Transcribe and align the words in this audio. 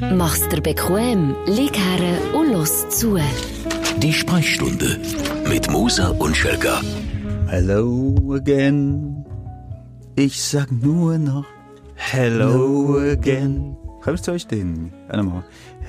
Mach's 0.00 0.48
dir 0.48 0.60
bequem, 0.60 1.34
lieg 1.46 1.76
her 1.76 2.18
und 2.32 2.52
los 2.52 2.88
zu. 2.88 3.18
Die 3.98 4.12
Sprechstunde 4.12 4.96
mit 5.48 5.68
Musa 5.70 6.10
und 6.10 6.36
Schelga. 6.36 6.80
Hello 7.48 8.14
again. 8.32 9.24
Ich 10.14 10.40
sag 10.40 10.70
nur 10.70 11.18
noch 11.18 11.44
Hello 11.96 12.96
again. 12.98 13.76
Können 14.00 14.16
wir 14.16 14.22
zwei 14.22 14.38
Stimmen? 14.38 14.92
Einmal. 15.08 15.44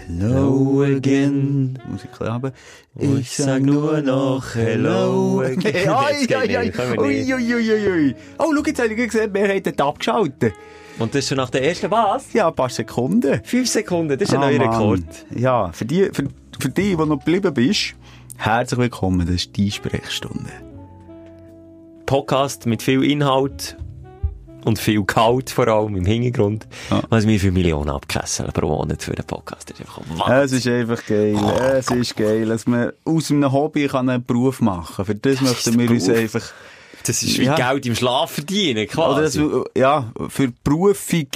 Hello 0.08 0.82
again. 0.82 1.78
Musik 1.88 2.10
haben. 2.20 2.52
Ich 2.98 3.30
sag 3.38 3.62
nur 3.62 4.02
noch 4.02 4.56
Hello 4.56 5.42
again. 5.42 5.88
Oi, 5.88 6.36
oi, 6.36 6.58
oi. 6.58 6.72
Ui, 6.98 7.34
ui, 7.36 7.54
ui, 7.54 7.88
ui. 7.92 8.16
Oh, 8.40 8.52
schau, 8.56 8.64
jetzt 8.66 8.80
habe 8.80 8.92
ich 8.92 9.12
gesehen, 9.12 9.32
wir 9.36 9.48
haben 9.48 9.62
den 9.62 9.80
abgeschaltet. 9.80 10.54
Und 11.00 11.16
das 11.16 11.20
ist 11.20 11.30
schon 11.30 11.38
nach 11.38 11.50
der 11.50 11.64
ersten 11.64 11.90
was? 11.92 12.34
Ja, 12.34 12.50
ein 12.50 12.56
paar 12.56 12.70
Sekunden. 12.70 13.42
Fünf 13.44 13.70
Sekunden, 13.70 14.18
das 14.20 14.28
ist 14.30 14.36
ein 14.36 14.44
Ah, 14.44 14.50
neuer. 14.52 14.62
Rekord. 14.62 15.04
Ja, 15.36 15.72
für 15.72 15.86
die, 15.86 16.10
für, 16.12 16.26
für 16.60 16.70
die, 16.70 16.96
die 16.96 16.96
noch 16.98 17.20
geblieben 17.20 17.54
bist, 17.54 17.96
herzlich 18.38 18.80
willkommen. 18.80 19.26
Das 19.26 19.36
ist 19.38 19.56
die 19.56 19.72
Sprechstunde. 19.72 20.50
Podcast 22.06 22.66
mit 22.66 22.82
viel 22.84 23.04
Inhalt 23.04 23.78
und 24.66 24.78
viel 24.78 25.04
Kalt 25.06 25.50
vor 25.52 25.68
allem 25.70 25.96
im 25.96 26.06
Hintergrund. 26.06 26.68
Ja. 26.90 27.02
Was 27.10 27.26
wir 27.26 27.40
für 27.40 27.52
Millionen 27.52 27.90
abkesseln 27.90 28.52
pro 28.52 28.68
Monat 28.68 29.02
für 29.02 29.14
den 29.14 29.26
Podcast. 29.26 29.70
Das 29.70 29.80
ist 29.80 29.86
einfach. 29.88 30.30
Es 30.44 30.52
ist 30.52 30.68
einfach 30.68 31.06
geil. 31.06 31.38
Es 31.78 31.90
ist 31.92 32.18
geil, 32.18 32.46
dass 32.48 32.68
man 32.68 32.92
aus 33.06 33.32
einem 33.32 33.52
Hobby 33.54 33.88
kann 33.88 34.10
einen 34.10 34.26
Beruf 34.26 34.60
machen 34.60 34.96
kann. 34.98 35.06
Für 35.06 35.16
das, 35.16 35.40
möchten 35.40 35.80
wir 35.80 35.90
uns 35.90 36.08
Beruf. 36.08 36.20
einfach, 36.20 36.44
Das 37.10 37.24
ist 37.24 37.40
wie 37.40 37.46
Ja. 37.46 37.56
Geld 37.56 37.86
im 37.88 37.96
Schlaf 37.96 38.32
verdienen, 38.32 38.88
oder 38.96 39.22
quasi. 39.22 39.40
man, 39.42 39.64
ja, 39.76 40.12
für 40.30 40.52
Berufung 40.64 41.28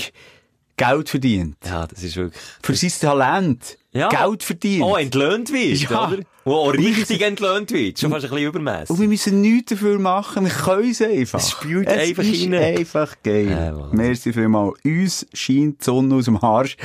Geld 0.77 1.09
verdient. 1.09 1.55
ja, 1.65 1.85
das 1.87 2.03
ist 2.03 2.15
wirklich... 2.15 2.41
Für 2.61 2.75
sein 2.75 2.91
Talent 2.99 3.77
Ja. 3.91 4.09
Geld 4.09 4.43
verdient. 4.43 4.83
Oh, 4.83 4.95
entlöhnt 4.95 5.51
wird, 5.53 5.77
Ja. 5.89 6.07
oder? 6.09 6.19
Auch 6.45 6.73
richtig 6.73 7.21
entlöhnt 7.21 7.71
wird. 7.71 7.99
Schon 7.99 8.11
fast 8.11 8.25
ein 8.25 8.31
bisschen 8.31 8.47
Und 8.49 8.55
übermässig. 8.55 8.99
wir 8.99 9.07
müssen 9.07 9.39
nichts 9.41 9.69
dafür 9.71 9.97
machen, 9.99 10.43
wir 10.45 10.51
können 10.51 10.89
es 10.91 11.01
einfach. 11.01 11.39
Es 11.39 11.51
spült 11.51 11.87
es 11.87 12.09
einfach 12.09 12.23
ist 12.23 12.43
rein. 12.43 12.53
einfach 12.55 13.15
geil. 13.23 13.49
Ja, 13.49 13.75
Wahnsinn. 13.77 13.97
Merci 13.97 14.33
vielmals. 14.33 14.77
Uns 14.83 15.25
scheint 15.33 15.79
die 15.79 15.83
Sonne 15.85 16.15
aus 16.15 16.25
dem 16.25 16.37
Arsch. 16.43 16.75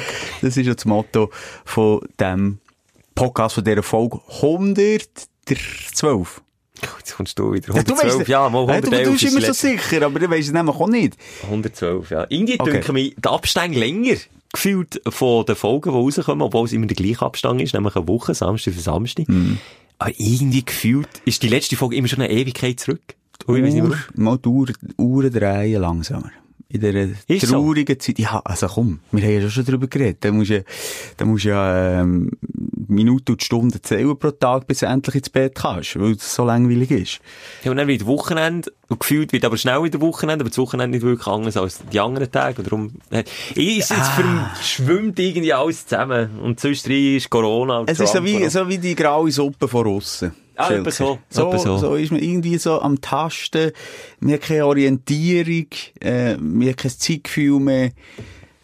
Das 0.43 0.57
ist 0.57 0.67
ja 0.67 0.75
das 0.75 0.85
Motto 0.85 1.31
von 1.65 2.01
dem 2.21 2.59
Podcast, 3.17 3.55
von 3.57 3.65
dieser 3.65 3.83
Folge 3.83 4.21
112. 5.49 6.41
Jetzt 6.99 7.17
kommst 7.17 7.39
du 7.39 7.53
wieder. 7.53 7.75
Ja, 7.75 7.83
du 7.83 7.95
112, 7.95 8.15
weißt- 8.27 8.29
ja, 8.31 8.49
mal 8.49 8.61
Ja, 8.69 8.81
du, 8.81 8.89
111 8.91 9.05
du 9.05 9.11
bist 9.13 9.23
ist 9.25 9.33
immer 9.33 9.47
so 9.47 9.53
sicher, 9.53 10.03
aber 10.07 10.19
du 10.21 10.31
weißt 10.31 10.49
es 10.49 10.53
nämlich 10.53 10.77
auch 10.77 10.89
nicht. 10.89 11.17
112, 11.43 12.11
ja. 12.11 12.27
Irgendwie 12.29 12.61
Okay. 12.61 12.71
denke 12.73 13.01
ich, 13.01 13.15
der 13.17 13.33
Abstand 13.33 13.75
länger 13.77 14.17
gefühlt 14.53 15.01
von 15.09 15.45
den 15.45 15.57
Folgen, 15.57 15.91
die 15.91 15.97
rauskommen, 15.97 16.43
obwohl 16.43 16.65
es 16.67 16.73
immer 16.73 16.87
der 16.87 16.97
gleiche 16.97 17.23
Abstand 17.23 17.61
ist, 17.61 17.75
nämlich 17.75 17.97
eine 17.97 18.09
Woche, 18.09 18.35
Samstag 18.35 18.75
für 18.75 18.81
Samstag. 18.81 19.29
Mhm. 19.29 19.59
Aber 19.99 20.13
irgendwie 20.17 20.65
gefühlt 20.65 21.09
ist 21.25 21.43
die 21.43 21.49
letzte 21.49 21.77
Folge 21.77 21.97
immer 21.97 22.09
schon 22.09 22.23
eine 22.23 22.33
Ewigkeit 22.33 22.81
zurück. 22.81 23.03
Nicht 23.47 23.75
Uhr, 23.83 23.97
mal 24.15 24.37
die 24.39 24.49
Uhr, 24.49 24.69
Uhren 24.97 25.33
drehen 25.33 25.81
langsamer. 25.81 26.31
In 26.71 26.81
dieser 26.83 27.47
traurigen 27.49 27.99
Zeit. 27.99 28.19
Ja, 28.19 28.43
also 28.45 28.67
komm, 28.67 29.01
wir 29.11 29.23
haben 29.25 29.41
ja 29.43 29.49
schon 29.49 29.65
drüber 29.65 29.87
geredet. 29.87 30.19
Da 30.21 30.31
musst 30.31 30.51
du, 30.51 30.57
ja- 30.57 30.63
da 31.17 31.25
musst 31.25 31.47
du 31.47 31.49
ja, 31.49 32.01
ähm, 32.03 32.31
Minuten 32.89 33.33
und 33.33 33.43
Stunden 33.43 33.83
zählen 33.83 34.19
pro 34.19 34.31
Tag, 34.33 34.67
bis 34.67 34.81
du 34.81 34.87
endlich 34.87 35.15
ins 35.17 35.31
Bett 35.31 35.55
kannst, 35.55 35.99
weil 35.99 36.13
es 36.13 36.35
so 36.35 36.45
langweilig 36.45 36.91
ist. 36.91 37.21
Ja, 37.65 37.71
und 37.71 37.79
dann 37.79 37.89
wieder 37.89 38.05
Wochenende, 38.05 38.71
und 38.89 39.01
gefühlt 39.01 39.33
wird 39.33 39.47
aber 39.47 39.57
schnell 39.57 39.83
wieder 39.83 40.01
Wochenende, 40.03 40.43
aber 40.43 40.51
das 40.51 40.59
Wochenende 40.59 40.99
nicht 40.99 41.07
wirklich 41.07 41.27
anders 41.27 41.57
als 41.57 41.81
die 41.91 42.01
anderen 42.01 42.31
Tage. 42.31 42.59
Und 42.59 42.67
darum, 42.67 42.93
äh, 43.13 43.25
ist 43.55 43.89
jetzt 43.89 43.93
Ah. 43.93 44.51
verschwimmt 44.55 45.19
irgendwie 45.19 45.55
alles 45.55 45.87
zusammen. 45.87 46.39
Und 46.39 46.61
sonst 46.61 46.87
ist 46.87 47.31
Corona 47.31 47.83
Es 47.87 47.99
ist 47.99 48.13
so 48.13 48.19
Trump 48.19 48.27
wie, 48.27 48.47
so 48.51 48.69
wie 48.69 48.77
die 48.79 48.95
graue 48.95 49.31
Suppe 49.33 49.69
von 49.69 49.87
aussen. 49.87 50.33
Ah, 50.59 50.73
etwa 50.73 50.91
so, 50.91 51.19
So, 51.31 51.57
so. 51.57 51.79
so 51.79 51.95
ist 51.95 52.11
man 52.11 52.21
irgendwie 52.21 52.59
so 52.59 52.81
am 52.81 53.01
Tasten. 53.01 53.71
Man 54.19 54.35
hat 54.35 54.43
keine 54.43 54.67
Orientierung, 54.67 55.67
äh, 56.01 56.37
man 56.37 56.69
hat 56.69 56.79
kein 56.79 56.91
Zeitgefühl 56.91 57.61
mehr. 57.61 57.93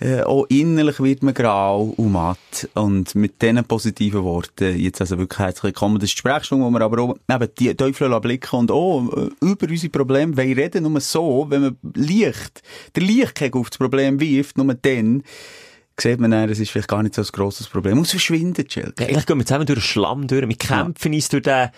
Äh, 0.01 0.23
auch 0.23 0.45
innerlich 0.49 0.99
wird 1.01 1.23
man 1.23 1.35
grau 1.35 1.95
und 1.97 2.13
matt. 2.13 2.69
Und 2.75 3.15
mit 3.15 3.41
diesen 3.41 3.65
positiven 3.65 4.25
Worten, 4.25 4.77
jetzt 4.77 5.01
also 5.01 5.17
wirklich 5.19 5.39
herzlich 5.39 5.63
willkommen. 5.63 5.95
Das 5.95 6.11
ist 6.11 6.17
die 6.17 6.19
Sprechstunde, 6.19 6.67
wo 6.67 6.71
wir 6.71 6.81
aber 6.81 7.01
auch 7.01 7.17
eben 7.31 7.49
die 7.59 7.75
Teufel 7.75 8.21
blicken 8.21 8.57
und 8.57 8.71
auch 8.73 9.07
äh, 9.17 9.31
über 9.41 9.69
unsere 9.69 9.91
Probleme 9.91 10.37
wollen 10.37 10.53
reden. 10.53 10.83
Nur 10.83 11.01
so, 11.01 11.47
wenn 11.49 11.63
man 11.63 11.77
Licht, 11.95 12.63
der 12.97 13.05
Lichtkegel 13.05 13.61
auf 13.61 13.71
das 13.71 13.79
Problem 13.79 14.19
wirft, 14.19 14.59
nur 14.59 14.75
dann, 14.75 15.23
sieht 16.01 16.19
man 16.21 16.31
dann, 16.31 16.49
es 16.49 16.59
ist 16.59 16.71
vielleicht 16.71 16.89
gar 16.89 17.03
nicht 17.03 17.15
so 17.15 17.23
ein 17.23 17.29
grosses 17.33 17.69
Problem. 17.69 17.99
Es 18.01 18.11
verschwindet, 18.11 18.73
Schelke. 18.73 19.03
Ja, 19.03 19.09
eigentlich 19.09 19.27
gehen 19.27 19.39
wir 19.39 19.47
zusammen 19.47 19.67
durch 19.67 19.79
den 19.79 19.83
Schlamm 19.83 20.27
durch. 20.27 20.49
Wir 20.49 20.57
kämpfen 20.57 21.15
uns 21.15 21.29
durch 21.29 21.43
den, 21.45 21.69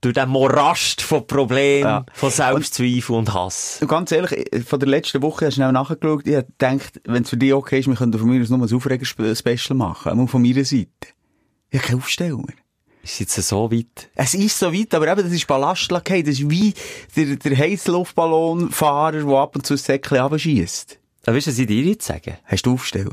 durch 0.00 0.14
den 0.14 0.28
Morast 0.28 1.00
von 1.02 1.26
Problemen, 1.26 1.84
Ja. 1.84 2.06
von 2.12 2.30
Selbstzweifel 2.30 3.16
und 3.16 3.32
Hass. 3.32 3.78
Und 3.80 3.88
ganz 3.88 4.12
ehrlich, 4.12 4.46
von 4.66 4.78
der 4.80 4.88
letzten 4.88 5.22
Woche 5.22 5.46
hast 5.46 5.54
du 5.54 5.60
schnell 5.60 5.72
nachgeschaut. 5.72 6.26
Ich 6.26 6.36
hab 6.36 6.46
gedacht, 6.58 7.00
wenn 7.04 7.22
es 7.22 7.30
für 7.30 7.36
dich 7.36 7.54
okay 7.54 7.80
ist, 7.80 7.86
wir 7.88 7.94
können 7.94 8.12
von 8.12 8.28
mir 8.28 8.42
aus 8.42 8.50
nur 8.50 8.58
ein 8.66 8.74
Aufreger-Special 8.74 9.76
machen. 9.76 10.10
Einmal 10.12 10.28
von 10.28 10.42
meiner 10.42 10.64
Seite. 10.64 10.88
Ich 11.70 11.78
habe 11.78 11.88
keinen 11.88 11.98
Aufsteller. 12.00 12.42
Ist 13.04 13.18
jetzt 13.18 13.34
so 13.34 13.72
weit? 13.72 14.10
Es 14.14 14.34
ist 14.34 14.58
so 14.58 14.72
weit, 14.72 14.94
aber 14.94 15.10
eben, 15.10 15.22
das 15.24 15.32
ist 15.32 15.46
Ballastlackei. 15.48 16.22
Das 16.22 16.38
ist 16.38 16.48
wie 16.50 16.72
der, 17.16 17.34
der 17.36 17.56
Heizluftballonfahrer, 17.56 19.12
der 19.24 19.36
ab 19.38 19.56
und 19.56 19.66
zu 19.66 19.74
ein 19.74 19.78
Säckchen 19.78 20.18
abschießt. 20.18 20.98
Aber 21.26 21.36
weißt 21.36 21.46
du, 21.46 21.50
was 21.50 21.58
ich 21.58 21.66
dir 21.66 21.82
jetzt 21.82 22.06
sagen? 22.06 22.36
Hast 22.44 22.66
du 22.66 22.74
Aufsteller? 22.74 23.10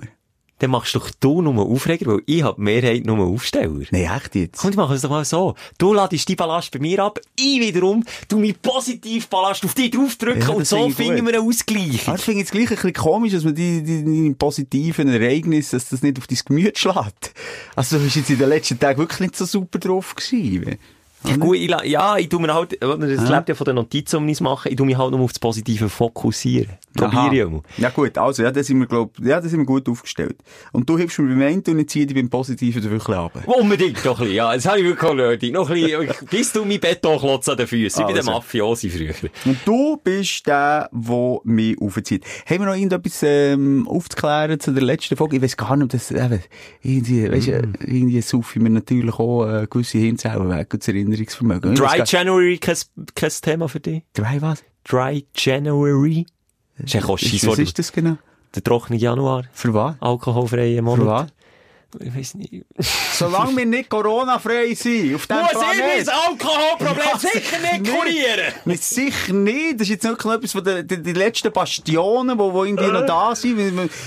Dann 0.59 0.71
machst 0.71 0.93
doch 0.95 1.09
du 1.19 1.41
nur 1.41 1.57
Aufreger, 1.65 2.05
weil 2.07 2.21
ich 2.25 2.43
hab 2.43 2.57
die 2.57 2.61
Mehrheit 2.63 3.05
nur 3.05 3.19
Aufsteller. 3.19 3.81
Nein, 3.91 4.09
echt 4.15 4.35
jetzt? 4.35 4.59
Komm, 4.59 4.71
wir 4.71 4.77
machen 4.83 4.95
es 4.95 5.01
doch 5.01 5.09
mal 5.09 5.23
so. 5.25 5.55
Du 5.77 5.93
ladest 5.93 6.27
die 6.27 6.35
Ballast 6.35 6.71
bei 6.71 6.79
mir 6.79 7.03
ab, 7.03 7.19
ich 7.37 7.61
wiederum, 7.61 8.03
du 8.27 8.39
mit 8.39 8.61
positiv 8.61 9.27
Ballast 9.29 9.63
auf 9.63 9.73
dich 9.73 9.91
draufdrücken 9.91 10.41
Ja, 10.41 10.49
und 10.49 10.67
so 10.67 10.75
finde 10.75 10.89
ich 10.89 10.95
finden 10.95 11.25
wir 11.27 11.35
einen 11.39 11.47
Ausgleich. 11.47 12.07
Aber 12.07 12.17
ich 12.17 12.23
finde 12.23 12.43
es 12.43 12.51
gleich 12.51 12.69
ein 12.69 12.75
bisschen 12.75 12.93
komisch, 12.93 13.31
dass 13.33 13.43
man 13.45 13.55
die, 13.55 13.81
die, 13.81 14.03
die 14.03 14.35
positiven 14.37 15.07
Ereignisse, 15.07 15.77
dass 15.77 15.89
das 15.89 16.01
nicht 16.01 16.17
auf 16.17 16.27
dein 16.27 16.39
Gemüt 16.45 16.77
schlägt. 16.77 17.33
Also, 17.75 17.97
du 17.97 18.03
bist 18.03 18.17
jetzt 18.17 18.29
in 18.29 18.37
den 18.39 18.49
letzten 18.49 18.77
Tagen 18.79 18.99
wirklich 18.99 19.19
nicht 19.21 19.35
so 19.37 19.45
super 19.45 19.79
drauf 19.79 20.13
gewesen. 20.15 20.77
Ja, 21.25 21.35
gut, 21.35 21.57
ich, 21.57 21.69
ja, 21.83 22.15
ich 22.17 22.29
tu 22.29 22.39
mir 22.39 22.53
halt, 22.53 22.77
das 22.81 22.89
Ja. 23.29 23.35
lebt 23.35 23.49
ja 23.49 23.55
von 23.55 23.65
den 23.65 23.75
Notizen, 23.75 24.25
die 24.25 24.31
ich 24.31 24.39
mache, 24.39 24.69
ich 24.69 24.77
tu 24.77 24.85
mich 24.85 24.97
halt 24.97 25.11
nur 25.11 25.19
auf 25.19 25.33
das 25.33 25.39
Positive 25.39 25.89
fokussieren. 25.89 26.69
Probiere 26.95 27.35
ich 27.35 27.43
auch. 27.43 27.63
Ja 27.77 27.89
gut, 27.89 28.17
also, 28.17 28.43
ja, 28.43 28.51
da 28.51 28.63
sind 28.63 28.79
wir, 28.79 28.87
glaub, 28.87 29.17
ja, 29.19 29.39
da 29.39 29.47
sind 29.47 29.59
wir 29.59 29.65
gut 29.65 29.87
aufgestellt. 29.87 30.37
Und 30.71 30.89
du 30.89 30.97
hilfst 30.97 31.19
mir 31.19 31.27
beim 31.27 31.41
einen 31.41 31.63
und 31.67 31.79
ich 31.79 31.89
ziehe 31.89 32.05
dich 32.05 32.15
beim 32.15 32.29
Positiven 32.29 32.81
dafür 32.81 32.95
ein 32.95 32.99
bisschen 32.99 33.13
runter. 33.13 33.59
Unbedingt 33.59 34.03
noch 34.05 34.19
ein 34.19 34.25
bisschen, 34.25 34.35
ja. 34.35 34.53
Das 34.53 34.65
habe 34.65 34.79
ich 34.79 34.85
wirklich 34.85 35.13
nötig. 35.13 35.53
Noch 35.53 35.69
ein 35.69 35.81
bisschen, 35.81 36.09
bis 36.31 36.51
du 36.53 36.65
mein 36.65 36.79
Betonklotz 36.79 37.47
an 37.49 37.57
den 37.57 37.67
Füßen, 37.67 38.01
wie 38.01 38.07
bei 38.07 38.13
den 38.13 38.19
Also. 38.19 38.31
Mafiosi 38.31 38.89
früher. 38.89 39.13
Und 39.45 39.57
du 39.65 39.97
bist 40.03 40.47
der, 40.47 40.89
der 40.91 41.37
mich 41.43 41.79
aufzieht. 41.79 42.25
Haben 42.49 42.59
wir 42.59 42.65
noch 42.65 42.75
irgendetwas, 42.75 43.21
ähm, 43.23 43.87
aufzuklären 43.87 44.59
zu 44.59 44.71
der 44.71 44.83
letzten 44.83 45.15
Folge? 45.15 45.37
Ich 45.37 45.41
weiß 45.41 45.57
gar 45.57 45.75
nicht, 45.75 45.85
ob 45.85 45.89
das, 45.91 46.11
eben, 46.11 46.41
irgendwie, 46.81 47.31
weißt 47.31 47.47
du, 47.47 47.51
irgendwie 47.85 48.21
saufen 48.21 48.63
wir 48.63 48.69
natürlich 48.69 49.13
auch, 49.19 49.45
äh, 49.45 49.67
gewisse 49.69 49.99
Hirnzellen 49.99 50.49
weg, 50.49 50.69
das 50.69 50.87
Erinnerungsvermögen. 50.87 51.73
Ich 51.73 51.79
Dry 51.79 52.01
January, 52.05 52.57
kein, 52.57 52.75
kein 53.15 53.31
Thema 53.41 53.69
für 53.69 53.79
dich? 53.79 54.03
Dry 54.13 54.41
was? 54.41 54.63
Dry 54.83 55.25
January? 55.35 56.25
Das 56.79 56.93
ist 56.93 56.95
Ist, 56.95 57.03
kostisches 57.05 57.47
was 57.49 57.59
ist 57.59 57.79
das 57.79 57.91
genau? 57.91 58.17
Der 58.55 58.63
trockene 58.63 58.97
Januar. 58.97 59.43
Für 59.51 59.73
was? 59.73 59.95
Alkoholfreie 59.99 60.75
Für 60.77 60.81
Monat. 60.81 61.05
was? 61.07 61.27
Ich 61.99 62.15
weiß 62.15 62.35
nicht. 62.35 62.65
Solange 63.13 63.57
wir 63.57 63.65
nicht 63.65 63.89
Corona-frei 63.89 64.73
sind, 64.75 65.15
auf 65.15 65.25
diesem 65.25 65.41
Muss 65.41 65.51
ich 65.51 65.57
Planet. 65.57 66.05
mein 66.05 66.09
Alkoholproblem 66.09 67.07
Ja, 67.11 67.17
sicher 67.17 67.57
nicht 67.59 67.91
kurieren? 67.91 68.53
Nicht, 68.65 68.83
sicher 68.83 69.33
nicht. 69.33 69.73
Das 69.75 69.81
ist 69.81 69.89
jetzt 69.89 70.03
wirklich 70.03 70.25
noch 70.25 70.33
etwas 70.35 70.51
von 70.51 70.63
den, 70.63 71.15
letzten 71.15 71.51
Bastionen, 71.51 72.37
die, 72.37 72.43
die 72.43 72.57
irgendwie 72.69 72.91
noch 72.91 73.05
da 73.05 73.35
sind. 73.35 73.57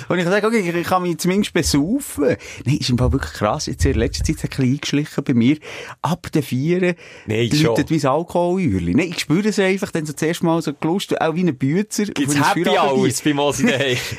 Und 0.08 0.18
ich 0.18 0.24
sage, 0.24 0.46
okay, 0.46 0.72
ich 0.80 0.86
kann 0.86 1.02
mich 1.02 1.18
zumindest 1.18 1.52
besaufen. 1.52 2.36
Nein, 2.64 2.76
ist 2.78 2.90
im 2.90 2.98
Fall 2.98 3.12
wirklich 3.12 3.32
krass. 3.32 3.66
Jetzt 3.66 3.84
in 3.84 3.92
der 3.94 3.98
letzten 4.00 4.24
Zeit 4.24 4.36
ein 4.36 4.48
bisschen 4.48 4.64
eingeschlichen 4.72 5.24
bei 5.24 5.34
mir. 5.34 5.56
Ab 6.02 6.30
den 6.30 6.42
Vieren 6.42 6.94
Nein, 7.26 7.50
schon. 7.52 7.66
läutet 7.66 7.90
wie 7.90 8.00
ein 8.00 8.06
Alkoholührli. 8.06 8.94
Nein, 8.94 9.08
ich 9.08 9.20
spüre 9.20 9.48
es 9.48 9.58
einfach, 9.58 9.90
dann 9.90 10.06
so 10.06 10.12
zuerst 10.12 10.42
mal 10.44 10.62
so 10.62 10.72
gelust, 10.72 11.20
auch 11.20 11.34
wie 11.34 11.42
ein 11.42 11.56
Bützer. 11.56 12.04
Gibt's 12.04 12.36
Happy. 12.36 12.64
Hours 12.68 13.20
bei 13.22 13.34
Mosi? 13.34 13.66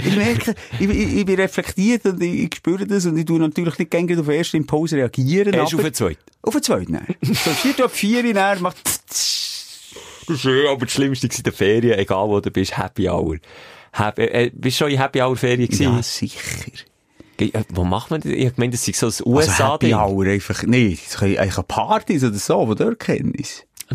Ich 0.03 0.15
merke, 0.15 0.55
ich, 0.79 0.89
ich, 0.89 1.17
ich 1.17 1.25
bin 1.25 1.35
reflektiert 1.35 2.05
und 2.05 2.21
ich, 2.21 2.43
ich 2.43 2.55
spüre 2.55 2.85
das 2.85 3.05
und 3.05 3.17
ich 3.17 3.25
tue 3.25 3.39
natürlich 3.57 3.79
nicht 3.79 3.91
gerne 3.91 4.19
auf 4.19 4.25
den 4.25 4.35
ersten 4.35 4.57
Impuls 4.57 4.93
reagieren. 4.93 5.53
Erst 5.53 5.75
auf 5.75 5.81
den 5.81 5.93
zweiten. 5.93 6.19
Auf 6.41 6.53
den 6.53 6.63
zweiten, 6.63 6.91
nein. 6.93 7.15
So, 7.21 7.51
vier, 7.51 7.89
vier, 7.89 8.33
dann 8.33 8.61
macht 8.61 8.77
Das 8.85 9.75
ist 10.27 10.45
aber 10.45 10.85
das 10.85 10.91
Schlimmste 10.91 11.27
in 11.27 11.43
der 11.43 11.53
Ferien, 11.53 11.97
egal 11.99 12.27
wo 12.29 12.39
du 12.39 12.51
bist, 12.51 12.77
Happy 12.77 13.09
Hour. 13.09 13.37
Happy, 13.91 14.23
äh, 14.23 14.51
bist 14.53 14.79
du 14.79 14.85
schon 14.85 14.91
in 14.91 14.99
Happy 14.99 15.21
Hour 15.21 15.35
Ferien 15.35 15.67
gewesen? 15.67 15.83
Ja, 15.83 16.03
sicher. 16.03 16.39
Äh, 17.39 17.51
Wo 17.69 17.83
macht 17.83 18.11
man 18.11 18.21
das? 18.21 18.31
Ich 18.31 18.55
gemeint, 18.55 18.73
das 18.73 18.85
sei 18.85 18.93
so 18.93 19.07
Also 19.07 19.25
USA-Ding. 19.25 19.91
Happy 19.91 19.93
Hour 19.93 20.25
einfach, 20.25 20.63
nee, 20.63 20.97
können 21.17 21.37
eigentlich 21.37 21.67
Partys 21.67 22.23
oder 22.23 22.37
so, 22.37 22.73
die 22.73 22.83
dort 22.83 22.99
kennen. 22.99 23.33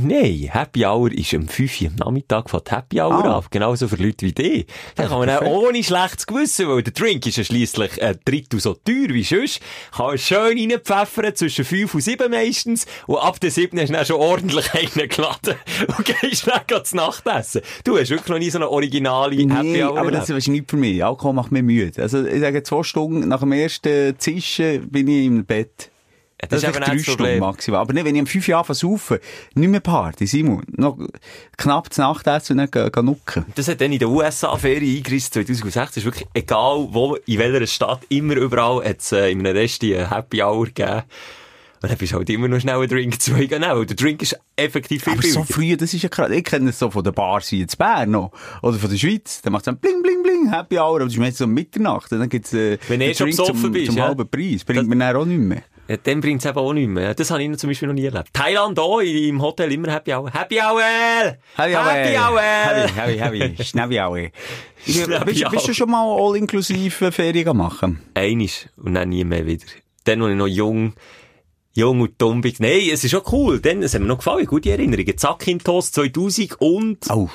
Nein, 0.01 0.49
Happy 0.53 0.85
Hour 0.87 1.11
ist 1.13 1.35
um 1.35 1.49
5 1.49 1.81
Uhr 1.81 1.89
am 1.89 1.95
Nachmittag 1.97 2.49
von 2.51 2.61
Happy 2.69 3.01
Hour 3.01 3.25
Ah. 3.25 3.39
an. 3.39 3.45
Genauso 3.51 3.89
für 3.89 3.97
Leute 3.97 4.27
wie 4.27 4.33
dich. 4.33 4.67
Dann 4.95 5.09
kann 5.09 5.19
man 5.19 5.31
auch 5.31 5.43
ohne 5.43 5.83
schlechtes 5.83 6.27
Gewissen, 6.27 6.69
weil 6.69 6.83
der 6.83 6.93
Drink 6.93 7.27
ist 7.27 7.37
ja 7.39 7.45
schliesslich 7.45 8.01
ein 8.03 8.17
Drittel 8.25 8.61
so 8.61 8.75
teuer 8.75 9.09
wie 9.09 9.25
sonst, 9.25 9.61
kann 9.91 10.17
schön 10.19 10.59
reinpfeffern, 10.71 11.35
zwischen 11.35 11.65
5 11.65 11.95
und 11.95 12.01
7 12.01 12.31
meistens. 12.31 12.87
Und 13.07 13.17
ab 13.19 13.41
der 13.41 13.51
7 13.51 13.79
hast 13.81 13.89
du 13.89 13.93
dann 13.95 14.07
schon 14.07 14.17
ordentlich 14.21 14.73
einen 14.73 15.09
geladen. 15.09 15.55
Und 15.99 16.05
gehst 16.21 16.47
dann 16.47 16.85
zu 16.85 16.97
Nachtessen. 16.97 17.63
Du 17.85 17.99
hast 17.99 18.11
wirklich 18.11 18.29
noch 18.29 18.39
nie 18.39 18.51
so 18.51 18.59
eine 18.59 18.69
originale 18.71 19.37
Happy 19.37 19.47
Nee, 19.63 19.83
Hour 19.85 19.99
aber 19.99 20.11
das 20.13 20.31
ist 20.31 20.49
nicht 20.49 20.71
für 20.71 20.77
mich. 20.77 21.05
Alkohol 21.05 21.33
macht 21.35 21.51
mich 21.51 21.63
müde. 21.63 22.01
Also, 22.01 22.25
ich 22.25 22.41
sage, 22.41 22.63
zwei 22.63 22.83
Stunden 22.83 23.27
nach 23.29 23.41
dem 23.41 23.53
ersten 23.53 24.19
Zischen 24.19 24.89
bin 24.89 25.09
ich 25.09 25.27
im 25.27 25.45
Bett. 25.45 25.91
Das 26.41 26.49
Das, 26.51 26.63
ist 26.63 26.69
eben 26.77 26.85
drei 26.85 26.99
Stunden 26.99 27.39
maximal. 27.41 27.81
Aber 27.81 27.93
nicht, 27.93 28.05
wenn 28.05 28.15
ich 28.15 28.21
um 28.21 28.27
fünf 28.29 28.47
Jahre 28.47 28.65
versaufe, 28.65 29.21
nicht 29.55 29.69
mehr 29.69 29.81
Party, 29.81 30.25
Simon. 30.27 30.63
Noch 30.77 30.97
knapp 31.57 31.93
zu 31.93 32.01
Nacht 32.01 32.27
essen 32.29 32.59
und 32.61 32.71
dann 32.73 32.91
gehen- 32.93 33.05
nucken. 33.05 33.45
Das 33.57 33.67
hat 33.67 33.81
dann 33.81 33.91
in 33.93 33.99
der 33.99 34.09
USA-Ferie 34.09 34.99
eingerissen 34.99 35.33
2006. 35.33 35.91
Es 35.91 35.97
ist 35.99 36.05
wirklich 36.05 36.29
egal, 36.35 36.87
wo, 36.93 37.17
in 37.27 37.39
welcher 37.39 37.67
Stadt, 37.67 38.03
immer 38.09 38.37
überall 38.37 38.85
hat 38.89 39.01
es 39.01 39.11
äh, 39.11 39.31
in 39.33 39.41
einem 39.41 39.57
Rest 39.57 39.83
eine 39.83 40.11
Happy 40.11 40.41
Hour 40.43 40.67
gegeben. 40.67 41.03
Und 41.81 41.91
dann 41.91 41.99
bist 41.99 42.13
du 42.13 42.17
halt 42.17 42.31
immer 42.31 42.49
noch 42.49 42.61
schnell 42.61 42.75
einen 42.77 42.89
Drink 42.89 43.21
zu 43.21 43.35
genau. 43.35 43.85
Der 43.85 43.97
Drink 43.97 44.23
ist 44.23 44.39
effektiv 44.57 45.05
viel 45.05 45.13
Aber 45.15 45.23
so 45.23 45.41
billiger. 45.41 45.55
früh, 45.55 45.77
das 45.77 45.95
ist 45.95 46.03
ja 46.03 46.09
krass. 46.09 46.31
Ich 46.31 46.43
kenne 46.45 46.71
es 46.71 46.79
so 46.79 46.91
von 46.91 47.05
der 47.05 47.13
Bar 47.13 47.41
hier 47.41 47.61
in 47.63 47.69
Bern 47.79 48.11
noch. 48.13 48.33
Oder 48.63 48.79
von 48.79 48.91
der 48.91 48.97
Schweiz. 48.97 49.43
Da 49.43 49.51
macht 49.51 49.63
es 49.63 49.65
dann 49.67 49.79
bling, 49.79 50.03
bling, 50.03 50.23
bling, 50.23 50.53
Happy 50.53 50.77
Hour. 50.77 50.87
Aber 50.97 50.99
das 51.05 51.13
ist 51.13 51.19
meistens 51.19 51.39
so 51.39 51.45
um 51.45 51.53
Mitternacht. 51.55 52.11
Und 52.13 52.19
dann 52.21 52.29
gibt's, 52.29 52.53
äh, 52.53 52.79
Wenn 52.89 53.01
eh 53.01 53.15
schon 53.15 53.31
Drink 53.31 53.37
zum, 53.47 53.73
bist, 53.73 53.87
zum 53.87 53.97
ja. 53.97 54.07
halben 54.09 54.29
Preis. 54.29 54.65
Bringt 54.65 54.81
Das- 54.81 54.87
mir 54.89 54.97
dann 54.99 55.17
auch 55.17 55.25
nicht 55.25 55.39
mehr. 55.41 55.63
Ja, 55.89 55.97
dann 55.97 56.21
bringt 56.21 56.43
es 56.45 56.51
eben 56.51 56.59
auch 56.59 56.73
nicht 56.75 56.87
mehr. 56.89 57.15
Das 57.15 57.31
habe 57.31 57.43
ich 57.43 57.57
zum 57.57 57.71
Beispiel 57.71 57.89
noch 57.89 57.95
nie 57.95 58.05
erlebt. 58.05 58.29
Thailand 58.35 58.79
auch, 58.79 59.01
im 59.01 59.41
Hotel 59.41 59.73
immer 59.73 59.91
Happy 59.91 60.13
Hour. 60.13 60.31
Happy 60.31 60.61
Hour! 60.61 60.83
Happy 61.57 61.75
Hour! 61.75 61.85
Happy 61.91 62.19
Hour! 62.19 62.41
Happy, 62.43 63.19
happy, 63.19 63.39
happy. 63.39 63.65
Schnäppi 63.65 63.99
Hour. 63.99 64.29
Bist, 64.85 65.09
bist 65.51 65.69
du 65.69 65.73
schon 65.73 65.91
mal 65.91 66.05
all-inklusiv 66.05 67.03
Ferien 67.11 67.57
machen? 67.57 68.03
Einisch 68.13 68.67
und 68.77 68.95
dann 68.95 69.09
nie 69.09 69.25
mehr 69.25 69.47
wieder. 69.47 69.65
Dann, 70.05 70.21
als 70.21 70.33
ich 70.33 70.37
noch 70.37 70.47
jung, 70.47 70.93
jung 71.73 72.03
und 72.03 72.21
dumm 72.21 72.43
bin. 72.43 72.55
Nein, 72.59 72.91
es 72.93 73.05
ist 73.05 73.11
schon 73.11 73.23
cool. 73.33 73.59
Dann, 73.59 73.83
es 73.83 73.95
hat 73.95 74.03
mir 74.03 74.09
noch 74.09 74.19
gefallen. 74.19 74.45
Gute 74.45 74.71
Erinnerungen. 74.71 75.17
Zack-Intos 75.17 75.93
2000 75.93 76.61
und 76.61 76.99
Oh. 77.11 77.31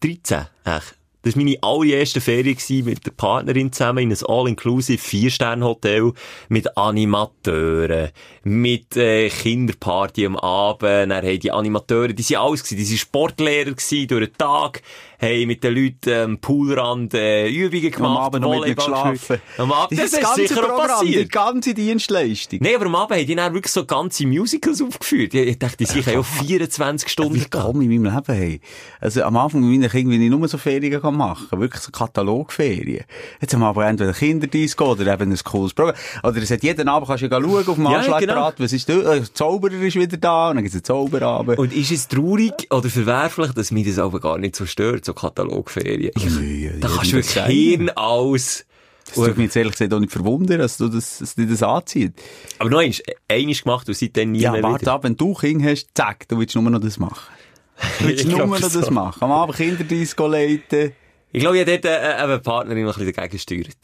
13, 0.00 0.46
echt. 0.64 0.94
Das 1.26 1.34
war 1.34 1.42
meine 1.42 1.60
allererste 1.60 2.20
gewesen, 2.54 2.84
mit 2.84 3.04
der 3.04 3.10
Partnerin 3.10 3.72
zusammen 3.72 3.98
in 3.98 4.12
einem 4.12 4.26
All-Inclusive 4.28 5.02
Vier-Sterne-Hotel 5.02 6.12
mit 6.48 6.78
Animateuren, 6.78 8.10
mit 8.44 8.96
äh, 8.96 9.28
Kinderparty 9.28 10.24
am 10.24 10.36
Abend. 10.36 11.10
Dann 11.10 11.24
haben 11.26 11.40
die 11.40 11.50
Animateure, 11.50 12.12
die 12.12 12.22
sind 12.22 12.36
alles 12.36 12.62
die 12.62 12.80
sind 12.84 13.00
Sportlehrer 13.00 13.72
durch 13.72 14.06
den 14.06 14.38
Tag, 14.38 14.82
haben 15.20 15.46
mit 15.46 15.62
den 15.64 15.74
Leuten 15.74 16.12
am 16.12 16.38
Poolrand 16.38 17.14
äh, 17.14 17.48
Übungen 17.48 17.90
gemacht, 17.90 18.10
Am 18.10 18.16
Abend 18.16 18.42
noch 18.42 18.64
mit 18.64 18.76
geschlafen. 18.76 19.40
Am 19.58 19.72
Abend, 19.72 19.98
das, 19.98 20.12
ist 20.12 20.18
ist 20.22 20.34
sicher 20.34 20.62
auch 20.64 20.68
Programm, 20.68 21.00
die 21.02 21.12
passiert. 21.12 21.32
ganze 21.32 21.74
Dienstleistung. 21.74 22.58
Nein, 22.62 22.74
aber 22.76 22.86
am 22.86 22.94
Abend 22.94 23.18
haben 23.18 23.26
die 23.26 23.34
dann 23.34 23.54
wirklich 23.54 23.72
so 23.72 23.84
ganze 23.84 24.26
Musicals 24.26 24.80
aufgeführt. 24.82 25.34
Ich, 25.34 25.58
dachte, 25.58 25.76
die 25.78 25.84
sind 25.86 26.06
ja 26.06 26.22
24 26.22 27.08
Stunden 27.08 27.34
Wie 27.34 27.38
ich 27.38 27.46
in 27.54 28.02
meinem 28.02 28.14
Leben 28.14 28.34
hey. 28.34 28.60
Also 29.00 29.22
am 29.22 29.36
Anfang 29.36 29.60
mit 29.60 29.78
meinen 29.80 29.90
Kindern, 29.90 30.14
wenn 30.14 30.22
ich 30.22 30.30
nur 30.30 30.48
so 30.48 30.58
Ferien 30.58 31.00
kann 31.00 31.16
machen 31.16 31.60
wirklich 31.60 31.82
so 31.82 31.90
Katalogferien. 31.90 33.04
Jetzt 33.40 33.54
haben 33.54 33.60
wir 33.60 33.66
aber 33.66 33.86
entweder 33.86 34.12
Kinderdisco 34.12 34.92
oder 34.92 35.12
eben 35.12 35.30
ein 35.32 35.38
cooles 35.44 35.74
Programm. 35.74 35.96
Oder 36.22 36.42
es 36.42 36.50
hat 36.50 36.62
jeden 36.62 36.88
Abend 36.88 37.08
kannst 37.08 37.22
du 37.22 37.26
ja 37.26 37.40
schauen 37.40 37.68
auf 37.68 37.74
dem 37.74 37.84
Ja, 37.84 37.98
Anschlagdraht, 37.98 38.54
was 38.60 38.72
ist 38.72 38.88
da? 38.88 38.94
Äh, 38.94 39.20
Der 39.20 39.34
Zauberer 39.34 39.72
ist 39.72 39.96
wieder 39.96 40.16
da, 40.16 40.50
und 40.50 40.56
dann 40.56 40.64
gibt's 40.64 40.76
einen 40.76 40.84
Zauberabend. 40.84 41.58
Und 41.58 41.72
ist 41.74 41.90
es 41.90 42.08
traurig 42.08 42.52
oder 42.70 42.88
verwerflich, 42.88 43.52
dass 43.52 43.70
mich 43.70 43.86
das 43.86 43.98
aber 43.98 44.20
gar 44.20 44.38
nicht 44.38 44.56
so 44.56 44.66
stört, 44.66 45.05
so 45.06 45.14
Katalogferien? 45.14 46.10
Ich, 46.14 46.24
Nee, 46.24 46.72
da 46.80 46.88
ja, 46.88 46.94
kannst 46.96 47.12
du 47.12 47.16
das 47.16 47.34
wirklich. 47.36 47.76
Hirn 47.76 47.90
aus. 47.90 48.64
Das 49.06 49.14
tut 49.14 49.36
mich 49.36 49.44
jetzt 49.46 49.56
ehrlich 49.56 49.72
gesagt 49.72 49.94
auch 49.94 50.00
nicht 50.00 50.12
verwundern, 50.12 50.58
dass 50.58 50.78
du 50.78 50.88
das, 50.88 51.18
dass 51.18 51.36
dich 51.36 51.48
das 51.48 51.62
anzieht. 51.62 52.12
Aber 52.58 52.70
noch 52.70 52.80
eins, 52.80 53.00
einiges 53.28 53.62
gemacht 53.62 53.88
und 53.88 53.96
seitdem 53.96 54.32
nie 54.32 54.40
Ja, 54.40 54.50
mehr 54.52 54.62
warte 54.64 54.82
wieder. 54.82 54.92
ab, 54.94 55.04
wenn 55.04 55.16
du 55.16 55.32
Kind 55.32 55.64
hast, 55.64 55.88
zack, 55.94 56.26
du 56.28 56.38
willst 56.38 56.54
nur 56.56 56.68
noch 56.68 56.80
das 56.80 56.98
machen. 56.98 57.32
Du 58.00 58.08
willst 58.08 58.26
nur 58.26 58.46
noch 58.46 58.58
das 58.58 58.72
so. 58.72 58.90
machen. 58.90 59.22
Am 59.22 59.30
Abend 59.30 59.56
Kinderdisco 59.56 60.26
leiten. 60.26 60.92
Ich 61.32 61.40
glaube, 61.40 61.58
ich 61.58 61.62
habe 61.66 61.72
dort 61.78 61.84
äh, 61.84 62.12
äh, 62.12 62.14
eine 62.14 62.38
Partnerin 62.38 62.84
noch 62.84 62.96
ein 62.96 63.04
bisschen 63.04 63.14
dagegen 63.14 63.32
gesteuert. 63.32 63.76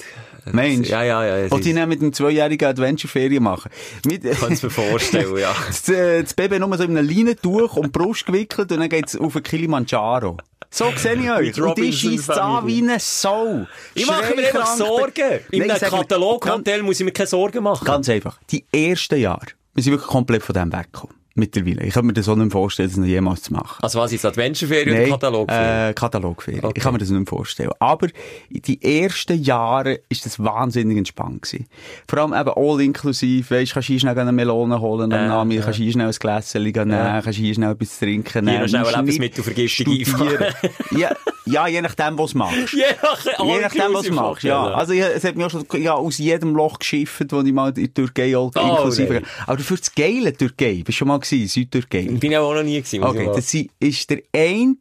Mensch. 0.53 0.89
Ja, 0.89 1.03
ja, 1.03 1.25
ja. 1.25 1.37
es 1.37 1.53
Und 1.53 1.65
die 1.65 1.75
mit 1.75 2.01
einem 2.01 2.13
zweijährigen 2.13 2.67
Adventure-Ferien 2.67 3.43
machen. 3.43 3.71
Mit, 4.07 4.25
Ich 4.25 4.41
kann 4.41 4.53
es 4.55 4.63
mir 4.63 4.71
vorstellen, 4.71 5.37
ja. 5.37 5.55
das, 5.67 5.89
äh, 5.89 6.23
das 6.23 6.35
Baby 6.35 6.59
nur 6.59 6.77
so 6.79 6.85
in 6.85 6.97
einem 6.97 7.07
Leinentuch 7.09 7.77
um 7.77 7.85
die 7.85 7.91
Brust 7.91 8.27
gewickelt 8.27 8.73
und 8.73 8.81
dann 8.81 8.89
geht's 8.89 9.17
auf 9.17 9.35
den 9.35 9.43
Kilimanjaro. 9.43 10.39
So 10.75 10.91
sehe 10.97 11.17
ich 11.17 11.31
euch. 11.31 11.63
Und 11.63 11.95
schießt 11.95 12.31
an 12.31 12.55
Family. 12.55 12.75
wie 12.75 12.83
eine 12.83 12.99
Sau. 12.99 13.67
Ich 13.93 14.07
mache 14.07 14.35
mir 14.35 14.47
einfach. 14.47 14.75
Sorgen. 14.75 15.41
In 15.51 15.71
einem 15.71 15.79
Kataloghotel 15.79 16.83
muss 16.83 16.99
ich 16.99 17.05
mir 17.05 17.13
keine 17.13 17.27
Sorgen 17.27 17.63
machen. 17.63 17.85
Ganz 17.85 18.09
einfach. 18.09 18.39
Die 18.51 18.65
ersten 18.73 19.21
Jahre, 19.21 19.49
wir 19.75 19.83
sind 19.83 19.93
wirklich 19.93 20.11
komplett 20.11 20.43
von 20.43 20.55
dem 20.55 20.73
weggekommen. 20.73 21.22
Mittlerweile. 21.35 21.83
Ich 21.85 21.95
kann 21.95 22.05
mir 22.07 22.13
das 22.13 22.29
auch 22.29 22.37
nicht 22.37 22.53
vorstellen, 22.53 22.89
das 22.91 22.99
noch 22.99 23.07
jemals 23.07 23.43
zu 23.43 23.53
machen. 23.55 23.83
Also 23.83 23.99
was 23.99 24.13
jetzt 24.13 24.25
Adventure-Ferien 24.27 24.97
oder 25.01 25.09
Katalogferien? 25.11 25.91
Äh, 25.91 25.95
Katalogferien. 25.95 26.65
Okay. 26.65 26.75
Ich 26.77 26.83
kann 26.83 26.93
mir 26.93 26.99
das 26.99 27.11
nicht 27.11 27.29
vorstellen. 27.29 27.71
Aber 27.79 28.09
die 28.51 28.83
ersten 29.03 29.43
Jahre 29.43 30.01
ist 30.09 30.27
das 30.27 30.39
wahnsinnig 30.39 30.99
entspannt 30.99 31.43
gewesen. 31.43 31.67
Vor 32.07 32.19
allem 32.19 32.33
eben 32.35 32.51
all 32.55 32.81
inklusiv. 32.83 33.51
Weisst, 33.51 33.73
kannst 33.75 33.87
hier 33.89 33.99
schnell 34.01 34.19
eine 34.19 34.33
Melone 34.33 34.81
holen 34.81 35.13
am 35.13 35.19
Äh, 35.21 35.29
Nami, 35.29 35.55
ja. 35.57 35.63
kannst 35.63 35.79
hier 35.79 35.93
schnell 35.93 36.09
ein 36.09 36.13
Gläschen 36.19 36.63
nehmen, 36.63 36.91
kannst 36.91 37.27
du 37.27 37.43
hier 37.43 37.55
schnell 37.55 37.73
etwas 37.73 37.99
trinken 37.99 38.49
Hier 38.49 38.61
noch 38.61 38.69
schnell 38.69 38.85
Lebensmittelvergiftung 38.95 39.87
studieren. 39.95 40.43
einfahren. 40.43 40.55
ja, 40.99 41.11
ja, 41.45 41.67
je 41.67 41.81
nachdem, 41.83 42.19
was 42.19 42.33
du 42.33 42.39
machst. 42.39 42.73
Je 42.73 42.83
nach, 43.03 43.47
Je 43.47 43.61
nachdem, 43.61 43.95
was 43.95 44.03
du 44.07 44.13
machst, 44.13 44.43
ja. 44.45 44.63
Also, 44.75 44.93
ich, 44.93 45.01
es 45.01 45.25
hat 45.25 45.35
mich 45.37 45.45
auch 45.47 45.51
schon, 45.51 45.65
ja, 45.83 45.95
aus 45.95 46.19
jedem 46.19 46.55
Loch 46.55 46.79
geschifft, 46.79 47.27
wo 47.31 47.41
ich 47.41 47.53
mal 47.53 47.69
in 47.71 47.75
die 47.75 47.89
Türkei 47.93 48.37
all 48.37 48.51
Oh, 48.55 48.61
inklusive. 48.61 49.15
nein. 49.15 49.27
Aber 49.47 49.57
dafür 49.57 49.77
das 49.77 49.95
geile 49.95 50.33
Türkei. 50.37 50.75
Bist 50.85 50.89
du 50.89 50.93
schon 50.93 51.09
mal 51.09 51.19
gewesen? 51.23 51.49
Südtürkei. 51.49 52.03
Bin 52.03 52.33
ich 52.33 52.39
auch 52.39 52.55
noch 52.55 52.63
nie 52.63 52.81
gewesen. 52.81 53.03
Okay, 53.03 53.31
das 53.35 53.55
ist 53.81 54.11
der 54.11 54.23
ein 54.35 54.79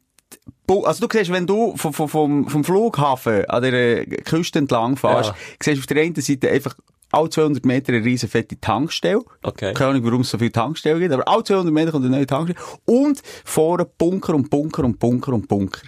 also 0.84 1.06
du 1.06 1.08
siehst, 1.08 1.30
wenn 1.30 1.46
du 1.46 1.76
vom, 1.76 1.92
vom, 1.92 2.08
vom, 2.48 2.64
Flughafen 2.64 3.44
an 3.46 3.62
der 3.62 4.06
Küste 4.06 4.58
entlang 4.58 4.96
fährst, 4.96 5.30
Ja. 5.30 5.36
siehst 5.62 5.80
auf 5.80 5.86
der 5.86 6.02
einen 6.02 6.14
Seite 6.14 6.50
einfach 6.50 6.74
alle 7.12 7.30
200 7.30 7.64
Meter 7.64 7.92
eine 7.92 8.04
riesen 8.04 8.28
fette 8.28 8.58
Tankstelle. 8.60 9.20
Okay. 9.42 9.72
Keine 9.74 9.90
Ahnung, 9.90 10.04
warum 10.04 10.20
es 10.22 10.30
so 10.30 10.38
viele 10.38 10.52
Tankstellen 10.52 10.98
gibt, 11.00 11.12
aber 11.12 11.26
alle 11.28 11.44
200 11.44 11.72
Meter 11.72 11.92
kommt 11.92 12.04
eine 12.06 12.16
neue 12.16 12.26
Tankstelle. 12.26 12.58
Und 12.86 13.22
vorne 13.44 13.84
Bunker 13.84 14.34
und 14.34 14.50
Bunker 14.50 14.84
und 14.84 14.98
Bunker 14.98 15.32
und 15.32 15.46
Bunker. 15.48 15.82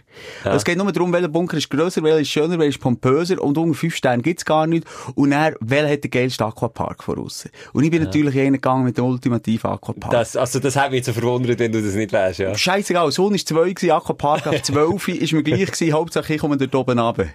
Also 0.45 0.57
Es 0.57 0.65
geht 0.65 0.79
nur 0.79 0.91
darum, 0.93 1.13
welcher 1.13 1.29
Bunker 1.29 1.57
ist 1.57 1.69
grösser, 1.71 2.03
welcher 2.03 2.21
ist 2.21 2.29
schöner, 2.29 2.59
welcher 2.59 2.71
ist 2.77 2.81
pompöser 2.81 3.43
und 3.43 3.59
unter 3.59 3.75
5 3.75 3.95
Sterne 3.97 4.23
gibt's 4.23 4.45
gar 4.45 4.67
nicht. 4.67 4.87
Und 5.15 5.31
dann, 5.31 5.55
welcher 5.61 5.91
hat 5.93 6.05
den 6.05 6.11
geilsten 6.11 6.47
Aquapark 6.47 7.03
voraus? 7.03 7.49
Und 7.73 7.85
ich 7.85 7.91
bin 7.91 8.03
natürlich 8.03 8.39
einer 8.39 8.53
gegangen 8.53 8.85
mit 8.85 8.97
dem 8.97 9.05
ultimativen 9.07 9.71
Aquapark. 9.71 10.13
Das, 10.13 10.37
also 10.37 10.61
das 10.61 10.77
hat 10.77 10.91
mich 10.91 10.99
jetzt 10.99 11.07
so 11.07 11.13
verwundert, 11.13 11.59
wenn 11.59 11.73
du 11.73 11.83
das 11.83 11.95
nicht 11.95 12.13
weißt, 12.13 12.39
ja. 12.39 12.55
Scheißegal, 12.57 13.11
Sonne 13.11 13.37
war 13.39 13.45
2 13.45 13.73
gewesen, 13.73 13.91
Aquapark 13.91 14.47
auf 14.47 14.63
12, 14.63 15.09
ist 15.09 15.33
mir 15.33 15.43
gleich 15.43 15.67
gewesen, 15.67 15.93
Hauptsache 15.93 16.35
ich 16.35 16.41
komme 16.41 16.57
dort 16.57 16.75
oben 16.75 16.99
runter. 16.99 17.27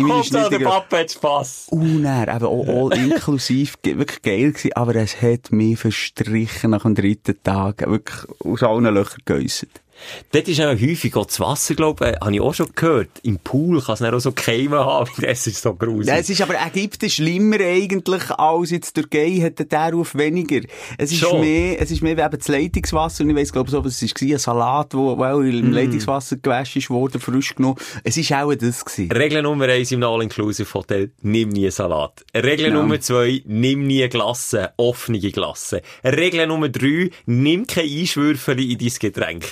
Hauptsache, 0.00 0.50
der 0.50 0.64
Papa 0.64 0.98
hat 0.98 1.10
Spass. 1.10 1.66
Und 1.70 2.02
dann, 2.04 2.22
eben 2.22 2.46
all, 2.46 2.92
all 2.92 2.92
inklusiv, 3.34 3.74
wirklich 3.82 4.22
geil 4.22 4.52
gewesen, 4.52 4.72
aber 4.74 4.94
es 4.94 5.20
hat 5.20 5.50
mich 5.50 5.78
verstrichen 5.78 6.70
nach 6.70 6.82
dem 6.82 6.94
dritten 6.94 7.42
Tag, 7.42 7.80
wirklich 7.80 8.30
aus 8.38 8.62
allen 8.62 8.94
Löchern 8.94 9.22
geäussert. 9.24 9.83
Dort 10.32 10.48
ist 10.48 10.60
auch 10.60 10.72
häufig 10.72 11.14
auch 11.16 11.26
das 11.26 11.40
Wasser, 11.40 11.74
glaube 11.74 12.10
ich, 12.10 12.20
habe 12.20 12.34
ich 12.34 12.40
auch 12.40 12.54
schon 12.54 12.68
gehört. 12.74 13.10
Im 13.22 13.38
Pool 13.38 13.80
kann 13.80 13.94
es 13.94 14.00
dann 14.00 14.14
auch 14.14 14.18
so 14.18 14.32
Keime 14.32 14.78
haben, 14.84 15.10
das 15.20 15.46
ist 15.46 15.62
so 15.62 15.74
gruselig. 15.74 16.08
Ja, 16.08 16.16
es 16.16 16.28
ist 16.28 16.40
aber 16.42 16.54
Ägypten 16.66 17.08
schlimmer 17.08 17.60
eigentlich 17.60 18.30
als 18.30 18.70
jetzt 18.70 18.94
Türkei, 18.94 19.40
hat 19.42 19.58
der 19.58 19.66
darauf 19.66 20.14
weniger. 20.14 20.60
Es 20.98 21.12
ist 21.12 21.20
Schon. 21.20 21.40
mehr, 21.40 21.80
es 21.80 21.90
ist 21.90 22.02
mehr 22.02 22.16
wie 22.16 22.22
eben 22.22 22.38
das 22.38 22.48
Leitungswasser, 22.48 23.24
und 23.24 23.30
ich 23.30 23.36
weiss, 23.36 23.52
glaube 23.52 23.70
so, 23.70 23.84
was 23.84 24.02
es 24.02 24.14
war, 24.14 24.28
ein 24.32 24.38
Salat, 24.38 24.94
wo, 24.94 25.16
wo 25.16 25.24
auch 25.24 25.40
Mm. 25.40 25.48
im 25.48 25.72
Leitungswasser 25.72 26.36
gewaschen 26.36 26.88
worden, 26.88 27.20
frisch 27.20 27.54
genommen. 27.54 27.76
Es 28.02 28.16
ist 28.16 28.32
auch 28.32 28.52
das 28.54 28.84
gewesen. 28.84 29.10
Regel 29.12 29.42
Nummer 29.42 29.66
eins 29.68 29.92
im 29.92 30.02
All-Inclusive 30.02 30.72
Hotel, 30.74 31.12
nimm 31.22 31.50
nie 31.50 31.70
Salat. 31.70 32.24
Regel 32.34 32.66
Ja. 32.68 32.72
Nummer 32.74 33.00
zwei, 33.00 33.42
nimm 33.46 33.86
nie 33.86 34.08
Glasse, 34.08 34.72
offene 34.76 35.18
Glasse. 35.20 35.82
Regel 36.04 36.46
Nummer 36.46 36.68
drei, 36.68 37.10
nimm 37.26 37.66
kein 37.66 37.84
Einschwürfeli 37.88 38.72
in 38.72 38.78
dein 38.78 38.92
Getränk. 38.98 39.44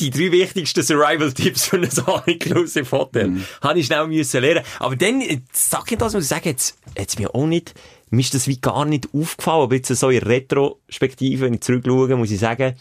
Die 0.00 0.10
drei 0.10 0.32
wichtigsten 0.32 0.82
Survival-Tipps 0.82 1.66
für 1.66 1.76
ein 1.76 1.88
All-Inclusive 2.06 2.90
Hotel. 2.90 3.28
Mhm. 3.28 3.44
Habe 3.62 3.78
ich 3.78 3.86
schnell 3.86 4.06
müssen 4.06 4.40
lernen. 4.40 4.64
Aber 4.78 4.96
dann, 4.96 5.20
äh, 5.20 5.40
sag 5.52 5.90
ich 5.90 5.98
das, 5.98 6.14
muss 6.14 6.24
ich 6.24 6.28
sagen, 6.28 6.48
jetzt, 6.48 6.76
jetzt 6.96 7.18
mir 7.18 7.34
auch 7.34 7.46
nicht, 7.46 7.74
mir 8.10 8.20
ist 8.20 8.34
das 8.34 8.48
wie 8.48 8.60
gar 8.60 8.84
nicht 8.84 9.08
aufgefallen, 9.12 9.62
aber 9.62 9.74
jetzt 9.74 9.88
so 9.88 10.10
in 10.10 10.22
Retrospektive, 10.22 11.46
wenn 11.46 11.54
ich 11.54 11.60
zurückschaue, 11.60 12.16
muss 12.16 12.30
ich 12.30 12.40
sagen, 12.40 12.74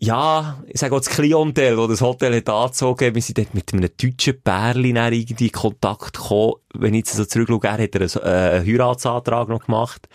ja, 0.00 0.62
ich 0.68 0.78
sage 0.78 0.94
auch 0.94 1.00
das 1.00 1.10
Klientel, 1.10 1.76
das 1.76 1.88
das 1.88 2.00
Hotel 2.00 2.36
hat 2.36 2.48
angezogen, 2.48 3.14
wir 3.14 3.22
sind 3.22 3.38
dort 3.38 3.54
mit 3.54 3.72
einem 3.72 3.90
deutschen 4.00 4.40
Pärchen 4.40 4.96
irgendwie 4.96 5.46
in 5.46 5.52
Kontakt 5.52 6.12
gekommen. 6.12 6.54
Wenn 6.74 6.94
ich 6.94 6.98
jetzt 6.98 7.14
so 7.14 7.24
zurückschaue, 7.24 7.60
er 7.64 7.72
hat 7.72 7.94
er 7.94 8.00
einen, 8.02 8.10
äh, 8.22 8.56
einen 8.58 8.66
Heiratsantrag 8.66 9.48
noch 9.48 9.64
gemacht. 9.64 10.08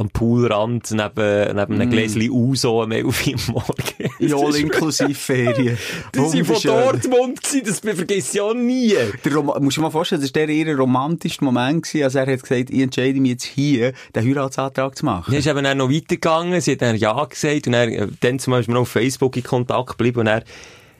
Am 0.00 0.08
Poolrand 0.08 0.90
neben, 0.90 1.56
neben 1.56 1.74
einem 1.74 1.90
Gläschen 1.90 2.30
Uso 2.30 2.82
am 2.82 2.90
11 2.90 3.26
Uhr 3.26 3.52
morgen. 3.52 4.10
Ja, 4.18 4.38
inklusive 4.56 5.14
Ferien. 5.14 5.76
Die 6.14 6.18
waren 6.18 6.44
von. 6.44 6.60
Dortmund, 6.62 7.42
gewesen, 7.42 7.64
das 7.66 8.10
ich 8.10 8.40
auch 8.40 8.54
nie. 8.54 8.94
Der 9.24 9.34
Rom 9.34 9.46
musst 9.60 9.76
du 9.76 9.80
dir 9.80 9.84
mal 9.84 9.90
vorstellen, 9.90 10.22
das 10.22 10.34
war 10.34 10.46
der 10.46 10.48
ihr 10.48 10.74
romantischste 10.76 11.44
Moment 11.44 11.84
gewesen, 11.84 12.04
als 12.04 12.14
er 12.14 12.26
hat 12.26 12.42
gesagt, 12.42 12.70
ich 12.70 12.80
entscheide 12.80 13.20
mich 13.20 13.32
jetzt 13.32 13.44
hier, 13.44 13.92
den 14.14 14.26
Heiratsantrag 14.26 14.96
zu 14.96 15.04
machen. 15.04 15.32
Ja, 15.32 15.38
ist 15.38 15.46
eben 15.46 15.62
dann 15.62 15.78
noch 15.78 15.90
weitergegangen, 15.90 16.60
sie 16.62 16.72
hat 16.72 16.82
dann 16.82 16.96
Ja 16.96 17.22
gesagt 17.24 17.66
und 17.66 17.74
er, 17.74 17.88
äh, 17.88 18.08
dann 18.20 18.38
zum 18.38 18.52
Beispiel 18.52 18.74
noch 18.74 18.82
auf 18.82 18.88
Facebook 18.88 19.36
in 19.36 19.42
Kontakt 19.42 19.90
geblieben 19.90 20.20
und 20.20 20.26
er, 20.28 20.44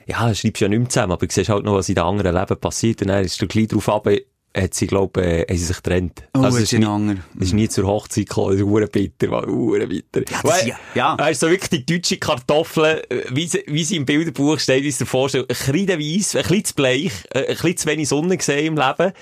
ja, 0.05 0.33
schreibst 0.35 0.61
ja 0.61 0.67
nicht 0.67 0.79
mehr 0.79 0.89
zusammen, 0.89 1.13
aber 1.13 1.25
du 1.25 1.33
siehst 1.33 1.49
halt 1.49 1.65
noch, 1.65 1.73
was 1.73 1.89
in 1.89 1.95
den 1.95 2.03
anderen 2.03 2.35
Leben 2.35 2.59
passiert 2.59 3.01
und 3.01 3.09
er 3.09 3.21
ist 3.21 3.41
du 3.41 3.47
gleich 3.47 3.67
drauf 3.67 3.89
ab, 3.89 4.07
hat 4.55 4.73
sie, 4.73 4.87
glaube 4.87 5.21
äh, 5.23 5.45
haben 5.47 5.57
sie 5.57 5.65
sich 5.65 5.77
getrennt. 5.77 6.23
Oh, 6.35 6.41
also, 6.41 6.57
es 6.57 6.71
ist, 6.73 6.79
nie, 6.79 7.17
ist 7.39 7.53
nie 7.53 7.69
zur 7.69 7.87
Hochzeit 7.87 8.27
gekommen, 8.27 8.49
das 8.51 8.57
ist 8.59 8.65
hure 8.65 8.87
bitter, 8.87 9.31
war 9.31 9.45
bitter. 9.45 10.21
Ja, 10.29 10.39
das- 10.43 10.65
ja, 10.65 10.75
ja. 10.95 11.15
Er 11.17 11.31
ist 11.31 11.39
so 11.39 11.49
wirklich 11.49 11.69
die 11.69 11.85
deutsche 11.85 12.17
Kartoffel, 12.17 13.01
äh, 13.09 13.21
wie 13.31 13.47
sie, 13.47 13.63
wie 13.67 13.83
sie 13.83 13.95
im 13.95 14.05
Bilderbuch 14.05 14.59
steht, 14.59 14.83
wie 14.83 14.89
es 14.89 14.97
dir 14.97 15.05
vorstellt, 15.05 15.49
ein 15.49 15.55
Kreidenweiss, 15.55 16.35
ein 16.35 16.41
bisschen 16.43 16.65
zu 16.65 16.73
bleich, 16.75 17.11
äh, 17.33 17.39
ein 17.39 17.45
bisschen 17.47 17.77
zu 17.77 17.87
wenig 17.87 18.09
Sonne 18.09 18.37
gesehen 18.37 18.65
im 18.65 18.75
Leben. 18.77 19.13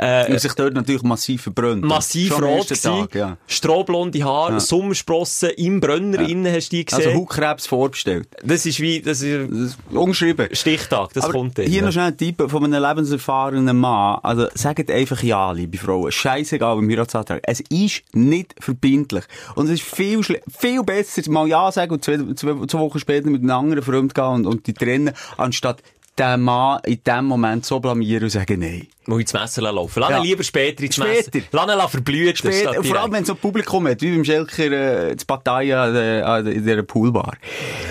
Äh, 0.00 0.30
Und 0.30 0.40
sich 0.40 0.52
dort 0.52 0.74
natürlich 0.74 1.02
massiv 1.02 1.42
verbrannt. 1.42 1.82
massiv 1.82 2.28
Schon 2.28 2.44
rot 2.44 2.68
Tag, 2.82 3.14
ja. 3.16 3.36
strohblonde 3.48 4.22
Haare, 4.22 4.52
Ja. 4.52 4.60
Sommersprossen 4.60 5.50
im 5.56 5.80
Brenner 5.80 6.20
innen, 6.20 6.52
hast 6.54 6.68
du 6.70 6.76
die 6.76 6.84
gesehen? 6.84 7.04
Also 7.08 7.18
Hautkrebs 7.18 7.66
vorbestellt. 7.66 8.28
das 8.44 8.64
ist 8.64 8.78
wie, 8.78 9.00
das 9.02 9.22
ist 9.22 9.50
Das 9.50 9.58
ist 9.58 9.78
ungeschrieben. 9.90 10.48
Stichtag, 10.52 11.12
das 11.14 11.24
Aber 11.24 11.32
kommt 11.32 11.58
dann. 11.58 11.66
hier 11.66 11.80
ja. 11.80 11.84
noch 11.86 11.92
schnell 11.92 12.04
ein 12.06 12.16
Tipp 12.16 12.40
von 12.48 12.62
einem 12.64 12.80
lebenserfahrenen 12.80 13.76
Mann. 13.76 14.20
Also, 14.22 14.46
sagt 14.54 14.88
einfach 14.88 15.20
ja, 15.24 15.50
liebe 15.50 15.78
Frauen. 15.78 16.12
Scheißegal 16.12 16.76
beim 16.76 16.88
Heiratsantrag. 16.88 17.40
Es 17.42 17.58
ist 17.60 18.02
nicht 18.12 18.54
verbindlich. 18.60 19.24
Und 19.56 19.66
es 19.66 19.72
ist 19.80 19.82
viel, 19.82 20.22
viel 20.22 20.82
besser, 20.84 21.28
mal 21.28 21.48
ja 21.48 21.72
sagen 21.72 21.92
und 21.92 22.04
zwei, 22.04 22.18
zwei, 22.36 22.66
zwei 22.66 22.78
Wochen 22.78 23.00
später 23.00 23.28
mit 23.30 23.42
einem 23.42 23.50
anderen 23.50 23.82
Freund 23.82 24.14
gehen 24.14 24.24
und, 24.24 24.46
und 24.46 24.66
die 24.68 24.74
trennen, 24.74 25.12
anstatt 25.36 25.82
den 26.18 26.40
Mann 26.42 26.80
in 26.84 27.00
dem 27.04 27.24
Moment 27.24 27.64
so 27.64 27.80
blamieren 27.80 28.24
und 28.24 28.30
sagen 28.30 28.60
nein. 28.60 28.86
Muss 29.06 29.20
ins 29.22 29.32
Messer 29.32 29.62
laufen. 29.72 30.00
Lass 30.00 30.10
Ja. 30.10 30.18
lieber 30.20 30.42
später 30.42 30.82
ins 30.84 30.96
Später. 30.96 31.30
Messer. 31.32 31.48
Lass 31.52 31.84
ihn 31.84 31.88
verblühen. 31.88 32.36
Später, 32.36 32.84
vor 32.84 32.96
allem, 33.00 33.12
wenn 33.12 33.24
so 33.24 33.32
ein 33.32 33.38
Publikum 33.38 33.86
hat, 33.88 34.02
wie 34.02 34.10
beim 34.10 34.24
Schelker, 34.24 34.70
äh, 34.70 35.10
an 35.12 35.94
der, 35.94 36.26
an 36.26 36.44
der, 36.44 36.52
in 36.54 36.62
dieser 36.64 36.82
Poolbar. 36.82 37.36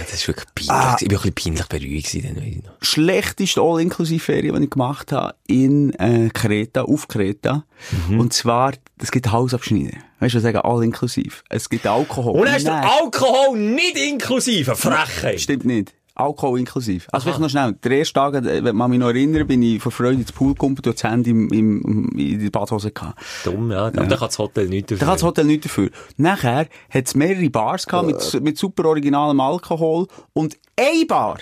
Das 0.03 0.13
ist 0.13 0.27
wirklich 0.27 0.45
peinlich. 0.53 0.71
Ah. 0.71 0.95
Ich 0.99 1.09
war 1.11 1.25
ein 1.25 1.33
bisschen 1.33 1.55
peinlich 1.55 1.67
berührt. 1.67 2.03
gewesen, 2.11 2.63
schlechteste 2.81 3.61
All-Inklusiv-Ferien, 3.61 4.55
die 4.57 4.63
ich 4.65 4.69
gemacht 4.69 5.11
habe, 5.11 5.33
in 5.47 5.91
äh, 5.93 6.29
Kreta, 6.31 6.83
auf 6.83 7.07
Kreta. 7.07 7.63
Mhm. 8.09 8.19
Und 8.19 8.33
zwar, 8.33 8.73
es 9.01 9.09
gibt 9.11 9.31
Hausabschneider. 9.31 9.97
Weißt 10.19 10.33
du, 10.33 10.37
was 10.37 10.43
sagen, 10.43 10.57
All-Inklusiv. 10.59 11.43
Es 11.49 11.69
gibt 11.69 11.87
Alkohol. 11.87 12.41
Und 12.41 12.51
hast 12.51 12.67
du 12.67 12.73
Alkohol 12.73 13.57
nicht 13.57 13.97
inklusive? 13.97 14.75
Frechheit. 14.75 15.41
Stimmt 15.41 15.65
nicht. 15.65 15.93
Alkohol 16.17 16.59
inklusiv. 16.59 17.07
Also 17.11 17.25
vielleicht 17.25 17.39
noch 17.39 17.49
schnell. 17.49 17.73
Der 17.83 17.91
erste 17.91 18.13
Tag, 18.13 18.35
äh, 18.35 18.63
wenn 18.63 18.75
man 18.75 18.89
mich 18.89 18.99
noch 18.99 19.09
erinnern, 19.09 19.47
bin 19.47 19.61
ich 19.61 19.81
vor 19.81 19.91
Freude 19.91 20.15
ins 20.15 20.31
Pool 20.31 20.53
gekommen 20.53 20.75
und 20.75 20.85
das 20.85 21.03
Handy 21.03 21.29
im, 21.29 21.49
im, 21.49 22.09
in 22.17 22.39
die 22.39 22.49
Badhose 22.49 22.91
gehabt. 22.91 23.19
Dumm, 23.43 23.71
ja. 23.71 23.85
Aber 23.85 23.91
da 23.91 24.17
kann 24.17 24.27
das 24.27 24.39
Hotel 24.39 24.67
nichts 24.67 24.89
dafür. 24.89 25.05
Da 25.05 25.11
hat 25.11 25.15
das 25.15 25.23
Hotel 25.23 25.45
nichts 25.45 25.67
dafür. 25.67 25.89
Nachher 26.17 26.67
hat 26.89 27.05
es 27.05 27.15
mehrere 27.15 27.49
Bars 27.49 27.85
gehabt 27.85 28.07
mit, 28.07 28.43
mit 28.43 28.57
super 28.57 28.85
originalem 28.85 29.39
Alkohol 29.39 30.07
und 30.33 30.57
eine 30.79 31.05
Bar, 31.05 31.37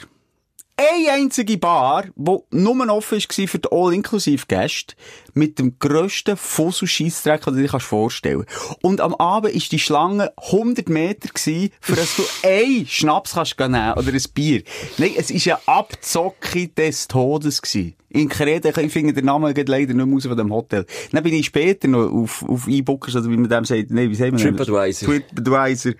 eine 0.77 1.11
einzige 1.11 1.57
Bar, 1.57 2.05
die 2.15 2.37
nur 2.51 2.89
offen 2.89 3.17
war 3.17 3.47
für 3.47 3.59
die 3.59 3.69
All-Inklusiv-Gäste, 3.71 4.95
mit 5.33 5.57
dem 5.59 5.79
grössten 5.79 6.35
Fussel-Scheissdreck, 6.35 7.45
den 7.45 7.55
du 7.55 7.61
dir 7.61 7.67
kannst 7.69 7.85
vorstellen 7.85 8.45
Und 8.81 9.01
am 9.01 9.15
Abend 9.15 9.53
war 9.53 9.61
die 9.71 9.79
Schlange 9.79 10.31
100 10.37 10.89
Meter 10.89 11.29
gewesen, 11.29 11.71
für 11.79 11.95
dass 11.95 12.15
du 12.15 12.23
ein 12.43 12.85
Schnaps 12.87 13.33
kannst 13.33 13.59
nehmen 13.59 13.93
oder 13.93 14.11
ein 14.11 14.23
Bier. 14.33 14.63
Nein, 14.97 15.13
es 15.17 15.29
war 15.29 15.57
eine 15.57 15.67
Abzocke 15.67 16.67
des 16.67 17.07
Todes 17.07 17.61
gewesen. 17.61 17.95
In 18.09 18.29
Kreta, 18.29 18.69
ich 18.81 18.91
finde 18.91 19.13
den 19.13 19.25
Namen 19.25 19.53
geht 19.53 19.67
leider 19.67 19.93
nicht 19.93 20.05
mehr 20.05 20.13
raus 20.13 20.25
von 20.25 20.37
dem 20.37 20.53
Hotel. 20.53 20.85
Dann 21.11 21.23
bin 21.23 21.33
ich 21.33 21.47
später 21.47 21.87
noch 21.89 22.09
auf, 22.09 22.43
auf 22.47 22.67
E-Bookers, 22.67 23.15
oder 23.17 23.29
wie 23.29 23.37
man 23.37 23.49
dem 23.49 23.65
sagt, 23.65 23.91
nein, 23.91 24.09
wie 24.09 24.15
sagt 24.15 24.31
man? 24.31 24.41
TripAdvisor. 24.41 25.09
TripAdvisor. 25.09 25.93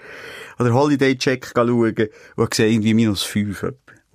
Oder 0.60 0.74
Holiday 0.74 1.18
Check 1.18 1.52
schauen 1.54 1.96
und 2.38 2.50
gesehen, 2.50 2.72
irgendwie 2.72 2.94
minus 2.94 3.24
5. 3.24 3.66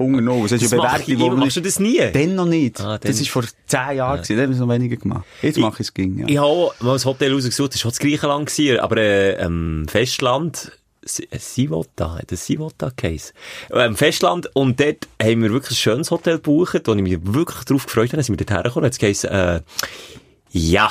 Hunger 0.00 0.20
noch. 0.20 0.42
Das 0.42 0.52
ist 0.60 0.72
Das 0.72 0.80
eine 0.80 1.02
ich 1.02 1.08
immer. 1.10 1.30
die 1.30 1.36
Machst 1.36 1.56
du 1.56 1.60
das 1.60 1.78
nie? 1.78 2.00
Dann 2.12 2.34
noch 2.34 2.46
nicht. 2.46 2.80
Ah, 2.80 2.98
das 2.98 3.20
ist 3.20 3.28
vor 3.28 3.44
10 3.66 3.96
Jahren 3.96 4.16
gewesen. 4.22 4.36
Dann 4.36 4.42
haben 4.44 4.50
wir 4.50 4.54
es 4.54 4.60
noch 4.60 4.68
weniger 4.68 4.96
gemacht. 4.96 5.24
Jetzt 5.42 5.58
mache 5.58 5.74
ich 5.82 5.88
es 5.88 5.94
ging, 5.94 6.18
ja. 6.18 6.26
Ich 6.28 6.38
habe 6.38 6.70
mal 6.80 6.96
ein 6.96 7.04
Hotel 7.04 7.32
rausgesucht, 7.32 7.74
das 7.74 7.84
war 7.84 7.90
das 7.92 7.98
Griechenland, 7.98 8.48
gewesen, 8.50 8.80
aber 8.80 8.96
äh, 8.96 9.32
ähm, 9.44 9.86
Festland, 9.88 10.72
Si- 11.02 11.26
äh, 11.30 11.38
Sivota, 11.38 12.16
hat 12.18 12.30
das 12.32 12.44
Sivota 12.46 12.90
geheißen? 12.94 13.32
Ähm, 13.72 13.96
Festland, 13.96 14.50
und 14.54 14.78
dort 14.80 15.08
haben 15.22 15.42
wir 15.42 15.50
wirklich 15.52 15.72
ein 15.72 15.76
schönes 15.76 16.10
Hotel 16.10 16.34
gebucht, 16.36 16.82
wo 16.86 16.94
ich 16.94 17.02
mich 17.02 17.18
wirklich 17.22 17.64
darauf 17.64 17.86
gefreut 17.86 18.08
habe, 18.10 18.16
dass 18.18 18.28
wir 18.28 18.36
dort 18.36 18.50
herkommen. 18.50 18.84
Jetzt 18.86 18.98
geheißen, 18.98 19.30
äh, 19.30 19.60
ja, 20.50 20.90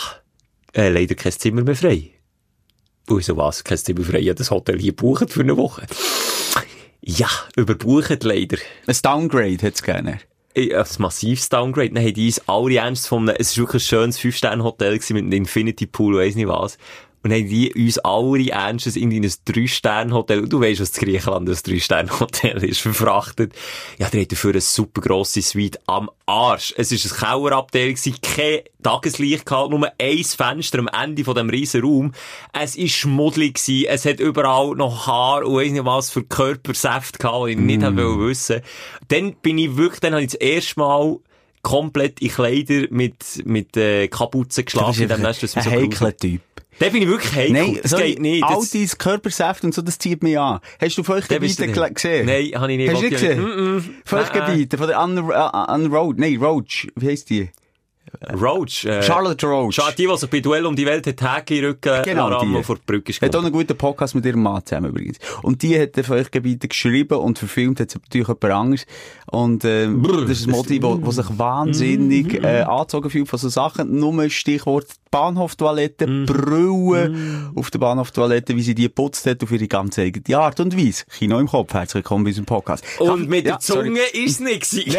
äh, 0.74 0.90
leider 0.90 1.16
kein 1.16 1.32
Zimmer 1.32 1.64
mehr 1.64 1.76
frei. 1.76 2.10
Und 3.08 3.24
so 3.24 3.38
was, 3.38 3.64
kein 3.64 3.78
Zimmer 3.78 4.04
frei, 4.04 4.20
ich 4.20 4.28
habe 4.30 4.36
das 4.36 4.50
Hotel 4.52 4.80
hier 4.80 4.92
gebucht 4.94 5.32
für 5.32 5.42
eine 5.42 5.58
Woche. 5.58 5.86
Ja, 7.02 7.30
überbucht 7.56 8.24
leider. 8.24 8.58
Ein 8.88 8.98
Downgrade 9.02 9.52
hätte 9.52 9.68
es 9.68 9.84
gerne. 9.84 10.20
Ein 10.56 10.86
massives 10.98 11.48
Downgrade. 11.48 11.92
Dann 11.92 12.04
haben 12.04 12.14
die 12.14 12.28
uns 12.28 12.42
alle 12.48 12.76
ernst 12.76 13.08
von 13.08 13.30
einem, 13.30 13.36
es 13.40 13.58
war 13.58 13.64
wirklich 13.64 13.84
ein 13.84 13.88
schönes 13.88 14.20
Fünf-Sterne-Hotel 14.20 14.94
mit 14.94 15.10
einem 15.10 15.32
Infinity 15.32 15.86
Pool, 15.86 16.18
weiss 16.18 16.36
nicht 16.36 16.48
was. 16.48 16.78
Und 17.22 17.34
haben 17.34 17.50
die 17.50 17.74
uns 17.74 18.00
alle 18.00 18.50
ernstens 18.50 18.96
in 18.96 19.12
ein 19.12 19.32
Drei-Sterne-Hotel, 19.46 20.40
und 20.42 20.54
du 20.54 20.62
weißt, 20.62 20.80
was 20.80 20.92
das 20.92 21.02
Griechenland 21.02 21.50
ein 21.50 21.58
Drei-Sterne-Hotel 21.62 22.64
ist, 22.64 22.80
verfrachtet. 22.80 23.54
Ja, 23.98 24.08
der 24.10 24.22
hat 24.22 24.32
dafür 24.32 24.52
eine 24.52 24.62
super 24.62 25.02
grosse 25.02 25.42
Suite 25.42 25.80
am 25.86 26.10
Arsch. 26.26 26.74
Es 26.78 26.92
war 26.92 26.98
ein 26.98 27.20
Kauerabteil, 27.20 27.96
kein 28.22 28.62
Tageslicht 28.84 29.46
gehabt, 29.46 29.72
nur 29.72 29.92
ein 29.98 30.24
Fenster 30.24 30.80
am 30.80 30.88
Ende 30.88 31.26
von 31.26 31.36
dem 31.36 31.50
riesen 31.50 31.82
Raum. 31.82 32.14
Es 32.54 32.78
war 32.78 32.88
schmuddelig 32.88 33.56
gewesen, 33.56 33.88
es 33.90 34.06
hat 34.06 34.20
überall 34.20 34.76
noch 34.76 35.08
Haar 35.08 35.46
und 35.46 35.56
weiss 35.56 35.72
nicht 35.72 35.86
was 35.86 36.10
für 36.10 36.24
Körpersäfte 36.24 37.20
gehabt, 37.20 37.48
die 37.48 37.52
ich 37.52 37.58
nicht 37.58 37.82
mm. 37.82 37.98
wissen. 38.20 38.62
Dann 39.10 39.34
bin 39.36 39.58
ich 39.58 39.76
wirklich, 39.76 40.00
dann 40.00 40.14
habe 40.14 40.24
ich 40.24 40.32
das 40.32 40.40
erste 40.40 40.80
Mal 40.80 41.20
komplett 41.62 42.22
in 42.22 42.30
Kleider 42.30 42.88
mit, 42.90 43.46
mit, 43.46 43.76
äh, 43.78 44.08
Kapuze 44.08 44.64
geschlafen, 44.64 45.04
in 45.04 45.10
dem 45.10 45.22
Nest, 45.22 45.44
ein 45.44 45.56
wir 45.56 45.64
so 45.64 45.70
brauchen. 45.70 45.84
heikler 45.84 46.18
Typ. 46.18 46.42
Da 46.80 46.88
bin 46.88 47.02
ich 47.02 47.10
wirklich 47.10 47.34
heikel. 47.36 47.54
Nein, 47.54 47.80
das 47.82 47.92
sorry, 47.92 48.12
geht 48.12 48.20
nicht. 48.20 48.44
All 48.44 48.56
Das, 48.56 48.70
dein 48.72 48.88
Körpersäft 48.98 49.64
und 49.66 49.74
so, 49.74 49.82
das 49.82 49.98
zieht 50.00 50.24
mich 50.24 50.40
an. 50.40 50.60
Hast 50.80 50.98
du 50.98 51.04
Feuchtgebiete 51.04 51.68
gesehen? 51.68 52.26
Nein, 52.26 52.52
habe 52.56 52.72
ich 52.72 52.78
nicht. 52.78 52.90
Hast 52.90 53.02
du 53.02 53.06
nicht 53.10 53.12
gesehen? 53.12 53.42
Mm, 53.42 53.78
mm. 53.78 53.96
Feuchtgebiete 54.06 54.78
von 54.78 54.88
der 54.88 55.00
Anne, 55.00 55.20
äh, 55.30 55.34
Anne 55.34 55.90
Road, 55.90 56.18
nein, 56.20 56.38
Roach, 56.38 56.88
wie 56.96 57.08
heisst 57.08 57.30
die? 57.30 57.50
Roach. 58.40 58.86
Äh, 58.86 59.02
Charlotte 59.04 59.46
Roach. 59.46 59.76
Schade, 59.76 59.96
die, 59.98 60.08
die 60.08 60.18
sich 60.18 60.30
bei 60.30 60.40
Duell 60.40 60.66
um 60.66 60.76
die 60.76 60.86
Welt 60.86 61.06
hat 61.08 61.50
den 61.50 61.66
Rücken 61.66 62.02
Genau, 62.04 62.42
die. 62.42 62.64
vor 62.64 62.76
die 62.76 62.82
Brücke 62.86 63.12
ist 63.12 63.22
Hat 63.22 63.36
auch 63.36 63.42
einen 63.44 63.52
guten 63.52 63.76
Podcast 63.78 64.16
mit 64.16 64.26
ihrem 64.26 64.42
Mann 64.44 64.66
zusammen 64.66 64.90
übrigens. 64.90 65.18
Und 65.42 65.62
die 65.62 65.80
hat 65.80 65.96
den 65.96 66.04
Feuchtgebiete 66.04 66.68
geschrieben 66.68 67.18
und 67.20 67.40
verfilmt 67.40 67.80
hat 67.80 67.92
sie 67.92 68.00
natürlich 68.00 68.28
jemand 68.28 68.44
anderes. 68.46 68.86
Und 69.32 69.66
ähm, 69.66 70.04
das 70.28 70.40
ist 70.40 70.48
ein 70.48 70.52
Modi, 70.52 70.82
wo, 70.82 71.00
wo 71.02 71.12
sich 71.12 71.26
wahnsinnig 71.38 72.34
äh, 72.44 72.62
angezogen 72.62 73.10
fühlt 73.10 73.28
von 73.28 73.40
so 73.40 73.50
Sachen. 73.50 74.00
Nur 74.00 74.30
Stichwort 74.30 74.88
Bahnhoftoilette, 75.12 76.06
Brüllen 76.26 77.52
auf 77.56 77.72
der 77.72 77.80
Bahnhoftoilette, 77.80 78.56
wie 78.56 78.62
sie 78.62 78.76
die 78.76 78.84
geputzt 78.84 79.26
hat 79.26 79.42
auf 79.44 79.52
ihre 79.52 79.68
ganz 79.68 79.98
eigene 79.98 80.38
Art 80.38 80.60
und 80.60 80.78
Weise. 80.78 81.04
Kino 81.18 81.40
im 81.40 81.48
Kopf, 81.48 81.74
herzlich 81.74 81.96
willkommen 82.04 82.24
bei 82.26 82.30
unserem 82.30 82.46
Podcast. 82.46 82.84
Und 83.00 83.28
mit 83.28 83.46
Ja, 83.46 83.54
der 83.54 83.60
Zunge 83.60 84.00
sorry. 84.14 84.24
ist 84.26 84.32
es 84.34 84.40
nicht 84.40 84.70
gewesen. 84.72 84.94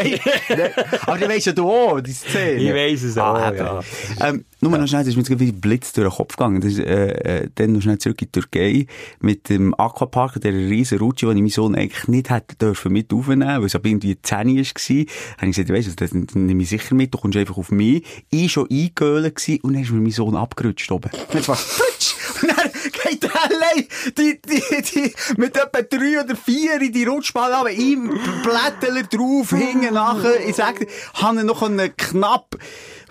Nein, 0.48 0.58
nein. 0.58 0.70
Aber 1.06 1.18
du 1.18 1.28
weisst 1.28 1.46
ja 1.46 1.52
du 1.52 1.68
auch, 1.70 2.00
die 2.00 2.12
Szene. 2.12 2.60
Ich 2.60 2.74
weiss 2.74 2.99
es 3.02 3.18
auch, 3.18 3.34
Ah, 3.34 3.48
eben. 3.48 3.58
ja. 3.58 3.80
Ähm, 4.20 4.44
nur 4.60 4.76
noch 4.76 4.86
schnell, 4.86 5.00
das 5.00 5.08
ist 5.08 5.16
mir 5.16 5.22
jetzt 5.22 5.40
wie 5.40 5.52
Blitz 5.52 5.92
durch 5.92 6.08
den 6.08 6.16
Kopf 6.16 6.36
gegangen. 6.36 6.60
Das 6.60 6.72
ist, 6.72 6.78
äh, 6.80 7.42
äh, 7.44 7.48
dann 7.54 7.72
noch 7.72 7.80
schnell 7.82 7.98
zurück 7.98 8.20
in 8.22 8.28
die 8.28 8.40
Türkei 8.40 8.86
mit 9.20 9.48
dem 9.48 9.74
Aquapark, 9.78 10.40
der 10.40 10.52
riesen 10.52 10.98
Rutsche, 10.98 11.26
den 11.26 11.36
ich 11.38 11.42
meinen 11.42 11.50
Sohn 11.50 11.74
eigentlich 11.74 12.08
nicht 12.08 12.30
hätte 12.30 12.56
dürfen 12.56 12.92
mit 12.92 13.12
aufnehmen, 13.12 13.46
weil 13.48 13.64
es 13.64 13.74
aber 13.74 13.86
irgendwie 13.88 14.16
10 14.20 14.36
war. 14.38 14.46
Habe 14.46 14.56
ich 14.56 15.56
gesagt, 15.56 15.68
weisst 15.70 15.88
du, 15.88 15.94
das 15.96 16.12
nehme 16.34 16.62
ich 16.62 16.68
sicher 16.68 16.94
mit, 16.94 17.14
du 17.14 17.18
kommst 17.18 17.38
einfach 17.38 17.56
auf 17.56 17.70
mich. 17.70 18.04
Ich 18.30 18.52
schon 18.52 18.68
eingehöhlt 18.70 19.48
und 19.62 19.72
dann 19.72 19.82
ist 19.82 19.90
mir 19.90 20.00
mein 20.00 20.10
Sohn 20.10 20.36
abgerutscht 20.36 20.90
oben. 20.92 21.10
Und 21.12 21.34
dann 21.34 21.48
war 21.48 21.56
flutsch! 21.56 22.14
Und 22.42 22.48
dann 22.50 22.70
geht 22.92 23.22
der 23.22 23.30
allein, 23.44 23.86
die, 24.16 24.40
die, 24.40 24.82
die, 24.82 25.14
mit 25.36 25.56
etwa 25.56 25.82
drei 25.82 26.22
oder 26.22 26.36
vier 26.36 26.80
in 26.80 26.92
die 26.92 27.04
Rutschbahn 27.04 27.52
runter, 27.52 27.70
ihm 27.70 28.08
Blättler 28.42 29.02
drauf, 29.04 29.50
hinten 29.50 29.94
nachher. 29.94 30.46
Ich 30.46 30.56
sag 30.56 30.78
dir, 30.78 30.86
habe 31.14 31.44
noch 31.44 31.62
einen 31.62 31.96
knapp, 31.96 32.56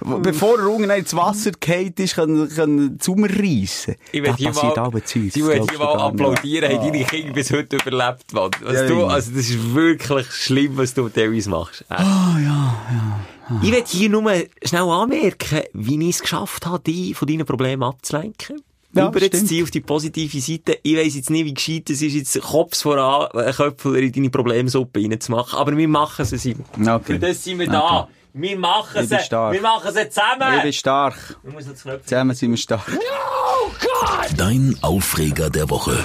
bevor 0.01 0.59
er 0.59 0.69
unten 0.69 0.89
ins 0.89 1.15
Wasser 1.15 1.51
gefallen 1.51 1.93
ist, 1.98 2.15
können, 2.15 2.50
können 2.50 3.00
zu 3.00 3.15
mir 3.15 3.29
reissen. 3.29 3.95
Ich 4.12 4.24
will 4.24 4.36
hier 4.36 4.53
mal, 4.53 4.91
Zeit. 5.03 5.15
ich 5.15 5.36
will 5.43 5.65
hier 5.69 5.79
mal 5.79 6.00
applaudieren, 6.00 6.71
haben 6.71 6.91
deine 6.91 7.05
Kinder 7.05 7.33
bis 7.33 7.51
heute 7.51 7.77
überlebt, 7.77 8.33
Mann. 8.33 8.51
Was 8.62 8.74
Ja, 8.74 8.88
du, 8.88 9.05
also 9.05 9.31
das 9.31 9.50
ist 9.50 9.74
wirklich 9.74 10.31
schlimm, 10.31 10.77
was 10.77 10.93
du 10.93 11.09
teilweise 11.09 11.50
machst. 11.50 11.86
Ah, 11.89 12.36
ja, 12.38 12.75
ja. 12.91 13.19
Ich 13.63 13.71
will 13.71 13.83
hier 13.88 14.09
nur 14.09 14.31
schnell 14.63 14.81
anmerken, 14.83 15.63
wie 15.74 16.07
ich 16.07 16.15
es 16.15 16.21
geschafft 16.21 16.67
habe, 16.67 16.83
dich 16.83 17.15
von 17.15 17.27
deinen 17.27 17.45
Problemen 17.45 17.83
abzulenken. 17.83 18.62
Ja, 18.93 19.08
über 19.08 19.19
jetzt 19.22 19.36
stimmt. 19.36 19.50
zieh 19.50 19.62
auf 19.63 19.72
die 19.72 19.81
positive 19.81 20.39
Seite. 20.41 20.79
Ich 20.81 20.98
weiss 20.98 21.15
jetzt 21.15 21.29
nicht, 21.29 21.46
wie 21.46 21.53
gescheit 21.53 21.89
es 21.91 22.01
ist, 22.01 22.13
jetzt 22.13 22.41
Kopf 22.41 22.75
voran, 22.81 23.27
einen 23.34 23.53
Köpfler 23.53 23.96
in 23.98 24.12
deine 24.12 24.29
Problemsuppe 24.31 25.01
reinzumachen. 25.01 25.60
Aber 25.60 25.77
wir 25.77 25.88
machen 25.88 26.24
es, 26.24 26.29
Simon. 26.31 26.65
Okay. 26.79 27.13
Für 27.13 27.19
das 27.19 27.43
sind 27.43 27.60
wir 27.60 27.67
da. 27.67 28.08
Wir 28.34 28.58
machen 28.58 29.03
Ich 29.03 29.10
bin 29.10 29.17
sie. 29.19 29.25
stark. 29.25 29.53
Wir 29.53 29.62
machen 29.62 29.91
sie 29.93 30.10
zusammen. 30.10 30.55
Ich 30.58 30.62
bin 30.63 30.74
stark. 30.74 31.39
Ich 31.48 31.53
muss. 31.53 31.65
Zusammen 32.05 32.36
sind 32.36 32.51
wir 32.51 32.58
stark. 32.58 32.86
Dein 34.38 34.75
Aufreger 34.81 35.50
der 35.50 35.69
Woche. 35.69 35.98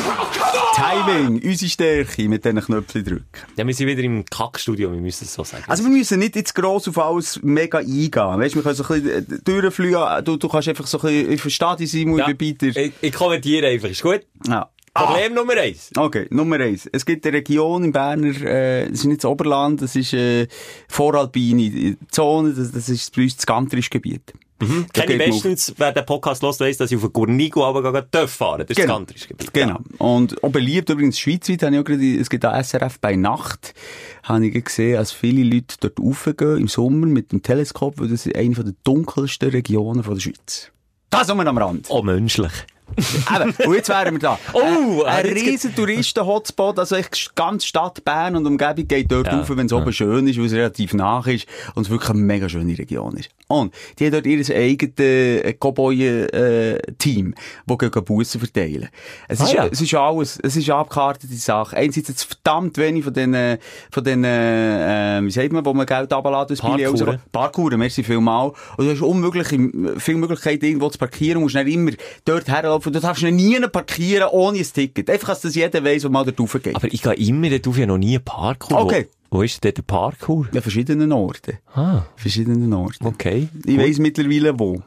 Timing, 0.75 1.40
unsere 1.45 1.71
Stärke 1.71 2.28
mit 2.28 2.45
diesen 2.45 2.61
Knöpfchen 2.61 3.04
drücken. 3.04 3.25
Ja, 3.57 3.64
wir 3.64 3.73
sind 3.75 3.87
wieder 3.87 4.02
im 4.02 4.25
Kackstudio, 4.25 4.90
wir 4.90 5.00
müssen 5.00 5.25
es 5.25 5.33
so 5.33 5.45
sagen. 5.45 5.62
Also 5.69 5.85
wir 5.85 5.90
müssen 5.90 6.19
nicht 6.19 6.35
jetzt 6.35 6.52
gross 6.52 6.88
auf 6.88 6.99
alles 6.99 7.40
mega 7.45 7.78
eingehen. 7.78 8.11
Weißt, 8.12 8.57
wir 8.57 8.62
können 8.62 8.75
so 8.75 8.83
ein 8.83 9.02
bisschen 9.02 9.37
äh, 9.37 9.40
durchfliegen. 9.45 10.25
Du, 10.25 10.37
du 10.37 10.49
kannst 10.49 10.69
einfach 10.69 10.88
so 10.88 10.99
ein 10.99 11.02
bisschen, 11.02 11.33
ich 11.33 11.40
verstehe 11.40 11.76
dich, 11.76 11.90
Simon, 11.93 12.19
ja, 12.19 12.28
ich 12.28 12.37
bin 12.37 12.57
ich, 12.61 12.93
ich 13.00 13.12
kommentiere 13.12 13.69
einfach, 13.69 13.88
ist 13.88 14.02
gut? 14.02 14.23
Ja. 14.49 14.69
Problem 14.93 15.35
Nummer 15.35 15.54
eins. 15.54 15.90
Okay, 15.97 16.26
Nummer 16.31 16.59
eins. 16.59 16.88
Es 16.93 17.07
gibt 17.07 17.25
eine 17.25 17.37
Region 17.37 17.85
im 17.85 17.93
Berner, 17.93 18.40
äh, 18.43 18.88
das 18.88 19.00
ist 19.00 19.04
nicht 19.04 19.23
das 19.23 19.31
Oberland, 19.31 19.81
das 19.81 19.95
ist 19.95 20.12
äh, 20.12 20.49
voralpine 20.88 21.97
Zone, 22.11 22.52
das, 22.52 22.73
das 22.73 22.88
ist 22.88 23.14
bei 23.14 23.23
uns 23.23 23.37
das 23.37 23.47
Gantrischgebiet. 23.47 24.33
Mhm. 24.61 24.87
Kenne 24.92 25.18
bestens, 25.18 25.75
wer 25.76 25.92
den 25.92 26.06
Podcast 26.06 26.42
hört, 26.42 26.61
weiss, 26.61 26.76
dass 26.76 26.90
ich 26.90 26.96
auf 26.96 27.02
den 27.02 27.12
Gurnigo 27.12 27.61
fahren 27.61 28.04
darf. 28.11 28.38
Das 28.38 28.61
ist 28.68 28.76
Genau. 28.76 28.76
das 28.76 28.87
Kantrischgebiet. 28.87 29.52
Genau. 29.52 29.80
Und 29.99 30.42
auch 30.44 30.50
beliebt 30.50 30.88
übrigens 30.90 31.18
schweizweit, 31.18 31.62
habe 31.64 31.75
ich 31.75 31.80
auch 31.80 31.84
gerade, 31.84 32.16
es 32.20 32.30
gibt 32.30 32.46
auch 32.46 32.54
SRF 32.54 33.00
bei 33.00 33.16
Nacht, 33.16 33.75
habe 34.23 34.46
ich 34.46 34.64
gesehen, 34.64 34.96
als 34.99 35.12
viele 35.12 35.42
Leute 35.42 35.76
dort 35.80 35.99
raufgehen 35.99 36.58
im 36.58 36.68
Sommer 36.68 37.06
mit 37.06 37.32
dem 37.32 37.42
Teleskop, 37.42 37.99
weil 37.99 38.08
das 38.08 38.26
ist 38.26 38.37
eine 38.37 38.54
der 38.54 38.75
dunkelsten 38.84 39.50
Regionen 39.50 40.04
von 40.04 40.14
der 40.14 40.20
Schweiz. 40.20 40.70
Das 41.11 41.26
sind 41.26 41.37
wir 41.37 41.46
am 41.46 41.58
Rand. 41.58 41.87
Oh, 41.90 42.02
menschlich. 42.02 42.52
Eben, 42.97 43.55
und 43.67 43.75
jetzt 43.75 43.88
wären 43.88 44.12
wir 44.14 44.19
da. 44.21 44.38
Oh, 44.53 45.03
äh, 45.03 45.07
ein 45.09 45.25
äh, 45.25 45.29
jetzt 45.31 45.47
riesen 45.47 45.75
Touristen-Hotspot, 45.75 46.79
also 46.79 46.95
echt 46.97 47.35
ganz 47.35 47.64
Stadt 47.64 48.05
Bern 48.05 48.37
und 48.37 48.47
Umgebung 48.47 48.87
geht 48.87 49.11
dort 49.11 49.26
Ja, 49.26 49.45
wenn 49.49 49.67
es 49.67 49.73
oben 49.73 49.93
schön 49.93 50.26
ist, 50.29 50.38
weil 50.38 50.47
es 50.47 50.53
relativ 50.53 50.95
nach 50.95 51.26
ist 51.26 51.47
und 51.75 51.85
es 51.87 51.91
wirklich 51.91 52.11
eine 52.11 52.21
mega 52.21 52.49
schöne 52.49 52.79
Region 52.79 53.14
ist. 53.17 53.31
Und 53.49 53.75
die 53.99 54.07
haben 54.07 54.12
dort 54.12 54.26
ihr 54.26 54.38
eigenes 54.57 54.99
äh, 54.99 55.53
Cowboy-Team, 55.55 57.35
das 57.67 57.79
gegen 57.79 58.05
Bussen 58.05 58.41
verteilen. 58.41 58.88
Es 59.29 59.41
Ah, 59.41 59.45
ist, 59.45 59.53
ja. 59.53 59.67
es 59.67 59.81
ist 59.81 59.95
alles, 59.95 60.38
es 60.43 60.57
ist 60.57 60.71
abgekartete 60.71 61.35
Sache. 61.35 61.76
Einerseits 61.76 62.09
jetzt 62.09 62.25
verdammt 62.25 62.79
wenig 62.79 63.05
von 63.05 63.12
den, 63.12 63.35
äh, 63.35 63.59
von 63.91 64.05
den, 64.05 64.25
äh, 64.25 65.21
wie 65.23 65.31
sagt 65.31 65.53
man, 65.53 65.64
wo 65.64 65.75
man 65.75 65.87
Geld 65.87 66.12
runterlässt, 66.12 66.50
das 66.50 66.61
Billy 66.61 66.85
Parkouren. 66.85 67.09
raus- 67.09 67.19
Parkouren, 67.33 67.79
merci 67.79 68.03
vielmal. 68.05 68.53
Und 68.76 68.87
du 68.87 68.91
hast 68.91 69.00
unmögliche, 69.03 69.59
viele 69.99 70.19
Möglichkeiten, 70.19 70.64
irgendwo 70.64 70.88
zu 70.91 70.99
parkieren, 70.99 71.41
musst 71.43 71.55
dann 71.55 71.67
immer 71.67 71.93
dort 72.25 72.49
herlaufen. 72.75 72.93
Du 72.93 73.00
darfst 73.00 73.23
nie 73.23 73.61
parkieren 73.61 74.28
ohne 74.31 74.59
ein 74.59 74.64
Ticket. 74.64 75.09
Einfach, 75.11 75.28
dass 75.28 75.40
das 75.43 75.54
jeder 75.54 75.85
weiss, 75.85 76.04
wo 76.04 76.09
mal 76.09 76.25
dort 76.25 76.38
raufgeht. 76.40 76.75
Aber 76.75 76.93
ich 76.93 77.02
gehe 77.02 77.14
immer 77.14 77.50
dort 77.50 77.69
auf, 77.69 77.78
ja 77.78 77.87
noch 77.87 77.99
nie 77.99 78.19
Parkour. 78.19 78.81
Okay. 78.81 79.09
Wo, 79.31 79.38
wo 79.38 79.43
ist 79.43 79.62
denn 79.64 79.75
der 79.75 79.83
Parkour? 79.83 80.49
Ja, 80.52 80.61
verschiedenen 80.61 81.12
Orten. 81.12 81.59
Ah, 81.75 82.02
Verschiedenen 82.16 82.73
Orten. 82.73 83.07
okay. 83.07 83.49
Ich 83.64 83.78
weiss 83.78 83.99
mittlerweile 83.99 84.59
wo. 84.59 84.83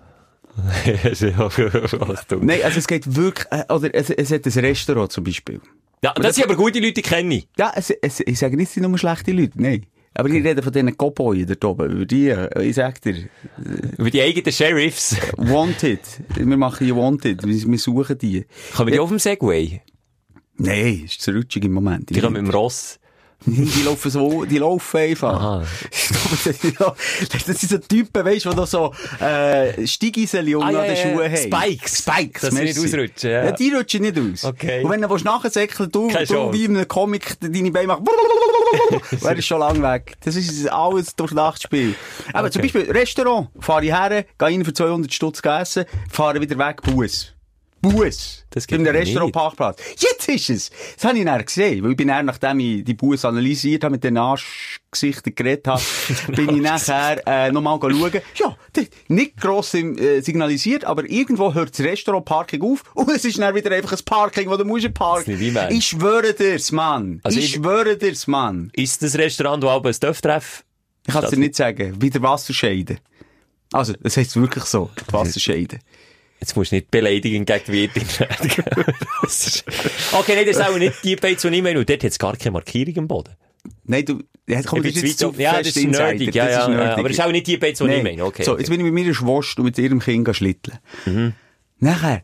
Nein, 2.42 2.62
also 2.64 2.80
es 2.80 2.88
geht 2.88 3.16
wirklich, 3.16 3.46
äh, 3.52 3.72
oder 3.72 3.94
es, 3.94 4.10
es 4.10 4.32
hat 4.32 4.44
ein 4.44 4.52
Restaurant 4.66 5.12
zum 5.12 5.24
Beispiel. 5.24 5.62
Ja, 6.04 6.14
das 6.14 6.36
sind 6.36 6.46
aber 6.46 6.56
gute 6.56 6.80
Leute, 6.80 6.94
die 6.94 7.02
kenne 7.04 7.36
ich. 7.36 7.48
Ja, 7.58 7.72
es, 7.76 7.92
es, 7.92 8.22
ich 8.22 8.40
sage 8.40 8.58
nicht, 8.58 8.70
es 8.70 8.74
sind 8.74 8.82
nur 8.88 8.98
schlechte 8.98 9.32
Leute, 9.34 9.62
nein. 9.62 9.86
Aber 10.18 10.30
ich 10.30 10.44
rede 10.44 10.64
von 10.64 10.74
diesen 10.74 10.98
Cowboys 10.98 11.46
dort 11.46 11.64
oben, 11.64 11.92
über 11.92 12.06
die, 12.08 12.30
äh, 12.30 12.64
ich 12.64 12.76
sag 12.76 13.00
dir, 13.04 13.30
Über 14.00 14.10
die 14.10 14.20
eigenen 14.20 14.52
Sheriffs. 14.52 15.16
Wanted. 15.38 16.00
Wir 16.36 16.58
machen 16.58 16.86
hier 16.88 16.96
Wanted, 16.96 17.46
wir, 17.46 17.72
wir 17.72 17.78
suchen 17.78 18.18
die. 18.18 18.46
Kommen 18.76 18.92
die 18.92 18.98
auf 18.98 19.10
dem 19.10 19.20
Segway? 19.20 19.80
Nein, 20.56 21.04
ist 21.06 21.22
zu 21.22 21.30
rutschig 21.30 21.66
im 21.66 21.74
Moment. 21.74 22.10
Die 22.10 22.20
kommen 22.20 22.34
mit 22.34 22.48
dem 22.48 22.50
Ross. 22.50 23.00
Die 23.46 23.84
laufen 23.84 24.12
so, 24.12 24.46
die 24.46 24.58
laufen 24.58 24.98
einfach. 24.98 25.34
Aha. 25.34 25.64
das 27.48 27.60
sind 27.60 27.70
so 27.70 27.78
Typen, 27.78 28.26
weißt 28.26 28.46
du, 28.46 28.50
die 28.50 28.56
noch 28.56 28.68
so, 28.68 28.94
äh, 29.22 29.86
Steigiseli 29.88 30.56
Ah, 30.56 30.72
ja, 30.72 30.82
den 30.82 30.96
ja, 30.96 30.96
Schuhen 30.96 31.20
ja. 31.20 31.24
haben. 31.30 31.38
Spikes. 31.38 31.98
Spikes, 32.00 32.42
Dass 32.42 32.56
sie 32.56 32.64
nicht 32.64 32.78
ausrutschen, 32.80 33.30
ja. 33.30 33.46
Ja, 33.46 33.52
die 33.52 33.70
rutschen 33.74 34.02
nicht 34.02 34.18
aus. 34.20 34.44
Okay. 34.44 34.84
Und 34.84 34.90
wenn 34.92 35.02
du 35.02 35.08
nachsäckeln 35.18 35.92
du, 35.92 36.08
Keine 36.08 36.26
du 36.26 36.34
Chance. 36.34 36.54
wie 36.58 36.66
in 36.66 36.76
einem 36.78 36.88
Comic 36.88 37.38
deine 37.40 37.72
Beine 37.72 37.88
machst, 37.88 38.04
wäre 39.24 39.42
schon 39.42 39.60
lang 39.60 39.82
weg. 39.82 40.16
Das 40.26 40.36
ist 40.36 40.68
alles 40.70 41.16
durch 41.16 41.32
Nachtspiel. 41.32 41.96
Aber 42.34 42.52
zum 42.52 42.62
Okay. 42.62 42.72
Beispiel, 42.74 42.92
Restaurant, 42.92 43.50
fahre 43.60 43.86
ich 43.86 43.92
her, 43.94 44.10
gehe 44.24 44.26
rein 44.48 44.66
für 44.66 44.74
200 44.74 45.14
Stutz 45.14 45.42
essen, 45.44 45.86
fahre 46.12 46.42
wieder 46.42 46.58
weg, 46.58 46.82
Bus. 46.82 47.34
Bus. 47.90 48.44
Das 48.50 48.66
Bei 48.68 48.78
geht 48.78 48.88
einem 48.88 48.96
nicht. 49.00 49.08
Restaurant-Parkplatz. 49.08 49.82
Jetzt 49.98 50.30
ist 50.30 50.50
es. 50.50 50.72
Das 50.96 51.06
habe 51.06 51.18
ich 51.20 51.26
dann 51.26 51.44
gesehen. 51.46 51.84
Weil 51.84 51.92
ich 51.92 51.98
bin 51.98 52.08
dann, 52.08 52.26
nachdem 52.26 52.60
ich 52.60 52.84
die 52.84 52.94
Bus 52.94 53.26
analysiert 53.26 53.84
habe, 53.84 53.94
mit 53.94 54.04
den 54.04 54.18
Arschgesichtern 54.18 55.36
geredet 55.36 55.68
habe, 55.68 55.82
bin 56.36 56.56
ich 56.56 56.62
nachher, 56.62 57.22
äh, 57.28 57.52
nochmal 57.52 57.80
schauen. 57.82 58.22
Ja, 58.36 58.56
nicht 59.08 59.38
gross 59.38 59.74
äh, 59.74 60.22
signalisiert, 60.22 60.86
aber 60.86 61.10
irgendwo 61.10 61.54
hört 61.54 61.78
das 61.78 61.86
Restaurant-Parking 61.86 62.62
auf 62.62 62.84
und 62.96 63.10
es 63.10 63.26
ist 63.26 63.38
dann 63.40 63.54
wieder 63.56 63.72
einfach 63.72 63.92
ein 63.94 64.04
Parking, 64.06 64.50
wo 64.50 64.58
du 64.58 64.66
musst 64.66 64.94
parken. 64.94 65.38
Nicht. 65.38 65.58
Ich 65.72 65.86
schwöre 65.88 66.34
dir's, 66.34 66.72
Mann. 66.72 67.20
Also 67.24 67.38
ich, 67.40 67.46
ich- 67.46 67.52
schwöre 67.56 67.98
dir's, 67.98 68.28
Mann. 68.28 68.72
Ist 68.74 69.04
das 69.04 69.16
Restaurant, 69.16 69.64
wo 69.64 69.70
aber 69.70 69.90
ein 69.90 69.96
Dörftreff? 70.00 70.64
Ich 71.06 71.14
kann 71.14 71.24
es 71.24 71.30
dir 71.30 71.36
Das- 71.36 71.40
nicht 71.40 71.56
sagen. 71.56 71.96
Wie 72.02 72.10
der 72.10 72.22
Wasserscheide. 72.22 72.98
Also, 73.74 73.94
das 74.02 74.16
heisst 74.16 74.36
wirklich 74.40 74.64
so. 74.64 74.90
Wasserscheide. 75.12 75.80
Jetzt 76.40 76.56
musst 76.56 76.72
du 76.72 76.76
nicht 76.76 76.92
beleidigend 76.92 77.48
gegen 77.48 77.64
die 77.68 77.72
Wirtin 77.74 78.04
okay, 80.14 80.36
nein, 80.36 80.46
das 80.46 80.58
ist 80.58 80.62
auch 80.70 80.78
nicht 80.78 81.04
die 81.04 81.16
Beiz, 81.16 81.42
die 81.42 81.48
ich 81.48 81.64
meine. 81.64 81.80
Und 81.80 81.90
dort 81.90 82.04
hat 82.04 82.12
es 82.12 82.20
gar 82.20 82.36
keine 82.38 82.52
Markierung 82.52 82.96
im 82.96 83.08
Boden. 83.08 83.34
Nein, 83.84 84.06
du, 84.06 84.24
ja, 84.48 84.62
komm, 84.64 84.82
das 84.84 84.94
ist 84.96 85.20
zu 85.20 85.28
jetzt 85.28 85.38
weit- 85.38 85.40
ja, 85.40 85.58
das 85.58 85.76
ist 85.76 85.88
nerdig, 85.88 86.34
ja, 86.34 86.50
ja, 86.50 86.70
ja, 86.72 86.94
aber 86.94 87.04
das 87.10 87.18
ist 87.18 87.24
auch 87.24 87.32
nicht 87.32 87.48
die 87.48 87.58
Beiz, 87.58 87.80
die 87.80 87.86
ich 87.86 88.04
meine. 88.04 88.24
Okay, 88.24 88.44
so, 88.44 88.54
okay. 88.54 88.62
jetzt 88.62 88.70
bin 88.70 88.80
ich 88.80 88.86
mit 88.86 88.94
meiner 88.94 89.14
Schwester 89.14 89.60
und 89.60 89.66
mit 89.66 89.78
ihrem 89.78 90.00
Kind 90.00 90.34
schlitteln. 90.36 90.78
Mhm. 91.06 91.34
Nachher, 91.80 92.22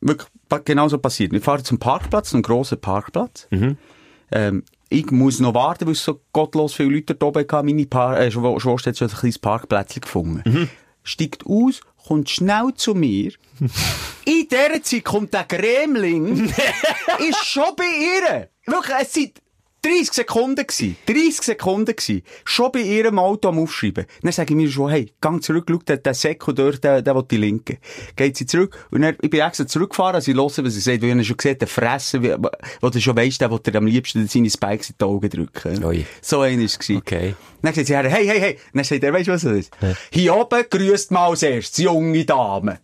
wirklich, 0.00 0.28
genau 0.64 0.88
so 0.88 0.98
passiert. 0.98 1.32
Wir 1.32 1.42
fahren 1.42 1.64
zum 1.64 1.78
Parkplatz, 1.78 2.32
einen 2.32 2.42
grossen 2.42 2.80
Parkplatz. 2.80 3.46
Mhm. 3.50 3.76
Ähm, 4.32 4.62
ich 4.88 5.10
muss 5.10 5.38
noch 5.40 5.54
warten, 5.54 5.86
weil 5.86 5.92
es 5.92 6.04
so 6.04 6.20
gottlos 6.32 6.72
viele 6.74 6.90
Leute 6.90 7.14
da 7.14 7.26
oben 7.26 7.44
hatten. 7.50 7.66
Meine 7.66 7.86
pa 7.86 8.16
äh, 8.18 8.28
Schw- 8.28 8.58
Schwester 8.60 8.90
hat 8.90 8.98
schon 8.98 9.08
ein 9.08 9.14
kleines 9.16 9.38
Parkplätzchen 9.38 10.00
gefunden. 10.00 10.42
Mhm. 10.50 10.68
Steigt 11.02 11.44
aus, 11.46 11.80
kommt 12.06 12.30
schnell 12.30 12.72
zu 12.74 12.94
mir. 12.94 13.32
In 14.24 14.48
dieser 14.48 14.82
Zeit 14.82 15.04
kommt 15.04 15.34
der 15.34 15.44
Gremling, 15.44 16.52
ist 17.28 17.44
schon 17.46 17.76
bei 17.76 17.84
ihr. 17.84 18.48
Wirklich, 18.66 18.96
es 19.00 19.12
sind 19.12 19.42
30 19.86 20.12
Sekunden 20.12 20.66
gsi. 20.66 20.96
30 21.06 21.42
Sekunden 21.42 21.94
gsi. 21.94 22.22
Schon 22.44 22.72
bei 22.72 22.80
ihrem 22.80 23.18
Auto 23.18 23.48
am 23.48 23.58
Aufschreiben. 23.60 24.06
Dann 24.22 24.32
sage 24.32 24.52
ich 24.52 24.56
mir 24.56 24.68
schon, 24.68 24.90
hey, 24.90 25.12
gang 25.20 25.40
zurück, 25.42 25.66
schau, 25.70 25.78
der, 25.86 25.98
der 25.98 26.14
Säcko 26.14 26.52
dort, 26.52 26.82
der, 26.82 27.02
der 27.02 27.14
will 27.14 27.24
die 27.30 27.36
Linke. 27.36 27.78
Geht 28.16 28.36
sie 28.36 28.46
zurück, 28.46 28.76
und 28.90 29.02
dann, 29.02 29.16
ich 29.22 29.30
bin 29.30 29.40
extra 29.40 29.66
zurückgefahren, 29.66 30.16
als 30.16 30.26
ich 30.26 30.34
höre, 30.34 30.44
was 30.46 30.56
sie 30.74 30.80
sagt, 30.80 31.02
weil 31.02 31.20
ich 31.20 31.26
schon 31.28 31.36
gesehen, 31.36 31.58
der 31.58 31.68
Fressen, 31.68 32.22
wo 32.80 32.90
du 32.90 33.00
schon 33.00 33.16
weisst, 33.16 33.40
der 33.40 33.50
will 33.50 33.60
dir 33.60 33.76
am 33.76 33.86
liebsten 33.86 34.26
seine 34.26 34.50
Spikes 34.50 34.90
in 34.90 34.96
die 35.00 35.04
Augen 35.04 35.30
drücken. 35.30 35.84
Ui. 35.84 36.04
So 36.20 36.40
einer 36.40 36.62
ist 36.62 36.80
es. 36.82 36.96
Okay. 36.96 37.34
Dann 37.62 37.72
sagt 37.74 37.86
sie, 37.86 37.94
her, 37.94 38.08
hey, 38.08 38.26
hey, 38.26 38.40
hey. 38.40 38.58
Dann 38.74 38.82
sagt 38.84 39.04
er, 39.04 39.12
weisst 39.12 39.28
du, 39.28 39.32
was 39.32 39.42
das 39.42 39.52
ist? 39.52 39.70
Hier 40.10 40.34
oben 40.34 40.64
grüßt 40.68 41.10
mal 41.12 41.28
als 41.28 41.42
erstes, 41.42 41.84
junge 41.84 42.24
Dame. 42.24 42.80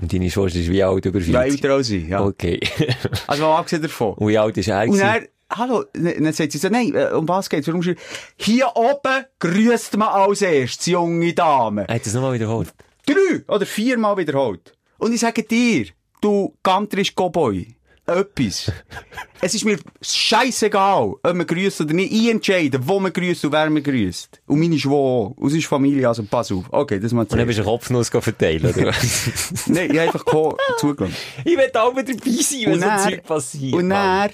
Und 0.00 0.12
deine 0.12 0.28
Schwester 0.30 0.58
ist 0.58 0.70
wie 0.70 0.82
alt 0.82 1.04
über 1.06 1.20
Ja, 1.20 1.42
40? 1.42 1.52
älter 1.64 1.74
als 1.74 1.90
ich, 1.90 2.08
ja. 2.08 2.20
Okay. 2.24 2.60
Also, 3.28 3.42
mal 3.44 3.58
abgesehen 3.58 3.82
davon. 3.82 4.14
Und 4.14 4.28
wie 4.28 4.36
alt 4.38 4.56
ist 4.56 4.68
er 4.68 4.82
Und 4.82 4.98
gewesen? 4.98 5.28
Hallo, 5.56 5.84
dann 5.92 6.32
sagt 6.32 6.52
sie 6.52 6.58
so, 6.58 6.68
nein, 6.68 6.94
äh, 6.94 7.12
um 7.14 7.28
was 7.28 7.48
geht's? 7.48 7.66
Warum 7.68 7.82
Hier 8.36 8.70
oben 8.74 9.24
grüßt 9.38 9.96
man 9.96 10.08
als 10.08 10.42
erstes, 10.42 10.86
junge 10.86 11.32
Dame. 11.32 11.86
Er 11.88 11.94
hat 11.94 12.06
das 12.06 12.14
nochmal 12.14 12.34
wiederholt. 12.34 12.72
Drei 13.06 13.42
oder 13.48 13.66
viermal 13.66 14.16
wiederholt. 14.16 14.72
Und 14.98 15.12
ich 15.12 15.20
sage 15.20 15.42
dir, 15.42 15.86
du 16.20 16.54
gantrisch 16.62 17.14
Cowboy, 17.14 17.74
etwas. 18.06 18.70
es 19.40 19.54
ist 19.54 19.64
mir 19.64 19.78
scheißegal, 20.02 21.14
ob 21.22 21.34
man 21.34 21.46
grüßt 21.46 21.80
oder 21.82 21.94
nicht. 21.94 22.12
Ich 22.12 22.28
entscheide, 22.30 22.78
wo 22.86 23.00
man 23.00 23.12
grüßt 23.12 23.46
und 23.46 23.52
wer 23.52 23.70
man 23.70 23.82
grüßt. 23.82 24.42
Und 24.46 24.60
meine. 24.60 25.34
Und 25.36 25.48
es 25.48 25.54
ist 25.54 25.66
Familie, 25.66 26.06
also 26.08 26.22
pass 26.24 26.52
auf. 26.52 26.64
Okay, 26.70 27.00
das 27.00 27.12
mal 27.12 27.22
Und 27.22 27.32
dann 27.32 27.46
bist 27.46 27.58
du 27.58 27.62
einen 27.62 27.70
Kopfnuss 27.70 28.08
verteilen, 28.08 28.66
oder? 28.66 28.92
Nein, 29.66 29.90
ich 29.90 30.00
einfach 30.00 30.24
zugelassen. 30.78 31.16
ich 31.44 31.56
will 31.56 31.70
auch 31.74 31.96
wieder 31.96 32.14
dabei 32.14 32.30
sein, 32.30 32.66
wenn 32.66 32.80
so 32.80 33.10
Zeug 33.10 33.22
passiert. 33.24 33.74
Und 33.74 33.90
dann, 33.90 34.30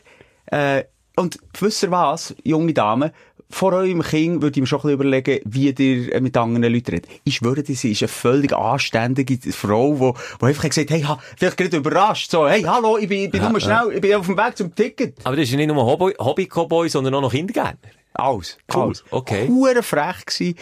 äh, 0.47 0.85
und 1.17 1.39
wisst 1.59 1.83
ihr 1.83 1.91
was, 1.91 2.35
junge 2.45 2.73
Damen, 2.73 3.11
vor 3.53 3.73
eurem 3.73 4.01
Kind 4.03 4.43
würde 4.43 4.59
ich 4.59 4.61
mir 4.61 4.67
schon 4.69 4.79
ein 4.79 4.83
bisschen 4.83 4.95
überlegen, 4.95 5.41
wie 5.45 5.71
ihr 5.71 6.13
äh, 6.15 6.21
mit 6.21 6.37
anderen 6.37 6.73
Leuten 6.73 6.93
redet. 6.93 7.09
Ich 7.25 7.37
schwöre, 7.37 7.65
dir, 7.65 7.75
sie 7.75 7.91
ist 7.91 8.03
eine 8.03 8.09
völlig 8.09 8.53
anständige 8.53 9.39
Frau, 9.53 9.93
die, 10.15 10.39
die 10.41 10.45
einfach 10.47 10.69
gesagt 10.69 10.91
hey, 10.91 11.03
ha, 11.03 11.19
vielleicht 11.37 11.57
gerade 11.57 11.77
überrascht, 11.77 12.31
so, 12.31 12.49
hey, 12.49 12.63
hallo, 12.63 12.97
ich 12.97 13.09
bin, 13.09 13.25
ich 13.25 13.31
bin 13.31 13.43
nur 13.51 13.61
schnell, 13.61 13.91
ich 13.93 14.01
bin 14.01 14.15
auf 14.15 14.27
dem 14.27 14.37
Weg 14.37 14.57
zum 14.57 14.73
Ticket. 14.75 15.17
Aber 15.25 15.35
das 15.35 15.47
ist 15.47 15.51
ja 15.51 15.57
nicht 15.57 15.67
nur 15.67 15.85
Hobby- 15.85 16.15
Hobby-Cowboy, 16.19 16.89
sondern 16.89 17.15
auch 17.15 17.23
noch 17.23 17.33
Kindergärtner. 17.33 17.91
Alles. 18.13 18.59
Cool, 18.75 18.83
Alles. 18.83 19.05
okay. 19.11 19.47
Hure 19.49 19.83
frech 19.83 20.27
gsi, 20.27 20.55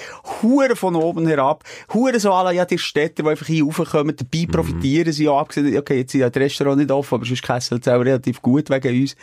hure 0.42 0.76
von 0.76 0.94
oben 0.94 1.26
herab, 1.26 1.64
hure 1.92 2.20
so 2.20 2.32
alle, 2.32 2.54
ja, 2.54 2.64
die 2.64 2.78
Städter, 2.78 3.22
die 3.22 3.28
einfach 3.28 3.46
hier 3.46 3.64
raufkommen, 3.64 4.14
dabei 4.14 4.44
Mhm. 4.46 4.50
profitieren 4.52 5.12
sie 5.12 5.24
ja, 5.24 5.32
abgesehen, 5.32 5.76
okay, 5.76 5.98
jetzt 5.98 6.12
sind 6.12 6.20
ja 6.20 6.30
die 6.30 6.38
Restaurants 6.38 6.78
nicht 6.78 6.90
offen, 6.90 7.14
aber 7.14 7.24
sonst 7.24 7.42
kesselt 7.42 7.86
es 7.86 7.92
auch 7.92 7.98
relativ 8.00 8.42
gut 8.42 8.70
wegen 8.70 9.00
uns. 9.00 9.16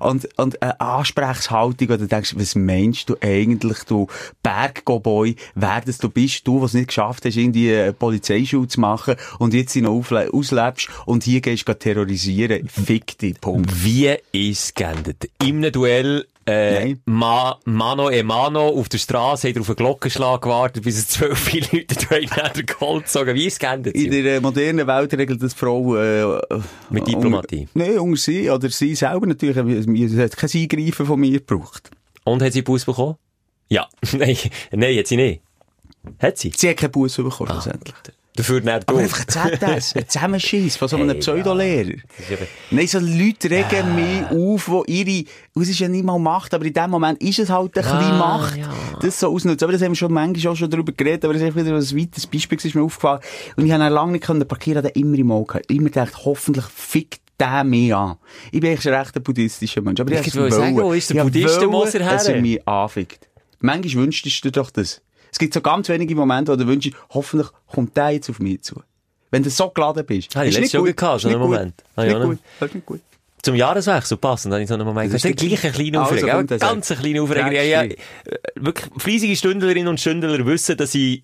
Und, 0.00 0.28
und 0.38 0.60
eine 0.62 0.80
Ansprechhaltung, 0.80 1.88
du 1.88 2.06
denkst, 2.06 2.34
was 2.36 2.54
meinst 2.54 3.08
du 3.08 3.16
eigentlich, 3.20 3.78
du 3.84 4.06
Berggoboy, 4.42 5.36
wer 5.54 5.80
das 5.80 5.98
du 5.98 6.08
bist, 6.10 6.46
du, 6.46 6.60
was 6.62 6.74
nicht 6.74 6.88
geschafft 6.88 7.24
hast, 7.24 7.36
irgendwie 7.36 7.74
eine 7.74 7.92
Polizeischule 7.92 8.68
zu 8.68 8.80
machen 8.80 9.16
und 9.38 9.54
jetzt 9.54 9.72
sie 9.72 9.80
noch 9.80 9.92
auslebst 10.32 10.88
und 11.06 11.24
hier 11.24 11.40
gehst 11.40 11.66
du 11.68 11.74
terrorisieren. 11.74 12.68
Fick 12.68 13.18
dich, 13.18 13.40
Punkt. 13.40 13.70
Wie 13.84 14.14
ist? 14.32 14.78
In 15.42 15.56
einem 15.56 15.72
Duell, 15.72 16.26
äh. 16.46 16.96
Ma, 17.04 17.58
Mano 17.64 18.10
e 18.10 18.22
Mano 18.22 18.68
auf 18.68 18.88
der 18.88 18.98
Straße, 18.98 19.48
hat 19.48 19.58
auf 19.58 19.68
einen 19.68 19.76
Glockenschlag 19.76 20.42
gewartet, 20.42 20.84
bis 20.84 20.98
es 20.98 21.08
zwölf 21.08 21.52
Leute 21.72 21.94
durch 22.08 22.30
den 22.30 22.66
Gold 22.66 23.04
gezogen. 23.04 23.34
Wie 23.34 23.46
es 23.46 23.58
geendet? 23.58 23.94
In 23.94 24.10
der 24.10 24.36
äh, 24.36 24.40
modernen 24.40 24.86
Welt 24.86 25.12
regelt 25.14 25.42
das 25.42 25.52
die 25.54 25.58
Frau, 25.58 25.96
äh, 25.96 26.40
Mit 26.90 27.06
Diplomatie. 27.06 27.68
Nein, 27.74 27.98
unter 27.98 28.16
sie, 28.16 28.50
oder 28.50 28.68
sie 28.70 28.94
selber 28.94 29.26
natürlich. 29.26 29.56
Es 29.56 30.18
hat 30.18 30.36
kein 30.36 30.50
Eingreifen 30.62 31.06
von 31.06 31.20
mir 31.20 31.40
gebraucht. 31.40 31.90
Und 32.24 32.42
hat 32.42 32.52
sie 32.52 32.62
Bus 32.62 32.84
bekommen? 32.84 33.16
Ja. 33.68 33.88
Nein, 34.12 34.36
nein, 34.72 34.98
hat 34.98 35.06
sie 35.06 35.16
nicht. 35.16 35.42
Hat 36.18 36.38
sie? 36.38 36.52
Sie 36.56 36.68
hat 36.68 36.76
keinen 36.76 36.90
Buß 36.90 37.16
bekommen, 37.16 37.50
Ah. 37.50 37.62
Dafür 38.40 38.60
nicht 38.60 38.88
Aber 38.88 38.98
einfach 38.98 39.20
ein 39.20 39.58
ZS, 39.60 39.96
ein 39.96 40.04
Zusammenschiss 40.08 40.76
von 40.76 40.88
so 40.88 40.96
einem 40.96 41.10
Hey, 41.10 41.18
Pseudolehrer. 41.18 41.88
eben- 41.90 42.46
Nein, 42.70 42.86
so 42.86 42.98
Leute 42.98 43.48
Ah. 43.48 43.68
regen 43.68 43.94
mich 43.94 44.24
auf, 44.30 44.84
die 44.88 44.92
ihre, 44.92 45.24
es 45.62 45.68
ist 45.68 45.78
ja 45.80 45.88
nicht 45.88 46.04
mal 46.04 46.18
Macht, 46.18 46.54
aber 46.54 46.64
in 46.64 46.72
dem 46.72 46.90
Moment 46.90 47.22
ist 47.22 47.38
es 47.38 47.50
halt 47.50 47.76
ein 47.76 47.82
bisschen 47.82 47.90
Ah, 47.98 48.18
Macht, 48.18 48.56
ja. 48.56 48.68
das 49.00 49.20
so 49.20 49.32
ausnutzen. 49.32 49.64
Aber 49.64 49.72
das 49.72 49.82
haben 49.82 49.92
wir 49.92 49.96
schon 49.96 50.12
manchmal 50.12 50.52
auch 50.52 50.56
schon 50.56 50.70
darüber 50.70 50.92
geredet, 50.92 51.24
aber 51.24 51.34
das 51.34 51.42
ist 51.42 51.54
wieder 51.54 51.66
ein 51.74 51.74
weiteres 52.00 52.26
Beispiel, 52.26 52.56
das 52.58 52.64
ist 52.64 52.74
mir 52.74 52.82
aufgefallen. 52.82 53.20
Und 53.56 53.66
ich 53.66 53.72
habe 53.72 53.82
dann 53.84 53.92
lange 53.92 54.12
nicht 54.12 54.48
parkieren, 54.48 54.78
hatte 54.84 54.98
immer 54.98 55.18
im 55.18 55.30
Auge. 55.32 55.60
Immer 55.68 55.84
gedacht, 55.90 56.12
hoffentlich 56.24 56.64
fickt 56.66 57.20
der 57.38 57.64
mich 57.64 57.94
an. 57.94 58.16
Ich 58.52 58.60
bin 58.60 58.70
eigentlich 58.70 58.86
ein 58.86 59.00
recht 59.00 59.24
buddhistischer 59.24 59.80
Mensch. 59.80 59.98
Aber 60.00 60.12
ich, 60.12 60.26
Ich 60.26 60.36
wollte 60.36 60.54
sagen, 60.56 60.76
wo 60.76 60.92
ist 60.92 61.08
der 61.08 61.22
Buddhist, 61.24 61.58
wollen, 61.60 61.70
Moser, 61.70 62.00
her? 62.00 62.12
dass 62.12 62.28
er 62.28 62.40
mich 62.40 62.66
anfickt. 62.68 63.28
Manchmal 63.60 64.04
wünschst 64.04 64.26
du 64.26 64.48
dir 64.48 64.52
doch 64.52 64.70
das. 64.70 65.00
Es 65.32 65.38
gibt 65.38 65.54
so 65.54 65.60
ganz 65.60 65.88
wenige 65.88 66.14
Momente, 66.14 66.52
wo 66.52 66.56
du 66.56 66.66
wünschst, 66.66 66.92
hoffentlich 67.10 67.48
kommt 67.66 67.96
der 67.96 68.10
jetzt 68.10 68.28
auf 68.30 68.38
mich 68.40 68.62
zu. 68.62 68.82
Wenn 69.30 69.42
du 69.42 69.50
so 69.50 69.70
geladen 69.70 70.04
bist. 70.04 70.34
Ich 70.34 70.42
Ist 70.42 70.54
letztes 70.54 70.72
Jahr 70.72 70.82
gut. 70.84 70.96
gehabt, 70.96 71.24
nicht 71.24 71.34
einen 71.34 71.40
gut. 71.42 71.50
Moment. 71.50 71.74
Ah, 71.96 72.02
Ist 72.02 72.08
nicht 72.08 72.18
ne? 72.18 72.26
gut. 72.26 72.38
Das 72.58 72.68
ist 72.68 72.74
nicht 72.74 72.86
gut. 72.86 73.00
Zum 73.42 73.54
Jahreswechsel 73.54 74.16
passend, 74.18 74.52
habe 74.52 74.62
ich 74.62 74.68
so 74.68 74.74
einen 74.74 74.84
Moment. 74.86 75.14
Das 75.14 75.24
ist 75.24 75.36
gleich 75.36 75.64
ein 75.64 75.72
kleiner 75.72 76.00
Also, 76.02 76.14
Aufreger. 76.14 76.32
komm, 76.32 76.46
Also, 76.50 76.66
ganz 76.66 76.90
ein 76.90 76.98
kleiner 76.98 77.22
Aufreger. 77.22 77.42
Sag's 77.44 77.54
Ja, 77.54 77.62
ja, 77.62 77.82
äh, 77.84 77.96
wirklich, 78.56 78.90
fleissige 78.98 79.36
Stündlerinnen 79.36 79.88
und 79.88 79.98
Stündler 80.00 80.44
wissen, 80.44 80.76
dass 80.76 80.94
ich 80.94 81.22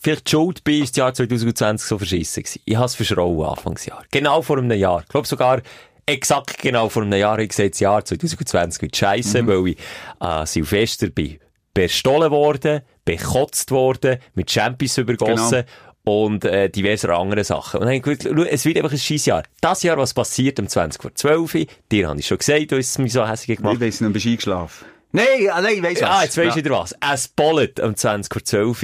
vielleicht 0.00 0.30
schuld 0.30 0.64
bin, 0.64 0.82
ist 0.82 0.92
das 0.92 0.96
Jahr 0.98 1.12
2020 1.12 1.86
so 1.86 1.98
verschissen 1.98 2.42
gewesen. 2.44 2.62
Ich 2.64 2.76
habe 2.76 2.86
es 2.86 2.94
verschrauen 2.94 3.44
Anfangsjahr. 3.46 4.04
Genau 4.10 4.40
vor 4.40 4.56
einem 4.56 4.70
Jahr. 4.78 5.02
Ich 5.02 5.08
glaube 5.08 5.26
sogar, 5.26 5.60
exakt 6.06 6.56
genau 6.62 6.88
vor 6.88 7.02
einem 7.02 7.18
Jahr 7.18 7.38
ich 7.40 7.50
gesagt, 7.50 7.72
das 7.74 7.80
Jahr 7.80 8.04
2020 8.04 8.80
wird 8.80 8.92
Mhm. 8.92 8.96
scheisse, 8.96 9.46
weil 9.46 9.66
ich 9.68 9.76
äh, 10.20 10.46
Silvester 10.46 11.08
bin 11.08 11.38
bestohlen 11.74 12.30
worden, 12.30 12.80
bekotzt 13.04 13.70
worden, 13.70 14.18
mit 14.34 14.50
Champions 14.50 14.98
übergossen. 14.98 15.62
Genau. 15.62 15.72
Und 16.02 16.44
äh, 16.46 16.70
diverse 16.70 17.14
andere 17.14 17.44
Sachen. 17.44 17.80
Und 17.80 17.86
dann 17.86 18.00
habe 18.00 18.12
ich 18.12 18.22
schau, 18.22 18.42
es 18.42 18.64
wird 18.64 18.78
einfach 18.78 18.90
ein 18.92 18.98
scheiß 18.98 19.26
Jahr. 19.26 19.42
Das 19.60 19.82
Jahr, 19.82 19.98
was 19.98 20.14
passiert 20.14 20.58
am 20.58 20.66
20 20.66 21.00
vor 21.02 21.14
12, 21.14 21.66
dir 21.92 22.08
habe 22.08 22.18
ich 22.18 22.26
schon 22.26 22.38
gesagt, 22.38 22.72
du 22.72 22.78
hast 22.78 22.88
es 22.88 22.98
mir 22.98 23.10
so 23.10 23.28
hässlich 23.28 23.58
gemacht. 23.58 23.74
Ich 23.74 23.80
weiss 23.82 24.00
nicht, 24.00 24.12
bist 24.14 24.24
du 24.24 24.30
eingeschlafen? 24.30 24.86
Nein, 25.12 25.26
ah, 25.52 25.60
nein, 25.60 25.74
ich 25.76 25.82
weiss 25.82 26.00
was. 26.00 26.08
Ah, 26.08 26.22
jetzt 26.22 26.36
weisst 26.38 26.56
du 26.56 26.60
Ja. 26.60 26.64
wieder 26.64 26.70
was. 26.70 26.94
Es 27.12 27.28
bollet 27.28 27.80
am 27.80 27.94
20 27.94 28.32
vor 28.32 28.42
12 28.44 28.82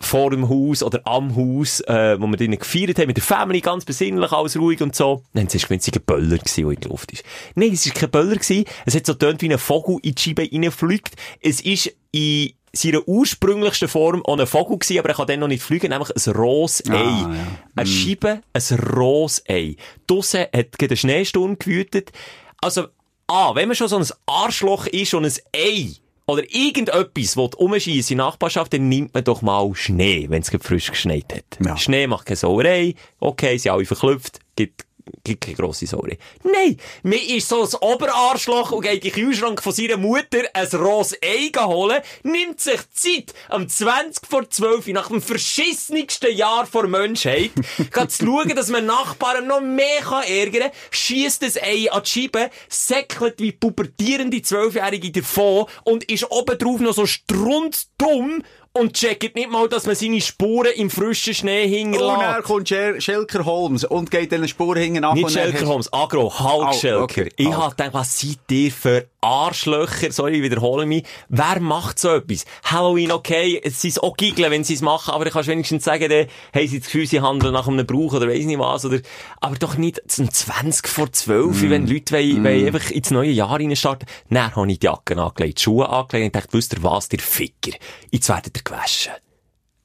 vor 0.00 0.30
dem 0.30 0.48
Haus 0.48 0.82
oder 0.82 1.00
am 1.04 1.34
Haus, 1.34 1.80
äh, 1.80 2.20
wo 2.20 2.26
wir 2.26 2.36
drinnen 2.36 2.58
gefeiert 2.58 2.98
haben, 2.98 3.08
mit 3.08 3.16
der 3.16 3.24
Family, 3.24 3.60
ganz 3.60 3.84
besinnlich, 3.84 4.30
alles 4.30 4.56
ruhig 4.56 4.80
und 4.80 4.94
so. 4.94 5.24
Nein, 5.32 5.48
es 5.52 5.62
war 5.62 5.76
ein 5.76 6.02
Böller, 6.06 6.38
gewesen, 6.38 6.64
der 6.64 6.72
in 6.72 6.80
die 6.80 6.88
Luft 6.88 7.12
ist. 7.12 7.24
Nein, 7.54 7.72
es 7.72 7.86
war 7.86 7.94
kein 7.94 8.10
Böller. 8.10 8.36
Gewesen. 8.36 8.64
Es 8.86 8.94
hat 8.94 9.06
so 9.06 9.14
tönt 9.14 9.42
wie 9.42 9.52
ein 9.52 9.58
Vogel 9.58 9.98
in 10.02 10.14
die 10.14 10.22
Scheibe 10.22 10.48
reinfliegt. 10.50 11.16
Es 11.40 11.60
ist 11.60 11.92
in 12.12 12.52
seiner 12.72 13.06
ursprünglichsten 13.06 13.88
Form 13.88 14.24
auch 14.24 14.38
ein 14.38 14.46
Vogel 14.46 14.78
gewesen, 14.78 14.98
aber 14.98 15.08
er 15.08 15.14
kann 15.14 15.26
dann 15.26 15.40
noch 15.40 15.48
nicht 15.48 15.62
fliegen, 15.62 15.90
nämlich 15.90 16.10
ein 16.10 16.32
Rosei. 16.32 16.94
Ah, 16.94 17.34
ja. 17.34 17.46
Eine 17.76 17.86
Scheibe, 17.86 18.42
ein 18.52 18.78
Rosei. 18.78 19.76
Draussen 20.06 20.42
hat 20.54 20.78
gerade 20.78 20.94
ein 20.94 20.96
Schneesturm 20.96 21.58
gewütet. 21.58 22.12
Also, 22.60 22.88
ah, 23.26 23.54
wenn 23.54 23.68
man 23.68 23.76
schon 23.76 23.88
so 23.88 23.96
ein 23.96 24.06
Arschloch 24.26 24.86
ist 24.86 25.14
und 25.14 25.24
ein 25.24 25.32
Ei, 25.54 25.92
oder 26.28 26.42
irgendetwas, 26.54 27.34
das 27.34 27.54
umschießt 27.54 28.10
in 28.10 28.16
die 28.16 28.22
Nachbarschaft, 28.22 28.72
dann 28.74 28.88
nimmt 28.88 29.14
man 29.14 29.24
doch 29.24 29.42
mal 29.42 29.74
Schnee, 29.74 30.26
wenn 30.28 30.42
es 30.42 30.50
frisch 30.60 30.90
geschneit 30.90 31.34
hat. 31.34 31.58
Ja. 31.64 31.76
Schnee 31.76 32.06
macht 32.06 32.26
keine 32.26 32.36
Sauerei, 32.36 32.94
okay, 33.18 33.56
sind 33.56 33.72
alle 33.72 33.86
verklüpft, 33.86 34.40
gibt, 34.54 34.84
gibt 35.24 35.44
keine 35.44 35.56
grosse 35.56 35.86
Sauerei. 35.86 36.18
Nein, 36.42 36.76
mir 37.02 37.22
ist 37.36 37.48
so 37.48 37.62
ein 37.62 37.74
Oberarschloch 37.80 38.72
und 38.72 38.82
geht 38.82 39.04
in 39.04 39.12
den 39.12 39.12
Kühlschrank 39.12 39.62
von 39.62 39.72
seiner 39.72 39.96
Mutter 39.96 40.42
ein 40.52 40.66
rohes 40.68 41.16
Ei 41.22 41.50
holen, 41.58 42.02
nimmt 42.22 42.60
sich 42.60 42.80
Zeit, 42.92 43.34
am 43.48 43.68
20 43.68 44.26
vor 44.26 44.48
12 44.48 44.86
Uhr, 44.88 44.94
nach 44.94 45.08
dem 45.08 45.22
verschissenigsten 45.22 46.34
Jahr 46.34 46.66
vor 46.66 46.86
Menschheit, 46.86 47.52
geht 47.76 48.10
zu 48.10 48.26
schauen, 48.26 48.54
dass 48.54 48.68
man 48.68 48.86
Nachbarn 48.86 49.46
noch 49.46 49.60
mehr 49.60 50.00
kann 50.00 50.24
ärgern 50.24 50.62
kann, 50.62 50.72
schießt 50.90 51.42
das 51.42 51.56
Ei 51.56 51.90
an 51.90 52.02
die 52.04 52.10
Scheibe, 52.10 52.50
säckelt 52.68 53.40
wie 53.40 53.52
pubertierende 53.52 54.42
Zwölfjährige 54.42 55.10
davon 55.10 55.66
und 55.84 56.04
ist 56.04 56.30
obendrauf 56.30 56.80
noch 56.80 56.94
so 56.94 57.06
strunzdumm 57.06 58.42
und 58.80 58.94
checkt 58.94 59.34
nicht 59.34 59.50
mal, 59.50 59.68
dass 59.68 59.86
man 59.86 59.94
seine 59.94 60.20
Spuren 60.20 60.72
im 60.76 60.90
frischen 60.90 61.34
Schnee 61.34 61.64
Und 61.84 61.92
dann 61.92 62.08
hinterlässt. 62.20 62.42
kommt 62.44 62.68
Scher 62.68 63.00
Schelker 63.00 63.44
Holmes 63.44 63.84
und 63.84 64.10
geht 64.10 64.32
den 64.32 64.46
Spur 64.48 64.76
hinten 64.76 65.00
nach. 65.00 65.14
Nicht 65.14 65.30
Schelker 65.30 65.66
Holmes, 65.66 65.92
Agro, 65.92 66.32
Hulk 66.38 66.68
Oh, 66.70 66.72
Schelker. 66.72 67.02
okay, 67.02 67.28
Ich 67.36 67.46
Hulk. 67.46 67.56
hab 67.58 67.76
gedacht, 67.76 67.94
was 67.94 68.20
seid 68.20 68.38
ihr 68.50 68.70
für 68.72 69.06
Arschlöcher? 69.20 70.12
Sorry, 70.12 70.36
ich 70.36 70.42
wiederhole 70.42 70.86
mich. 70.86 71.04
Wer 71.28 71.60
macht 71.60 71.98
so 71.98 72.08
etwas? 72.10 72.44
Halloween, 72.64 73.12
okay, 73.12 73.60
es 73.62 73.80
sind 73.80 74.02
auch 74.02 74.16
Giggeln, 74.16 74.50
wenn 74.50 74.64
sie 74.64 74.74
es 74.74 74.80
machen, 74.82 75.12
aber 75.14 75.26
ich 75.26 75.32
kannst 75.32 75.48
wenigstens 75.48 75.84
sagen, 75.84 76.08
dann 76.08 76.26
haben 76.54 76.68
sie 76.68 76.78
das 76.78 76.86
Gefühl, 76.86 77.06
sie 77.06 77.20
handeln 77.20 77.52
nach 77.52 77.66
einem 77.68 77.86
Brauch 77.86 78.12
oder 78.14 78.28
weiss 78.28 78.44
nicht 78.44 78.58
was, 78.58 78.84
oder, 78.84 78.98
aber 79.40 79.56
doch 79.56 79.76
nicht 79.76 80.00
zum 80.08 80.30
20 80.30 80.86
vor 80.88 81.12
12, 81.12 81.62
Mm. 81.62 81.70
wenn 81.70 81.86
Leute 81.86 82.14
wollen, 82.14 82.44
wollen 82.44 82.66
einfach 82.66 82.90
ins 82.90 83.10
neue 83.10 83.30
Jahr 83.30 83.50
reinstarten. 83.58 84.08
Dann 84.30 84.54
habe 84.54 84.70
ich 84.70 84.78
die 84.78 84.86
Jacken 84.86 85.18
angelegt, 85.18 85.58
die 85.58 85.62
Schuhe 85.62 85.88
angelegt 85.88 86.26
und 86.26 86.36
dachte, 86.42 86.52
wisst 86.56 86.74
ihr 86.74 86.82
was, 86.82 87.08
ihr 87.12 87.18
Ficker? 87.20 87.76
Jetzt 88.10 88.28
werdet 88.28 88.56
ihr 88.56 88.62
gewaschen. 88.68 89.12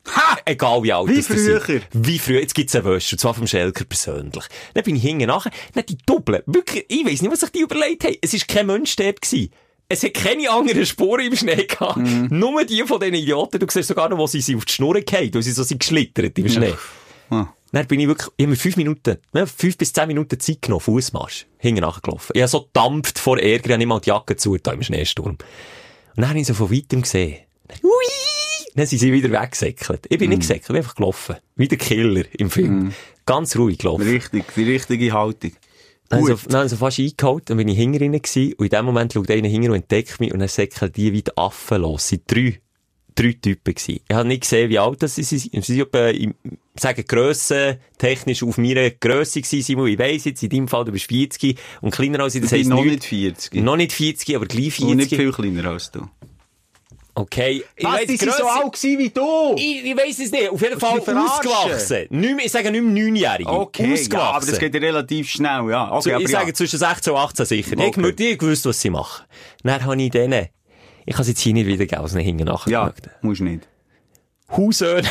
Ha! 0.07 0.37
Egal 0.45 0.83
wie 0.83 0.91
alt 0.91 1.07
Wie 1.07 1.15
das 1.15 1.27
früher. 1.27 1.81
Wie 1.93 2.19
früher. 2.19 2.41
Jetzt 2.41 2.55
gibt's 2.55 2.75
eine 2.75 2.85
Wäsche, 2.85 3.15
und 3.15 3.19
zwar 3.19 3.33
vom 3.33 3.47
Schelker 3.47 3.85
persönlich. 3.85 4.43
Dann 4.73 4.83
bin 4.83 4.95
ich 4.97 5.01
hinten 5.01 5.27
nachher, 5.27 5.51
dann 5.73 5.85
die 5.85 5.97
Doppel. 6.05 6.43
Wirklich, 6.45 6.85
ich 6.89 7.05
weiss 7.05 7.21
nicht, 7.21 7.31
was 7.31 7.39
sich 7.39 7.51
die 7.51 7.61
überlegt 7.61 8.03
haben. 8.03 8.15
Es 8.21 8.33
ist 8.33 8.47
kein 8.47 8.67
Mensch 8.67 8.95
dort 8.95 9.21
gewesen. 9.21 9.51
Es 9.87 10.03
hat 10.03 10.13
keine 10.13 10.49
anderen 10.49 10.85
Spuren 10.85 11.25
im 11.25 11.35
Schnee 11.35 11.65
gehabt. 11.65 11.97
Mhm. 11.97 12.27
Nur 12.31 12.65
die 12.65 12.83
von 12.83 12.99
diesen 12.99 13.15
Idioten. 13.15 13.59
Du 13.59 13.67
siehst 13.69 13.87
sogar 13.87 14.09
noch, 14.09 14.17
wo 14.17 14.27
sie 14.27 14.41
sich 14.41 14.55
auf 14.55 14.65
die 14.65 14.73
Schnur 14.73 14.99
gefallen, 14.99 15.33
weil 15.33 15.43
sie 15.43 15.51
so 15.51 15.63
sind 15.63 15.79
geschlittert 15.79 16.37
im 16.37 16.49
Schnee. 16.49 16.73
Ah. 17.29 17.47
Dann 17.71 17.87
bin 17.87 17.99
ich 17.99 18.07
wirklich, 18.07 18.29
ich 18.37 18.43
habe 18.43 18.51
mir 18.51 18.55
fünf 18.55 18.77
Minuten, 18.77 19.17
fünf 19.57 19.77
bis 19.77 19.93
zehn 19.93 20.07
Minuten 20.07 20.39
Zeit 20.39 20.61
genommen, 20.61 20.81
Fußmarsch, 20.81 21.47
hinten 21.57 21.81
nachgelaufen. 21.81 22.31
Ich 22.35 22.41
habe 22.41 22.49
so 22.49 22.69
dampft 22.71 23.17
vor 23.17 23.39
Ärger, 23.39 23.65
ich 23.65 23.71
habe 23.71 23.77
nicht 23.79 23.87
mal 23.87 23.99
die 23.99 24.09
Jacke 24.09 24.35
zu, 24.35 24.55
da 24.57 24.73
im 24.73 24.83
Schneesturm. 24.83 25.31
Und 25.31 25.39
dann 26.15 26.29
habe 26.29 26.39
ich 26.39 26.45
so 26.45 26.53
von 26.53 26.71
weitem 26.71 27.01
gesehen. 27.01 27.39
Ui! 27.81 28.22
Dann 28.75 28.87
sind 28.87 28.99
sie 28.99 29.13
wieder 29.13 29.29
weggesäckelt. 29.29 30.07
Ich 30.09 30.17
bin 30.17 30.29
nicht 30.29 30.41
gesäckelt, 30.41 30.63
ich 30.63 30.67
bin 30.67 30.77
einfach 30.77 30.95
gelaufen. 30.95 31.35
Wie 31.55 31.67
der 31.67 31.77
Killer 31.77 32.23
im 32.37 32.49
Film. 32.49 32.93
Ganz 33.25 33.55
ruhig 33.55 33.77
gelaufen. 33.77 34.03
Richtig, 34.03 34.45
die 34.55 34.63
richtige 34.63 35.13
Haltung. 35.13 35.51
Dann 36.09 36.19
Gut. 36.21 36.29
habe 36.29 36.37
ich 36.37 36.43
so, 36.43 36.49
dann 36.49 36.57
habe 36.57 36.65
ich 36.65 36.71
so 36.71 36.77
fast 36.77 36.99
eingeholt, 36.99 37.49
dann 37.49 37.57
bin 37.57 37.67
ich 37.67 37.77
hinter 37.77 38.01
ihnen 38.01 38.21
gewesen, 38.21 38.53
und 38.53 38.65
in 38.65 38.69
dem 38.69 38.85
Moment 38.85 39.13
schaut 39.13 39.31
einer 39.31 39.47
hinter 39.47 39.69
und 39.69 39.75
entdeckt 39.75 40.19
mich, 40.19 40.33
und 40.33 40.39
dann 40.39 40.47
säckelt 40.47 40.95
die 40.97 41.13
wie 41.13 41.21
die 41.21 41.37
Affen 41.37 41.81
los. 41.81 42.03
Es 42.03 42.09
sind 42.09 42.23
drei, 42.27 42.59
drei 43.15 43.33
Typen 43.33 43.73
gewesen. 43.73 43.99
Ich 44.07 44.15
habe 44.15 44.27
nicht 44.27 44.41
gesehen, 44.41 44.69
wie 44.69 44.79
alt 44.79 45.01
das 45.01 45.15
sie 45.15 45.23
sind. 45.23 45.41
Sie 45.51 45.61
sind 45.61 45.79
etwa, 45.79 46.11
sagen, 46.75 47.05
Grösse, 47.07 47.79
technisch 47.97 48.43
auf 48.43 48.57
meiner 48.57 48.89
Grösse 48.91 49.41
gewesen, 49.41 49.63
Simon. 49.63 49.87
Ich 49.87 49.99
weiss 49.99 50.25
jetzt, 50.25 50.43
in 50.43 50.49
deinem 50.49 50.67
Fall, 50.67 50.85
du 50.85 50.91
bist 50.91 51.05
40 51.05 51.57
und 51.81 51.91
kleiner 51.91 52.19
als 52.19 52.35
ich, 52.35 52.41
das 52.41 52.51
Ich 52.51 52.59
heisst 52.59 52.69
noch 52.69 52.83
nicht 52.83 53.05
40. 53.05 53.63
Noch 53.63 53.77
nicht 53.77 53.93
40, 53.93 54.35
aber 54.35 54.45
gleich 54.45 54.73
40. 54.73 54.85
Und 54.85 54.97
nicht 54.97 55.15
viel 55.15 55.31
kleiner 55.31 55.65
als 55.69 55.91
du. 55.91 56.07
Okay. 57.15 57.63
Ich 57.75 57.83
Was, 57.85 58.05
die 58.05 58.17
sind 58.17 58.33
so 58.33 58.47
alt 58.47 58.81
wie 58.83 59.09
du? 59.09 59.53
Ich, 59.55 59.85
ich 59.85 59.95
weiss 59.97 60.19
es 60.19 60.31
nicht. 60.31 60.49
Auf 60.49 60.61
jeden 60.61 60.79
Fall 60.79 60.99
ausgewachsen. 60.99 62.07
Nicht 62.09 62.35
mehr, 62.35 62.45
ich 62.45 62.51
sage 62.51 62.71
nicht 62.71 62.81
mehr 62.83 63.03
Neunjährige. 63.03 63.49
Okay, 63.49 63.93
ausgewachsen. 63.93 64.11
ja, 64.13 64.31
aber 64.31 64.45
das 64.45 64.59
geht 64.59 64.75
relativ 64.75 65.29
schnell, 65.29 65.69
ja. 65.69 65.91
Okay, 65.91 66.01
So, 66.01 66.17
ich 66.17 66.29
ja. 66.29 66.39
sage 66.39 66.53
zwischen 66.53 66.79
16 66.79 67.13
und 67.13 67.19
18 67.19 67.45
sicher. 67.45 67.73
Okay. 67.77 67.89
Ich 67.89 67.97
habe 67.97 68.13
die 68.13 68.37
gewusst, 68.37 68.65
was 68.65 68.81
sie 68.81 68.89
machen. 68.89 69.25
Dann 69.63 69.83
habe 69.85 70.01
ich 70.01 70.09
denen, 70.09 70.47
ich 71.05 71.13
kann 71.13 71.21
es 71.21 71.27
jetzt 71.27 71.41
hier 71.41 71.53
nicht 71.53 71.67
wiedergeben, 71.67 71.99
also 71.99 72.17
hinten 72.17 72.45
nachher 72.45 72.71
Ja, 72.71 72.93
musst 73.21 73.41
nicht. 73.41 73.67
Hausöhne, 74.55 75.07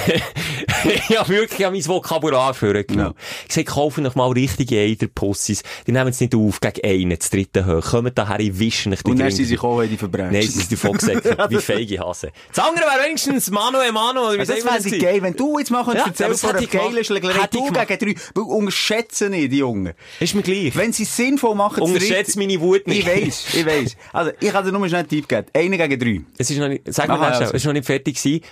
ich 0.84 1.18
habe 1.18 1.28
wirklich 1.28 1.66
an 1.66 1.72
mein 1.72 1.86
Vokabular 1.86 2.54
vorgenommen. 2.54 3.14
Ich 3.42 3.48
gesagt, 3.48 3.68
kaufen 3.68 4.04
noch 4.04 4.14
mal 4.14 4.30
richtige 4.30 4.78
Eiderpussis. 4.78 5.62
Die 5.86 5.92
nehmen 5.92 6.10
es 6.10 6.20
nicht 6.20 6.34
auf 6.34 6.60
gegen 6.60 6.84
einen, 6.84 7.18
das 7.18 7.30
dritte 7.30 7.66
hoch. 7.66 7.90
Kommen 7.90 8.12
daher, 8.14 8.40
ich 8.40 8.58
wischen 8.58 8.90
nicht 8.90 9.06
die 9.06 9.10
Und 9.10 9.18
dann 9.18 9.30
sind 9.30 9.46
sie 9.46 9.54
gekommen, 9.54 9.88
die 9.88 9.96
verbrannt. 9.96 10.32
Nein, 10.32 10.42
sie 10.42 10.60
sind 10.60 10.72
davon 10.72 10.92
gesagt, 10.96 11.24
wie 11.50 11.58
feige 11.58 11.98
Hase. 11.98 12.30
Das 12.54 12.64
andere 12.64 12.84
wäre 12.84 13.04
wenigstens 13.04 13.50
Mano 13.50 13.82
e 13.82 13.90
Mano, 13.90 14.28
oder 14.28 14.34
wie 14.34 14.38
Ja, 14.38 14.44
sagen 14.46 14.60
das 14.64 14.84
wäre 14.84 14.98
geil, 14.98 15.22
wenn 15.22 15.36
du 15.36 15.58
jetzt 15.58 15.70
mal 15.70 15.80
Ja, 15.80 16.04
könntest 16.04 16.22
aber 16.22 16.32
erzählen 16.32 16.36
von 16.36 16.50
einer 16.50 16.66
geilen 16.66 16.90
gemacht. 16.90 17.06
Schlägerei, 17.06 17.46
du 17.50 17.64
gegen 17.64 18.14
drei, 18.16 18.22
weil 18.34 18.44
unterschätzen 18.44 19.30
nicht, 19.30 19.52
die 19.52 19.58
Jungen. 19.58 19.92
Ist 20.20 20.34
mir 20.34 20.42
gleich. 20.42 20.76
Wenn 20.76 20.92
sie 20.92 21.04
sinnvoll 21.04 21.54
machen, 21.54 21.82
Unterschätze 21.82 22.38
meine 22.38 22.60
Wut 22.60 22.86
nicht. 22.86 23.06
Ich 23.06 23.06
weiss, 23.06 23.54
ich 23.54 23.66
weiss. 23.66 23.96
Also, 24.12 24.32
ich 24.40 24.50
kann 24.50 24.64
dir 24.64 24.72
nur 24.72 24.86
schnell 24.88 25.00
einen 25.00 25.08
Tipp 25.08 25.28
geben. 25.28 25.46
Einer 25.52 25.88
gegen 25.88 26.00
drei. 26.00 26.26
Es 26.38 26.50
ist 26.50 26.58
noch 26.58 26.68
nicht, 26.68 26.82
sag 26.86 27.06
schnell, 27.06 27.18
also. 27.18 27.44
es 27.44 27.52
ist 27.52 27.64
noch 27.64 27.72
nicht 27.72 27.86
fertig 27.86 28.16
gewesen. 28.16 28.42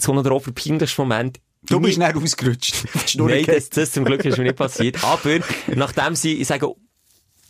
So 0.00 0.14
noch 0.14 0.22
der 0.22 0.52
peinlichste 0.52 1.00
Moment. 1.00 1.40
Du 1.66 1.80
bist 1.80 1.98
Nicht- 1.98 2.14
ausgerutscht. 2.14 2.84
Nein, 3.16 3.44
das, 3.46 3.70
das 3.70 3.92
zum 3.92 4.04
Glück 4.04 4.24
ist 4.24 4.36
mir 4.36 4.44
nicht 4.44 4.56
passiert. 4.56 5.02
Aber, 5.04 5.38
nachdem 5.74 6.14
sie, 6.14 6.34
ich 6.34 6.46
sage, 6.46 6.68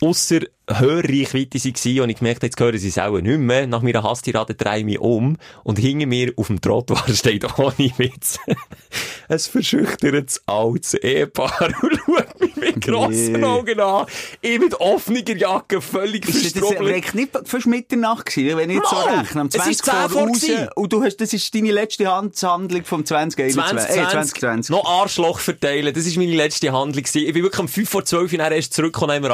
ausser 0.01 0.39
Hörreichweite 0.67 1.59
waren 1.63 1.99
und 2.01 2.09
ich 2.09 2.17
gemerkt 2.17 2.37
habe, 2.39 2.47
jetzt 2.47 2.59
hören 2.59 2.77
sie 2.77 2.87
es 2.87 2.97
auch 2.97 3.19
nicht 3.19 3.37
mehr, 3.39 3.67
nach 3.67 3.81
meiner 3.83 4.01
Hasstirade 4.03 4.55
drehe 4.55 4.79
ich 4.79 4.85
mich 4.85 4.99
um 4.99 5.37
und 5.63 5.77
hinter 5.77 6.07
mir 6.07 6.33
auf 6.37 6.47
dem 6.47 6.59
Trottoir 6.59 7.03
steht 7.13 7.45
ohne 7.59 7.91
Witz 7.97 8.39
ein 9.29 9.39
verschüchtertes 9.39 10.41
altes 10.47 10.95
Ehepaar 10.95 11.69
und 11.81 11.99
schaut 12.05 12.39
mich 12.41 12.55
mit 12.55 12.81
grossen 12.81 13.33
Nee. 13.33 13.43
Augen 13.43 13.79
an. 13.79 14.05
Ich 14.41 14.59
mit 14.59 14.73
offener 14.79 15.21
Jacke, 15.35 15.81
völlig 15.81 16.27
Ist 16.27 16.55
das 16.55 16.69
direkt 16.69 17.13
nicht 17.15 17.29
fast 17.45 17.67
Mitternacht 17.67 18.25
gewesen, 18.25 18.57
wenn 18.57 18.69
ich 18.71 18.77
jetzt 18.77 18.89
so 18.89 18.95
rechne? 18.95 19.41
Am 19.41 19.47
Es 19.47 19.67
ist 19.67 19.85
20 19.85 19.85
10 19.85 19.85
vor 19.85 20.09
vor 20.09 20.27
raus, 20.27 20.69
und 20.75 20.93
du 20.93 21.03
hast, 21.03 21.17
das 21.17 21.33
ist 21.33 21.53
deine 21.53 21.71
letzte 21.71 22.07
Handhandlung 22.11 22.83
vom 22.85 23.05
2021. 23.05 23.53
2020, 23.87 23.89
Äh, 23.97 24.09
2020. 24.11 24.69
noch 24.71 24.85
Arschloch 24.85 25.39
verteilen. 25.39 25.93
Das 25.93 26.05
war 26.05 26.23
meine 26.23 26.35
letzte 26.35 26.71
Handlung. 26.71 27.03
gewesen. 27.03 27.27
Ich 27.27 27.33
bin 27.33 27.43
wirklich 27.43 27.59
um 27.59 27.67
5 27.67 27.89
vor 27.89 28.03
12 28.05 28.33
Uhr 28.33 28.39
erst 28.39 28.73
zurück 28.73 28.99
und 29.01 29.11
haben 29.11 29.23
wir 29.23 29.31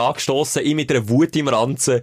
angestossen. 0.58 0.66
Ich 0.66 0.76
mit 0.76 0.92
einer 0.92 1.08
Wut 1.10 1.36
im 1.36 1.48
Ranzen. 1.48 2.02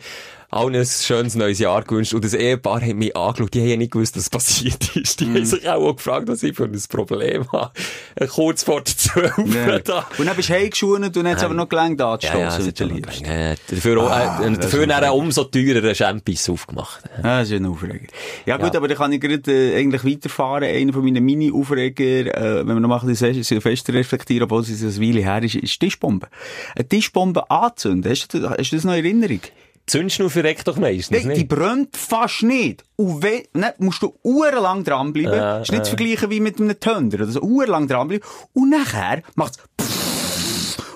Allen 0.51 0.75
ein 0.77 0.87
schönes 0.87 1.35
neues 1.35 1.59
Jahr 1.59 1.83
gewünscht. 1.83 2.15
Und 2.15 2.25
das 2.25 2.33
Ehepaar 2.33 2.81
hat 2.81 2.95
mich 2.95 3.15
angeschaut. 3.15 3.53
Die 3.53 3.61
haben 3.61 3.69
ja 3.69 3.77
nicht 3.77 3.93
gewusst, 3.93 4.17
was 4.17 4.31
passiert 4.31 4.97
ist. 4.97 5.21
Die 5.21 5.27
Mhm. 5.27 5.35
haben 5.37 5.45
sich 5.45 5.69
auch, 5.69 5.87
auch 5.87 5.97
gefragt, 5.97 6.27
was 6.29 6.43
ich 6.43 6.57
für 6.57 6.65
ein 6.65 6.83
Problem 6.89 7.47
habe. 7.53 7.71
Äh, 8.15 8.27
Kurz 8.29 8.63
vor 8.63 8.81
der 8.81 8.97
12 8.97 9.33
Ja. 9.55 9.79
da. 9.85 10.07
Und 10.17 10.27
dann 10.27 10.35
bist 10.37 10.49
du 10.49 10.55
heimgeschonen 10.55 11.13
und 11.15 11.27
es 11.27 11.43
aber 11.43 11.53
noch 11.55 11.69
gelangt 11.69 12.01
du 12.01 12.77
schon 12.81 12.89
noch 12.89 12.95
liebst. 12.97 13.19
gegangen. 13.23 13.41
Ja, 13.41 13.55
Dafür, 13.77 14.11
Ah, 14.11 14.43
äh, 14.43 14.53
dafür 14.53 14.87
dann 14.87 15.11
umso 15.11 15.45
teureren 15.45 15.95
Champis 15.95 16.49
aufgemacht. 16.49 17.03
Ah, 17.19 17.41
das 17.41 17.51
ist 17.51 17.57
ein 17.57 17.67
Aufreger. 17.67 18.07
Ja 18.47 18.57
gut, 18.57 18.73
Ja. 18.73 18.79
aber 18.79 18.89
dann 18.89 18.97
kann 18.97 19.13
ich 19.13 19.21
gerade 19.21 19.53
äh, 19.53 19.77
eigentlich 19.79 20.05
weiterfahren. 20.05 20.65
Einer 20.65 20.93
von 20.95 21.05
meinen 21.05 21.23
Mini-Aufreger, 21.25 22.05
äh, 22.35 22.67
wenn 22.67 22.75
wir 22.75 22.81
noch 22.81 22.89
mal 22.89 23.01
ein 23.01 23.07
bisschen 23.07 23.43
Silvester 23.43 23.93
reflektieren, 23.93 24.45
obwohl 24.45 24.63
es 24.63 24.83
eine 24.83 24.97
Weile 25.07 25.21
her 25.21 25.43
ist, 25.43 25.57
ist 25.57 25.79
Tischbombe. 25.79 26.29
Eine 26.75 26.89
Tischbombe 26.89 27.51
anzünden, 27.51 28.11
hast 28.11 28.33
du, 28.33 28.49
hast 28.49 28.71
du 28.73 28.77
das 28.77 28.85
noch 28.85 28.95
in 28.95 29.05
Erinnerung? 29.05 29.41
Zündschnur 29.89 30.31
verreckt 30.31 30.69
doch 30.69 30.77
meistens, 30.77 31.11
Nein, 31.25 31.35
die 31.35 31.39
nicht? 31.41 31.49
brennt 31.49 31.97
fast 31.97 32.43
nicht. 32.43 32.85
Und 32.97 33.23
wenn, 33.23 33.43
dann 33.55 33.73
musst 33.79 34.03
du 34.03 34.15
uhrenlang 34.23 34.85
dranbleiben. 34.85 35.33
Äh, 35.33 35.63
ist 35.63 35.73
nicht 35.73 35.85
zu 35.85 35.97
vergleichen 35.97 36.31
wie 36.31 36.41
mit 36.41 36.61
einem 36.61 36.79
Tönder 36.79 37.19
oder 37.19 37.31
so. 37.33 37.41
Uhrenlang 37.41 37.89
dranbleiben. 37.89 38.27
Und 38.53 38.71
nachher 38.71 39.23
macht's 39.35 39.59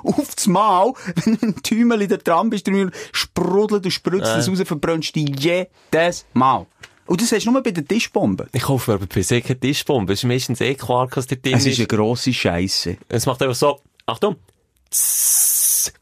auf 0.04 0.34
das 0.34 0.46
Mal, 0.46 0.92
wenn 1.24 1.36
du 1.38 1.46
ein 1.46 1.62
Tümel 1.62 2.06
da 2.08 2.16
dran 2.16 2.50
bist, 2.50 2.66
dann 2.66 2.90
sprudelt 3.12 3.84
und 3.84 3.90
spritzt 3.90 4.26
das 4.26 4.48
raus, 4.48 4.60
verbrennst 4.64 5.14
du 5.14 5.20
jedes 5.20 6.24
Mal. 6.34 6.66
Und 7.06 7.20
das 7.20 7.32
hast 7.32 7.46
du 7.46 7.50
nur 7.50 7.62
bei 7.62 7.72
den 7.72 7.86
Tischbomben. 7.86 8.46
Ich 8.52 8.62
kaufe 8.62 8.92
mir 8.92 9.00
aber 9.00 9.22
se 9.22 9.40
keine 9.40 9.58
Tischbombe. 9.60 10.12
Es 10.12 10.20
ist 10.20 10.24
meistens 10.28 10.60
eh 10.60 10.74
Quark, 10.74 11.16
was 11.16 11.26
da 11.26 11.36
drin 11.36 11.54
Es 11.54 11.66
ist. 11.66 11.78
eine 11.78 11.86
grosse 11.86 12.32
Scheisse. 12.32 12.96
Es 13.08 13.26
macht 13.26 13.42
einfach 13.42 13.56
so, 13.56 13.80
Achtung. 14.06 14.36
Zzzz. 14.90 15.92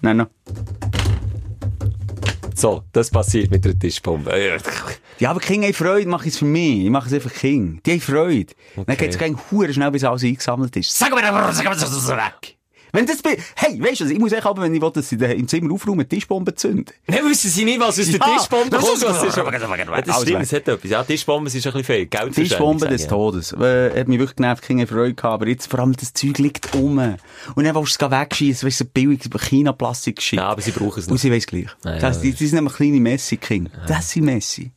Nein, 0.00 0.16
no. 0.16 0.26
So, 2.60 2.82
das 2.92 3.10
passiert 3.10 3.50
mit 3.50 3.64
der 3.64 3.78
Tischbombe. 3.78 4.30
Ja. 5.18 5.30
Aber 5.30 5.40
Kinder 5.40 5.66
haben 5.68 5.74
Freude, 5.74 6.08
mache 6.08 6.28
ich 6.28 6.34
es 6.34 6.38
für 6.38 6.44
mich. 6.44 6.84
Ich 6.84 6.90
mache 6.90 7.08
es 7.08 7.14
einfach 7.14 7.32
King. 7.32 7.80
Die 7.86 7.92
haben 7.92 8.00
Freude. 8.00 8.52
Dann 8.76 8.82
Okay. 8.84 8.96
geht 8.96 9.10
es 9.12 9.18
gegen 9.18 9.38
Huren 9.50 9.72
schnell, 9.72 9.90
bis 9.90 10.04
alles 10.04 10.22
eingesammelt 10.22 10.76
ist. 10.76 10.96
Sag 10.96 11.10
mir, 11.14 11.22
sag 11.52 11.64
mir, 11.64 11.70
das 11.70 12.08
weg. 12.08 12.56
Wenn 12.92 13.06
das, 13.06 13.18
hey, 13.56 13.82
weißt 13.82 14.00
du, 14.00 14.04
ich 14.10 14.18
muss 14.18 14.32
echt 14.32 14.44
aber, 14.46 14.62
wenn 14.62 14.74
ich 14.74 14.80
will, 14.82 14.90
dass 14.90 15.08
sie 15.08 15.16
da 15.16 15.26
im 15.26 15.46
Zimmer 15.48 15.72
aufräumen, 15.72 16.08
Tischbomben 16.08 16.56
zünden. 16.56 16.86
Nein, 17.06 17.20
wissen 17.28 17.50
Sie 17.50 17.64
nicht, 17.64 17.78
was 17.80 17.98
aus 17.98 18.06
der 18.10 18.18
Ja, 18.20 18.36
Tischbombe 18.36 18.70
das 18.70 18.80
kommt? 18.84 18.96
ist- 18.96 19.02
Was 19.04 19.22
ist 19.22 19.36
ja, 19.36 20.02
das 20.02 20.22
stimmt, 20.22 20.42
es 20.42 20.52
hat 20.52 20.68
etwas. 20.68 20.90
Ja, 20.90 21.04
Tischbombe 21.04 21.48
ist 21.48 21.54
ein 21.54 21.62
bisschen 21.72 21.84
viel. 21.84 22.06
Geld 22.06 22.34
Tischbomben 22.34 22.88
des 22.88 23.06
Todes. 23.06 23.52
Äh, 23.52 24.00
hat 24.00 24.08
mich 24.08 24.18
wirklich 24.18 24.36
genervt, 24.36 24.62
Kinder 24.62 24.82
haben 24.84 24.88
Freude 24.94 25.14
gehabt, 25.14 25.34
aber 25.34 25.48
jetzt 25.48 25.66
vor 25.70 25.80
allem 25.80 25.94
das 25.94 26.12
Zeug 26.12 26.38
liegt 26.38 26.74
um. 26.74 26.98
Und 26.98 27.64
dann 27.64 27.74
willst 27.74 28.00
du 28.00 28.06
es 28.06 28.10
wegschießen, 28.12 28.66
weißt 28.66 28.80
du, 28.80 28.84
so 28.84 28.90
billig 28.92 29.20
China-Plastik 29.48 30.32
Ja, 30.32 30.48
aber 30.48 30.60
sie 30.62 30.70
brauchen 30.72 30.98
es 31.00 31.06
Und 31.06 31.12
nicht. 31.14 31.22
sie 31.22 31.32
weiss 31.32 31.46
gleich. 31.46 31.66
Ja, 31.84 31.92
ja, 31.94 31.98
das, 31.98 32.20
die, 32.20 32.32
die 32.32 32.46
sind 32.46 32.56
nämlich 32.56 32.74
kleine 32.74 33.00
Messi-King. 33.00 33.68
Das 33.86 34.10
sind 34.10 34.24
Messi. 34.24 34.70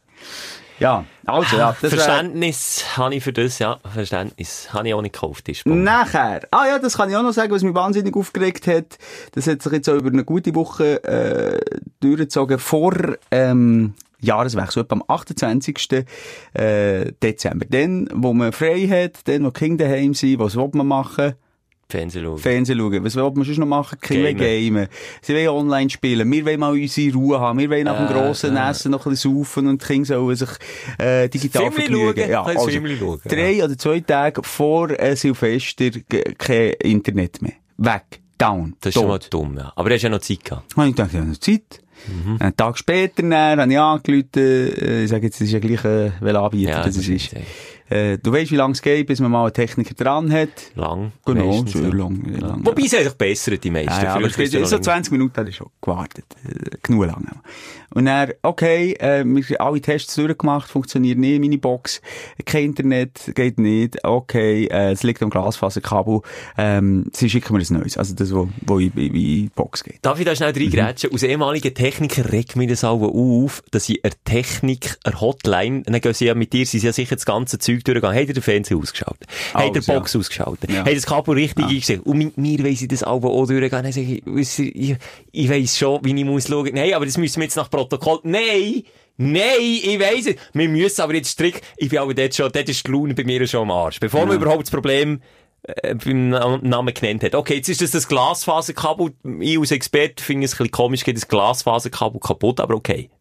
Ja, 0.80 1.06
also, 1.26 1.58
ja. 1.58 1.76
Das 1.82 1.92
wär- 1.92 2.00
Verständnis 2.00 2.84
habe 2.98 3.16
ich 3.16 3.24
für 3.24 3.34
das, 3.34 3.60
ja. 3.60 3.80
Verständnis. 3.94 4.74
Habe 4.74 4.88
ich 4.88 4.94
auch 4.94 5.02
nicht 5.02 5.14
gekauft. 5.14 5.50
Nachher, 5.66 6.42
ah 6.52 6.66
ja, 6.68 6.80
das 6.80 6.98
kann 6.98 7.10
ich 7.10 7.16
auch 7.16 7.24
noch 7.24 7.32
sagen, 7.34 7.52
was 7.52 7.64
mich 7.64 7.76
wahnsinnig 7.76 8.16
aufgeregt 8.16 8.68
hat. 8.68 8.98
Das 9.34 9.48
hat 9.48 9.62
sich 9.62 9.72
jetzt 9.72 9.90
auch 9.90 9.96
über 9.96 10.10
eine 10.10 10.24
gute 10.26 10.54
Woche 10.56 11.04
äh, 11.04 11.60
durchgezogen 12.00 12.60
vor 12.60 12.94
ähm, 13.32 13.94
Jahreswechsel, 14.20 14.84
etwa 14.84 14.96
am 14.96 15.04
28. 15.08 16.06
Äh, 16.54 17.12
Dezember. 17.22 17.66
Dann, 17.70 18.10
wo 18.14 18.34
man 18.34 18.52
frei 18.52 18.88
hat, 18.88 19.28
dann, 19.28 19.44
wo 19.46 19.50
die 19.50 19.60
Kinder 19.60 19.86
daheim 19.86 20.14
sind, 20.14 20.40
was 20.40 20.56
will 20.56 20.70
man 20.74 20.88
machen? 20.88 21.34
Fernsehen 21.90 22.24
schauen. 22.24 22.38
Fernsehen 22.40 22.80
schauen. 22.80 23.04
Was 23.04 23.16
will 23.16 23.24
man 23.24 23.44
sonst 23.44 23.58
noch 23.58 23.68
machen? 23.68 23.98
Wollen 24.10 24.38
Gamen. 24.38 24.74
gamen. 24.76 24.88
Sie 25.22 25.34
wollen 25.36 25.48
online 25.50 25.90
spielen. 25.90 26.32
Wir 26.32 26.46
wollen 26.46 26.60
mal 26.60 26.72
unsere 26.74 27.14
Ruhe 27.14 27.40
haben. 27.40 27.60
Wir 27.60 27.70
wollen 27.70 27.84
nach 27.86 27.98
dem 27.98 28.08
Äh, 28.16 28.20
grossen 28.20 28.56
äh. 28.58 28.70
Essen 28.70 28.92
noch 28.92 29.06
ein 29.06 29.12
bisschen 29.12 29.36
saufen 29.36 29.68
und 29.68 29.82
die 29.82 29.86
Kinder 29.86 30.06
sollen 30.08 30.36
sich 30.36 30.50
äh, 30.98 31.30
digital 31.30 31.72
vergnügen. 31.72 32.16
schauen. 32.18 32.30
Ja, 32.32 32.44
also, 32.44 32.70
schauen, 32.70 33.20
drei 33.26 33.64
oder 33.64 33.78
zwei 33.78 34.00
Tage 34.00 34.42
vor 34.44 34.90
äh, 35.00 35.16
Silvester 35.16 35.92
kein 36.38 36.72
Internet 36.82 37.42
mehr. 37.42 37.54
Weg. 37.78 38.22
Down. 38.38 38.76
Das 38.82 38.90
ist 38.90 39.00
schon 39.00 39.08
mal 39.08 39.20
dumm, 39.30 39.56
ja. 39.58 39.72
Aber 39.76 39.90
du 39.90 39.96
hast 39.96 40.02
ja 40.02 40.10
noch 40.10 40.20
Zeit 40.20 40.44
gehabt. 40.44 40.66
Ich 40.76 40.96
dachte, 40.96 41.12
ich 41.14 41.18
habe 41.20 41.30
noch 41.30 41.38
Zeit. 41.38 41.80
Mhm. 42.08 42.38
Einen 42.40 42.58
Tag 42.58 42.78
später 42.78 43.22
dann, 43.22 43.34
habe 43.62 43.72
ich 43.72 43.80
angerufen, 43.80 44.28
äh, 44.36 45.04
ich 45.04 45.10
sage 45.10 45.28
jetzt, 45.28 45.36
es 45.36 45.48
ist 45.48 45.54
ja 45.54 45.60
gleich, 45.60 45.86
äh, 45.86 46.12
welcher 46.20 46.42
Anbieter 46.42 46.72
Ja, 46.72 46.84
das 46.84 46.96
das 46.96 47.08
ist. 47.08 47.34
Äh, 47.94 48.18
du 48.18 48.32
weißt, 48.32 48.52
wie 48.52 48.56
lange 48.56 48.74
es 48.74 48.82
geht, 48.82 49.06
bis 49.06 49.20
man 49.20 49.30
mal 49.30 49.44
einen 49.44 49.54
Techniker 49.54 49.94
dran 49.94 50.32
hat. 50.32 50.50
Lang. 50.76 51.12
Genau, 51.26 51.64
sehr 51.66 51.94
lang. 51.94 52.24
Sehr 52.28 52.42
lang 52.42 52.66
Wobei, 52.66 52.82
sie 52.88 52.98
haben 52.98 53.04
sich 53.04 53.14
bessert, 53.14 53.64
die 53.64 53.70
meisten. 53.70 53.92
Ja, 53.92 54.04
ja, 54.04 54.16
aber 54.16 54.26
es 54.26 54.36
geht, 54.36 54.52
es 54.52 54.70
so 54.70 54.78
noch 54.78 54.82
20 54.82 55.12
Minuten 55.12 55.38
habe 55.38 55.50
ich 55.50 55.56
schon 55.56 55.70
gewartet. 55.80 56.26
Äh, 56.44 56.78
genug 56.82 57.06
lange. 57.06 57.28
Und 57.94 58.06
dann, 58.06 58.32
okay, 58.42 58.94
äh, 58.94 59.24
wir 59.24 59.44
haben 59.44 59.56
alle 59.58 59.82
Tests 59.82 60.16
durchgemacht, 60.16 60.68
funktioniert 60.70 61.20
nicht, 61.20 61.40
meine 61.40 61.60
Box. 61.60 62.02
Kein 62.46 62.66
Internet, 62.66 63.32
geht 63.36 63.60
nicht. 63.60 64.04
Okay, 64.04 64.66
äh, 64.66 64.92
es 64.92 65.04
liegt 65.04 65.22
am 65.22 65.30
Glasfaserkabel. 65.30 66.22
Ähm, 66.58 67.06
sie 67.14 67.30
schicken 67.30 67.54
mir 67.54 67.60
ein 67.60 67.80
neues. 67.80 67.98
Also 67.98 68.16
das, 68.16 68.34
wo, 68.34 68.50
wo 68.66 68.80
in, 68.80 68.92
in, 68.94 69.14
die 69.14 69.52
Box 69.54 69.84
geht. 69.84 70.00
Darf 70.02 70.20
ich 70.20 70.26
da 70.26 70.36
schnell 70.36 70.52
reingrätschen? 70.52 71.12
Als 71.12 71.22
ehemaliger 71.22 71.74
Techniker 71.74 72.32
regt 72.32 72.56
mich 72.56 72.70
das 72.70 72.84
auch 72.84 73.02
auf, 73.02 73.62
dass 73.70 73.88
ich 73.90 74.04
eine 74.04 74.14
Technik, 74.26 74.98
eine 75.04 75.22
Hotline, 75.22 75.84
dann 75.84 76.02
gehen 76.02 76.14
sie 76.14 76.26
ja 76.26 76.34
mit 76.34 76.54
dir, 76.54 76.66
sie 76.66 76.80
sind 76.80 76.88
ja 76.88 76.94
sicher 76.94 77.16
das 77.16 77.26
ganze 77.26 77.60
Zeug 77.60 77.83
durchgegangen. 77.84 78.18
Habt 78.18 78.28
ihr 78.30 78.34
den 78.34 78.44
Fernseher 78.44 78.78
ausgeschaltet? 78.78 79.28
Habt 79.54 79.66
ihr 79.66 79.72
Alles, 79.72 79.86
die 79.86 79.92
Box 79.92 80.16
ausgeschaltet? 80.16 80.72
Ja. 80.72 80.80
Habt 80.80 80.90
ihr 80.90 80.96
das 80.96 81.06
Kabel 81.06 81.36
richtig 81.36 81.66
eingestellt? 81.66 82.02
Und 82.06 82.18
mit 82.18 82.38
mir 82.38 82.64
weiss 82.64 82.82
ich 82.82 82.88
das 82.88 83.04
auch 83.04 83.24
auch 83.24 83.46
sage 83.46 83.66
ich, 83.66 84.60
ich, 84.60 84.96
ich 85.32 85.50
weiss 85.50 85.78
schon, 85.78 86.00
wie 86.04 86.16
ich 86.16 86.26
muss 86.26 86.48
schauen. 86.48 86.70
Nein, 86.74 86.94
aber 86.94 87.06
das 87.06 87.18
müssen 87.18 87.38
wir 87.38 87.44
jetzt 87.46 87.56
nach 87.56 87.70
Protokoll. 87.70 88.20
Nein! 88.24 88.84
Nein, 89.18 89.42
ich 89.62 90.00
weiss 90.00 90.26
es. 90.26 90.36
Wir 90.54 90.68
müssen 90.68 91.02
aber 91.02 91.14
jetzt 91.14 91.30
strikt, 91.30 91.64
ich 91.78 91.90
bin 91.90 92.00
aber 92.00 92.16
dort 92.16 92.34
schon, 92.34 92.52
dort 92.52 92.68
ist 92.68 92.86
die 92.88 92.92
Laune 92.92 93.14
bei 93.14 93.24
mir 93.24 93.46
schon 93.46 93.62
am 93.62 93.72
Arsch. 93.72 94.00
Bevor 94.00 94.26
man 94.26 94.38
überhaupt 94.38 94.64
das 94.64 94.72
Problem 94.72 95.22
äh, 95.64 95.94
beim 95.94 96.30
Na- 96.30 96.58
Namen 96.58 96.94
genannt 96.96 97.24
hat. 97.24 97.36
Okay, 97.36 97.56
jetzt 97.56 97.70
ist 97.70 97.82
das 97.82 97.92
das 97.92 98.08
Glasfaserkabel. 98.08 99.14
Ich 99.40 99.60
als 99.60 99.70
Experte 99.72 100.24
finde 100.24 100.46
es 100.46 100.54
ein 100.54 100.58
bisschen 100.58 100.72
komisch, 100.72 101.04
geht 101.04 101.16
das 101.18 101.28
Glasfaserkabel 101.28 102.20
kaputt, 102.20 102.60
aber 102.60 102.74
okay. 102.74 103.12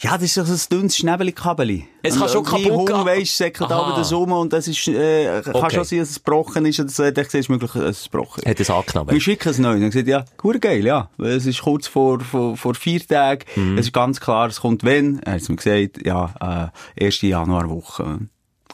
Ja, 0.00 0.14
das 0.18 0.22
ist 0.24 0.36
doch 0.36 0.48
ein 0.48 0.60
dünnes 0.70 0.96
Schnäbeli-Kabeli. 0.96 1.86
Es 2.02 2.18
kann 2.18 2.28
schon 2.28 2.44
Wie 2.46 2.50
kaputt 2.50 2.72
Hund, 2.72 2.88
gehen. 2.88 3.04
weisst, 3.06 3.36
säckelt 3.36 3.70
aber 3.70 3.94
das 3.96 4.12
um 4.12 4.32
und 4.32 4.52
das 4.52 4.66
ist, 4.66 4.88
äh, 4.88 5.40
kann 5.42 5.54
Okay. 5.54 5.76
schon 5.76 5.84
sein, 5.84 5.98
dass 6.00 6.10
es 6.10 6.16
gebrochen 6.16 6.66
ist 6.66 6.80
oder 6.80 6.88
so. 6.88 7.04
Ich 7.04 7.14
sehe, 7.14 7.22
es 7.22 7.34
ist 7.34 7.48
möglich, 7.48 7.70
dass 7.72 7.82
es 8.00 8.04
gebrochen 8.10 8.42
ist. 8.42 8.48
Hat 8.48 8.60
es 8.60 8.68
Wir 8.68 8.74
angenommen. 8.74 9.20
schicken 9.20 9.48
es 9.48 9.58
neu. 9.58 9.78
Dann 9.78 9.90
gesagt, 9.90 10.08
ja, 10.08 10.24
cool 10.42 10.58
geil, 10.58 10.84
ja. 10.84 11.10
Es 11.18 11.46
ist 11.46 11.62
kurz 11.62 11.86
vor, 11.86 12.18
vor, 12.20 12.56
vor 12.56 12.74
vier 12.74 13.06
Tagen. 13.06 13.44
Mhm. 13.54 13.78
Es 13.78 13.86
ist 13.86 13.92
ganz 13.92 14.18
klar, 14.20 14.48
es 14.48 14.60
kommt 14.60 14.82
wenn. 14.82 15.20
Er 15.20 15.34
hat 15.34 15.48
mir 15.48 15.56
gesagt, 15.56 16.04
ja, 16.04 16.72
äh, 16.96 17.04
1. 17.04 17.22
Januarwoche. 17.22 18.18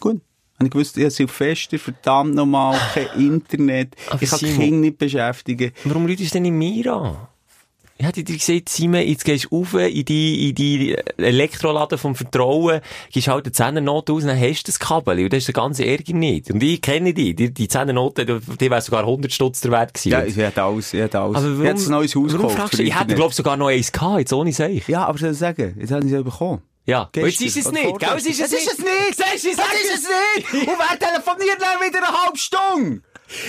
Gut. 0.00 0.22
Und 0.59 0.66
ich 0.66 0.74
wusste, 0.74 1.00
ich 1.00 1.04
habe 1.04 1.12
Silvester, 1.12 1.78
verdammt 1.78 2.35
nochmal, 2.35 2.78
kein 2.94 3.09
Internet. 3.20 3.94
Ich 4.20 4.30
kann 4.30 4.38
die 4.40 4.46
Simon- 4.46 4.59
Kinder 4.61 4.80
nicht 4.80 4.98
beschäftigen. 4.98 5.72
Warum 5.85 6.06
ruft 6.06 6.20
es 6.20 6.30
denn 6.30 6.42
nicht 6.42 6.52
mir 6.52 6.92
an? 6.94 7.16
Ich 8.01 8.07
hätte 8.07 8.25
dir 8.25 8.39
gesagt, 8.39 8.71
Simon, 8.71 9.07
jetzt 9.07 9.27
gehst 9.27 9.49
du 9.51 9.59
rauf 9.59 9.75
in 9.75 10.07
die, 10.07 10.49
in 10.49 10.55
die 10.55 10.97
Elektroladen 11.19 11.99
vom 11.99 12.15
Vertrauen, 12.15 12.81
gehst 13.13 13.29
halt 13.29 13.45
die 13.45 13.53
Zehnernote 13.53 14.15
aus, 14.15 14.25
dann 14.25 14.41
hast 14.41 14.63
du 14.63 14.73
das 14.73 14.79
Kabel. 14.79 15.23
Und 15.23 15.31
das 15.31 15.41
ist 15.41 15.49
der 15.49 15.53
ganze 15.53 15.85
Ärger 15.85 16.15
nicht. 16.15 16.51
Und 16.51 16.63
ich 16.63 16.81
kenne 16.81 17.13
die. 17.13 17.35
Die, 17.35 17.53
die 17.53 17.69
Zehnernote, 17.69 18.25
die, 18.25 18.71
wäre 18.71 18.81
sogar 18.81 19.01
100 19.01 19.31
Stutz 19.31 19.61
der 19.61 19.73
Wert 19.73 19.93
gewesen. 19.93 20.13
Ja, 20.13 20.25
ich 20.25 20.35
hätte 20.35 20.63
alles, 20.63 20.95
ich 20.95 21.01
hätte 21.01 21.21
alles. 21.21 21.37
aber 21.37 21.63
ich 21.63 21.69
hätte 21.69 21.83
ein 21.83 21.91
neues 21.91 22.17
Haus 22.17 22.33
warum 22.33 22.49
gekauft. 22.49 22.79
Ich 22.79 22.99
hätte, 22.99 23.15
glaube 23.15 23.35
sogar 23.35 23.59
noch 23.59 23.69
eins 23.69 23.93
gehabt, 23.93 24.21
jetzt 24.21 24.33
ohne 24.33 24.55
Seich. 24.55 24.89
Ja, 24.89 25.05
aber 25.05 25.19
soll 25.19 25.33
ich 25.33 25.37
sagen, 25.39 25.77
jetzt 25.79 25.93
haben 25.93 26.09
sie 26.09 26.15
es 26.15 26.25
bekommen. 26.25 26.63
Ja. 26.87 27.03
Und 27.03 27.17
jetzt 27.17 27.39
Gestern 27.39 27.47
ist 27.49 27.57
es 27.67 27.73
nicht, 27.73 27.99
gell? 27.99 28.09
Es 28.17 28.27
ist 28.27 28.41
es 28.41 28.53
Es 28.53 28.61
ist 28.61 28.73
es 28.73 28.79
nicht! 28.79 29.17
Sag 29.19 29.35
ist 29.35 29.45
es 29.45 30.09
nicht! 30.09 30.69
Und 30.69 30.79
wer 30.79 30.99
telefoniert 30.99 31.59
dann 31.61 31.87
wieder 31.87 31.99
eine 31.99 32.23
halbe 32.25 32.39
Stunde? 32.39 33.03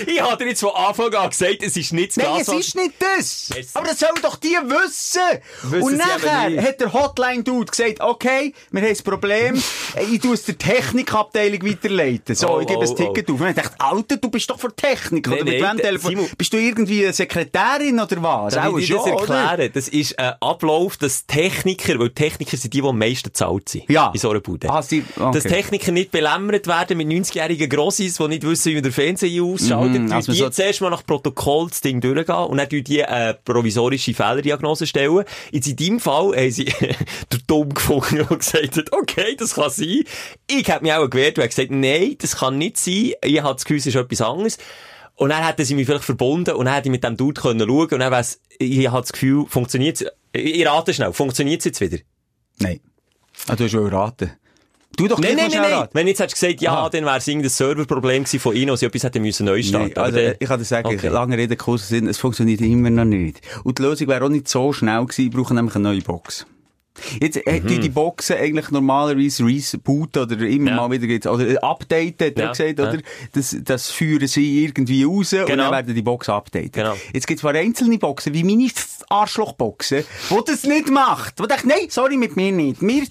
Ich 0.06 0.20
habe 0.20 0.36
dir 0.42 0.50
jetzt 0.50 0.60
von 0.60 0.70
Anfang 0.74 1.12
an 1.14 1.30
gesagt, 1.30 1.62
es 1.62 1.76
ist 1.76 1.92
nicht 1.92 2.16
das 2.16 2.24
Nein, 2.24 2.40
es 2.40 2.46
Glashaus- 2.46 2.60
ist 2.60 2.76
nicht 2.76 2.92
das. 2.98 3.50
Merci. 3.54 3.70
Aber 3.74 3.86
das 3.88 3.98
sollen 3.98 4.12
doch 4.22 4.36
die 4.36 4.48
wissen. 4.48 5.20
Wissen 5.62 5.82
Und 5.82 5.96
nachher 5.96 6.62
hat 6.62 6.80
der 6.80 6.92
Hotline-Dude 6.92 7.70
gesagt, 7.70 8.00
okay, 8.00 8.52
wir 8.70 8.82
haben 8.82 8.88
ein 8.88 8.96
Problem, 9.04 9.62
ich 10.12 10.20
tue 10.20 10.34
es 10.34 10.44
der 10.44 10.58
Technikabteilung 10.58 11.62
weiterleiten. 11.66 12.34
So, 12.34 12.48
Oh, 12.52 12.60
ich 12.60 12.66
gebe 12.66 12.80
oh, 12.80 12.82
ein 12.90 12.96
Ticket 12.96 13.30
auf. 13.30 13.40
Und 13.40 13.48
ich 13.48 13.54
dachte, 13.54 13.74
Alter, 13.78 14.16
du 14.18 14.28
bist 14.30 14.50
doch 14.50 14.58
für 14.60 14.74
Technik. 14.74 15.26
Nein, 15.26 15.42
oder 15.42 15.44
mit 15.50 15.62
wem 15.62 15.76
telefon 15.78 16.28
Bist 16.36 16.52
du 16.52 16.58
irgendwie 16.58 17.04
eine 17.04 17.12
Sekretärin 17.12 17.98
oder 17.98 18.22
was? 18.22 18.54
Darf 18.54 18.76
ich 18.76 18.86
dir 18.86 18.96
das 18.96 19.04
oder? 19.06 19.34
erklären? 19.36 19.70
Das 19.72 19.88
ist 19.88 20.18
ein 20.18 20.34
Ablauf, 20.40 20.96
dass 20.98 21.26
Techniker, 21.26 21.98
weil 21.98 22.10
Techniker 22.10 22.56
sind 22.56 22.74
die, 22.74 22.82
die 22.82 22.86
am 22.86 22.98
meisten 22.98 23.30
bezahlt 23.30 23.68
sind. 23.68 23.88
Ja. 23.88 24.10
In 24.12 24.20
so 24.20 24.30
einer 24.30 24.40
Bude. 24.40 24.68
Ah, 24.68 24.82
sie, 24.82 25.02
okay. 25.16 25.30
Dass 25.32 25.44
Techniker 25.44 25.92
nicht 25.92 26.10
belämmert 26.10 26.66
werden 26.66 26.98
mit 26.98 27.08
90-jährigen 27.08 27.68
Grossis, 27.70 28.16
die 28.16 28.28
nicht 28.28 28.42
wissen, 28.46 28.70
wie 28.70 28.74
man 28.74 28.82
den 28.82 28.92
Fernseher 28.92 29.42
ausschaltet. 29.42 29.71
Mhm, 29.76 30.04
Mhm, 30.06 30.12
also 30.12 30.32
die 30.32 30.38
so- 30.38 30.50
zuerst 30.50 30.80
mal 30.80 30.90
nach 30.90 31.04
Protokoll 31.06 31.68
das 31.68 31.80
Ding 31.80 32.00
durchgehen 32.00 32.34
und 32.34 32.56
dann 32.58 32.68
die 32.68 33.04
eine 33.04 33.34
provisorische 33.44 34.14
Fehlerdiagnose 34.14 34.86
stellen. 34.86 35.24
Jetzt 35.50 35.68
in 35.68 35.76
deinem 35.76 36.00
Fall 36.00 36.36
haben 36.36 36.50
sie 36.50 36.64
den 37.32 37.42
dumm 37.46 37.72
gefunden 37.74 38.20
und 38.22 38.38
gesagt, 38.38 38.76
hat, 38.76 38.92
okay, 38.92 39.36
das 39.36 39.54
kann 39.54 39.70
sein. 39.70 40.02
Ich 40.48 40.70
habe 40.70 40.82
mich 40.84 40.92
auch 40.92 41.08
gewehrt 41.08 41.38
und 41.38 41.44
gesagt, 41.46 41.70
nein, 41.70 42.16
das 42.18 42.36
kann 42.36 42.58
nicht 42.58 42.76
sein. 42.76 43.12
Ich 43.24 43.42
habe 43.42 43.54
das 43.54 43.64
Gefühl, 43.64 43.78
es 43.78 43.86
ist 43.86 43.94
etwas 43.96 44.20
anderes. 44.20 44.58
Und 45.14 45.28
dann 45.28 45.44
hätten 45.46 45.64
sie 45.64 45.74
mich 45.74 45.86
vielleicht 45.86 46.04
verbunden 46.04 46.54
und 46.54 46.64
dann 46.64 46.74
hätte 46.74 46.88
ich 46.88 46.92
mit 46.92 47.04
dem 47.04 47.16
Dude 47.16 47.40
können 47.40 47.68
schauen 47.68 47.88
und 47.92 48.00
dann 48.00 48.10
weiss, 48.10 48.40
ich 48.58 48.88
habe 48.88 49.02
das 49.02 49.12
Gefühl, 49.12 49.44
funktioniert 49.46 50.00
es, 50.00 50.06
ich 50.32 50.66
rate 50.66 50.94
schnell, 50.94 51.12
funktioniert 51.12 51.60
es 51.60 51.66
jetzt 51.66 51.80
wieder? 51.82 51.98
Nein. 52.58 52.80
Ah, 53.46 53.54
du 53.54 53.64
hast 53.64 53.74
wohl 53.74 53.88
raten. 53.88 54.32
Du 54.96 55.08
doch 55.08 55.18
Nein, 55.18 55.36
nein, 55.36 55.50
nein, 55.50 55.70
nein. 55.70 55.88
Wenn 55.92 56.06
jetzt 56.06 56.20
hättest 56.20 56.42
du 56.42 56.46
gesagt, 56.46 56.60
ja, 56.62 56.72
Aha. 56.72 56.90
dann 56.90 57.04
wäre 57.06 57.16
es 57.16 57.26
irgendein 57.26 57.50
Serverproblem 57.50 58.24
gewesen 58.24 58.40
von 58.40 58.54
ihnen, 58.54 58.76
sie 58.76 58.86
etwas 58.86 59.02
hätten 59.04 59.22
müssen 59.22 59.46
neu 59.46 59.62
starten. 59.62 59.92
Nein, 59.96 60.04
also, 60.04 60.18
dann- 60.18 60.34
ich 60.38 60.48
kann 60.48 60.58
dir 60.58 60.64
sagen, 60.66 60.86
Okay. 60.88 61.08
lange 61.08 61.38
Rede, 61.38 61.56
kurzer 61.56 61.86
Sinn, 61.86 62.06
es 62.08 62.18
funktioniert 62.18 62.60
immer 62.60 62.90
noch 62.90 63.04
nicht. 63.06 63.40
Und 63.64 63.78
die 63.78 63.82
Lösung 63.82 64.08
wäre 64.08 64.24
auch 64.24 64.28
nicht 64.28 64.48
so 64.48 64.72
schnell 64.72 65.00
gewesen, 65.06 65.26
ich 65.26 65.30
brauche 65.30 65.54
nämlich 65.54 65.74
eine 65.74 65.84
neue 65.84 66.02
Box. 66.02 66.46
Jetzt 67.20 67.38
äh, 67.46 67.60
Mhm. 67.60 67.66
die 67.66 67.80
die 67.80 67.88
Boxen 67.88 68.36
eigentlich 68.36 68.70
normalerweise 68.70 69.44
rebooten 69.44 70.22
oder 70.22 70.38
immer 70.46 70.70
Ja. 70.70 70.76
mal 70.76 70.90
wieder 70.90 71.06
geht's, 71.06 71.26
oder 71.26 71.46
äh, 71.48 71.56
updaten, 71.58 72.26
hat 72.26 72.36
er 72.36 72.44
Ja, 72.44 72.50
gesagt, 72.50 72.78
ja. 72.78 72.88
oder? 72.90 72.98
Das, 73.32 73.56
das 73.64 73.90
führen 73.90 74.26
sie 74.28 74.64
irgendwie 74.64 75.04
raus 75.04 75.32
und 75.32 75.46
Genau. 75.46 75.64
dann 75.64 75.72
werden 75.72 75.94
die 75.94 76.02
Boxen 76.02 76.32
updaten. 76.34 76.70
Genau. 76.72 76.94
Jetzt 77.12 77.26
gibt's 77.26 77.40
zwar 77.40 77.54
einzelne 77.54 77.98
Boxen, 77.98 78.34
wie 78.34 78.44
meine 78.44 78.68
Arschlochboxen, 79.08 80.04
wo 80.30 80.40
das 80.40 80.64
nicht 80.64 80.90
macht. 80.90 81.38
Wo 81.38 81.46
denkt, 81.46 81.66
nein, 81.66 81.86
sorry, 81.88 82.16
mit 82.16 82.36
mir 82.36 82.52
nicht. 82.52 82.82
Mir 82.82 83.04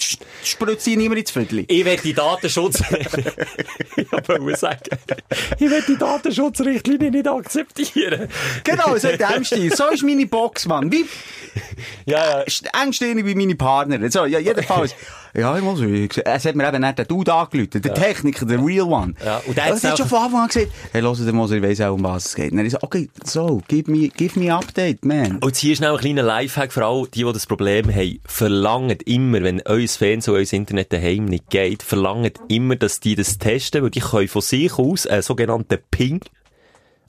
spritzt 0.44 0.86
sie 0.86 0.96
niemand 0.98 1.20
ins 1.20 1.32
Viertel. 1.32 1.66
Ich 1.68 1.86
will 1.86 1.98
die 2.04 2.14
Datenschutz... 2.14 2.82
ich 3.96 4.12
wollte 4.12 4.56
sagen, 4.58 4.80
ich 5.60 5.70
will 5.70 5.84
die 5.88 5.98
Datenschutzrichtlinie 5.98 7.12
nicht 7.12 7.28
akzeptieren. 7.28 8.28
Genau, 8.64 8.96
so 8.98 9.08
in 9.10 9.18
dem 9.18 9.44
Stil. 9.44 9.76
So 9.76 9.90
ist 9.90 10.04
meine 10.04 10.26
Box, 10.26 10.66
Mann. 10.66 10.92
Wie 10.92 11.06
Ja, 12.06 12.42
ja. 12.42 12.82
eng 12.82 12.94
stehen 12.94 13.18
ich 13.18 13.26
bei 13.26 13.36
meinen 13.36 13.58
Partnern. 13.72 14.12
So, 14.12 14.26
ja, 14.26 14.40
jedenfalls. 14.40 14.96
ja, 15.34 15.56
ich 15.56 15.64
muss, 15.64 15.80
es 15.80 16.46
hat 16.46 16.56
mir 16.56 16.68
eben 16.68 16.82
nicht 16.82 16.98
der 16.98 17.06
Dude 17.06 17.34
angerufen, 17.34 17.82
der 17.82 17.94
Techniker, 17.94 18.46
der 18.46 18.64
Real 18.64 18.88
One. 18.88 19.14
Ja, 19.24 19.42
und 19.46 19.58
der 19.58 19.66
Er 19.66 19.76
hat 19.76 19.98
schon 19.98 20.08
von 20.08 20.24
Anfang 20.24 20.42
an 20.42 20.48
gesagt, 20.48 20.68
hey, 20.92 21.02
hört 21.02 21.20
der 21.20 21.34
Moser, 21.34 21.56
ich 21.56 21.64
weiss 21.64 21.82
auch, 21.82 21.94
um 21.94 22.04
was 22.04 22.26
es 22.26 22.36
geht. 22.36 22.52
Und 22.52 22.58
dann 22.58 22.66
ich 22.66 22.74
so, 22.74 22.80
okay, 22.82 23.10
so, 23.24 23.62
give 23.68 23.90
me, 23.90 24.10
give 24.10 24.38
me 24.38 24.54
update, 24.54 25.06
man. 25.06 25.38
Und 25.38 25.46
jetzt 25.46 25.60
hier 25.60 25.76
schnell 25.76 25.94
ein 25.94 26.00
kleiner 26.00 26.24
Lifehack 26.24 26.74
für 26.74 26.86
alle, 26.86 27.08
die, 27.08 27.24
die 27.24 27.34
das 27.34 27.48
Problem 27.48 27.94
haben. 27.94 28.20
Verlangt 28.26 29.04
immer, 29.04 29.42
wenn 29.42 29.62
euer 29.66 29.88
Fernsehen, 29.88 30.34
euer 30.34 30.52
Internet 30.52 30.92
daheim 30.92 31.26
nicht 31.26 31.50
geht, 31.50 31.84
verlangt 31.84 32.40
immer, 32.50 32.76
dass 32.76 33.00
die 33.00 33.16
das 33.16 33.38
testen, 33.38 33.84
weil 33.84 33.90
die 33.90 34.02
können 34.02 34.28
von 34.28 34.42
sich 34.42 34.78
aus 34.78 35.08
einen 35.08 35.22
sogenannten 35.22 35.78
Ping, 35.92 36.22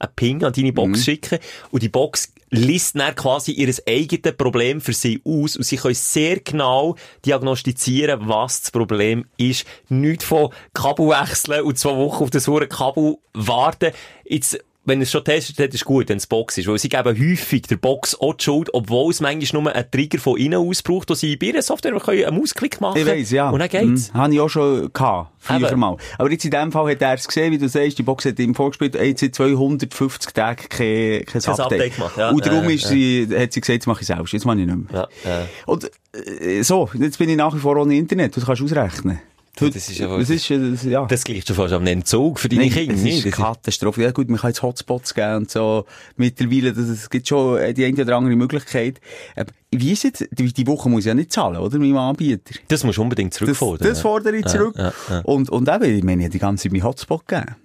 einen 0.03 0.15
Ping 0.17 0.45
an 0.45 0.53
deine 0.53 0.73
Box 0.73 1.05
schicken 1.05 1.39
und 1.71 1.83
die 1.83 1.89
Box 1.89 2.33
liest 2.51 2.99
dann 2.99 3.15
quasi 3.15 3.53
ihr 3.53 3.75
eigenes 3.89 4.37
Problem 4.37 4.81
für 4.81 4.93
sie 4.93 5.23
aus 5.25 5.57
und 5.57 5.63
sie 5.63 5.77
können 5.77 5.95
sehr 5.95 6.41
genau 6.41 6.97
diagnostizieren, 7.25 8.29
was 8.29 8.63
das 8.63 8.71
Problem 8.71 9.25
ist. 9.39 9.65
Nicht 9.89 10.23
von 10.23 10.51
Kabel 10.75 11.09
wechseln 11.09 11.63
und 11.63 11.79
zwei 11.79 11.97
Wochen 11.97 12.25
auf 12.25 12.31
das 12.31 12.47
hure 12.47 12.69
Kabel 12.69 13.17
warten. 13.33 13.93
Jetzt 14.25 14.59
wenn 14.85 15.01
es 15.01 15.13
schon 15.13 15.25
testet 15.25 15.59
hat, 15.61 15.73
ist 15.73 15.85
gut, 15.85 16.09
wenn 16.09 16.17
es 16.17 16.27
Box 16.27 16.59
ist. 16.59 16.67
Weil 16.67 16.79
sie 16.79 16.89
geben 16.89 17.17
häufig 17.17 17.63
der 17.63 17.77
Box 17.77 18.17
auch 18.21 18.35
die 18.35 18.43
Schuld, 18.45 18.69
obwohl 18.75 19.13
es 19.13 19.21
manchmal 19.21 19.63
nur 19.63 19.73
einen 19.75 19.91
Trigger 19.91 20.19
von 20.19 20.37
innen 20.37 20.59
aus 20.59 20.83
braucht, 20.83 21.09
wo 21.11 21.15
sie 21.15 21.37
bei 21.37 21.47
ihrer 21.47 21.63
Software 21.63 21.93
können 22.01 22.25
einen 22.25 22.39
Mausklick 22.39 22.81
machen 22.81 23.01
Ich 23.01 23.07
weiss, 23.07 23.31
ja. 23.31 23.51
Und 23.51 23.61
dann 23.61 23.69
geht's. 23.69 24.13
Mhm. 24.13 24.19
Habe 24.19 24.35
ich 24.35 24.41
auch 24.41 24.49
schon 24.49 24.93
gehabt. 24.93 25.31
Früher 25.39 25.71
Eben. 25.71 25.81
mal. 25.81 25.97
Aber 26.19 26.31
jetzt 26.31 26.45
in 26.45 26.51
dem 26.51 26.73
Fall 26.73 26.91
hat 26.93 27.03
er 27.03 27.15
es 27.15 27.27
gesehen, 27.27 27.53
wie 27.53 27.59
du 27.59 27.69
sagst, 27.69 27.99
die 27.99 28.03
Box 28.03 28.25
hat 28.25 28.39
ihm 28.39 28.55
vorgespielt, 28.55 28.95
er 28.95 29.09
hat 29.09 29.19
seit 29.19 29.35
250 29.35 30.33
Tagen 30.33 30.69
kein, 30.69 31.25
kein, 31.27 31.43
Kein 31.43 31.61
Update 31.61 31.97
gemacht, 31.97 32.17
ja. 32.17 32.31
Und 32.31 32.47
darum 32.47 32.69
Äh, 32.69 32.75
ist 32.75 32.89
sie, 32.89 33.29
hat 33.37 33.53
sie 33.53 33.61
gesagt, 33.61 33.75
jetzt 33.75 33.87
mache 33.87 34.01
ich 34.03 34.07
selbst, 34.07 34.33
jetzt 34.33 34.45
mache 34.45 34.61
ich 34.61 34.67
nicht 34.67 34.91
mehr. 34.93 35.09
Ja, 35.25 35.31
ja. 35.31 35.47
Und, 35.67 35.91
äh, 36.13 36.63
so, 36.63 36.89
jetzt 36.95 37.19
bin 37.19 37.29
ich 37.29 37.37
nach 37.37 37.55
wie 37.55 37.59
vor 37.61 37.77
ohne 37.77 37.95
Internet, 37.97 38.37
das 38.37 38.47
kannst 38.47 38.61
du 38.61 38.65
ausrechnen. 38.67 39.21
Du, 39.55 39.69
das 39.69 39.87
ist 39.91 39.99
ja 39.99 40.17
das 40.17 40.31
ist, 40.31 40.51
das, 40.51 40.83
ja. 40.85 41.05
Das 41.05 41.25
gleicht 41.25 41.47
schon 41.47 41.57
fast 41.57 41.75
am 41.75 41.87
Entzug 41.87 42.41
für 42.41 42.49
deine 42.49 42.63
Nein, 42.63 42.71
Kinder, 42.73 42.95
das 42.95 43.03
ist 43.05 43.23
eine 43.25 43.33
Katastrophe. 43.33 44.03
Ja 44.03 44.11
gut, 44.11 44.31
man 44.31 44.41
kann 44.41 44.49
jetzt 44.49 44.63
Hotspots 44.63 45.13
geben 45.13 45.37
und 45.37 45.51
so. 45.51 45.85
Mittlerweile, 46.17 46.73
das, 46.73 46.89
es 46.89 47.11
gibt 47.11 47.29
schon 47.29 47.59
äh, 47.59 47.75
die 47.75 47.85
eine 47.85 48.01
oder 48.01 48.17
andere 48.17 48.35
Möglichkeit. 48.35 48.99
Aber 49.37 49.53
wie 49.71 49.93
ist 49.93 50.05
jetzt, 50.05 50.27
die, 50.31 50.51
die 50.55 50.67
Woche 50.67 50.89
muss 50.89 51.01
ich 51.01 51.07
ja 51.07 51.15
nicht 51.15 51.33
zahlen, 51.33 51.59
oder? 51.59 51.79
Meinem 51.79 51.99
Anbieter. 51.99 52.55
Das 52.69 52.83
musst 52.83 52.97
du 52.97 53.03
unbedingt 53.03 53.35
Das, 53.35 53.39
zurückfordern. 53.41 53.87
das 53.89 54.01
fordere 54.01 54.37
ich 54.37 54.47
zurück. 54.47 54.75
ja, 54.79 54.91
ja. 55.11 55.21
Und, 55.21 55.51
und 55.51 55.69
eben, 55.69 55.85
ich 55.99 56.03
meine, 56.03 56.31
die 56.31 56.39
ganze 56.39 56.63
Zeit 56.63 56.73
meinen 56.73 56.85
Hotspot 56.85 57.29
gegeben. 57.29 57.57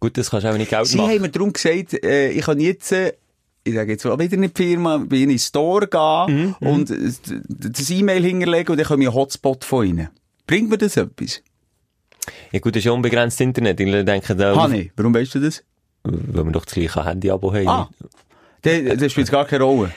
Gut, 0.00 0.18
das 0.18 0.28
kannst 0.30 0.44
du 0.44 0.50
auch 0.52 0.56
nicht 0.56 0.70
Geld 0.70 0.86
Sie 0.86 0.96
machen. 0.96 1.10
haben 1.10 1.22
mir 1.22 1.28
darum 1.28 1.52
gesagt, 1.52 2.02
äh, 2.04 2.30
ich 2.30 2.44
kann 2.44 2.58
jetzt, 2.58 2.90
äh, 2.90 3.12
ich 3.62 3.74
sage 3.74 3.92
jetzt 3.92 4.04
wieder 4.04 4.18
in 4.20 4.42
die 4.42 4.50
Firma, 4.52 4.98
bin 4.98 5.22
in 5.22 5.28
den 5.28 5.38
Store 5.38 5.86
gehen 5.86 6.56
Mhm, 6.60 6.68
und 6.68 6.90
äh, 6.90 7.12
das 7.48 7.90
E-Mail 7.90 8.24
hinterlegen 8.24 8.72
und 8.72 8.78
dann 8.78 8.86
komme 8.88 9.04
ich 9.04 9.08
einen 9.08 9.14
Hotspot 9.14 9.64
von 9.64 9.86
ihnen. 9.86 10.08
Bringt 10.50 10.68
mir 10.68 10.78
das 10.78 10.96
etwas? 10.96 11.42
Ja 12.50 12.58
gut, 12.58 12.74
das 12.74 12.80
ist 12.80 12.86
ja 12.86 12.90
unbegrenzt 12.90 13.40
Internet. 13.40 13.78
Ich 13.78 14.04
denke, 14.04 14.34
da, 14.34 14.56
Hanni, 14.56 14.90
warum 14.96 15.14
weißt 15.14 15.36
du 15.36 15.38
das? 15.38 15.62
weil 16.02 16.44
wir 16.44 16.50
doch 16.50 16.64
das 16.64 16.74
gleiche 16.74 17.04
Handy-Abo 17.04 17.54
haben. 17.54 17.68
Ah, 17.68 17.88
das, 18.62 19.12
spielt 19.12 19.30
gar 19.30 19.44
keine 19.44 19.62
Rolle. 19.62 19.92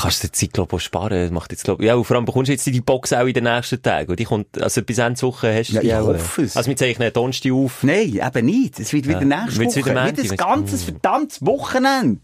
Kannst 0.00 0.22
du 0.22 0.28
die 0.28 0.32
Zeit, 0.32 0.52
glaube 0.52 0.76
ich, 0.76 0.82
sparen. 0.82 1.22
Das 1.24 1.32
macht 1.32 1.50
jetzt, 1.50 1.64
glaub, 1.64 1.82
ja, 1.82 1.96
und 1.96 2.04
vor 2.04 2.14
allem 2.14 2.24
bekommst 2.24 2.50
du 2.50 2.52
jetzt 2.52 2.66
die 2.66 2.80
Box 2.80 3.12
auch 3.12 3.26
in 3.26 3.32
den 3.32 3.44
nächsten 3.44 3.82
Tagen. 3.82 4.12
Und 4.12 4.20
die 4.20 4.26
kommt, 4.26 4.62
also 4.62 4.80
bis 4.82 4.98
Ende 4.98 5.20
Woche 5.22 5.52
hast 5.52 5.70
du 5.70 5.74
Ja, 5.74 5.80
die 5.80 5.86
ich 5.88 5.94
auch. 5.94 6.06
hoffe 6.06 6.42
es. 6.42 6.56
Also 6.56 6.68
wir 6.68 6.76
zeichnen 6.76 7.12
Donnerstag 7.12 7.50
auf. 7.50 7.82
Nein, 7.82 8.20
eben 8.24 8.46
nicht. 8.46 8.78
Es 8.78 8.92
wird 8.92 9.08
wieder 9.08 9.24
nächste 9.24 9.58
wird's 9.58 9.76
Woche. 9.76 9.90
wieder 9.90 10.06
Wieder, 10.06 10.30
ein 10.30 10.36
ganzes 10.36 10.84
verdammtes 10.84 11.44
Wochenende. 11.44 12.20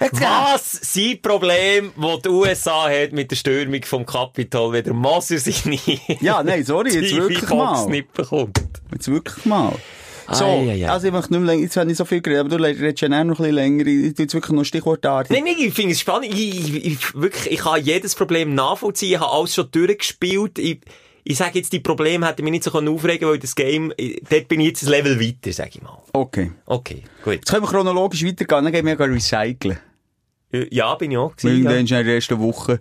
Was 0.00 0.70
sind 0.70 1.22
Probleme, 1.22 1.90
die 1.96 2.22
die 2.22 2.28
USA 2.28 2.88
hat 2.88 3.12
mit 3.12 3.30
der 3.30 3.36
Stürmung 3.36 3.82
vom 3.84 4.06
Kapitol, 4.06 4.72
wenn 4.72 4.84
der 4.84 4.94
Moser 4.94 5.38
sich 5.38 5.64
nie 5.64 6.00
Ja, 6.20 6.42
nein, 6.42 6.64
sorry, 6.64 6.90
jetzt 6.92 7.14
wirklich 7.14 7.48
mal. 7.50 7.86
nicht 7.88 8.12
bekommt? 8.12 8.58
Jetzt 8.92 9.08
wirklich 9.10 9.44
mal. 9.44 9.72
So, 10.30 10.44
Ei, 10.44 10.70
ei, 10.72 10.84
ei. 10.84 10.90
also 10.90 11.06
ich 11.06 11.12
möchte 11.12 11.32
nicht 11.32 11.40
mehr 11.40 11.46
länger, 11.54 11.62
jetzt 11.62 11.76
habe 11.78 11.90
ich 11.90 11.96
so 11.96 12.04
viel 12.04 12.20
geredet, 12.20 12.40
aber 12.52 12.58
du 12.58 12.62
redest 12.62 13.00
ja 13.00 13.08
noch 13.08 13.16
ein 13.18 13.28
bisschen 13.28 13.54
länger. 13.54 13.86
Ich 13.86 14.14
tue 14.14 14.24
jetzt 14.24 14.34
wirklich 14.34 14.52
noch 14.54 14.64
Stichwortartig. 14.64 15.34
Nein, 15.34 15.44
nein, 15.44 15.54
ich 15.58 15.72
finde 15.72 15.92
es 15.92 16.00
spannend. 16.00 16.34
Ich, 16.34 16.76
ich, 16.76 16.84
ich, 16.86 17.14
wirklich, 17.14 17.50
ich 17.50 17.60
kann 17.60 17.82
jedes 17.82 18.14
Problem 18.14 18.54
nachvollziehen. 18.54 19.12
Ich 19.14 19.20
habe 19.20 19.32
alles 19.32 19.54
schon 19.54 19.70
durchgespielt. 19.70 20.58
Ich, 20.58 20.80
ich 21.24 21.36
sage 21.38 21.58
jetzt, 21.58 21.72
die 21.72 21.80
Probleme 21.80 22.26
hätten 22.26 22.42
mich 22.44 22.50
nicht 22.52 22.64
so 22.64 22.70
können 22.70 22.88
aufregen 22.88 23.26
weil 23.26 23.38
das 23.38 23.54
Game, 23.54 23.92
dort 24.30 24.48
bin 24.48 24.60
ich 24.60 24.66
jetzt 24.68 24.82
ein 24.82 24.90
Level 24.90 25.18
weiter, 25.18 25.52
sage 25.52 25.70
ich 25.76 25.82
mal. 25.82 25.98
Okay. 26.12 26.52
Okay, 26.66 27.04
gut. 27.24 27.34
Jetzt 27.34 27.50
können 27.50 27.62
wir 27.62 27.68
chronologisch 27.70 28.22
weitergehen, 28.24 28.64
dann 28.64 28.72
gehen 28.72 28.84
wir 28.84 28.96
ja 28.98 29.04
recyceln. 29.06 29.78
Äh, 30.52 30.66
Ja, 30.74 30.94
bin 30.94 31.10
ich 31.10 31.16
auch. 31.18 31.36
gewesen, 31.36 31.62
Ja. 31.64 31.72
in 31.72 31.86
der 31.86 32.06
ersten 32.06 32.38
Woche. 32.38 32.80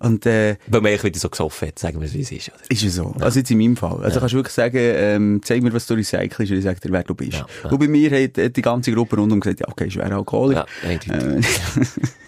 Und, 0.00 0.26
äh, 0.26 0.56
Weil 0.68 0.80
man 0.80 0.92
wieder 1.02 1.18
so 1.18 1.28
gesoffen 1.28 1.68
hat, 1.68 1.78
sagen 1.78 2.00
wir 2.00 2.06
es, 2.06 2.14
wie 2.14 2.20
es 2.22 2.30
ist. 2.32 2.48
Oder? 2.50 2.58
ist 2.68 2.82
es 2.84 2.94
so. 2.94 3.14
Also 3.20 3.38
jetzt 3.40 3.50
in 3.50 3.58
meinem 3.58 3.76
Fall. 3.76 4.02
Also 4.04 4.20
kannst 4.20 4.34
du 4.34 4.38
wirklich 4.38 4.54
sagen, 4.54 4.78
ähm, 4.78 5.40
zeig 5.42 5.62
mir, 5.62 5.72
was 5.72 5.86
du 5.86 5.94
recycelst, 5.94 6.50
und 6.52 6.58
ich 6.58 6.64
sag 6.64 6.80
dir, 6.80 6.92
wer 6.92 7.02
du 7.02 7.14
bist. 7.14 7.32
Ja, 7.32 7.46
ja. 7.64 7.70
Und 7.70 7.78
bei 7.78 7.88
mir 7.88 8.10
hat, 8.10 8.56
die 8.56 8.62
ganze 8.62 8.92
Gruppe 8.92 9.16
rundum 9.16 9.40
gesagt, 9.40 9.60
ja, 9.60 9.68
okay, 9.68 9.90
schwer 9.90 10.12
Alkoholiker. 10.12 10.66
Ja. 10.84 10.90
Äh, 10.90 11.40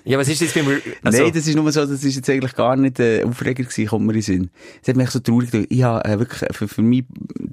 Ja, 0.04 0.18
was 0.18 0.28
ist 0.28 0.40
das 0.42 0.52
beim... 0.54 0.66
Also, 1.04 1.22
Nein, 1.22 1.32
das 1.32 1.46
ist 1.46 1.54
nur 1.54 1.70
so, 1.70 1.80
das 1.86 2.02
ist 2.02 2.16
jetzt 2.16 2.28
eigentlich 2.30 2.54
gar 2.54 2.74
nicht 2.74 2.98
äh, 3.00 3.22
Aufreger 3.22 3.62
gewesen, 3.64 3.86
kommt 3.86 4.06
mir 4.06 4.12
in 4.12 4.18
den 4.18 4.22
Sinn. 4.22 4.50
Es 4.82 4.88
hat 4.88 4.96
mich 4.96 5.10
so 5.10 5.20
traurig 5.20 5.50
gemacht. 5.50 5.66
Ich 5.70 5.82
habe 5.82 6.04
äh, 6.08 6.18
wirklich 6.18 6.56
für, 6.56 6.68
für 6.68 6.82
mich 6.82 7.04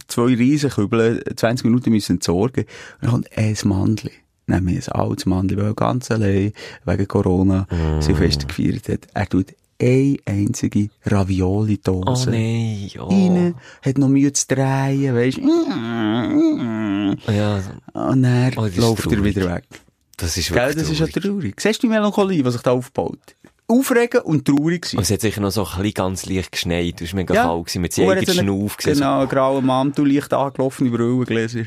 zwei 0.07 0.33
Riesenkübel 0.33 1.23
20 1.35 1.65
Minuten 1.65 1.91
müssen 1.91 2.13
entsorgen. 2.13 2.63
Und 2.63 3.01
dann 3.01 3.11
kommt 3.11 3.37
ein 3.37 3.55
Mandel. 3.65 4.11
Nämlich 4.47 4.91
ein 4.91 4.99
altes 5.01 5.25
Mann, 5.25 5.47
der 5.47 5.73
ganz 5.73 6.09
allein 6.11 6.51
wegen 6.85 7.07
Corona 7.07 7.67
Silvester 7.99 8.47
gefeiert 8.47 8.89
hat. 8.89 9.07
Er 9.13 9.27
tut 9.29 9.47
eine 9.79 10.17
einzige 10.25 10.85
Oh 11.05 11.09
Ravioli-Dose 11.09 12.31
nein, 12.31 12.89
oh. 12.99 13.05
rein, 13.09 13.53
hat 13.83 13.97
noch 13.99 14.07
Mühe 14.09 14.33
zu 14.33 14.47
drehen, 14.47 15.13
weisst 15.15 15.37
Ja, 17.27 17.61
Und 17.93 18.23
dann 18.23 18.53
Oh, 18.55 18.61
läuft 18.61 18.77
er 18.77 18.95
traurig. 18.95 19.23
wieder 19.35 19.53
weg. 19.55 19.63
das 20.17 20.35
ist 20.37 20.47
Gell, 20.49 20.55
wirklich 20.57 20.75
das 20.83 20.89
ist 20.91 20.99
ja 20.99 21.05
traurig. 21.07 21.23
traurig. 21.31 21.61
Siehst 21.61 21.83
du 21.83 21.87
die 21.87 21.93
Melancholie, 21.93 22.41
die 22.43 22.51
sich 22.51 22.61
da 22.61 22.71
aufbaut? 22.71 23.19
Aufregen 23.69 24.21
und 24.21 24.45
traurig 24.45 24.85
sein. 24.85 24.97
Und 24.99 25.03
es 25.03 25.11
hat 25.11 25.21
sicher 25.21 25.41
noch 25.41 25.51
so 25.51 25.63
ein 25.65 25.71
bisschen 25.77 25.93
ganz 25.93 26.25
leicht 26.25 26.51
geschneit. 26.53 27.01
Du 27.01 27.05
war 27.05 27.15
mega 27.15 27.33
Ja. 27.33 27.43
kalt 27.43 27.65
gewesen, 27.65 27.81
mit 27.81 27.97
er 27.97 28.05
so 28.05 28.11
eigenen 28.11 28.39
einen- 28.39 28.47
Schnauf. 28.61 28.77
Genau, 28.77 29.19
einen 29.19 29.29
grauen 29.29 29.65
Mantel, 29.65 30.07
leicht 30.13 30.33
angelaufene 30.33 30.89
Brillengläser. 30.89 31.63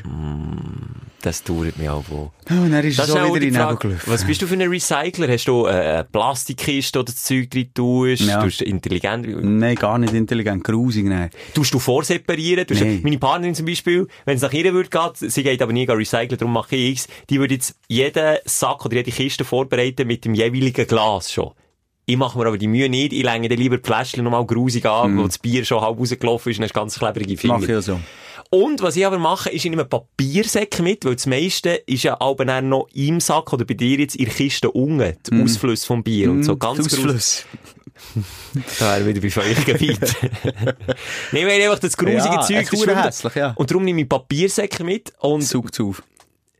Das 1.21 1.43
dauert 1.43 1.77
mich 1.77 1.87
auch 1.87 2.03
wohl. 2.09 2.31
Und 2.49 2.71
dann 2.71 2.83
ist 2.83 2.97
Das 2.97 3.05
so 3.07 3.15
ist 3.15 3.21
auch 3.21 3.35
wieder 3.35 3.45
in 3.45 3.53
Nebel 3.53 3.75
gelaufen. 3.75 4.01
was 4.07 4.25
bist 4.25 4.41
du 4.41 4.47
für 4.47 4.55
ein 4.55 4.61
Recycler? 4.67 5.27
Hast 5.31 5.45
du 5.47 5.67
äh, 5.67 5.69
eine 5.69 6.03
Plastikkiste, 6.05 6.97
du 6.97 7.03
das 7.03 7.23
Zeug 7.23 7.51
drin 7.51 7.69
tust? 7.75 8.23
Ja. 8.23 8.41
Tust 8.41 8.61
du 8.61 8.65
intelligent? 8.65 9.27
Nein, 9.43 9.75
gar 9.75 9.99
nicht 9.99 10.15
intelligent, 10.15 10.63
grusig, 10.63 11.05
nein. 11.05 11.29
Tust 11.53 11.71
du 11.75 11.77
vorseparieren? 11.77 12.65
Tust 12.65 12.81
Nee. 12.81 12.97
du, 12.97 13.03
meine 13.03 13.19
Partnerin 13.19 13.53
zum 13.53 13.67
Beispiel, 13.67 14.07
wenn 14.25 14.37
es 14.37 14.41
nach 14.41 14.51
ihr 14.53 14.73
würde 14.73 14.89
gehen, 14.89 15.11
sie 15.29 15.43
geht 15.43 15.61
aber 15.61 15.73
nie 15.73 15.85
recyceln, 15.85 16.39
darum 16.39 16.53
mache 16.53 16.75
ich 16.75 17.01
es, 17.01 17.07
die 17.29 17.39
würde 17.39 17.53
jetzt 17.53 17.75
jeden 17.87 18.37
Sack 18.45 18.83
oder 18.87 18.95
jede 18.95 19.11
Kiste 19.11 19.45
vorbereiten 19.45 20.07
mit 20.07 20.25
dem 20.25 20.33
jeweiligen 20.33 20.87
Glas 20.87 21.31
schon. 21.31 21.51
Ich 22.11 22.17
mache 22.17 22.37
mir 22.37 22.45
aber 22.45 22.57
die 22.57 22.67
Mühe 22.67 22.89
nicht, 22.89 23.13
ich 23.13 23.23
länge 23.23 23.47
dann 23.47 23.57
lieber 23.57 23.77
die 23.77 23.87
Fläschchen 23.87 24.23
nochmal 24.23 24.45
grusig 24.45 24.85
an, 24.85 25.17
wo 25.17 25.25
das 25.27 25.37
Bier 25.39 25.63
schon 25.63 25.79
halb 25.81 25.97
rausgelaufen 25.97 26.51
ist 26.51 26.57
und 26.57 26.63
hast 26.65 26.73
ganz 26.73 26.99
klebrige 26.99 27.37
Finger. 27.37 27.53
Mach 27.55 27.63
ich 27.63 27.69
ja 27.69 27.81
so. 27.81 27.99
Und 28.49 28.81
was 28.81 28.97
ich 28.97 29.05
aber 29.05 29.17
mache, 29.17 29.49
ist, 29.49 29.63
ich 29.63 29.69
nehme 29.69 29.85
Papiersäcke 29.85 30.83
mit, 30.83 31.05
weil 31.05 31.15
das 31.15 31.25
meiste 31.25 31.69
ist 31.85 32.03
ja 32.03 32.19
aber 32.19 32.43
dann 32.43 32.67
noch 32.67 32.87
im 32.93 33.21
Sack 33.21 33.53
oder 33.53 33.63
bei 33.63 33.75
dir 33.75 33.97
jetzt 33.97 34.17
in 34.17 34.25
der 34.25 34.33
Kiste 34.33 34.69
unten, 34.71 35.15
die 35.31 35.41
Ausflüsse 35.41 35.87
vom 35.87 36.03
Bier 36.03 36.31
und 36.31 36.43
so 36.43 36.57
ganz 36.57 36.79
Mhm. 36.79 36.83
Das 36.83 36.91
grusig. 36.95 37.05
Ausfluss. 37.05 37.45
Da 38.79 38.95
wären 38.97 39.05
wir 39.05 39.15
wieder 39.15 39.21
bei 39.21 39.29
Feuchtgebiet. 39.29 39.99
Nehmen 41.31 41.47
wir 41.49 41.63
einfach 41.69 41.79
das 41.79 41.95
grusige 41.95 42.17
Ja, 42.17 42.41
Zeug. 42.41 42.57
es 42.57 42.63
ist 42.63 42.73
das 42.73 42.79
schwimmt- 42.83 43.03
hässlich, 43.05 43.35
ja. 43.35 43.51
Und 43.55 43.69
darum 43.71 43.83
nehme 43.85 44.01
ich 44.01 44.09
Papiersäcke 44.09 44.83
mit 44.83 45.13
und 45.19 45.41
Saugt 45.43 45.79
auf. 45.79 46.03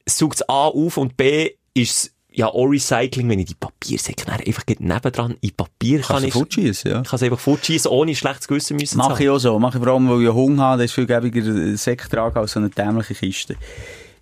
saugt 0.08 0.36
es 0.36 0.47
A 0.49 0.68
auf 0.68 0.97
und 0.97 1.18
B 1.18 1.49
ist 1.74 1.91
es 2.06 2.14
ja 2.34 2.47
auch 2.47 2.65
Recycling, 2.65 3.27
wenn 3.29 3.39
ich 3.39 3.47
die 3.47 3.55
Papiersäcke 3.55 4.25
dann 4.25 4.39
einfach 4.39 4.63
nebendran 4.79 5.36
in 5.41 5.51
Papier 5.51 5.99
kann 6.01 6.21
Kannst 6.21 6.57
ich, 6.57 6.84
ja. 6.84 7.01
ich 7.01 7.07
kann 7.09 7.19
einfach 7.21 7.39
fortschießen, 7.39 7.91
ohne 7.91 8.15
schlechtes 8.15 8.47
Gewissen 8.47 8.77
müssen 8.77 8.97
Mach 8.97 9.17
zu 9.17 9.23
ich 9.23 9.29
auch 9.29 9.38
so. 9.38 9.59
Mach 9.59 9.75
ich 9.75 9.82
vor 9.84 9.93
allem, 9.93 10.09
weil 10.09 10.21
ich 10.23 10.29
Hunger 10.29 10.63
habe, 10.63 10.82
das 10.84 10.91
ist 10.91 10.95
viel 10.95 11.05
gäbiger 11.05 11.41
einen 11.41 11.75
Sekt 11.77 12.09
tragen 12.09 12.38
als 12.38 12.53
so 12.53 12.59
eine 12.59 12.69
dämliche 12.69 13.13
Kiste. 13.15 13.55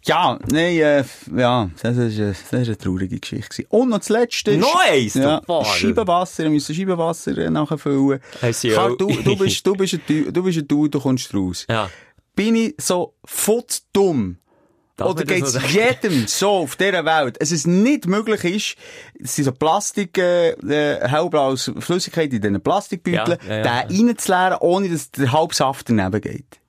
Ja, 0.06 0.40
nein, 0.50 0.78
äh, 0.78 1.04
ja, 1.36 1.70
das 1.84 1.98
ist, 1.98 2.18
äh, 2.20 2.28
das 2.30 2.40
ist 2.42 2.54
eine 2.54 2.78
traurige 2.78 3.20
Geschichte. 3.20 3.50
gewesen. 3.64 3.68
Und 3.70 3.90
noch 3.90 3.98
das 4.00 4.08
Letzte. 4.10 4.58
Noch 4.58 4.80
eins, 4.90 5.14
Ja. 5.16 5.42
Scheibenwasser, 5.66 6.44
wir 6.44 6.50
müssen 6.52 6.74
Scheibenwasser 6.74 7.38
äh, 7.38 7.50
nachfüllen. 7.50 8.20
Karl, 8.74 8.96
du, 8.98 9.08
du 9.10 9.36
bist, 9.36 9.68
du 9.68 9.74
bist 9.74 9.96
ein, 9.96 10.02
Du- 10.08 10.32
du 10.32 10.44
bist 10.44 10.58
ein 10.58 10.68
Du, 10.68 10.88
du 10.88 11.00
kommst 11.00 11.34
raus. 11.34 11.66
Ja. 11.70 11.90
Bin 12.34 12.56
ich 12.56 12.76
so 12.80 13.14
futzdumm? 13.26 14.38
Oder 15.02 15.24
geht's 15.24 15.54
so 15.54 15.60
sagen? 15.60 15.74
jedem 15.74 16.28
so 16.28 16.50
auf 16.50 16.76
dieser 16.76 17.06
Welt, 17.06 17.42
dass 17.42 17.52
es 17.52 17.66
nicht 17.68 18.08
möglich 18.08 18.44
ist, 18.44 18.76
es 19.24 19.36
sind 19.36 19.46
so 19.46 19.52
Plastik, 19.52 20.18
äh, 20.18 20.52
äh, 20.52 21.08
hellblaues 21.08 21.72
Flüssigkeit 21.80 22.34
in 22.34 22.42
diesen 22.42 22.62
Plastikbeuteln, 22.62 23.40
Ja, 23.48 23.56
ja, 23.58 23.66
ja. 23.66 23.84
den 23.84 24.08
reinzuleeren, 24.08 24.58
ohne 24.60 24.90
dass 24.90 25.12
der 25.12 25.32
halbe 25.32 25.54
Saft 25.56 25.90
daneben 25.90 26.22
geht. 26.22 26.60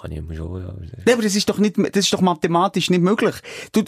Kann 0.00 0.12
ich 0.12 0.18
immer 0.18 0.34
schon, 0.34 0.62
ja. 0.62 0.72
Nee, 1.04 1.12
aber 1.12 1.22
das 1.22 1.34
ist 1.34 1.48
doch 1.48 1.58
nicht, 1.58 1.76
das 1.78 2.04
ist 2.04 2.12
doch 2.12 2.20
mathematisch 2.20 2.90
nicht 2.90 3.02
möglich. 3.02 3.34
Du, 3.72 3.82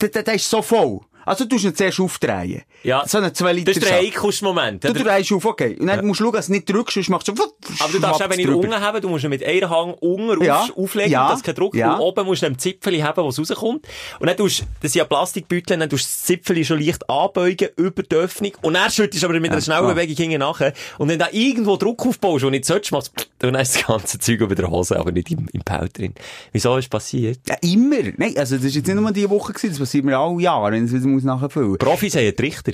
der, 0.00 0.08
der, 0.10 0.22
der 0.22 0.34
ist 0.34 0.48
so 0.48 0.62
voll. 0.62 1.00
Also 1.28 1.44
du 1.44 1.54
musst 1.56 1.64
ihn 1.64 1.74
zuerst 1.74 2.00
aufdrehen. 2.00 2.62
Ja. 2.82 3.06
So 3.06 3.18
einen 3.18 3.34
2 3.34 3.52
Liter 3.52 3.72
Das 3.72 3.82
ist 3.82 3.88
der 3.90 3.98
heikelste 3.98 4.44
Moment. 4.44 4.84
Du 4.84 4.92
drehst 4.92 5.32
auf, 5.32 5.44
okay. 5.44 5.76
Und 5.78 5.86
dann 5.86 6.06
musst 6.06 6.20
du 6.20 6.24
schauen, 6.24 6.32
dass 6.32 6.46
du 6.46 6.52
nicht 6.52 6.68
drückst, 6.70 6.94
sonst 6.94 7.08
machst 7.10 7.28
du 7.28 7.34
so, 7.36 7.42
Aber 7.80 7.92
du 7.92 7.98
darfst 7.98 8.18
schwappt's 8.20 8.38
eben 8.38 8.48
nicht 8.48 8.56
unten 8.56 8.80
haben, 8.80 9.00
du 9.00 9.08
musst 9.08 9.24
ihn 9.24 9.30
mit 9.30 9.44
einer 9.44 9.70
Hand 9.70 9.96
unten 10.00 10.42
Ja. 10.44 10.62
auf, 10.62 10.76
auflegen, 10.76 11.10
Ja. 11.12 11.28
dass 11.30 11.42
kein 11.42 11.54
Druck 11.54 11.74
Ja. 11.74 11.94
Und 11.94 12.00
oben 12.00 12.26
musst 12.26 12.42
du 12.42 12.46
einen 12.46 12.58
Zipfel 12.58 13.02
haben, 13.02 13.22
wo 13.22 13.28
es 13.28 13.38
rauskommt. 13.38 13.86
Und 14.20 14.26
dann 14.26 14.36
tust 14.36 14.64
das 14.80 14.92
sind 14.92 15.00
ja 15.00 15.04
Plastikbeutel, 15.04 15.78
dann 15.78 15.88
tust 15.90 16.04
du 16.04 16.08
das 16.08 16.22
Zipfel 16.24 16.64
schon 16.64 16.80
leicht 16.80 17.08
anbeugen 17.10 17.68
über 17.76 18.02
die 18.02 18.16
Öffnung. 18.16 18.52
Und 18.62 18.74
dann 18.74 18.90
schüttest 18.90 19.22
du 19.22 19.26
aber 19.28 19.38
mit 19.40 19.50
einer 19.50 19.60
schnellen 19.60 19.82
klar. 19.82 19.94
Bewegung 19.94 20.16
hinten 20.16 20.38
nachher. 20.40 20.72
Und 20.98 21.08
wenn 21.08 21.18
du 21.18 21.24
da 21.24 21.30
irgendwo 21.32 21.76
Druck 21.76 22.06
aufbaust, 22.06 22.44
und 22.44 22.52
nicht 22.52 22.64
sollst, 22.64 22.92
machst 22.92 23.12
du, 23.38 23.50
das 23.50 23.86
ganze 23.86 24.18
Zeug 24.18 24.40
über 24.40 24.54
der 24.54 24.70
Hose, 24.70 24.98
aber 24.98 25.12
nicht 25.12 25.30
im, 25.30 25.48
im 25.52 25.60
Pelt 25.62 25.98
drin. 25.98 26.14
Wieso 26.52 26.76
ist 26.76 26.88
passiert? 26.90 27.40
Ja, 27.48 27.56
immer. 27.62 27.96
Nein, 28.16 28.34
also 28.36 28.56
das 28.56 28.64
ist 28.64 28.74
jetzt 28.76 28.86
nicht 28.86 28.96
nur 28.96 29.10
diese 29.12 29.30
Woche 29.30 29.52
gewesen, 29.52 29.70
das 29.70 29.78
passiert 29.78 30.04
mir 30.04 30.18
alle 30.18 30.40
Jahre, 30.40 30.76
wenn 31.24 31.30
es 31.30 31.40
muss 31.42 31.68
muss. 31.68 31.78
Profis 31.78 32.14
haben 32.14 32.22
einen 32.22 32.36
Trichter. 32.36 32.72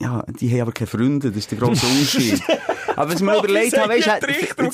Ja, 0.00 0.24
die 0.40 0.50
haben 0.50 0.62
aber 0.62 0.72
keine 0.72 0.88
Freunde, 0.88 1.28
das 1.28 1.38
ist 1.38 1.50
der 1.52 1.58
grosse 1.58 1.86
Unterschied. 1.86 2.42
aber 2.96 3.08
was 3.10 3.16
ich 3.16 3.22
mir 3.22 3.38
überlegt 3.38 3.78
habe, 3.78 3.94
haben 3.94 4.02
einen 4.02 4.20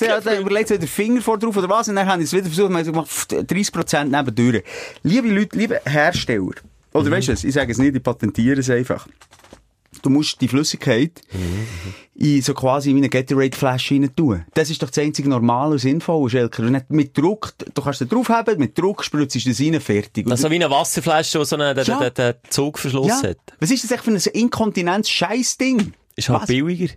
du, 0.01 0.07
jetzt 0.07 0.27
hat 0.27 0.27
er 0.27 0.41
überlegt, 0.41 0.71
den 0.71 0.89
Finger 0.89 1.21
vor 1.21 1.39
drauf 1.39 1.57
oder 1.57 1.69
was, 1.69 1.89
und 1.89 1.97
dann 1.97 2.07
habe 2.09 2.23
ich 2.23 2.29
es 2.29 2.33
wieder 2.33 2.47
versucht, 2.47 2.71
habe 2.73 2.93
gemacht, 2.93 3.09
pff, 3.09 3.27
30% 3.29 4.05
nebendurch. 4.05 4.65
Liebe 5.03 5.29
Leute, 5.29 5.59
liebe 5.59 5.81
Hersteller, 5.85 6.53
oder 6.93 7.05
Mhm. 7.09 7.11
weisst 7.13 7.29
du 7.29 7.33
was, 7.33 7.45
ich 7.45 7.53
sage 7.55 7.71
es 7.71 7.79
nicht, 7.79 7.95
ich 7.95 8.03
patentiere 8.03 8.61
es 8.61 8.71
einfach. 8.71 9.07
Du 10.03 10.11
musst 10.11 10.41
die 10.41 10.49
Flüssigkeit 10.49 11.21
in 12.15 12.43
so 12.43 12.55
quasi 12.55 12.93
wie 12.95 12.99
eine 12.99 13.09
Gatorade-Flasche 13.09 13.95
rein 13.95 14.15
tun. 14.15 14.45
Das 14.55 14.71
ist 14.71 14.83
doch 14.83 14.89
das 14.91 14.99
einzige 14.99 15.29
normale 15.29 15.73
und 15.73 15.79
sinnvolle, 15.79 16.29
Schelker. 16.31 16.63
Und 16.65 16.73
nicht 16.73 16.91
mit 16.91 17.17
Druck, 17.17 17.55
du 17.75 17.83
kannst 17.83 18.01
da 18.01 18.05
draufhaben, 18.05 18.59
mit 18.59 18.79
Druck 18.79 19.05
spritzt 19.05 19.35
du 19.37 19.49
das 19.49 19.61
rein, 19.61 19.81
fertig. 19.81 20.27
Und 20.27 20.33
Also 20.33 20.51
wie 20.51 20.57
eine 20.57 20.71
Wasserflasche, 20.71 21.39
die 21.39 21.45
so 21.45 21.57
einen, 21.57 21.75
den, 21.75 21.85
Ja. 21.85 21.99
den, 22.11 22.15
den 22.15 22.35
Zugverschluss 22.51 23.09
ja. 23.23 23.31
hat. 23.31 23.39
Was 23.59 23.71
ist 23.71 23.85
das 23.85 23.91
echt 23.91 24.05
für 24.05 24.11
ein 24.11 24.17
Inkontinenz-Scheiß-Ding? 24.17 25.93
Ist 26.17 26.29
halt 26.29 26.43
Was? 26.43 26.49
billiger. 26.49 26.93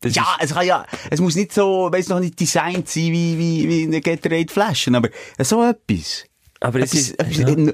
Das 0.00 0.14
Ja, 0.14 0.36
ist, 0.40 0.50
es 0.50 0.54
kann 0.54 0.66
ja, 0.66 0.84
es 1.10 1.20
muss 1.20 1.36
nicht 1.36 1.52
so, 1.52 1.88
weiss 1.92 2.08
noch 2.08 2.18
nicht 2.18 2.38
designt 2.40 2.88
sein 2.88 3.12
wie, 3.12 3.38
wie, 3.38 3.68
wie 3.68 3.82
eine 3.84 4.00
Gatorade-Flasche, 4.00 4.90
aber 4.94 5.10
so 5.38 5.62
etwas. 5.62 6.24
aber 6.60 6.80
es 6.80 6.92
ist, 6.94 7.18
etwas, 7.20 7.36
ja. 7.38 7.72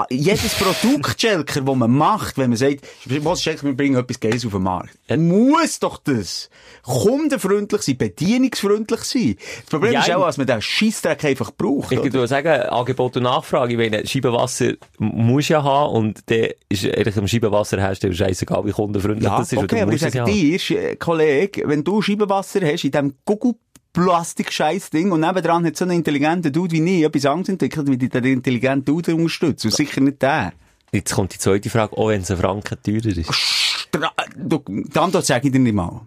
Ah, 0.00 0.06
jedes 0.10 0.54
Produkt, 0.54 1.20
Schelker, 1.20 1.60
das 1.60 1.76
man 1.76 1.90
macht, 1.90 2.38
wenn 2.38 2.50
man 2.50 2.56
sagt, 2.56 2.86
was 3.06 3.42
Schelker, 3.42 3.64
wir 3.64 3.76
bringen 3.76 3.96
etwas 3.96 4.20
Geiles 4.20 4.44
auf 4.46 4.52
den 4.52 4.62
Markt, 4.62 4.98
muss 5.16 5.78
doch 5.78 5.98
das 5.98 6.50
kundenfreundlich 6.82 7.82
sein, 7.82 7.96
bedienungsfreundlich 7.96 9.00
sein. 9.00 9.36
Das 9.62 9.70
Problem 9.70 9.92
Ja, 9.92 10.00
ist 10.00 10.10
auch, 10.12 10.26
dass 10.26 10.36
man 10.38 10.46
den 10.46 10.62
Scheissdreck 10.62 11.24
einfach 11.24 11.50
braucht. 11.50 11.92
Ich 11.92 12.02
würde 12.02 12.26
sagen, 12.26 12.48
Angebot 12.48 13.16
und 13.16 13.24
Nachfrage. 13.24 13.72
Ich 13.72 13.78
meine, 13.78 14.06
Scheibenwasser 14.06 14.72
musst 14.98 15.48
du 15.50 15.54
ja 15.54 15.62
haben 15.62 15.94
und 15.94 16.28
der 16.28 16.54
ist 16.68 16.84
eigentlich 16.84 17.14
dem 17.14 17.28
Scheibenwasserhersteller 17.28 18.14
scheissegal, 18.14 18.64
wie 18.64 18.72
kundenfreundlich 18.72 19.24
Ja, 19.24 19.38
das 19.38 19.52
ist. 19.52 19.58
okay, 19.58 19.82
aber 19.82 19.92
ich 19.92 20.00
sage 20.00 20.24
dir, 20.24 20.78
äh, 20.78 20.96
Kollege, 20.96 21.62
wenn 21.66 21.84
du 21.84 22.02
Scheibenwasser 22.02 22.60
hast 22.62 22.84
in 22.84 22.90
diesem 22.90 23.14
Google 23.24 23.54
plastik 24.04 24.52
scheiß 24.52 24.90
ding 24.90 25.10
und 25.12 25.20
nebendran 25.20 25.64
hat 25.66 25.76
so 25.76 25.84
einen 25.84 25.96
intelligenten 25.98 26.52
Dude 26.52 26.72
wie 26.76 26.80
nie 26.80 27.02
etwas 27.04 27.26
anderes 27.26 27.48
entwickelt, 27.50 27.88
wie 27.90 27.96
die 27.98 28.08
den 28.08 28.24
intelligenten 28.24 28.84
Dude 28.84 29.14
unterstützt. 29.14 29.64
Und 29.64 29.74
sicher 29.74 30.00
nicht 30.00 30.22
der. 30.22 30.52
Jetzt 30.92 31.12
kommt 31.14 31.34
die 31.34 31.38
zweite 31.38 31.68
Frage, 31.70 31.96
auch 31.96 32.08
wenn 32.08 32.22
es 32.22 32.30
ein 32.30 32.38
Franken 32.38 32.76
teurer 32.82 33.06
ist. 33.16 33.34
Stra 33.34 34.10
du, 34.36 34.62
die 34.66 34.98
Antwort 34.98 35.26
sage 35.26 35.48
ich 35.48 35.52
dir 35.52 35.58
nicht 35.58 35.74
mal. 35.74 36.00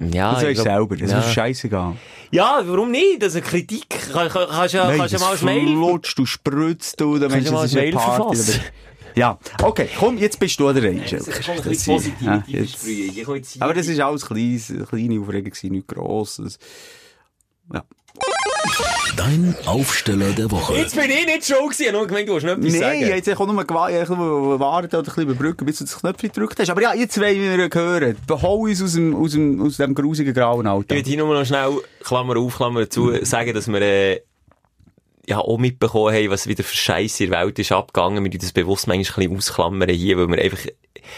Ja, 0.00 0.32
Das 0.34 0.42
ich 0.42 0.48
du 0.48 0.54
glaub- 0.54 0.64
selber. 0.66 0.96
Das 0.96 1.10
ja. 1.10 1.20
ist 1.20 1.32
scheißegal. 1.32 1.96
ja, 2.30 2.62
warum 2.64 2.90
nicht? 2.90 3.22
Das 3.22 3.28
ist 3.34 3.36
eine 3.42 3.46
Kritik. 3.46 3.88
Kann, 4.12 4.28
kann, 4.28 4.48
kannst 4.48 4.74
ja, 4.74 4.86
Nein, 4.88 4.98
kannst 4.98 5.14
ja 5.14 5.20
mal 5.20 5.36
Mail. 5.42 5.66
flutscht, 5.68 6.18
du 6.18 6.26
spritzt, 6.26 7.00
du, 7.00 7.18
da 7.18 7.28
Kannst 7.28 7.46
du 7.46 7.50
du, 7.50 7.56
mal 7.56 7.64
ist 7.64 7.74
Mail 7.74 7.92
Party. 7.92 8.36
verfassen? 8.36 8.60
Ja, 9.16 9.38
okay, 9.62 9.88
komm, 9.96 10.18
jetzt 10.18 10.40
bist 10.40 10.58
du 10.58 10.72
der 10.72 10.90
Angel. 10.90 11.04
Das 11.24 11.24
kommt 11.26 11.48
ein 11.50 11.56
Das 11.58 11.64
bisschen 11.68 11.96
ist- 11.96 12.10
ja, 12.20 12.42
jetzt-. 12.48 12.84
Ich 12.86 13.62
Aber 13.62 13.72
das 13.72 13.86
ist 13.86 14.00
alles 14.00 14.26
kleines, 14.26 14.72
kleine 14.88 15.20
Aufregung, 15.20 15.52
nichts 15.70 15.86
Grosses. 15.94 16.58
Ja. 17.72 17.82
Dein 19.16 19.54
Aufsteller 19.66 20.30
der 20.32 20.50
Woche. 20.50 20.74
Jetzt 20.76 20.94
bin 20.96 21.10
ich 21.10 21.26
nicht 21.26 21.46
schon 21.46 21.58
gewesen. 21.68 21.82
Ich 21.82 21.88
habe 21.88 21.98
nur 21.98 22.06
gemeint, 22.06 22.28
du 22.28 22.34
noch 22.34 22.52
etwas 22.52 22.72
Nein, 22.72 22.80
sagen. 22.80 23.02
ich 23.02 23.38
nur 23.38 23.62
gewa- 23.64 24.02
ich 24.02 24.08
nur 24.08 24.60
warten 24.60 24.86
oder 24.88 24.98
ein 24.98 25.04
bisschen 25.04 25.22
überbrücken, 25.24 25.64
bis 25.66 25.78
du 25.78 25.84
das 25.84 25.98
Knöpfchen 26.00 26.30
gedrückt 26.32 26.58
hast. 26.58 26.70
Aber 26.70 26.82
ja, 26.82 26.94
jetzt 26.94 27.18
wollen 27.20 27.40
wir 27.40 27.68
hören. 27.72 28.16
Behol 28.26 28.70
uns 28.70 28.82
aus 28.82 28.92
dem, 28.94 29.14
aus 29.14 29.32
dem, 29.32 29.60
aus 29.62 29.76
dem 29.76 29.94
grusigen 29.94 30.34
grauen 30.34 30.66
Ich 30.66 30.70
Auto. 30.72 30.94
würde 30.94 31.08
hier 31.08 31.18
nur 31.18 31.34
noch 31.34 31.44
schnell, 31.46 31.72
Klammer 32.02 32.36
auf, 32.36 32.56
Klammer 32.56 32.88
zu, 32.90 33.24
sagen, 33.24 33.54
dass 33.54 33.68
wir, 33.68 33.80
äh, 33.80 34.20
ja, 35.26 35.38
auch 35.38 35.58
mitbekommen 35.58 36.14
haben, 36.14 36.30
was 36.30 36.46
wieder 36.46 36.64
für 36.64 36.76
Scheiße 36.76 37.24
in 37.24 37.30
der 37.30 37.40
Welt 37.40 37.58
ist 37.58 37.72
abgegangen. 37.72 38.22
Wir 38.24 38.30
das 38.42 38.52
bewusst 38.52 38.86
manchmal 38.86 39.24
ein 39.26 39.30
bisschen 39.30 39.36
ausklammern 39.38 39.88
hier, 39.90 40.18
weil 40.18 40.28
wir 40.28 40.38
einfach, 40.42 40.58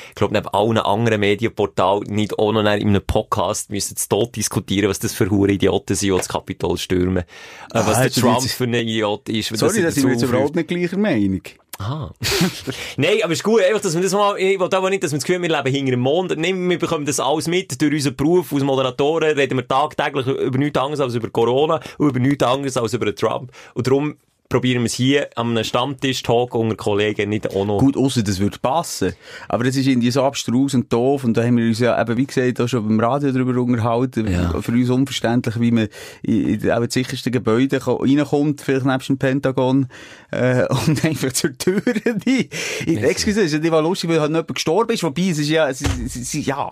ich 0.09 0.15
glaube, 0.15 0.35
neben 0.35 0.49
allen 0.49 0.79
anderen 0.79 1.21
Medienportalen 1.21 2.05
nicht 2.13 2.39
auch 2.39 2.53
noch 2.53 2.61
in 2.61 2.67
einem 2.67 3.03
Podcast 3.07 3.71
müssen 3.71 3.97
zu 3.97 4.09
Tod 4.09 4.37
diskutieren, 4.37 4.89
was 4.89 4.99
das 4.99 5.13
für 5.13 5.31
hure 5.31 5.53
Idioten 5.53 5.95
sind, 5.95 6.11
die 6.13 6.17
das 6.17 6.29
Kapitol 6.29 6.77
stürmen. 6.79 7.19
Äh, 7.19 7.25
was 7.73 7.97
Ah, 7.99 8.03
der 8.03 8.11
Trump 8.13 8.41
jetzt- 8.43 8.53
für 8.55 8.65
ein 8.65 8.75
Idiot 8.75 9.29
ist. 9.29 9.57
Sorry, 9.57 9.79
er 9.79 9.85
da 9.85 9.91
sind 9.91 10.05
wir 10.05 10.13
jetzt 10.13 10.23
überhaupt 10.23 10.57
nicht 10.57 10.69
gleicher 10.69 10.99
Meinung. 10.99 11.41
Ah. 11.79 12.09
Nein, 12.97 13.19
aber 13.23 13.33
es 13.35 13.41
ist 13.41 13.43
gut, 13.45 13.61
einfach, 13.63 13.83
dass 13.83 13.95
wir 13.95 14.01
das 14.03 14.13
mal, 14.13 14.39
ich 14.39 14.59
will 14.59 14.69
aber 14.73 14.89
nicht, 14.89 15.03
dass 15.05 15.13
wir 15.13 15.19
das 15.19 15.25
Gefühl 15.25 15.37
haben, 15.37 15.43
wir 15.51 15.57
leben 15.63 15.75
hinter 15.77 15.91
dem 15.91 16.01
Mond. 16.01 16.35
Nein, 16.37 16.71
wir 16.71 16.79
bekommen 16.79 17.05
das 17.05 17.21
alles 17.21 17.49
mit. 17.49 17.81
Durch 17.83 17.93
unseren 17.93 18.17
Beruf 18.17 18.51
als 18.53 18.63
Moderatoren 18.63 19.37
reden 19.37 19.59
wir 19.59 19.69
tagtäglich 19.69 20.27
über 20.27 20.57
nichts 20.59 20.79
anderes 20.79 21.01
als 21.01 21.15
über 21.15 21.29
Corona 21.29 21.81
und 21.99 22.09
über 22.09 22.19
nichts 22.19 22.43
anderes 22.45 22.79
als 22.79 22.95
über 22.95 23.15
Trump. 23.15 23.53
Und 23.75 23.87
darum 23.87 24.17
probieren 24.49 24.83
wir 24.83 24.87
es 24.87 24.95
hier 24.95 25.29
an 25.35 25.51
einem 25.51 25.65
Stammtisch-Talk 25.65 26.55
unter 26.55 26.77
Kollegen 26.77 27.29
nicht 27.31 27.55
auch 27.55 27.65
noch. 27.65 27.79
Gut, 27.79 27.97
ausser 27.97 28.23
das 28.23 28.39
würde 28.39 28.59
passen. 28.59 29.15
Aber 29.49 29.65
das 29.65 29.77
ist 29.77 29.87
irgendwie 29.87 30.11
so 30.11 30.23
abstrus 30.23 30.75
und 30.75 30.93
doof. 30.93 31.25
Und 31.25 31.37
da 31.37 31.43
haben 31.45 31.57
wir 31.57 31.67
uns 31.67 31.81
ja 31.81 32.01
eben, 32.01 32.17
wie 32.17 32.27
gesagt, 32.27 32.61
auch 32.61 32.69
schon 32.69 32.87
beim 32.87 33.01
Radio 33.01 33.33
darüber 33.33 33.61
unterhalten. 33.61 34.31
Ja. 34.31 34.61
Für 34.61 34.73
uns 34.73 34.89
unverständlich, 34.91 35.59
wie 35.61 35.71
man 35.73 35.89
in, 36.23 36.61
in 36.61 36.71
auch 36.71 36.81
die 36.87 36.93
sichersten 36.93 37.33
Gebäude 37.33 37.81
ko- 37.81 37.97
reinkommt, 37.97 38.61
vielleicht 38.61 38.87
nebst 38.87 39.09
dem 39.09 39.19
Pentagon, 39.19 39.89
äh, 40.31 40.65
und 40.87 41.05
einfach 41.05 41.33
zur 41.33 41.57
Tür. 41.59 41.83
Die, 42.27 42.49
ich, 42.87 43.03
excuse, 43.03 43.41
es 43.41 43.47
ist 43.47 43.53
ja 43.55 43.59
nicht 43.59 43.71
mal 43.71 43.81
lustig, 43.81 44.11
weil 44.11 44.21
halt 44.21 44.31
noch 44.31 44.39
jemand 44.39 44.55
gestorben 44.55 44.93
ist. 44.93 45.03
Wobei, 45.03 45.29
es 45.31 45.39
ist 45.39 45.49
ja, 45.49 45.69
es, 45.69 45.81
ist- 45.81 45.99
es, 46.05 46.17
ist- 46.17 46.35
ja, 46.35 46.71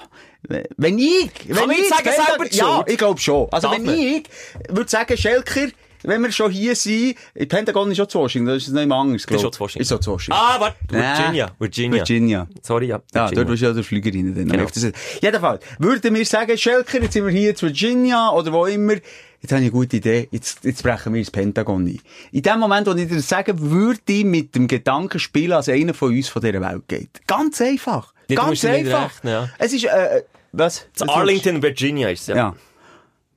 wenn 0.76 0.98
ich, 0.98 1.30
wenn 1.48 1.56
man 1.56 1.70
ich 1.72 1.78
nicht 1.78 1.88
sagen, 1.88 2.04
selber 2.04 2.52
Ja, 2.52 2.84
ich 2.86 2.98
glaube 2.98 3.18
schon. 3.20 3.48
Also 3.50 3.68
Darf 3.68 3.78
wenn 3.78 3.84
man? 3.86 3.94
ich 3.98 4.24
würde 4.68 4.90
sagen, 4.90 5.16
Schelker, 5.16 5.68
wenn 6.04 6.22
wir 6.22 6.30
schon 6.32 6.50
hier 6.50 6.74
sind, 6.76 7.16
das 7.34 7.46
Pentagon 7.48 7.90
ist 7.90 7.96
schon 7.96 8.08
zu 8.08 8.18
Washington, 8.20 8.46
das 8.54 8.62
ist 8.66 8.72
nicht 8.72 8.86
mehr 8.86 8.96
anders, 8.96 9.22
Das 9.26 9.36
ist 9.36 9.40
glaub 9.40 9.40
schon 9.40 9.48
ich. 9.48 9.54
zu 9.54 9.60
Washington. 9.60 9.82
Ist 9.94 10.02
zu 10.04 10.10
Washington. 10.12 10.40
Ah, 10.42 10.60
warte. 10.60 10.76
Virginia. 10.88 11.50
Virginia. 11.58 11.98
Virginia. 11.98 12.46
Sorry, 12.62 12.86
ja. 12.86 13.00
Ja, 13.14 13.22
Virginia. 13.22 13.34
dort 13.44 13.48
warst 13.50 13.62
du 13.62 13.66
ja 13.66 13.72
der 13.72 13.84
Flügerin. 13.84 14.34
Dann. 14.34 14.48
Genau. 14.48 14.92
Jedenfalls, 15.20 15.64
würden 15.78 16.14
wir 16.14 16.24
sagen, 16.26 16.56
Schelker, 16.56 17.02
jetzt 17.02 17.12
sind 17.12 17.24
wir 17.26 17.32
hier 17.32 17.54
zu 17.54 17.66
Virginia 17.66 18.30
oder 18.30 18.52
wo 18.52 18.66
immer, 18.66 18.94
jetzt 18.94 19.50
habe 19.52 19.60
ich 19.62 19.66
eine 19.66 19.70
gute 19.70 19.96
Idee, 19.96 20.28
jetzt, 20.30 20.64
jetzt 20.64 20.82
brechen 20.82 21.12
wir 21.12 21.18
ins 21.20 21.30
Pentagon 21.30 21.86
ein. 21.86 22.00
In 22.32 22.42
dem 22.42 22.58
Moment, 22.60 22.86
wo 22.86 22.92
ich 22.92 23.08
dir 23.08 23.16
das 23.16 23.28
sage, 23.28 23.58
würde 23.60 24.00
ich 24.08 24.24
mit 24.24 24.54
dem 24.54 24.68
Gedanken 24.68 25.18
spielen, 25.18 25.52
als 25.52 25.68
einer 25.68 25.94
von 25.94 26.10
uns 26.14 26.28
von 26.28 26.42
dieser 26.42 26.60
Welt 26.60 26.82
geht. 26.88 27.26
Ganz 27.26 27.60
einfach. 27.60 28.12
Ja, 28.28 28.36
du 28.36 28.42
Ganz 28.46 28.62
nicht 28.62 28.66
einfach. 28.66 29.10
rechnen, 29.16 29.32
ja. 29.32 29.48
Es 29.58 29.72
ist, 29.72 29.84
äh, 29.84 30.18
äh, 30.18 30.22
was? 30.52 30.86
Das 30.96 31.08
Arlington, 31.08 31.62
Virginia 31.62 32.08
ist 32.10 32.22
es, 32.22 32.26
ja. 32.28 32.36
Ja. 32.36 32.54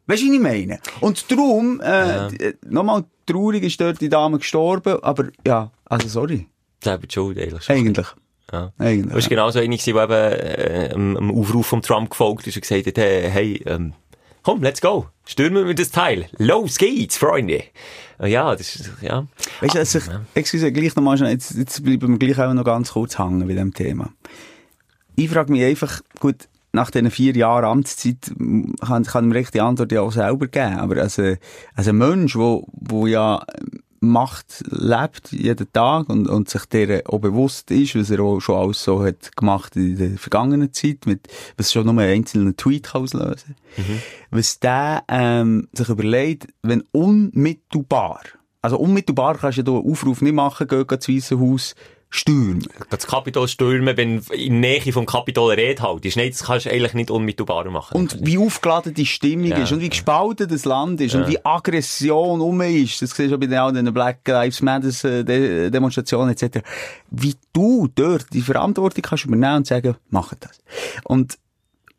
Weißt 0.08 0.22
du, 0.24 0.28
was 0.28 0.34
ich 0.36 0.40
meine? 0.40 0.80
Und 1.02 1.32
darum, 1.32 1.82
äh, 1.82 2.30
d- 2.30 2.36
äh, 2.46 2.54
nochmal, 2.68 3.04
traurig 3.26 3.64
ist 3.64 3.80
dort 3.82 4.00
die 4.02 4.10
Dame 4.10 4.38
gestorben, 4.38 4.98
aber 5.04 5.28
ja, 5.46 5.72
also 5.86 6.08
sorry. 6.08 6.48
Selber 6.84 7.08
Schuld, 7.12 7.38
eigentlich. 7.38 7.64
schon. 7.64 7.76
Eigentlich. 7.76 8.08
Ja. 8.52 8.72
Eigentlich. 8.78 9.08
Du 9.10 9.14
warst 9.16 9.30
genauso 9.30 9.60
einer, 9.60 9.76
gewesen, 9.76 9.94
der 9.94 10.04
eben 10.04 10.14
äh, 10.14 10.94
einem 10.94 11.32
Aufruf 11.38 11.68
von 11.68 11.82
Trump 11.82 12.10
gefolgt 12.10 12.48
ist 12.48 12.56
und 12.56 12.62
gesagt 12.62 12.88
hat, 12.88 12.98
hey, 12.98 13.62
ähm, 13.66 13.94
komm, 14.44 14.64
let's 14.64 14.80
go. 14.80 15.08
Stürmen 15.26 15.68
wir 15.68 15.76
das 15.76 15.92
Teil. 15.92 16.30
Los 16.38 16.78
geht's, 16.78 17.18
Freunde. 17.18 17.64
Äh, 18.20 18.30
Ja, 18.30 18.56
das 18.56 18.76
ist, 18.76 18.90
ja. 19.02 19.28
Weißt 19.60 19.76
du, 19.76 19.80
also 19.80 20.00
ich, 20.00 20.06
excuse, 20.36 20.72
gleich 20.72 20.96
nochmal 20.96 21.18
schnell, 21.18 21.32
jetzt, 21.32 21.56
jetzt 21.56 21.84
bleiben 21.84 22.12
wir 22.14 22.18
gleich 22.20 22.40
auch 22.40 22.54
noch 22.54 22.64
ganz 22.64 22.94
kurz 22.94 23.20
hängen 23.20 23.46
bei 23.46 23.54
dem 23.56 23.74
Thema. 23.74 24.14
Ich 25.18 25.30
frage 25.30 25.52
mich 25.52 25.64
einfach, 25.64 26.00
gut, 26.22 26.48
nach 26.78 26.92
diesen 26.92 27.12
vier 27.12 27.36
Jahren 27.36 27.66
Amtszeit 27.66 28.32
kann, 28.86 29.04
kann 29.04 29.32
recht 29.32 29.54
die 29.54 29.62
Antwort 29.62 29.92
ja 29.92 30.02
auch 30.02 30.12
selber 30.12 30.48
geben. 30.48 30.78
Aber 30.80 31.02
als, 31.02 31.20
ein- 31.20 31.38
als 31.76 31.88
ein 31.88 31.98
Mensch, 31.98 32.36
wo, 32.36 32.66
wo 32.72 33.08
ja 33.08 33.44
Macht 34.00 34.64
lebt 34.70 35.32
jeden 35.32 35.74
Tag 35.74 36.08
und, 36.10 36.28
und 36.28 36.48
sich 36.48 36.66
der 36.66 37.02
auch 37.12 37.18
bewusst 37.20 37.72
ist, 37.72 37.96
was 37.96 38.12
er 38.12 38.20
auch 38.20 38.40
schon 38.40 38.56
alles 38.56 38.84
so 38.84 39.04
hat 39.04 39.36
gemacht 39.36 39.76
in 39.76 39.98
der 39.98 40.18
vergangenen 40.20 40.72
Zeit, 40.72 41.08
mit, 41.08 41.28
was 41.58 41.72
schon 41.74 41.86
nur 41.88 41.98
einen 42.00 42.14
einzelnen 42.14 42.56
Tweet 42.56 42.84
kann 42.92 43.02
auslösen 43.02 43.56
was 44.30 44.60
der 44.60 45.04
ähm, 45.08 45.68
sich 45.74 45.90
überlegt, 45.90 46.48
wenn 46.62 46.84
unmittelbar, 46.92 48.22
also 48.62 48.78
unmittelbar 48.78 49.36
kannst 49.38 49.58
du 49.58 49.64
ja 49.64 49.78
einen 49.80 49.92
Aufruf 49.92 50.22
nicht 50.22 50.34
machen, 50.36 50.68
geh, 50.68 50.84
geh 50.86 50.96
ins 50.96 51.08
Weisse 51.10 51.40
Haus 51.40 51.74
stürmen. 52.10 52.66
Das 52.90 53.06
Kapitol 53.06 53.48
stürmen, 53.48 53.98
wenn 53.98 54.20
in 54.32 54.62
der 54.62 54.80
Nähe 54.80 54.94
vom 54.94 55.06
Kapitol 55.06 55.54
Rede 55.54 55.82
haltest. 55.82 56.18
Nein, 56.18 56.30
das 56.30 56.44
kannst 56.44 56.66
du 56.66 56.72
eigentlich 56.72 56.94
nicht 56.94 57.12
unmittelbar 57.12 57.70
machen. 57.70 57.98
Und 57.98 58.18
wie 58.26 58.38
aufgeladen 58.38 58.94
die 58.94 59.06
Stimmung 59.06 59.48
Ja, 59.48 59.58
ist 59.58 59.72
und 59.72 59.82
wie 59.82 59.90
gespalten 59.90 60.48
das 60.48 60.66
Land 60.66 61.02
ist 61.02 61.16
und 61.16 61.28
wie 61.28 61.44
Aggression 61.44 62.42
um 62.42 62.62
ist. 62.62 63.02
Das 63.02 63.12
siehst 63.12 63.32
du 63.32 63.38
bei 63.38 63.48
den 63.48 63.58
anderen 63.58 63.94
Black 63.94 64.26
Lives 64.26 64.62
Matter 64.62 64.88
äh, 65.10 65.24
De 65.24 65.70
Demonstrationen 65.70 66.30
etc. 66.30 66.60
Wie 67.12 67.36
du 67.52 67.90
dort 67.94 68.28
die 68.34 68.42
Verantwortung 68.42 69.02
kannst 69.02 69.26
übernehmen 69.26 69.58
und 69.58 69.68
sagen, 69.68 69.96
mach 70.10 70.34
das. 70.36 70.60
Und, 71.04 71.38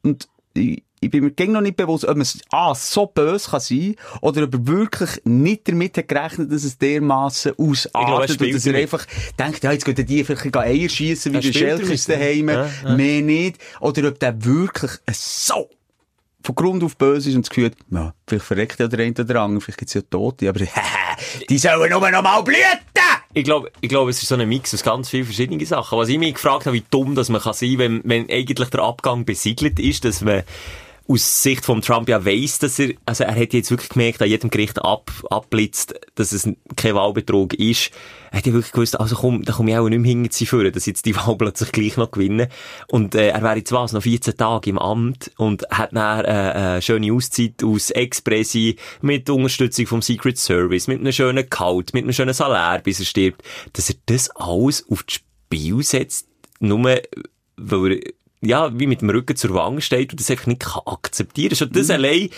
und 0.02 0.28
ich, 0.54 0.82
ich 1.00 1.10
bin 1.10 1.24
mir 1.24 1.30
gegen 1.30 1.52
noch 1.52 1.60
nicht 1.60 1.76
bewusst, 1.76 2.04
ob 2.04 2.10
man 2.10 2.22
es 2.22 2.38
A, 2.50 2.74
so 2.74 3.06
böse 3.06 3.50
kann 3.50 3.60
sein 3.60 3.96
oder 4.20 4.44
ob 4.44 4.54
er 4.54 4.66
wirklich 4.66 5.10
nicht 5.24 5.68
damit 5.68 5.96
hat 5.96 6.08
gerechnet, 6.08 6.52
dass 6.52 6.64
es 6.64 6.78
dermassen 6.78 7.52
er 7.56 7.64
ausartet 7.64 8.40
und 8.40 8.54
dass 8.54 8.66
er 8.66 8.74
einfach 8.74 9.06
denkt, 9.38 9.62
ja, 9.62 9.72
jetzt 9.72 9.84
gehen 9.84 9.94
die 9.94 10.24
vielleicht 10.24 10.56
Eier 10.56 10.88
schiessen, 10.88 11.32
wie 11.32 11.40
der 11.40 11.52
Schelkes 11.52 12.04
damit, 12.04 12.20
daheim, 12.20 12.48
ja, 12.48 12.70
ja. 12.84 12.96
mehr 12.96 13.22
nicht. 13.22 13.58
Oder 13.80 14.08
ob 14.08 14.18
der 14.18 14.44
wirklich 14.44 14.92
so 15.12 15.68
von 16.42 16.54
Grund 16.54 16.82
auf 16.82 16.96
böse 16.96 17.28
ist 17.30 17.36
und 17.36 17.46
das 17.46 17.50
Gefühl 17.50 17.72
ja, 17.90 18.14
vielleicht 18.26 18.46
verreckt 18.46 18.80
ja 18.80 18.88
der 18.88 19.00
eine 19.00 19.10
oder 19.10 19.24
der 19.24 19.40
andere, 19.40 19.60
vielleicht 19.60 19.78
gibt's 19.78 19.94
ja 19.94 20.02
Tote, 20.02 20.48
aber 20.48 20.60
die 21.50 21.58
sollen 21.58 21.90
nur 21.90 22.10
noch 22.10 22.22
mal 22.22 22.42
blüten! 22.42 22.88
Ich 23.34 23.44
glaube, 23.44 23.70
ich 23.82 23.88
glaube, 23.88 24.10
es 24.10 24.22
ist 24.22 24.28
so 24.28 24.36
ein 24.36 24.48
Mix 24.48 24.72
aus 24.72 24.82
ganz 24.82 25.10
vielen 25.10 25.26
verschiedenen 25.26 25.64
Sachen. 25.64 25.98
Was 25.98 26.08
ich 26.08 26.18
mich 26.18 26.34
gefragt 26.34 26.66
habe, 26.66 26.74
wie 26.74 26.84
dumm 26.90 27.14
das 27.14 27.28
man 27.28 27.42
kann 27.42 27.52
sein, 27.52 27.76
wenn, 27.76 28.00
wenn 28.04 28.28
eigentlich 28.30 28.70
der 28.70 28.80
Abgang 28.80 29.26
besiegelt 29.26 29.78
ist, 29.78 30.04
dass 30.04 30.22
man 30.22 30.42
aus 31.08 31.42
Sicht 31.42 31.64
von 31.64 31.80
Trump 31.80 32.08
ja 32.08 32.24
weiss, 32.24 32.58
dass 32.58 32.78
er, 32.78 32.92
also 33.06 33.24
er 33.24 33.34
hat 33.34 33.54
jetzt 33.54 33.70
wirklich 33.70 33.88
gemerkt, 33.88 34.20
an 34.20 34.28
jedem 34.28 34.50
Gericht 34.50 34.84
ab, 34.84 35.10
abblitzt, 35.30 35.94
dass 36.16 36.32
es 36.32 36.48
kein 36.76 36.94
Wahlbetrug 36.94 37.54
ist. 37.54 37.90
Er 38.30 38.38
hat 38.38 38.46
ja 38.46 38.52
wirklich 38.52 38.72
gewusst, 38.72 39.00
also 39.00 39.16
komm, 39.16 39.42
da 39.42 39.54
komme 39.54 39.70
ich 39.70 39.78
auch 39.78 39.88
nicht 39.88 40.00
mehr 40.00 40.10
hinter 40.10 40.30
zu 40.30 40.44
führen, 40.44 40.70
dass 40.70 40.84
jetzt 40.84 41.06
die 41.06 41.16
Wahl 41.16 41.36
plötzlich 41.36 41.72
gleich 41.72 41.96
noch 41.96 42.10
gewinnen. 42.10 42.48
Und, 42.88 43.14
äh, 43.14 43.28
er 43.28 43.42
wäre 43.42 43.56
jetzt 43.56 43.72
was, 43.72 43.94
noch 43.94 44.02
14 44.02 44.36
Tage 44.36 44.68
im 44.68 44.78
Amt 44.78 45.30
und 45.38 45.64
hat 45.70 45.94
dann, 45.94 46.24
äh, 46.26 46.28
eine 46.28 46.82
schöne 46.82 47.10
Auszeit 47.10 47.64
aus 47.64 47.90
Expressi 47.90 48.76
mit 49.00 49.30
Unterstützung 49.30 49.86
vom 49.86 50.02
Secret 50.02 50.36
Service, 50.36 50.88
mit 50.88 51.00
einem 51.00 51.12
schönen 51.12 51.48
Gehalt, 51.48 51.94
mit 51.94 52.04
einem 52.04 52.12
schönen 52.12 52.34
Salär, 52.34 52.80
bis 52.84 53.00
er 53.00 53.06
stirbt. 53.06 53.42
Dass 53.72 53.88
er 53.88 53.96
das 54.06 54.28
alles 54.30 54.84
auf 54.90 55.04
das 55.04 55.14
Spiel 55.14 55.82
setzt, 55.82 56.28
nur, 56.60 57.00
weil 57.56 57.92
er, 57.92 58.12
ja, 58.40 58.78
wie 58.78 58.86
mit 58.86 59.00
dem 59.00 59.10
Rücken 59.10 59.36
zur 59.36 59.54
Wange 59.54 59.80
steht 59.80 60.12
und 60.12 60.20
das 60.20 60.30
einfach 60.30 60.46
nicht 60.46 60.60
kann 60.60 60.82
akzeptieren. 60.86 61.56
Schon 61.56 61.72
das 61.72 61.90
allein 61.90 62.30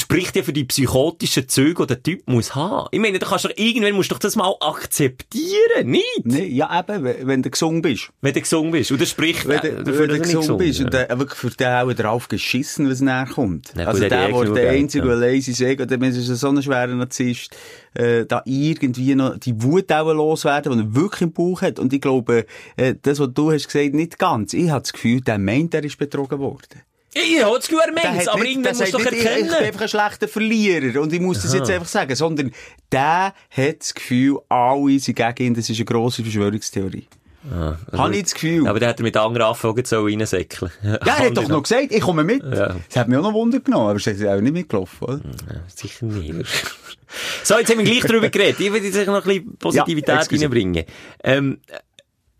spricht 0.00 0.34
ja 0.36 0.42
für 0.42 0.52
die 0.52 0.64
psychotischen 0.64 1.48
Züge, 1.48 1.86
die 1.86 1.94
der 1.94 2.02
Typ 2.02 2.28
muss 2.28 2.54
haben. 2.54 2.88
Ich 2.90 3.00
meine, 3.00 3.18
du 3.18 3.26
kannst 3.26 3.44
doch, 3.44 3.52
irgendwann 3.56 3.92
musst 3.94 4.10
du 4.10 4.14
doch 4.14 4.20
das 4.20 4.36
mal 4.36 4.54
akzeptieren, 4.60 5.86
nicht? 5.86 6.22
Nee, 6.24 6.46
ja, 6.46 6.80
eben, 6.80 7.04
wenn 7.04 7.42
du 7.42 7.50
gesungen 7.50 7.82
bist. 7.82 8.10
Wenn 8.20 8.34
du 8.34 8.40
gesungen 8.40 8.72
bist. 8.72 8.90
Und 8.90 9.00
das 9.00 9.10
spricht 9.10 9.46
Wenn 9.46 9.58
äh, 9.58 9.84
dafür, 9.84 10.00
wenn 10.00 10.08
du 10.08 10.18
gesungen 10.20 10.56
bist. 10.58 10.78
ja. 10.80 10.86
Und 10.86 10.94
der, 10.94 11.18
wirklich 11.18 11.38
für 11.38 11.50
den 11.50 11.66
auch 11.68 11.92
drauf 11.92 12.28
geschissen, 12.28 12.90
was 12.90 13.00
näher 13.00 13.28
kommt. 13.32 13.68
Ja, 13.76 13.84
gut, 13.84 13.86
also 13.86 14.00
der 14.00 14.28
der, 14.28 14.28
eh 14.30 14.54
der 14.54 14.70
einzige, 14.70 15.06
der 15.06 15.16
lazy 15.16 15.52
sagt, 15.52 15.80
oder 15.80 16.00
wenn 16.00 16.10
es 16.10 16.26
so 16.26 16.48
ein 16.48 16.62
schwerer 16.62 16.94
Narzisst, 16.94 17.56
äh, 17.94 18.26
da 18.26 18.42
irgendwie 18.44 19.14
noch 19.14 19.38
die 19.38 19.62
Wut 19.62 19.92
auch 19.92 20.12
loswerden, 20.12 20.72
die 20.72 20.84
er 20.84 20.94
wirklich 20.94 21.22
im 21.22 21.32
Bauch 21.32 21.62
hat. 21.62 21.78
Und 21.78 21.92
ich 21.92 22.00
glaube, 22.00 22.46
äh, 22.76 22.94
das, 23.00 23.20
was 23.20 23.32
du 23.32 23.52
hast 23.52 23.68
gesagt, 23.68 23.94
nicht 23.94 24.18
ganz. 24.18 24.52
Ich 24.52 24.70
habe 24.70 24.82
das 24.82 24.92
Gefühl, 24.92 25.20
der 25.20 25.38
meint, 25.38 25.74
er 25.74 25.84
ist 25.84 25.98
betrogen 25.98 26.38
worden. 26.38 26.82
Ich 27.14 27.42
habe 27.44 27.56
das 27.56 27.68
Gefühl, 27.68 27.80
er 27.96 28.14
hat 28.16 28.28
aber 28.28 28.44
irgendwann 28.44 28.76
du 28.76 28.84
doch 28.90 28.98
nicht, 28.98 29.12
Ich, 29.12 29.18
ich 29.18 29.22
bin 29.24 29.26
erkennen. 29.26 29.54
einfach 29.54 29.80
ein 29.82 29.88
schlechter 29.88 30.28
Verlierer 30.28 31.00
und 31.00 31.12
ich 31.12 31.20
muss 31.20 31.42
das 31.42 31.54
jetzt 31.54 31.70
einfach 31.70 31.86
sagen, 31.86 32.14
sondern 32.16 32.52
der 32.90 33.34
hat 33.50 33.80
das 33.80 33.94
Gefühl, 33.94 34.38
alle 34.48 34.98
sind 34.98 35.14
gegen 35.14 35.46
ihn, 35.46 35.54
das 35.54 35.70
ist 35.70 35.76
eine 35.76 35.84
grosse 35.84 36.22
Verschwörungstheorie. 36.22 37.06
Ah, 37.52 37.76
Habe 37.92 38.16
ich 38.16 38.22
das 38.22 38.34
Gefühl. 38.34 38.66
Aber 38.66 38.80
der 38.80 38.88
hat 38.88 39.00
er 39.00 39.02
mit 39.02 39.16
anderen 39.18 39.46
Anfragen 39.48 39.84
so 39.84 40.04
reinsäckeln. 40.04 40.72
Ja, 40.82 40.94
er 40.94 41.26
hat 41.26 41.36
doch 41.36 41.46
noch 41.46 41.62
gesagt, 41.62 41.92
ich 41.92 42.00
komme 42.00 42.24
mit. 42.24 42.42
Ja. 42.42 42.74
Das 42.88 42.96
hat 42.96 43.08
mich 43.08 43.18
auch 43.18 43.22
noch 43.22 43.34
Wunder 43.34 43.60
genommen, 43.60 43.88
aber 43.90 43.96
es 43.96 44.06
ist 44.06 44.24
auch 44.26 44.40
nicht 44.40 44.52
mitgelaufen, 44.52 45.04
oder? 45.06 45.20
Sicher 45.68 46.06
nicht. 46.06 46.34
so, 47.44 47.58
jetzt 47.58 47.70
haben 47.70 47.78
wir 47.78 47.84
gleich 47.84 48.00
drüber 48.00 48.30
geredet. 48.30 48.60
Ich 48.60 48.72
würde 48.72 48.86
jetzt 48.86 49.06
noch 49.06 49.16
ein 49.16 49.22
bisschen 49.22 49.56
Positivität 49.58 50.32
Ja, 50.32 50.38
reinbringen. 50.40 50.84
Ähm, 51.22 51.60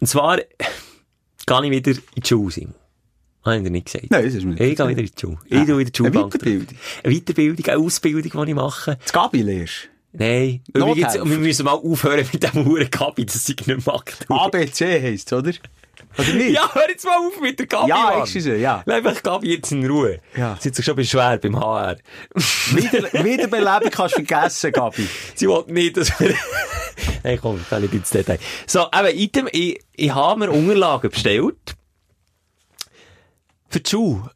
und 0.01 0.07
zwar, 0.07 0.39
gehe 1.47 1.65
ich 1.65 1.71
wieder 1.71 1.91
in 1.91 2.23
die 2.23 2.27
Schule. 2.27 2.69
Habe 3.45 3.57
ich 3.59 3.63
dir 3.63 3.71
nicht 3.71 3.87
gesagt? 3.87 4.11
Nein, 4.11 4.25
das 4.25 4.35
ist 4.35 4.45
mir 4.45 4.51
nicht 4.55 4.61
Ich 4.61 4.77
gehe 4.77 4.89
wieder 4.89 5.01
in 5.01 5.07
die 5.07 5.21
Schule. 5.21 5.39
Ich 5.45 5.67
tue 5.67 5.79
wieder 5.79 5.91
die 5.91 6.03
Eine 6.03 6.13
Schulbank. 6.13 6.33
Weiterbildung? 6.33 6.77
Eine 7.03 7.15
Weiterbildung, 7.15 7.67
eine 7.67 7.79
Ausbildung, 7.79 8.23
die 8.45 8.51
ich 8.51 8.55
mache. 8.57 8.99
Das 9.03 9.13
Gabi 9.13 9.43
lehrst. 9.43 9.89
Nein. 10.13 10.63
Übrigens, 10.73 11.15
wir 11.15 11.25
müssen 11.25 11.65
mal 11.65 11.73
aufhören 11.73 12.27
mit 12.33 12.43
dem 12.43 12.65
Huren 12.65 12.89
Gabi, 12.91 13.27
das 13.27 13.49
ich 13.49 13.67
nicht 13.67 13.87
mag. 13.87 14.15
ABC 14.29 15.03
heisst 15.03 15.33
oder? 15.33 15.53
Oder 16.17 16.33
nicht? 16.33 16.51
Ja, 16.53 16.71
hör 16.73 16.89
jetzt 16.89 17.05
mal 17.05 17.19
auf 17.19 17.41
mit 17.41 17.59
der 17.59 17.67
Gabi, 17.67 17.89
Ja, 17.89 18.21
excuse, 18.21 18.57
ja. 18.57 18.83
Lass 18.87 18.97
einfach 18.99 19.23
Gabi 19.23 19.55
jetzt 19.55 19.73
in 19.73 19.85
Ruhe. 19.85 20.21
Ja. 20.37 20.57
Sie 20.61 20.69
hat 20.69 20.77
sich 20.77 20.85
schon 20.85 20.95
beschwert 20.95 21.43
beim 21.43 21.59
HR. 21.59 21.97
Wieder, 22.71 23.13
Wiederbeleben 23.25 23.91
kannst 23.91 24.17
du 24.17 24.25
vergessen, 24.25 24.71
Gabi. 24.73 25.09
Sie 25.35 25.49
wollte 25.49 25.73
nicht, 25.73 25.97
dass 25.97 26.19
wir... 26.21 26.35
Nein, 27.25 27.39
komm, 27.43 27.61
ich 27.69 27.79
nicht 27.79 27.95
ins 27.95 28.11
Detail. 28.11 28.39
So, 28.67 28.87
eben, 28.95 29.19
Item, 29.19 29.49
ich, 29.51 29.81
ich 29.97 30.15
habe 30.15 30.39
mir 30.47 30.53
Unterlagen 30.53 31.11
bestellt. 31.11 31.75
Für 33.75 33.81
die 33.81 33.91
Schule. 33.91 34.31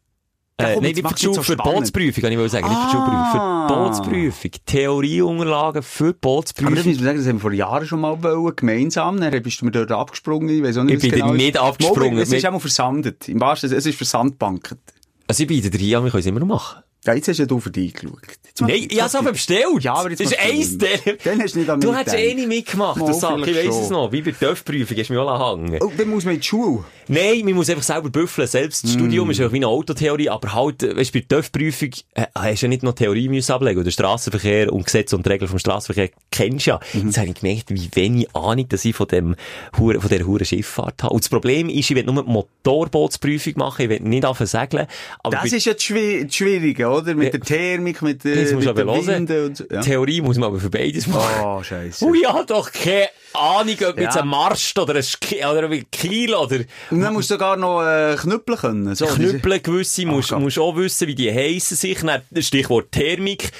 Äh, 0.57 0.73
komm, 0.73 0.83
nein, 0.83 0.91
nicht 0.93 1.07
für 1.07 1.13
die 1.15 1.21
Schule, 1.23 1.33
so 1.35 1.43
für 1.43 1.55
die. 1.55 1.63
Bootsprüfung, 1.63 2.21
kann 2.21 2.31
ich 2.33 2.37
wohl 2.37 2.49
sagen. 2.49 2.67
Nicht 2.67 2.77
für 2.77 2.85
die 2.87 2.91
Schulprüfung. 2.91 3.31
Für 3.31 3.39
Ah. 3.39 3.67
die 3.69 3.73
Bootsprüfung. 3.73 4.51
Theorieunterlagen 4.65 5.83
für 5.83 6.03
die 6.03 6.09
Aber 6.09 6.11
das 6.11 6.19
Bootsprüfung. 6.21 6.73
müssen 6.73 6.85
wir 6.99 7.05
sagen, 7.05 7.17
das 7.17 7.27
haben 7.27 7.35
wir 7.37 7.41
vor 7.41 7.53
Jahren 7.53 7.85
schon 7.87 8.01
mal 8.01 8.21
wollen, 8.21 8.55
gemeinsam. 8.55 9.21
Dann 9.21 9.41
bist 9.41 9.61
du 9.61 9.65
mir 9.65 9.71
dort 9.71 9.91
abgesprungen. 9.93 10.49
Ich, 10.49 10.61
weiss 10.61 10.75
auch 10.77 10.83
nicht, 10.83 10.95
Ich 11.03 11.09
bin 11.11 11.19
genau 11.21 11.33
nicht 11.33 11.55
ist. 11.55 11.61
abgesprungen. 11.61 12.15
Mal, 12.15 12.21
Es 12.23 12.27
ist 12.29 12.33
Mit- 12.35 12.45
auch 12.47 12.51
mal 12.51 12.59
versandet. 12.59 13.29
Im 13.29 13.39
wahrsten 13.39 13.71
es 13.71 13.85
ist 13.85 13.95
versandbanket. 13.95 14.79
Also 15.27 15.43
ich 15.43 15.47
biete 15.47 15.69
dir 15.69 15.97
an, 15.99 16.03
wir 16.03 16.11
können 16.11 16.19
es 16.19 16.25
immer 16.25 16.41
noch 16.41 16.47
machen. 16.47 16.83
Ja, 17.05 17.13
jetzt 17.13 17.27
hast 17.29 17.37
ja 17.37 17.45
du 17.45 17.59
für 17.61 17.71
dich 17.71 17.93
geschaut. 17.93 18.19
Jetzt 18.45 18.61
Nein, 18.61 18.87
ich 18.89 19.01
hab's 19.01 19.15
aber 19.15 19.31
bestellt. 19.31 19.63
Ja, 19.81 19.93
aber 19.93 20.09
jetzt 20.09 20.19
das 20.19 20.31
ist 20.31 20.39
eins 20.39 20.77
der. 20.77 21.15
Dann 21.23 21.41
hast 21.41 21.55
du 21.55 21.59
nicht 21.59 21.69
an 21.69 21.79
Du 21.79 21.95
hättest 21.95 22.17
eh 22.17 22.33
nicht 22.33 22.47
mitgemacht, 22.49 22.99
du 22.99 23.13
Sack. 23.13 23.47
Ich 23.47 23.55
weiss 23.55 23.75
es 23.83 23.89
noch. 23.89 24.11
Wie 24.11 24.21
bei 24.21 24.31
der 24.31 24.49
TÜV-Prüfung, 24.49 24.97
hast 24.97 25.09
du 25.09 25.13
mich 25.13 25.21
auch 25.21 25.55
hängen. 25.57 25.79
Oh, 25.81 25.91
dann 25.97 26.09
muss 26.09 26.25
man 26.25 26.33
in 26.35 26.41
die 26.41 26.45
Schule. 26.47 26.83
Nein, 27.07 27.45
man 27.45 27.53
muss 27.53 27.69
einfach 27.69 27.83
selber 27.83 28.09
büffeln. 28.09 28.47
Selbst 28.47 28.83
das 28.83 28.91
Studium 28.93 29.29
ist 29.31 29.39
einfach 29.39 29.53
wie 29.53 29.57
eine 29.57 29.67
Autotheorie, 29.67 30.29
aber 30.29 30.53
halt, 30.53 30.83
äh, 30.83 30.95
weißt 30.97 31.15
du, 31.15 31.19
bei 31.19 31.25
der 31.29 31.39
TÜV-Prüfung 31.41 31.89
äh, 32.15 32.25
hast 32.35 32.61
du 32.61 32.65
ja 32.65 32.69
nicht 32.69 32.83
noch 32.83 32.93
Theorie 32.93 33.29
müssen 33.29 33.51
ablegen. 33.53 33.79
Oder 33.79 33.91
Straßenverkehr 33.91 34.71
und 34.73 34.83
Gesetze 34.83 35.15
und 35.15 35.25
Regeln 35.27 35.47
vom 35.49 35.57
Straßenverkehr 35.59 36.13
kennst 36.31 36.65
du 36.67 36.71
ja. 36.71 36.79
Jetzt 36.93 37.17
habe 37.17 37.29
ich 37.29 37.35
gemerkt, 37.35 37.69
wie 37.69 37.89
wenig 37.93 38.35
Ahnung, 38.35 38.67
dass 38.67 38.83
ich 38.83 38.93
von 38.95 39.07
dem, 39.07 39.35
Hure- 39.77 40.01
von 40.01 40.09
dieser 40.09 40.25
hure 40.27 40.43
Schifffahrt 40.43 41.01
habe. 41.03 41.13
Und 41.13 41.23
das 41.23 41.29
Problem 41.29 41.69
ist, 41.69 41.89
ich 41.89 41.95
will 41.95 42.03
nur 42.03 42.23
die 42.23 42.29
Motorbootsprüfung 42.29 43.53
machen, 43.55 43.83
ich 43.83 43.89
will 43.89 43.99
nicht 44.01 44.25
anfangen 44.25 44.47
segeln. 44.47 44.87
Das 45.23 45.49
bei- 45.49 45.57
ist 45.57 45.65
ja 45.65 45.73
das 45.73 45.83
Schwierige, 45.83 46.88
oder? 46.89 47.15
Mit 47.15 47.25
Ja. 47.25 47.29
der 47.31 47.39
Thermik, 47.41 48.01
mit, 48.01 48.23
der 48.23 48.35
du 48.45 48.55
mit 48.57 48.65
hören. 48.65 49.07
Winden 49.07 49.45
und 49.45 49.57
so. 49.57 49.65
Ja. 49.71 49.81
Theorie 49.81 50.21
muss 50.21 50.37
man 50.37 50.49
aber 50.49 50.59
für 50.59 50.69
beides 50.69 51.07
machen. 51.07 51.43
Oh, 51.43 51.63
scheiße. 51.63 52.05
Ich 52.15 52.27
habe 52.27 52.45
doch 52.45 52.71
keine 52.71 53.09
Ahnung, 53.33 53.75
ob 53.87 53.97
Ja. 53.97 54.03
jetzt 54.03 54.17
ein 54.17 54.27
Marst 54.27 54.77
oder 54.79 54.95
ein 54.95 55.03
Ski 55.03 55.37
oder 55.37 55.69
ein 55.69 55.85
Kiel 55.91 56.33
oder 56.33 56.59
Und 56.91 57.01
dann 57.01 57.13
musst 57.13 57.29
du 57.29 57.35
sogar 57.35 57.55
noch 57.57 57.81
äh, 57.83 58.15
knüppeln 58.15 58.57
können. 58.57 58.95
So, 58.95 59.05
Knüppeln 59.05 59.61
gewisse, 59.63 60.05
musst, 60.05 60.31
musst 60.31 60.59
auch 60.59 60.75
wissen, 60.75 61.07
wie 61.07 61.15
die 61.15 61.31
heissen 61.33 61.77
sich. 61.77 61.99
Dann, 61.99 62.21
Stichwort 62.41 62.91
Thermik. 62.91 63.51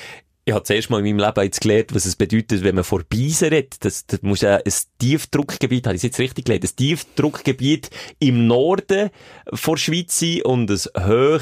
Ich 0.46 0.54
habe 0.56 0.64
zuerst 0.64 0.90
mal 0.90 1.06
in 1.06 1.16
meinem 1.16 1.28
Leben 1.28 1.44
jetzt 1.44 1.62
gelernt, 1.62 1.94
was 1.94 2.06
es 2.08 2.16
bedeutet, 2.16 2.64
wenn 2.64 2.74
man 2.74 2.84
vor 2.84 3.04
Beisen 3.08 3.50
redet. 3.50 3.86
Das, 3.86 4.08
das 4.08 4.24
muss 4.24 4.44
ein, 4.44 4.60
ein 4.66 4.74
Tiefdruckgebiet, 4.98 5.86
habe 5.86 5.96
ich 5.96 6.02
jetzt 6.02 6.18
richtig 6.18 6.46
gelernt, 6.46 6.64
ein 6.66 6.76
Tiefdruckgebiet 6.76 7.92
im 8.18 8.48
Norden 8.48 9.12
vor 9.54 9.78
Schweiz 9.78 10.18
sein 10.20 10.42
und 10.44 10.72
ein 10.72 10.80
Hoch 11.08 11.42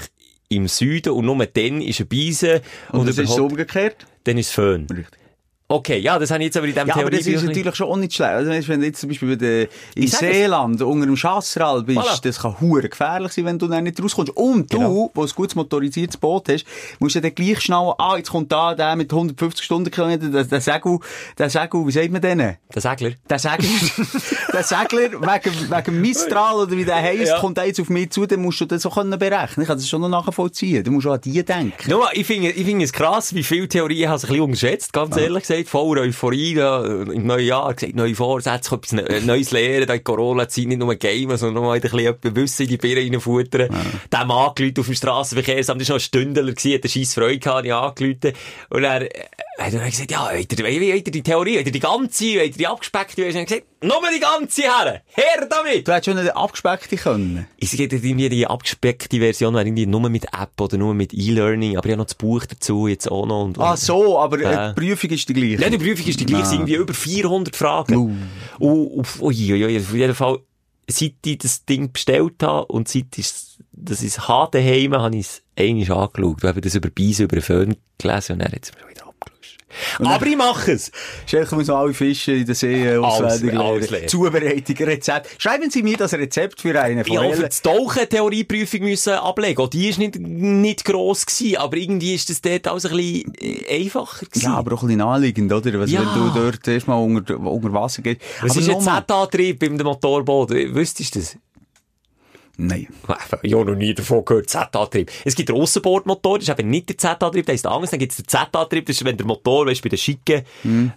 im 0.49 0.67
Süden 0.67 1.13
und 1.13 1.25
nur 1.25 1.45
dann 1.45 1.81
ist 1.81 1.99
ein 1.99 2.07
Beisen 2.07 2.61
Und, 2.91 2.99
und, 3.01 3.09
das 3.09 3.17
ist 3.17 3.25
überhaupt, 3.25 3.51
umgekehrt? 3.51 4.07
dann 4.23 4.37
ist 4.37 4.47
es 4.47 4.53
Föhn. 4.53 4.87
Richtig. 4.89 5.19
Okay, 5.69 5.97
ja, 5.99 6.17
das 6.17 6.31
habe 6.31 6.39
ich 6.41 6.45
jetzt 6.45 6.55
aber 6.55 6.65
in 6.65 6.73
diesem 6.73 6.87
Ja, 6.87 6.95
aber 6.95 7.09
das 7.09 7.27
ist 7.27 7.43
natürlich 7.43 7.75
schon 7.75 7.89
auch 7.89 7.97
nicht 7.97 8.13
schlecht. 8.13 8.31
Also, 8.31 8.49
wenn 8.69 8.79
du 8.79 8.85
jetzt 8.85 9.01
zum 9.01 9.09
Beispiel 9.09 9.27
bei 9.27 9.35
der, 9.35 9.67
es. 9.97 10.11
Seeland 10.17 10.81
unter 10.81 11.05
dem 11.05 11.17
Chassral 11.17 11.83
bist, 11.83 11.99
Voilà. 11.99 12.21
das 12.21 12.39
kann 12.39 12.55
hure 12.61 12.87
gefährlich 12.87 13.33
sein, 13.33 13.43
wenn 13.43 13.59
du 13.59 13.67
dann 13.67 13.83
nicht 13.83 14.01
rauskommst. 14.01 14.31
Und 14.37 14.71
du, 14.71 14.77
Genau. 14.77 15.11
wo 15.13 15.23
ein 15.23 15.29
gutes 15.35 15.55
motorisiertes 15.55 16.15
Boot 16.15 16.47
hast, 16.47 16.63
musst 16.99 17.15
du 17.15 17.19
dann 17.21 17.35
gleich 17.35 17.59
schnell, 17.59 17.91
ah, 17.97 18.15
jetzt 18.15 18.29
kommt 18.31 18.49
da 18.49 18.73
der 18.75 18.95
mit 18.95 19.11
150 19.11 19.65
Stundenkilometer, 19.65 20.29
der, 20.29 20.45
der 20.45 20.61
Segel, 20.61 20.99
der 21.37 21.49
Segel, 21.49 21.85
wie 21.85 21.91
sagt 21.91 22.11
man 22.11 22.21
den? 22.21 22.37
Der 22.37 22.57
Segler. 22.81 23.11
Der 23.29 23.37
Segler, 23.39 23.67
der 24.53 24.63
Segler, 24.63 25.11
wegen, 25.21 25.69
wegen 25.69 26.01
Mistral 26.01 26.55
oder 26.55 26.71
wie 26.71 26.85
der 26.85 26.95
heisst, 26.95 27.27
Ja. 27.27 27.39
kommt 27.41 27.57
jetzt 27.57 27.81
auf 27.81 27.89
mich 27.89 28.11
zu, 28.11 28.25
dann 28.25 28.41
musst 28.41 28.61
du 28.61 28.65
das 28.65 28.83
so 28.83 28.89
können 28.89 29.19
berechnen. 29.19 29.63
Ich 29.63 29.67
kann 29.67 29.77
das 29.77 29.89
schon 29.89 29.99
noch 29.99 30.07
nachvollziehen. 30.07 30.81
Du 30.85 30.91
musst 30.91 31.07
auch 31.07 31.15
an 31.15 31.21
die 31.21 31.43
denken. 31.43 31.89
Nur, 31.91 32.07
ich 32.13 32.25
finde, 32.25 32.51
ich 32.51 32.65
finde 32.65 32.85
es 32.85 32.93
krass, 32.93 33.35
wie 33.35 33.43
viele 33.43 33.67
Theorien 33.67 34.07
habe 34.07 34.15
es 34.15 34.23
ein 34.23 34.27
bisschen 34.29 34.43
unterschätzt, 34.45 34.93
ganz 34.93 35.17
ehrlich 35.17 35.41
gesagt. 35.41 35.56
Voller 35.65 36.01
Euphorie, 36.03 36.53
da, 36.53 36.85
äh, 36.85 37.01
im 37.13 37.25
neuen 37.25 37.45
Jahr, 37.45 37.73
gesagt, 37.73 37.95
neue 37.95 38.15
Vorsätze, 38.15 38.75
etwas 38.75 38.91
Ne- 38.91 39.07
äh, 39.09 39.21
Neues 39.21 39.51
lernen, 39.51 39.87
da 39.87 39.97
Corona-Zeit 39.97 40.65
nicht 40.67 40.77
nur 40.79 40.93
gamen, 40.95 41.37
sondern 41.37 41.55
noch 41.55 41.69
mal 41.69 41.73
ein 41.73 41.81
bisschen 41.81 42.35
Wissen 42.35 42.63
in 42.63 42.69
die 42.69 42.77
Birne 42.77 43.01
reinfuttern. 43.01 43.69
Der 44.11 44.25
Mann 44.25 44.49
angerufen 44.49 44.79
auf 44.79 44.85
dem 44.85 44.95
Strassenverkehrsamt, 44.95 45.81
das 45.81 45.89
war 45.89 45.95
noch 45.95 46.01
ein 46.01 46.05
Stündler 46.05 46.43
gewesen, 46.43 46.73
hat 46.73 46.83
eine 46.83 46.89
scheisse 46.89 47.19
Freude 47.19 47.39
gehabt, 47.39 47.65
ich 47.65 47.73
angerufen. 47.73 48.33
Und 48.69 48.83
er, 48.83 49.01
äh, 49.01 49.25
hat 49.59 49.73
er 49.73 49.89
gesagt, 49.89 50.11
ja, 50.11 50.29
wollt 50.31 50.51
ihr 50.51 51.03
die 51.03 51.23
Theorie, 51.23 51.55
ihr 51.57 51.71
die 51.71 51.79
ganze, 51.79 52.25
ihr 52.25 52.49
die 52.51 52.67
abgespeckte 52.67 53.21
Version? 53.23 53.43
Ich 53.43 53.51
habe 53.51 53.61
gesagt, 53.61 53.76
nur 53.81 54.01
die 54.13 54.19
ganze 54.19 54.63
her! 54.63 55.01
Her 55.05 55.47
damit! 55.49 55.87
Du 55.87 55.91
hättest 55.91 56.05
schon 56.05 56.17
eine 56.17 56.35
abgespeckte 56.35 56.95
können. 56.97 57.47
Ich 57.57 57.71
sage 57.71 57.83
irgendwie, 57.83 58.29
die 58.29 58.47
abgespeckte 58.47 59.19
Version 59.19 59.53
wäre 59.53 59.65
irgendwie 59.65 59.85
nur 59.85 60.09
mit 60.09 60.25
App 60.25 60.59
oder 60.59 60.77
nur 60.77 60.93
mit 60.93 61.13
E-Learning, 61.13 61.77
aber 61.77 61.85
ich 61.85 61.91
habe 61.91 61.99
noch 61.99 62.05
das 62.05 62.15
Buch 62.15 62.45
dazu 62.45 62.87
jetzt 62.87 63.09
auch 63.09 63.25
noch. 63.25 63.43
Und, 63.45 63.59
Ah, 63.59 63.77
so, 63.77 64.19
aber 64.19 64.39
äh, 64.39 64.73
die 64.73 64.79
Prüfung 64.79 65.09
ist 65.11 65.29
die 65.29 65.33
gleiche. 65.33 65.61
Ja, 65.61 65.69
die 65.69 65.77
Prüfung 65.77 66.07
ist 66.07 66.19
die 66.19 66.25
gleiche, 66.25 66.43
es 66.43 66.49
sind 66.49 66.59
irgendwie 66.61 66.75
über 66.75 66.93
400 66.93 67.55
Fragen. 67.55 67.95
Uh. 67.95 68.15
Und, 68.59 68.99
auf, 68.99 69.21
ui, 69.21 69.53
ui, 69.53 69.65
ui, 69.65 69.77
auf 69.77 69.93
jeden 69.93 70.15
Fall, 70.15 70.39
seit 70.87 71.13
ich 71.25 71.37
das 71.37 71.65
Ding 71.65 71.91
bestellt 71.91 72.41
habe 72.41 72.65
und 72.67 72.87
seit 72.87 73.17
ich 73.17 73.27
das 73.79 74.01
ist 74.01 74.27
habe 74.27 74.57
daheim, 74.57 74.93
habe 74.95 75.15
ich 75.15 75.27
es 75.27 75.41
einmal 75.55 76.03
angeschaut. 76.03 76.41
Wir 76.41 76.49
haben 76.49 76.61
das 76.61 76.75
über 76.75 76.89
Beise, 76.89 77.23
über 77.23 77.35
den 77.37 77.43
Föhn 77.43 77.75
gelesen 77.97 78.33
und 78.33 78.39
dann 78.39 78.51
hat 78.51 78.63
es 78.63 78.73
mir 78.73 78.79
schon 78.81 78.89
wieder 78.89 79.06
abgelöscht. 79.93 80.15
Aber 80.15 80.25
ich 80.27 80.37
mache 80.37 80.71
es! 80.71 80.91
Schelke 81.25 81.55
muss 81.55 81.69
alle 81.69 81.93
Fische 81.93 82.33
in 82.33 82.45
der 82.45 82.55
See 82.55 82.85
äh, 82.87 82.97
auswendig 82.97 83.57
alles 83.59 83.89
lernen. 83.89 84.07
Zubereitung, 84.07 84.75
Rezept. 84.87 85.41
Schreiben 85.41 85.69
Sie 85.69 85.83
mir 85.83 85.97
das 85.97 86.13
Rezept 86.13 86.61
für 86.61 86.79
eine 86.81 87.01
Ich 87.01 87.09
habe 87.09 87.19
für 87.19 87.29
Forelle. 87.33 87.47
das 87.47 87.61
Tauchen 87.61 88.09
Theorieprüfung 88.09 88.81
müssen 88.81 89.13
ablegen. 89.13 89.61
Auch 89.61 89.67
die 89.69 89.89
ist 89.89 89.99
nicht, 89.99 90.17
nicht 90.19 90.85
gross 90.85 91.25
gewesen, 91.25 91.57
aber 91.57 91.77
irgendwie 91.77 92.13
ist 92.15 92.29
das 92.29 92.41
dort 92.41 92.67
alles 92.67 92.85
ein 92.85 92.95
bisschen 92.95 93.33
äh, 93.41 93.75
einfacher 93.83 94.25
gewesen. 94.25 94.45
Ja, 94.45 94.53
aber 94.55 94.73
auch 94.75 94.81
ein 94.83 94.87
bisschen 94.87 94.99
naheliegend, 94.99 95.51
oder? 95.51 95.79
Was, 95.79 95.91
Ja. 95.91 95.99
Wenn 96.01 96.23
du 96.33 96.39
dort 96.39 96.67
erstmal 96.67 97.03
unter, 97.03 97.39
unter 97.39 97.73
Wasser 97.73 98.01
gehst. 98.01 98.21
Was 98.41 98.51
aber 98.51 98.59
ist 98.61 98.67
jetzt 98.67 98.77
nochmal- 98.85 99.03
Z-Antrieb 99.07 99.59
beim 99.59 99.75
Motorboot? 99.77 100.49
Wüsstest 100.51 101.15
du 101.15 101.19
das? 101.19 101.37
Nein. 102.59 102.87
Ich 103.43 103.53
habe 103.53 103.65
noch 103.65 103.77
nie 103.77 103.93
davon 103.93 104.25
gehört, 104.25 104.49
Z-Antrieb. 104.49 105.11
Es 105.23 105.35
gibt 105.35 105.49
den 105.49 105.55
Aussenbordmotor, 105.55 106.39
das 106.39 106.49
ist 106.49 106.59
eben 106.59 106.69
nicht 106.71 106.89
der 106.89 106.97
Z-Antrieb, 106.97 107.45
der 107.45 107.53
ist 107.53 107.67
anders. 107.67 107.91
Dann 107.91 107.99
gibt 107.99 108.13
es 108.13 108.17
den 108.17 108.27
Z-Antrieb, 108.27 108.87
das 108.87 108.95
ist, 108.97 109.05
wenn 109.05 109.15
der 109.15 109.27
Motor, 109.27 109.67
weißt 109.67 109.79
du, 109.79 109.83
bei 109.83 109.89
den 109.89 109.99
schicken 109.99 110.43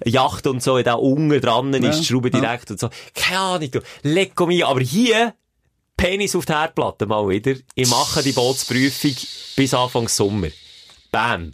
Yacht 0.05 0.47
und 0.47 0.63
so, 0.63 0.81
da 0.81 0.95
unten 0.95 1.39
dran 1.41 1.75
ist, 1.75 1.85
Ja, 1.85 1.91
die 1.91 2.05
Schraube 2.05 2.31
ja. 2.33 2.41
direkt 2.41 2.71
und 2.71 2.81
so. 2.81 2.89
Keine 3.15 3.39
Ahnung, 3.39 3.71
du. 3.71 3.81
Lecko 4.03 4.47
mir. 4.47 4.69
Aber 4.69 4.81
hier, 4.81 5.35
Penis 5.99 6.35
auf 6.35 6.47
die 6.47 6.55
Herdplatte 6.55 7.05
mal 7.05 7.29
wieder. 7.29 7.55
Ich 7.75 7.91
mache 7.91 8.23
die 8.23 8.33
Bootsprüfung 8.33 9.15
bis 9.55 9.75
Anfang 9.75 10.09
Sommer. 10.09 10.49
Bam. 11.13 11.53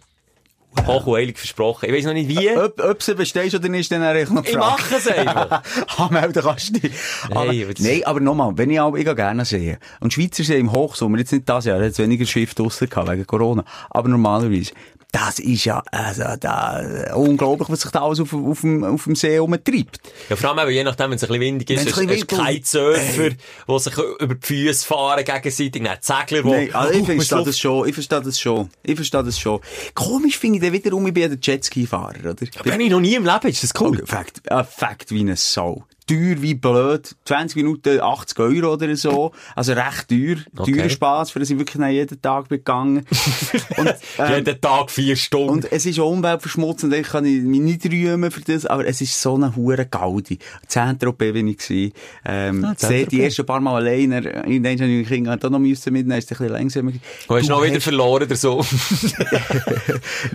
Hoch 0.87 1.07
und 1.07 1.17
heilig 1.17 1.39
versprochen. 1.39 1.89
Ich 1.89 1.95
weiß 1.95 2.05
noch 2.05 2.13
nicht 2.13 2.29
wie. 2.29 2.51
Ob, 2.57 2.83
ob 2.83 3.03
sie 3.03 3.15
bestehst 3.15 3.55
oder 3.55 3.69
nicht, 3.69 3.91
dann 3.91 4.03
eigentlich 4.03 4.31
noch 4.31 4.43
die 4.43 4.51
Ich 4.51 4.57
mache 4.57 4.97
es 4.97 5.09
einfach. 5.09 5.63
Anmelden 5.99 6.43
kannst 6.43 6.77
du 6.77 6.81
dich. 6.81 6.93
Aber, 7.31 7.53
Hey, 7.53 7.67
nein, 7.79 8.03
aber 8.05 8.21
nochmal, 8.21 8.53
wenn 8.57 8.71
ich 8.71 8.81
auch, 8.81 8.95
ich 8.95 9.05
gerne 9.05 9.45
sehen. 9.45 9.79
Und 10.01 10.13
Schweizer 10.13 10.45
See 10.45 10.59
im 10.59 10.73
Hochsommer, 10.73 11.19
jetzt 11.19 11.33
nicht 11.33 11.49
das 11.49 11.65
Jahr, 11.65 11.83
jetzt 11.83 11.99
weniger 11.99 12.27
Schiff 12.27 12.55
draussen 12.55 12.89
gehabt, 12.89 13.11
wegen 13.11 13.27
Corona. 13.27 13.65
Aber 13.91 14.09
normalerweise, 14.09 14.73
das 15.17 15.39
ist 15.39 15.65
ja, 15.65 15.83
also, 15.91 16.25
da, 16.39 17.15
unglaublich, 17.15 17.69
was 17.71 17.81
sich 17.81 17.91
da 17.91 18.03
alles 18.03 18.21
auf, 18.21 18.35
auf, 18.35 18.61
dem, 18.61 18.85
auf 18.85 19.05
dem 19.05 19.15
See 19.17 19.39
umtreibt. 19.39 20.01
Ja, 20.29 20.37
vor 20.37 20.51
allem 20.51 20.59
eben, 20.69 20.71
je 20.77 20.85
nachdem, 20.85 21.11
wenn 21.11 21.17
es 21.17 21.23
ein 21.25 21.29
bisschen 21.29 21.41
windig 21.41 21.71
ist, 21.71 21.87
ist, 21.87 21.97
bisschen 22.07 22.27
kein 22.27 22.63
Surfer, 22.63 23.31
die 23.31 23.79
sich 23.79 23.95
über 24.21 24.35
die 24.35 24.47
Füße 24.47 24.87
fahren 24.87 25.25
gegenseitig, 25.25 25.73
die 25.83 25.89
Segler, 26.01 26.43
die... 26.43 26.49
Nein, 26.49 26.75
also 26.75 26.93
ich 26.93 27.03
Oh, 27.03 27.05
verstehe 27.15 27.39
Luft- 27.39 27.49
das 27.49 27.59
schon, 27.59 27.89
ich 27.89 27.95
verstehe 27.95 28.21
das 28.21 28.39
schon, 28.41 28.69
ich 28.83 28.95
verstehe 28.97 29.23
das 29.25 29.39
schon. 29.39 29.61
Komisch 29.95 30.37
finde 30.39 30.57
ich 30.59 30.63
dann 30.65 30.73
wiederum, 30.73 31.07
ich 31.07 31.15
bin 31.15 31.23
ja 31.23 31.29
der 31.29 31.39
Jetski-Fahrer, 31.41 32.19
oder? 32.21 32.35
Bin 32.35 32.81
ich 32.81 32.91
noch 32.91 33.01
nie 33.01 33.15
im 33.15 33.25
Leben, 33.25 33.49
ist 33.49 33.63
das 33.63 33.73
cool? 33.81 33.97
Okay, 33.97 34.03
Fakt, 34.07 34.43
äh, 34.51 34.65
Fakt 34.65 35.11
wie 35.13 35.21
eine 35.21 35.37
Sau. 35.37 35.85
Teuer 36.07 36.41
wie 36.41 36.55
blöd. 36.55 37.15
20 37.25 37.57
Minuten 37.57 38.01
80 38.01 38.39
Euro 38.39 38.75
oder 38.75 38.95
so. 38.97 39.33
Also 39.55 39.73
recht 39.73 40.09
teuer. 40.09 40.37
Okay. 40.57 40.73
Teurer 40.73 40.89
Spass, 40.89 41.31
für 41.31 41.41
das 41.41 41.51
ich 41.51 41.59
wirklich 41.59 41.83
jeden 41.91 42.23
Tag 42.23 42.49
gegangen. 42.49 43.05
und, 43.77 43.95
ähm, 44.19 44.35
Jeden 44.37 44.61
Tag 44.61 44.91
vier 44.91 45.17
Stunden. 45.17 45.51
und 45.51 45.73
es 45.73 45.87
ist 45.87 45.99
auch 45.99 46.11
umweltverschmutzend, 46.11 46.95
ich 46.95 47.09
kann 47.09 47.25
mich 47.25 47.61
nicht 47.61 47.85
rühmen 47.87 48.31
für 48.31 48.41
das, 48.41 48.67
aber 48.67 48.87
es 48.87 49.01
ist 49.01 49.21
so 49.21 49.35
eine 49.35 49.55
hure 49.57 49.87
Gaudi. 49.87 50.39
Zentropé 50.69 51.33
bin 51.33 51.49
ich 51.49 51.59
gewesen. 51.59 51.93
Ähm, 52.25 52.65
Ah, 52.65 52.75
ah, 52.81 52.89
die 52.89 53.23
ersten 53.23 53.45
paar 53.47 53.61
Mal 53.61 53.77
alleine, 53.77 54.19
in 54.47 54.63
den 54.63 54.83
ich 54.83 55.09
Kinder 55.09 55.37
da 55.37 55.51
noch 55.51 55.59
müssen 55.59 55.93
mitnehmen, 55.93 56.19
ist 56.19 56.31
ein 56.31 56.39
bisschen 56.39 56.53
langsamer. 56.53 56.93
du 56.93 57.35
hast 57.35 57.49
Du 57.49 57.53
noch 57.53 57.65
wieder 57.65 57.81
verloren 57.81 58.25
oder 58.25 58.37
so. 58.37 58.65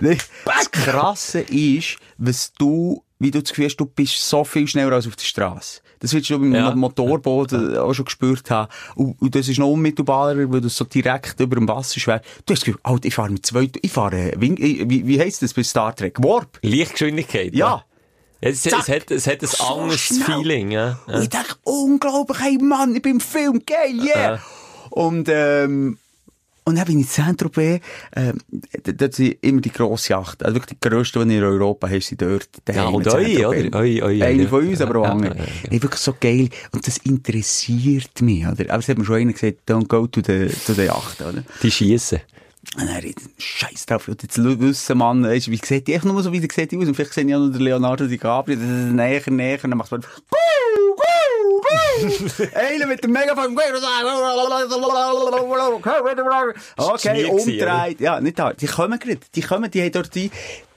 Das 0.44 0.70
Krasse 0.70 1.40
ist, 1.40 1.96
was 2.18 2.52
du, 2.52 3.02
wie 3.22 3.30
du 3.30 3.40
das 3.42 3.50
Gefühl 3.50 3.66
hast, 3.66 3.76
du 3.76 3.86
bist 3.86 4.28
so 4.28 4.44
viel 4.44 4.66
schneller 4.68 4.92
als 4.92 5.06
auf 5.06 5.16
der 5.16 5.24
Straße. 5.24 5.80
Das 6.00 6.12
wirst 6.12 6.28
du 6.30 6.38
beim 6.38 6.54
Ja. 6.54 6.74
Motorboot 6.74 7.52
äh, 7.52 7.78
auch 7.78 7.94
schon 7.94 8.04
gespürt 8.06 8.50
haben. 8.50 8.68
Und, 8.96 9.20
und 9.22 9.34
das 9.34 9.48
ist 9.48 9.58
noch 9.58 9.68
unmittelbarer, 9.68 10.52
weil 10.52 10.60
du 10.60 10.68
so 10.68 10.84
direkt 10.84 11.38
über 11.40 11.54
dem 11.56 11.68
Wasser 11.68 12.00
schwer. 12.00 12.18
Du 12.44 12.52
hast 12.52 12.60
das 12.60 12.64
Gefühl, 12.64 12.80
Alter, 12.82 13.06
ich 13.06 13.14
fahre 13.14 13.30
mit 13.30 13.46
zwei, 13.46 13.70
ich 13.80 13.92
fahre, 13.92 14.32
Wing, 14.36 14.56
ich- 14.58 14.88
wie, 14.90 15.06
wie 15.06 15.20
heisst 15.20 15.42
das 15.42 15.54
bei 15.54 15.62
Star 15.62 15.94
Trek? 15.94 16.18
Warp? 16.22 16.58
Lichtgeschwindigkeit. 16.62 17.54
Ja. 17.54 17.84
Es, 18.40 18.66
es, 18.66 18.72
Zack. 18.72 18.88
hat, 18.88 19.10
es 19.12 19.28
hat 19.28 19.40
ein 19.42 19.46
So 19.46 19.62
anderes 19.64 20.00
schnell. 20.00 20.22
Feeling, 20.24 20.72
ja. 20.72 20.98
ja. 21.06 21.20
Ich 21.20 21.28
dachte, 21.28 21.54
unglaublich, 21.62 22.40
hey 22.40 22.58
Mann, 22.58 22.96
ich 22.96 23.02
bin 23.02 23.12
im 23.12 23.20
Film, 23.20 23.62
geil, 23.64 23.94
yeah! 24.04 24.32
Aha. 24.34 24.42
Und, 24.90 25.28
ähm, 25.30 25.98
und 26.64 26.76
dann 26.76 26.84
bin 26.86 26.98
ich 27.00 27.06
in 27.06 27.10
Saint-Tropez, 27.10 27.80
d- 28.16 28.92
dort 28.92 29.14
sind 29.14 29.36
immer 29.42 29.60
die 29.60 29.72
grosse 29.72 30.10
Yacht, 30.10 30.44
also 30.44 30.54
wirklich 30.56 30.78
die 30.80 30.88
grösste, 30.88 31.24
die 31.26 31.36
in 31.36 31.42
Europa 31.42 31.88
hast, 31.88 32.08
sind 32.08 32.22
dort. 32.22 32.48
Ja, 32.72 32.84
und 32.86 33.06
eure, 33.06 33.22
Saint-Tropez. 33.24 33.66
oder? 33.68 33.78
Eure, 33.78 34.02
eure, 34.02 34.24
Eine 34.24 34.42
ja. 34.44 34.48
von 34.48 34.68
uns, 34.68 34.80
aber 34.80 35.00
auch 35.00 35.04
Ja, 35.04 35.10
andere. 35.12 35.36
ja, 35.38 35.44
ja, 35.70 35.82
wirklich 35.82 36.00
so 36.00 36.14
geil. 36.18 36.48
Und 36.72 36.86
das 36.86 36.98
interessiert 36.98 38.20
mich, 38.22 38.46
oder? 38.46 38.64
Aber 38.70 38.78
es 38.78 38.88
hat 38.88 38.98
mir 38.98 39.04
schon 39.04 39.16
einer 39.16 39.32
gesagt, 39.32 39.58
don't 39.68 39.88
go 39.88 40.06
to 40.06 40.20
the, 40.24 40.48
to 40.66 40.72
the 40.74 40.82
Yacht, 40.82 41.20
oder? 41.22 41.42
Die 41.62 41.70
schiessen. 41.70 42.20
Und 42.76 42.86
dann 42.86 42.96
redet 42.98 43.18
Scheiß 43.38 43.86
drauf. 43.86 44.06
Und 44.06 44.22
jetzt 44.22 44.38
wissen, 44.38 44.96
Mann, 44.98 45.24
weisst 45.24 45.48
du, 45.48 45.50
wie 45.50 45.60
sieht 45.62 45.88
die? 45.88 45.94
Einfach 45.94 46.06
nur 46.12 46.22
so, 46.22 46.32
wie 46.32 46.38
der 46.40 46.48
sieht 46.54 46.70
die 46.70 46.78
aus. 46.78 46.86
Und 46.86 46.94
vielleicht 46.94 47.12
sehe 47.12 47.24
ich 47.26 47.34
auch 47.34 47.40
noch 47.40 47.50
den 47.50 47.60
Leonardo 47.60 48.06
DiCaprio, 48.06 48.54
das 48.54 48.64
ist 48.64 48.92
näher, 48.92 49.20
näher. 49.30 49.58
Und 49.64 49.70
dann 49.70 49.78
macht 49.78 49.90
man, 49.90 50.02
Einer 52.54 52.86
mit 52.86 53.02
dem 53.04 53.12
Megafon. 53.12 53.56
Okay, 56.76 57.24
umdreht. 57.26 58.00
Ja, 58.00 58.20
nicht 58.20 58.38
da. 58.38 58.52
Die 58.52 58.66
kommen 58.66 58.98
gerade. 58.98 59.20
Die 59.34 59.40
kommen, 59.40 59.70
die 59.70 59.82
haben 59.82 59.92
dort 59.92 60.14
die, 60.14 60.30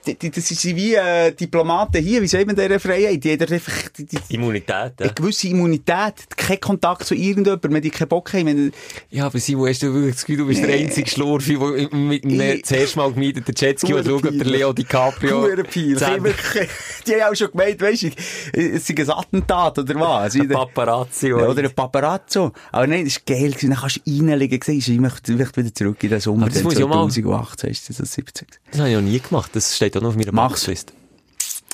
die, 0.06 0.16
die 0.16 0.32
das 0.32 0.47
sind 0.47 0.76
wie 0.76 0.95
äh, 0.95 1.32
Diplomaten 1.32 2.03
hier, 2.03 2.22
wie 2.22 2.28
sagt 2.28 2.45
man 2.47 2.56
deren 2.56 2.80
Freiheit? 2.80 3.24
Die 3.24 3.32
haben 3.32 3.53
einfach 3.53 3.89
die, 3.97 4.06
die, 4.06 4.18
Immunität, 4.30 4.70
ja. 4.70 4.93
eine 4.99 5.14
gewisse 5.14 5.47
Immunität, 5.47 6.14
kein 6.36 6.60
Kontakt 6.60 7.06
zu 7.06 7.16
irgendjemandem, 7.16 7.74
wenn 7.74 7.82
die 7.82 7.89
keinen 7.89 8.08
Bock 8.08 8.34
haben. 8.34 8.45
Wenn, 8.45 8.74
Ja, 9.10 9.26
aber 9.26 9.39
Simon, 9.39 9.70
hast 9.70 9.82
du 9.84 9.93
wirklich 9.93 10.16
das 10.16 10.26
Gefühl, 10.26 10.38
du 10.38 10.47
bist 10.47 10.64
der 10.64 10.76
einzige 10.76 11.10
Schlurfi, 11.10 11.58
der 11.58 11.95
mit 11.97 12.26
einem 12.26 12.64
zuerst 12.64 12.95
mal 12.95 13.12
gemieteten 13.12 13.53
Jetski 13.56 13.93
und 13.93 14.06
schaut, 14.06 14.26
ob 14.26 14.38
der. 14.38 14.45
Leo 14.45 14.74
DiCaprio... 14.74 15.47
Die 15.76 15.95
haben 15.95 17.32
auch 17.32 17.36
schon 17.36 17.51
gemeint, 17.51 17.82
weisst 17.82 18.03
du, 18.03 18.10
es 18.53 18.88
sei 18.88 18.95
ein 18.97 19.10
Attentat 19.10 19.80
oder 19.80 19.95
was? 19.99 20.36
Ein 20.36 20.49
Paparazzi. 20.49 21.30
Ja, 21.30 21.36
oder 21.36 21.64
ein 21.64 21.74
Paparazzo. 21.74 22.51
Aber 22.72 22.88
nein, 22.88 23.06
das 23.06 23.16
war 23.16 23.36
geil. 23.36 23.51
gewesen. 23.51 23.70
Dann 23.70 23.80
kannst 23.80 24.01
du 24.06 24.12
reinlegen. 24.12 24.60
Siehst 24.64 24.88
du, 24.88 24.91
ich 24.91 24.99
möchte, 24.99 25.32
ich 25.32 25.38
möchte 25.38 25.62
wieder 25.64 25.74
zurück 25.74 26.03
in 26.03 26.10
den 26.10 26.20
Sommer. 26.20 26.43
Aber 26.43 26.49
das 26.49 26.58
dann 26.60 26.64
muss 26.64 26.78
ich 26.78 26.84
auch 26.84 26.89
mal- 26.89 27.10
2018 27.10 27.70
ist 27.70 27.89
das 27.99 28.14
17. 28.14 28.47
Das 28.72 28.80
habe 28.80 28.89
ich 28.89 28.95
noch 28.95 29.01
nie 29.01 29.20
gemacht. 29.20 29.51
Das 29.53 29.76
steht 29.76 29.95
auch 29.98 30.02
noch 30.02 30.10
auf 30.10 30.16
meiner 30.16 30.32
Mach's. 30.32 30.62
Bucketlist. 30.62 30.93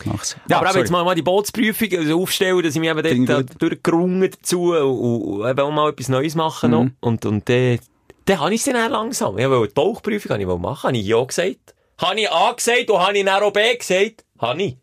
Mach's. 0.06 0.36
Ja, 0.50 0.58
aber 0.58 0.70
eben 0.72 0.80
jetzt 0.80 0.92
mal, 0.92 1.04
mal 1.04 1.16
die 1.16 1.22
Bootsprüfung 1.22 1.88
also 1.98 2.22
aufstellen, 2.22 2.62
dass 2.64 2.76
ich 2.76 2.82
mich 2.82 2.90
eben 2.90 3.28
dort 3.28 3.52
äh, 3.52 3.58
durchgerungen 3.58 4.30
dazu 4.32 4.74
und, 4.74 5.42
und 5.42 5.50
eben 5.50 5.60
auch 5.60 5.72
mal 5.72 5.90
etwas 5.90 6.10
Neues 6.10 6.36
machen 6.36 6.72
Mhm. 6.72 6.78
noch. 6.78 6.88
Und, 7.02 7.26
und 7.26 7.48
dann, 7.50 7.80
dann 8.26 8.40
habe 8.40 8.54
ich 8.54 8.62
es 8.62 8.66
dann 8.66 8.78
auch 8.78 8.90
langsam. 8.90 9.38
Ich 9.38 9.48
wollte 9.48 9.68
die 9.68 9.74
Bauchprüfung 9.74 10.32
habe 10.32 10.42
ich 10.42 10.48
machen, 10.48 10.88
habe 10.88 10.98
ich 10.98 11.06
ja 11.06 11.24
gesagt. 11.24 11.76
Habe 12.00 12.20
ich 12.20 12.32
A 12.32 12.52
gesagt 12.54 12.90
und 12.90 13.00
habe 13.00 13.18
ich 13.18 13.26
dann 13.26 13.44
auch 13.44 13.54
B 13.54 13.76
gesagt? 13.78 14.26
Habe 14.40 14.62
ich. 14.64 14.78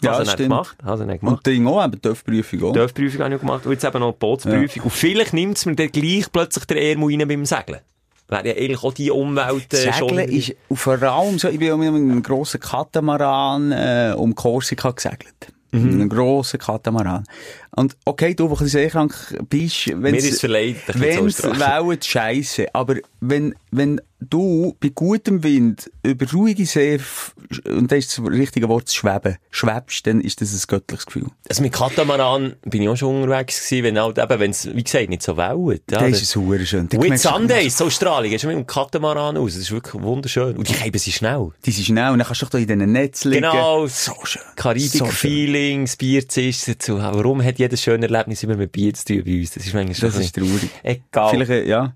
Ja, 0.00 0.16
dann 0.18 0.26
stimmt. 0.26 0.38
gemacht. 0.50 0.76
Dann 0.84 0.98
gemacht. 0.98 1.22
Und 1.22 1.46
Ding 1.46 1.66
auch, 1.66 1.82
eben, 1.82 1.92
die 1.92 2.00
TÜV-Prüfung 2.00 2.62
auch. 2.64 2.72
Die 2.72 2.78
Dörfprüfung 2.78 3.20
habe 3.22 3.34
ich 3.34 3.36
auch 3.36 3.40
gemacht 3.40 3.66
und 3.66 3.72
jetzt 3.72 3.84
eben 3.84 4.00
noch 4.00 4.12
die 4.12 4.18
Bootsprüfung. 4.18 4.82
Und 4.82 4.90
vielleicht 4.92 5.32
nimmt 5.32 5.56
es 5.56 5.66
mir 5.66 5.76
dann 5.76 5.90
gleich 5.90 6.30
plötzlich 6.30 6.64
der 6.66 6.82
Ärmel 6.82 7.18
rein 7.18 7.28
beim 7.28 7.44
Segeln. 7.44 7.80
Wäre 8.28 8.48
ja 8.48 8.54
eigentlich 8.54 8.82
auch 8.82 8.94
die 8.94 9.10
Umwelt 9.10 9.72
äh, 9.74 9.92
schon... 9.92 10.18
Ist 10.18 10.54
vor 10.72 11.02
allem 11.02 11.38
so, 11.38 11.48
ich 11.48 11.58
bin 11.58 11.78
mit 11.78 11.88
einem 11.88 12.22
grossen 12.22 12.60
Katamaran 12.60 13.72
äh, 13.72 14.14
um 14.16 14.34
Korsika 14.34 14.92
gesegelt. 14.92 15.52
Mhm. 15.72 15.82
Mit 15.82 15.92
einem 15.94 16.08
grossen 16.08 16.58
Katamaran. 16.58 17.24
Und 17.76 17.96
okay, 18.04 18.34
du, 18.34 18.44
wo 18.44 18.54
ein 18.54 18.58
bisschen 18.58 18.68
seekrank 18.68 19.36
bist, 19.48 19.88
ist 19.88 19.94
es. 20.34 20.42
Wellen 20.44 22.02
scheisse. 22.02 22.74
Aber 22.74 22.94
wenn, 23.20 23.54
wenn 23.72 24.00
du 24.20 24.76
bei 24.80 24.90
gutem 24.94 25.42
Wind 25.42 25.90
über 26.04 26.30
ruhige 26.32 26.64
See, 26.64 27.00
und 27.60 27.90
das 27.90 27.98
ist 28.00 28.18
das 28.18 28.24
richtige 28.26 28.68
Wort, 28.68 28.90
schweben, 28.90 29.36
schwebst, 29.50 30.06
dann 30.06 30.20
ist 30.20 30.40
das 30.40 30.52
ein 30.54 30.60
göttliches 30.68 31.06
Gefühl. 31.06 31.26
Also 31.48 31.62
mit 31.62 31.72
Katamaran 31.72 32.56
bin 32.64 32.82
ich 32.82 32.88
auch 32.88 32.96
schon 32.96 33.22
unterwegs 33.22 33.68
gewesen, 33.68 33.84
wenn 33.84 33.98
halt 34.00 34.18
eben, 34.18 34.40
wenn 34.40 34.50
es, 34.50 34.74
wie 34.74 34.82
gesagt, 34.84 35.08
nicht 35.08 35.22
so 35.22 35.36
wellt. 35.36 35.82
Ja, 35.90 36.00
das 36.08 36.22
ist 36.22 36.30
super 36.30 36.58
schön. 36.64 36.88
Du- 36.88 37.16
Sundays, 37.16 37.80
Australien, 37.80 38.30
gehst 38.30 38.44
du 38.44 38.48
mit 38.48 38.56
dem 38.56 38.66
Katamaran 38.66 39.36
aus. 39.36 39.52
Das 39.54 39.62
ist 39.62 39.70
wirklich 39.72 40.02
wunderschön. 40.02 40.56
Und 40.56 40.68
die 40.68 40.74
Heben 40.74 40.98
sie 40.98 41.12
schnell. 41.12 41.50
Die 41.64 41.70
sind 41.70 41.84
schnell 41.86 42.10
und 42.12 42.18
dann 42.18 42.26
kannst 42.26 42.42
du 42.42 42.46
doch 42.46 42.58
in 42.58 42.66
diesen 42.66 42.92
Netz 42.92 43.24
liegen. 43.24 43.42
Genau. 43.42 43.86
So 43.86 44.12
schön. 44.24 44.42
So. 44.44 44.62
Karibik-Feeling, 45.04 45.84
das 45.84 45.96
Bier 45.96 46.28
zischt 46.28 46.68
dazu. 46.68 46.98
Warum 46.98 47.42
hat 47.42 47.58
jedes 47.58 47.82
schöne 47.82 48.06
Erlebnis 48.06 48.42
immer 48.42 48.56
mit 48.56 48.72
Bier 48.72 48.94
zu 48.94 49.04
tun 49.04 49.22
bei 49.24 49.40
uns? 49.40 49.52
Das 49.52 49.64
ist 49.66 49.74
manchmal 49.74 49.94
schon 49.94 50.10
Das 50.10 50.18
ist 50.18 50.34
traurig. 50.34 50.70
Egal. 50.82 51.30
Vielleicht, 51.30 51.50
äh, 51.50 51.88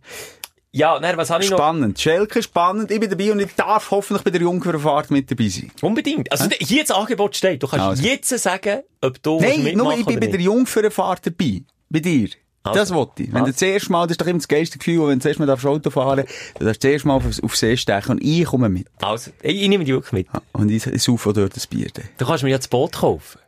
ja. 0.73 0.99
Nein, 1.01 1.17
was 1.17 1.31
habe 1.31 1.43
ich 1.43 1.51
noch? 1.51 1.59
Spannend. 1.59 1.99
Schelke, 2.01 2.43
spannend. 2.43 2.91
Ich 2.91 3.01
bin 3.01 3.11
dabei 3.11 3.33
und 3.33 3.41
ich 3.41 3.55
darf 3.55 3.91
hoffentlich 3.91 4.25
bei 4.25 4.31
der 4.31 4.41
Jungfernfahrt 4.43 5.11
mit 5.11 5.31
dabei 5.31 5.49
sein. 5.49 5.71
Unbedingt. 5.83 6.31
Also, 6.31 6.49
hier 6.59 6.83
das 6.85 6.91
Angebot 6.91 7.37
steht. 7.37 7.63
Du 7.63 7.67
kannst 7.69 7.85
Also. 7.85 8.03
jetzt 8.03 8.29
sagen, 8.29 8.83
ob 9.01 9.23
du 9.23 9.41
Nein, 9.41 9.63
mitmachen 9.63 9.77
nur 9.79 9.99
ich 9.99 10.05
bin 10.07 10.21
bei 10.21 10.27
der. 10.27 10.41
Jungfernfahrt 10.41 11.27
dabei. 11.27 11.63
Bei 11.91 12.01
dir. 12.01 12.29
Also. 12.65 12.81
Das 12.81 12.93
wollte 12.93 13.23
ich. 13.23 13.29
Wenn 13.29 13.37
Also. 13.37 13.47
du 13.47 13.53
das 13.53 13.63
erste 13.63 13.93
Mal, 13.93 14.07
das 14.07 14.13
ist 14.13 14.21
doch 14.21 14.27
immer 14.27 14.39
das 14.39 14.49
geilste 14.49 14.79
Gefühl, 14.79 15.01
wenn 15.01 15.11
du 15.11 15.17
das 15.19 15.25
erste 15.27 15.41
Mal 15.43 15.47
darfst 15.47 15.65
Auto 15.65 15.91
fahren 15.91 16.25
du 16.59 16.65
darfst 16.65 16.85
das 16.85 16.91
erste 16.91 17.09
Mal 17.09 17.15
auf, 17.15 17.25
auf 17.43 17.57
See 17.57 17.77
stechen 17.77 18.13
und 18.13 18.23
ich 18.23 18.45
komme 18.45 18.69
mit. 18.69 18.89
Also, 19.01 19.31
ich, 19.43 19.63
ich 19.63 19.69
nehme 19.69 19.85
dich 19.85 19.95
wirklich 19.95 20.13
mit. 20.13 20.43
Und 20.53 20.69
ich, 20.71 20.87
ich 20.87 21.03
saufe 21.03 21.33
dort 21.33 21.57
das 21.57 21.67
Bier. 21.67 21.89
dann. 21.95 22.05
Du 22.19 22.27
kannst 22.27 22.43
mir 22.45 22.51
ja 22.51 22.59
das 22.59 22.69
Boot 22.69 22.93
kaufen. 22.93 23.39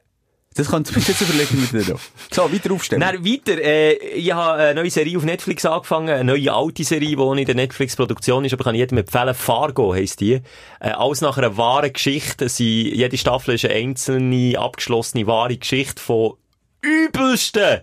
Das 0.54 0.68
kannst 0.68 0.90
du 0.90 0.98
mir 0.98 1.06
jetzt 1.06 1.20
überlegen 1.20 1.60
mit 1.60 1.86
dir. 1.86 1.96
So, 2.32 2.52
weiter 2.52 2.72
aufstellen. 2.72 3.00
Dann 3.00 3.24
weiter, 3.24 3.56
äh, 3.62 3.92
ich 3.92 4.32
habe 4.32 4.60
eine 4.60 4.80
neue 4.80 4.90
Serie 4.90 5.16
auf 5.16 5.22
Netflix 5.22 5.64
angefangen, 5.64 6.08
eine 6.08 6.24
neue 6.24 6.52
alte 6.52 6.82
Serie, 6.82 7.16
die 7.16 7.40
in 7.40 7.46
der 7.46 7.54
Netflix-Produktion 7.54 8.44
ist, 8.44 8.52
aber 8.52 8.64
kann 8.64 8.74
ich 8.74 8.80
jedem 8.80 8.98
empfehlen. 8.98 9.34
Fargo 9.34 9.94
heisst 9.94 10.20
die. 10.20 10.40
Äh, 10.80 10.90
alles 10.90 11.20
nach 11.20 11.38
einer 11.38 11.56
wahren 11.56 11.92
Geschichte. 11.92 12.48
Sie, 12.48 12.92
jede 12.92 13.16
Staffel 13.16 13.54
ist 13.54 13.64
eine 13.64 13.74
einzelne, 13.74 14.58
abgeschlossene, 14.58 15.28
wahre 15.28 15.56
Geschichte 15.56 16.02
von 16.02 16.34
übelsten 16.82 17.82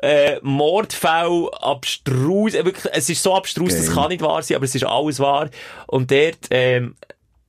äh, 0.00 0.38
Mordfälle, 0.42 1.50
abstrus, 1.60 2.54
äh, 2.54 2.64
wirklich, 2.64 2.92
es 2.92 3.08
ist 3.08 3.22
so 3.24 3.34
abstrus, 3.34 3.74
das 3.74 3.86
Geil. 3.86 3.94
kann 3.94 4.08
nicht 4.10 4.22
wahr 4.22 4.42
sein, 4.42 4.56
aber 4.56 4.66
es 4.66 4.74
ist 4.74 4.84
alles 4.84 5.18
wahr. 5.18 5.48
Und 5.88 6.12
dort, 6.12 6.46
ähm, 6.50 6.94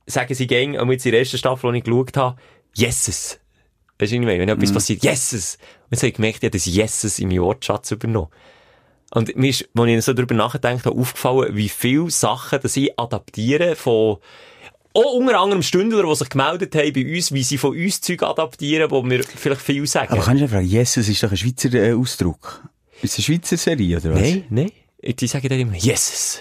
sagen 0.06 0.34
sie 0.34 0.46
gäng, 0.48 0.76
und 0.76 0.90
jetzt 0.90 1.06
in 1.06 1.12
der 1.12 1.20
ersten 1.20 1.38
Staffel, 1.38 1.70
die 1.70 1.78
ich 1.78 1.84
geschaut 1.84 2.16
habe, 2.16 2.36
Yeses. 2.76 3.38
Weißt 3.98 4.12
du, 4.12 4.16
was 4.16 4.20
ich 4.20 4.26
meine? 4.26 4.40
Wenn 4.40 4.48
etwas 4.48 4.72
passiert, 4.72 5.02
Yeses. 5.02 5.58
Und 5.84 5.92
jetzt 5.92 6.00
habe 6.00 6.08
ich 6.08 6.14
gemerkt, 6.14 6.38
ich 6.38 6.48
habe 6.48 6.50
das 6.50 6.66
Yeses 6.66 7.18
in 7.18 7.28
meinen 7.28 7.42
Wortschatz 7.42 7.90
übernommen. 7.90 8.28
Und 9.12 9.34
mir 9.36 9.50
ist, 9.50 9.68
als 9.74 9.88
ich 9.88 10.04
so 10.04 10.12
darüber 10.12 10.34
nachgedacht 10.34 10.84
habe, 10.84 10.98
aufgefallen, 10.98 11.56
wie 11.56 11.68
viele 11.68 12.10
Sachen, 12.10 12.60
dass 12.60 12.76
ich 12.76 12.98
adaptiere 12.98 13.76
von, 13.76 14.18
auch 14.92 15.12
unter 15.14 15.40
anderem 15.40 15.62
Stündler, 15.62 16.02
die 16.02 16.14
sich 16.14 16.28
gemeldet 16.28 16.74
haben 16.74 16.92
bei 16.92 17.14
uns, 17.14 17.32
wie 17.32 17.42
sie 17.42 17.58
von 17.58 17.76
uns 17.76 18.00
Zeug 18.00 18.22
adaptieren, 18.22 18.90
wo 18.90 19.04
wir 19.04 19.22
vielleicht 19.22 19.60
viel 19.60 19.86
sagen. 19.86 20.12
Aber 20.12 20.22
kannst 20.22 20.42
du 20.42 20.48
fragen, 20.48 20.66
Jesus 20.66 21.08
ist 21.08 21.22
doch 21.22 21.30
ein 21.30 21.36
Schweizer 21.36 21.72
äh, 21.74 21.92
Ausdruck. 21.92 22.64
Ist 23.02 23.18
es 23.18 23.18
eine 23.18 23.36
Schweizer 23.36 23.56
Serie, 23.56 23.98
oder 23.98 24.14
was? 24.14 24.20
Nein, 24.20 24.44
nein. 24.50 24.72
Die 25.02 25.26
sagen 25.26 25.48
dann 25.48 25.60
immer, 25.60 25.76
Yeses. 25.76 26.40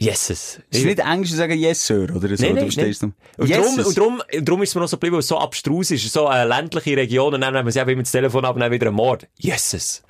Yeses. 0.00 0.60
Ist 0.70 0.78
es 0.78 0.84
nicht 0.84 1.00
Englisch 1.00 1.30
zu 1.30 1.36
sagen 1.36 1.58
Yes, 1.58 1.84
Sir, 1.86 2.14
oder 2.14 2.36
so? 2.36 2.42
Nein, 2.44 2.54
du 2.54 2.60
nein, 2.60 2.70
verstehst 2.70 3.02
nein. 3.02 3.14
Und 3.36 3.50
darum, 3.50 3.64
Yeses. 3.64 3.86
und 3.86 3.98
darum, 3.98 4.22
und 4.36 4.48
darum 4.48 4.62
ist 4.62 4.68
es 4.68 4.74
mir 4.76 4.80
noch 4.82 4.88
so 4.88 4.96
geblieben, 4.96 5.14
weil 5.14 5.20
es 5.20 5.26
so 5.26 5.38
abstrus 5.38 5.90
ist. 5.90 6.12
So 6.12 6.26
eine 6.28 6.48
ländliche 6.48 6.96
Region, 6.96 7.34
und 7.34 7.40
dann 7.40 7.52
nehmen 7.52 7.70
sie 7.70 7.80
eben 7.80 7.90
immer 7.90 8.02
das 8.02 8.12
Telefon 8.12 8.44
ab 8.44 8.54
und 8.54 8.60
dann 8.60 8.70
wieder 8.70 8.86
ein 8.88 8.94
Mord. 8.94 9.26
Yeses. 9.38 10.02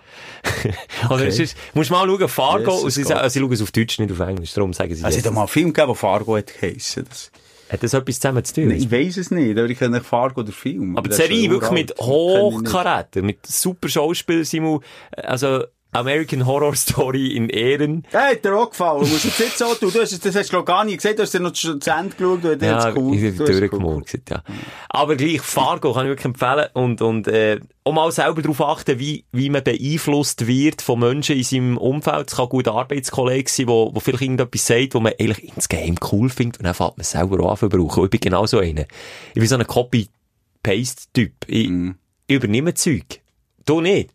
Oder 1.10 1.26
es 1.28 1.38
ist, 1.38 1.56
musst 1.74 1.90
mal 1.90 2.06
schauen, 2.06 2.28
Fargo, 2.28 2.70
Jesus 2.70 2.82
und 2.84 2.90
sie, 2.90 3.04
sagen, 3.04 3.28
sie 3.30 3.40
schauen 3.40 3.52
es 3.52 3.62
auf 3.62 3.72
Deutsch, 3.72 3.98
nicht 3.98 4.12
auf 4.12 4.20
Englisch. 4.20 4.52
Darum 4.52 4.72
sagen 4.72 4.94
sie 4.94 5.04
Also, 5.04 5.08
es 5.08 5.14
Yeses. 5.16 5.26
hat 5.26 5.34
mal 5.34 5.42
einen 5.42 5.48
Film 5.48 5.72
gegeben, 5.72 5.88
der 5.88 5.94
Fargo 5.96 6.36
hat 6.36 6.52
geheissen. 6.60 7.06
Das, 7.08 7.30
Hat 7.70 7.82
das 7.82 7.94
etwas 7.94 8.20
zusammen 8.20 8.44
zu 8.44 8.54
tun? 8.54 8.68
Nein, 8.68 8.78
ich 8.78 8.90
weiss 8.90 9.16
es 9.16 9.30
nicht, 9.30 9.56
aber 9.58 9.68
ich 9.68 9.78
kenne 9.78 10.00
Fargo 10.02 10.42
der 10.42 10.54
Film. 10.54 10.96
Aber 10.96 11.08
die 11.08 11.12
ist 11.12 11.16
Serie 11.18 11.50
wirklich 11.50 11.70
mit. 11.70 11.94
Hochkaräter, 11.98 13.22
mit 13.22 13.46
super 13.46 13.88
Schauspiel, 13.88 14.44
Simon. 14.44 14.82
Also, 15.16 15.64
American 15.92 16.44
Horror 16.46 16.74
Story 16.76 17.28
in 17.34 17.48
Ehren. 17.48 18.06
Hey, 18.10 18.34
hat 18.34 18.44
dir 18.44 18.54
auch 18.56 18.68
gefallen. 18.70 19.00
Du 19.04 19.06
musst 19.08 19.24
jetzt 19.24 19.40
nicht 19.40 19.56
so 19.56 19.74
tun. 19.74 19.90
Du 19.92 20.00
hast, 20.00 20.12
es- 20.12 20.20
das 20.20 20.34
hast 20.36 20.52
du 20.52 20.62
gar 20.62 20.84
nicht 20.84 20.98
gesehen. 20.98 21.16
Du 21.16 21.22
hast 21.22 21.32
dir 21.32 21.40
noch 21.40 21.52
zu 21.52 21.70
Ende 21.90 22.14
geschaut. 22.14 22.44
Und 22.44 22.62
Ja, 22.62 22.88
ja, 22.88 22.94
cool. 22.94 23.14
ich 23.16 23.36
Du 23.36 23.44
cool. 23.44 23.58
durchgemurkst, 23.60 24.18
ja. 24.30 24.42
Aber 24.90 25.16
gleich, 25.16 25.40
Fargo 25.40 25.94
kann 25.94 26.04
ich 26.04 26.10
wirklich 26.10 26.26
empfehlen. 26.26 26.66
Und, 26.74 27.00
und, 27.00 27.26
äh, 27.28 27.58
auch 27.84 27.92
mal 27.94 28.12
selber 28.12 28.42
darauf 28.42 28.60
achten, 28.60 28.98
wie, 28.98 29.24
wie 29.32 29.48
man 29.48 29.64
beeinflusst 29.64 30.46
wird 30.46 30.82
von 30.82 31.00
Menschen 31.00 31.36
in 31.36 31.42
seinem 31.44 31.78
Umfeld. 31.78 32.28
Es 32.30 32.36
kann 32.36 32.44
ein 32.46 32.50
guter 32.50 32.74
Arbeitskollege 32.74 33.50
sein, 33.50 33.68
wo, 33.68 33.90
wo 33.94 34.00
vielleicht 34.00 34.22
irgendetwas 34.22 34.66
sagt, 34.66 34.94
wo 34.94 35.00
man 35.00 35.14
eigentlich 35.18 35.56
insgeheim 35.56 35.94
cool 36.12 36.28
findet. 36.28 36.58
Und 36.60 36.64
dann 36.66 36.74
fängt 36.74 36.98
man 36.98 37.04
selber 37.04 37.40
auch 37.44 37.50
an 37.52 37.56
zu 37.56 37.68
brauchen. 37.70 38.04
Ich 38.04 38.10
bin 38.10 38.20
genau 38.20 38.44
so 38.44 38.58
einer. 38.58 38.82
Ich 39.30 39.34
bin 39.40 39.46
so 39.46 39.56
ein 39.56 39.66
Copy-Paste-Typ. 39.66 41.32
Ich, 41.46 41.68
Mhm. 41.68 41.94
ich 42.26 42.36
übernehme 42.36 42.74
Zeug. 42.74 43.20
Du 43.64 43.80
nicht. 43.80 44.10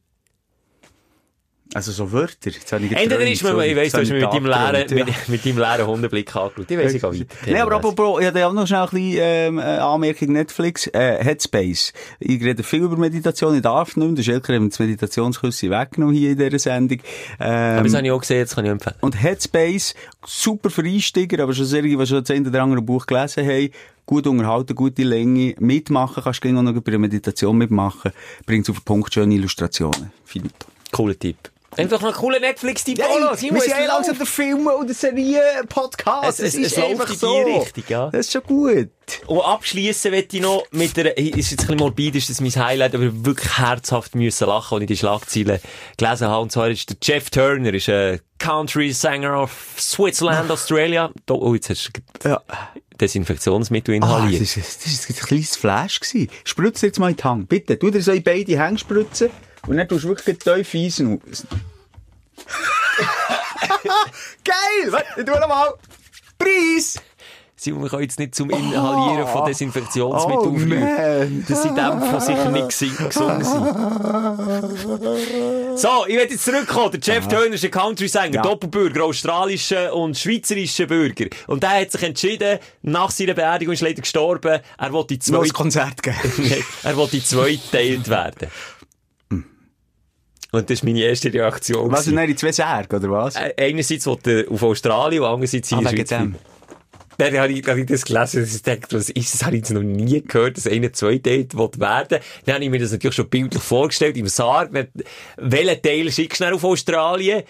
Also 1.76 1.92
so 1.92 2.12
Wörter. 2.12 2.50
Jetzt 2.50 2.72
habe 2.72 2.86
ich 2.86 2.92
Entweder 2.92 3.26
ist 3.30 3.44
man, 3.44 3.54
sorry. 3.54 3.68
ich 3.72 3.76
weiss, 3.76 3.92
du 3.92 4.00
hast 4.00 4.10
mich 4.10 4.22
mit 4.22 4.32
deinem 4.32 4.46
leeren, 4.46 4.76
abgeträumt, 4.76 5.08
mit, 5.08 5.30
mit 5.30 5.46
deinem 5.46 5.58
leeren 5.58 5.88
Hundeblick 5.88 6.36
angeschaut. 6.36 6.70
Ich 6.70 6.78
weiss, 6.78 6.94
ich 6.94 7.02
gehe 7.02 7.12
weiter. 7.12 7.26
Nee, 7.46 7.58
aber 7.60 7.76
apropos, 7.76 8.22
ich 8.22 8.28
hatte 8.28 8.46
auch 8.48 8.54
noch 8.54 8.68
schnell 8.68 8.82
ein 8.82 8.90
bisschen, 8.90 9.20
ähm, 9.22 9.60
äh, 9.60 9.62
Anmerkung 9.62 10.34
Netflix, 10.34 10.88
äh, 10.88 11.24
Headspace. 11.24 11.94
Ich 12.20 12.44
rede 12.44 12.64
viel 12.64 12.84
über 12.84 12.98
Meditation, 12.98 13.56
ich 13.56 13.62
darf 13.62 13.96
nicht. 13.96 14.18
Der 14.18 14.24
Schelker 14.24 14.54
hat 14.54 14.72
das 14.72 14.80
Meditationsküsse 14.80 15.70
weggenommen 15.70 16.16
hier 16.16 16.32
in 16.32 16.38
dieser 16.38 16.60
Sendung. 16.60 17.00
Ähm, 17.40 17.78
Aber 17.78 17.84
das 17.84 17.94
habe 17.96 18.06
ich 18.06 18.12
auch 18.12 18.20
gesehen, 18.22 18.42
das 18.42 18.56
kann 18.56 18.66
ich 18.66 18.72
empfehlen. 18.72 18.96
und 19.02 19.22
Headspace, 19.22 19.96
super 20.26 20.70
für 20.70 20.84
Einsteiger, 20.84 21.44
aber 21.44 21.54
schon 21.54 21.66
sehr, 21.66 21.82
die 21.82 21.92
schon 22.06 22.24
das 22.24 22.32
eine 22.32 22.48
oder 22.50 22.64
andere 22.64 22.82
Buch 22.82 23.06
gelesen 23.06 23.48
haben, 23.48 23.70
gut 24.06 24.28
unterhalten, 24.28 24.76
gute 24.76 25.04
Länge, 25.04 25.56
mitmachen, 25.60 26.24
kannst 26.24 26.44
du 26.44 26.50
auch 26.50 26.62
noch 26.62 26.74
bei 26.74 26.92
der 26.92 27.00
Meditation 27.00 27.58
mitmachen, 27.58 28.12
bringt 28.46 28.70
auf 28.70 28.78
den 28.78 28.84
Punkt 28.84 29.14
schöne 29.14 29.34
Illustrationen. 29.36 30.12
Finito. 30.26 30.68
Cooler 30.92 31.18
Tipp. 31.18 31.53
Einfach 31.78 32.02
noch 32.02 32.10
einen 32.10 32.18
coolen 32.18 32.42
Netflix-Tipp. 32.42 33.00
Polo, 33.02 33.30
wir 33.32 33.38
sind 33.38 33.56
es 33.58 33.66
ja 33.68 33.80
langsam 33.86 34.18
läuft. 34.18 34.20
der 34.20 34.28
Film- 34.28 34.68
oder 34.68 34.94
Serie-Podcast. 34.94 36.40
Es- 36.40 36.54
es- 36.56 36.72
es 36.74 36.78
läuft 36.78 37.10
in 37.10 37.20
die 37.20 37.52
Richtung, 37.60 37.84
ja. 37.88 38.10
Das 38.12 38.22
ist 38.28 38.32
schon 38.34 38.44
gut. 38.44 38.90
Und 39.28 39.42
abschließen 39.42 40.12
möchte 40.12 40.38
ich 40.38 40.42
noch 40.44 40.64
mit 40.72 40.96
der, 40.96 41.18
ist 41.18 41.52
jetzt 41.52 41.52
ein 41.52 41.58
bisschen 41.58 41.78
morbid, 41.78 42.16
ist 42.16 42.30
das 42.30 42.40
mein 42.42 42.56
Highlight, 42.56 42.96
aber 42.96 43.26
wirklich 43.26 43.58
herzhaft 43.58 44.16
müssen 44.16 44.48
lachen, 44.48 44.76
als 44.76 44.82
ich 44.84 44.88
die 44.88 44.98
Schlagzeilen 44.98 45.60
gelesen 45.98 46.28
habe. 46.28 46.42
Und 46.42 46.52
zwar 46.52 46.70
ist 46.70 46.90
der 46.90 46.98
Jeff 47.02 47.30
Turner, 47.30 47.74
ist 47.74 47.90
ein 47.90 48.20
Country-Sänger 48.40 49.42
of 49.42 49.52
Switzerland, 49.78 50.50
Australia. 50.52 51.12
Da, 51.26 51.34
oh, 51.34 51.54
jetzt 51.54 51.70
hast 51.70 51.92
du 52.24 52.30
Ja. 52.30 52.42
Desinfektionsmittel 53.02 53.94
Ah, 53.96 53.98
inhaliert. 53.98 54.42
das 54.42 54.56
ist, 54.56 54.86
das 54.86 54.92
ist 54.94 55.10
ein 55.10 55.16
kleines 55.16 55.58
Flash 55.58 56.00
gewesen. 56.00 56.30
Spritze 56.46 56.86
jetzt 56.86 57.00
mal 57.00 57.10
in 57.10 57.18
die 57.18 57.24
Hand. 57.24 57.50
Bitte, 57.50 57.78
tu 57.78 57.90
dir 57.90 58.02
so 58.02 58.12
in 58.12 58.24
beide 58.24 58.58
Hände 58.58 58.80
spritzen. 58.80 59.30
Und 59.68 59.78
dann 59.78 59.88
tust 59.88 60.04
du 60.04 60.10
wirklich 60.10 60.38
tief 60.40 60.74
einsaugen. 60.76 61.22
Geil! 64.44 64.92
Warte, 64.92 65.24
tu 65.26 65.32
noch 65.40 65.48
mal. 65.48 65.74
Preis! 66.38 67.00
Simon, 67.56 67.84
wir 67.84 67.90
können 67.90 68.02
jetzt 68.04 68.20
nicht 68.20 68.36
zum 68.36 68.50
Inhalieren 68.50 69.26
von 69.26 69.46
Desinfektionsmitteln 69.46 70.38
Oh, 70.38 70.50
aufrufen. 70.50 71.46
dass 71.48 71.64
sie 71.64 71.70
dem 71.70 72.02
von 72.02 72.20
sicher 72.20 72.52
nicht 72.52 72.68
gesungen 72.78 73.12
sind. 73.14 73.46
So, 75.80 76.06
ich 76.06 76.18
werde 76.18 76.34
jetzt 76.34 76.44
zurückkommen. 76.44 76.92
Der 76.92 77.00
Jeff 77.00 77.26
Turner 77.30 77.54
ist 77.56 77.64
ein 77.64 77.72
Country-Sänger, 77.72 78.36
Ja. 78.36 78.42
Doppelbürger, 78.42 79.06
australischer 79.06 79.94
und 79.96 80.18
schweizerischer 80.18 80.88
Bürger. 80.88 81.28
Und 81.48 81.64
der 81.64 81.70
hat 81.82 81.92
sich 81.94 82.04
entschieden, 82.04 82.60
nach 82.82 83.12
seiner 83.12 83.34
Beerdigung 83.34 83.74
ist 83.76 83.82
leider 83.82 84.02
gestorben, 84.02 84.60
er 84.78 84.92
wollte 84.92 85.14
die 85.14 85.20
zweite, 85.20 85.54
Konzert 85.54 86.04
geben. 86.04 86.18
Er 86.84 86.98
wollte 86.98 87.12
die 87.16 87.24
zweite 87.24 87.60
geteilt 87.72 88.10
werden. 88.10 88.50
Und 90.54 90.70
das 90.70 90.82
war 90.84 90.90
meine 90.90 91.04
erste 91.04 91.34
Reaktion. 91.34 91.92
Was, 91.92 92.06
sind 92.06 92.16
die 92.28 92.36
zwei 92.36 92.52
Särge, 92.52 92.96
oder 92.98 93.10
was? 93.10 93.36
Äh, 93.36 93.54
Einerseits 93.58 94.06
wollte 94.06 94.46
er 94.46 94.52
auf 94.52 94.62
Australien 94.64 95.22
und 95.24 95.28
andererseits 95.28 95.70
hier 95.70 95.80
Ah, 95.80 95.82
in 95.82 95.88
Schweiz. 95.88 96.10
Dann 97.18 97.38
habe 97.38 97.54
ich, 97.54 97.68
habe 97.68 97.80
ich 97.80 97.86
das 97.86 98.06
gelesen, 98.06 98.42
dass 98.42 98.56
ich 98.56 98.62
dachte, 98.64 98.96
was 98.98 99.10
ist 99.12 99.34
das? 99.36 99.44
Habe 99.46 99.56
ich 99.56 99.62
jetzt 99.62 99.72
noch 99.72 99.84
nie 99.84 100.22
gehört, 100.24 100.58
dass 100.58 100.66
einer 100.68 100.92
zwei 100.94 101.18
Date 101.20 101.56
will 101.56 101.70
werden 101.78 102.20
Dann 102.46 102.56
habe 102.56 102.64
ich 102.64 102.70
mir 102.72 102.80
das 102.80 102.92
natürlich 102.92 103.16
schon 103.16 103.30
bildlich 103.30 103.62
vorgestellt, 103.62 104.18
im 104.18 104.28
Sarg. 104.28 104.72
Dann- 104.74 104.88
Welchen 105.38 105.82
Teil 105.82 106.12
schickst 106.12 106.42
du 106.42 106.46
auf 106.46 106.64
Australien? 106.64 107.44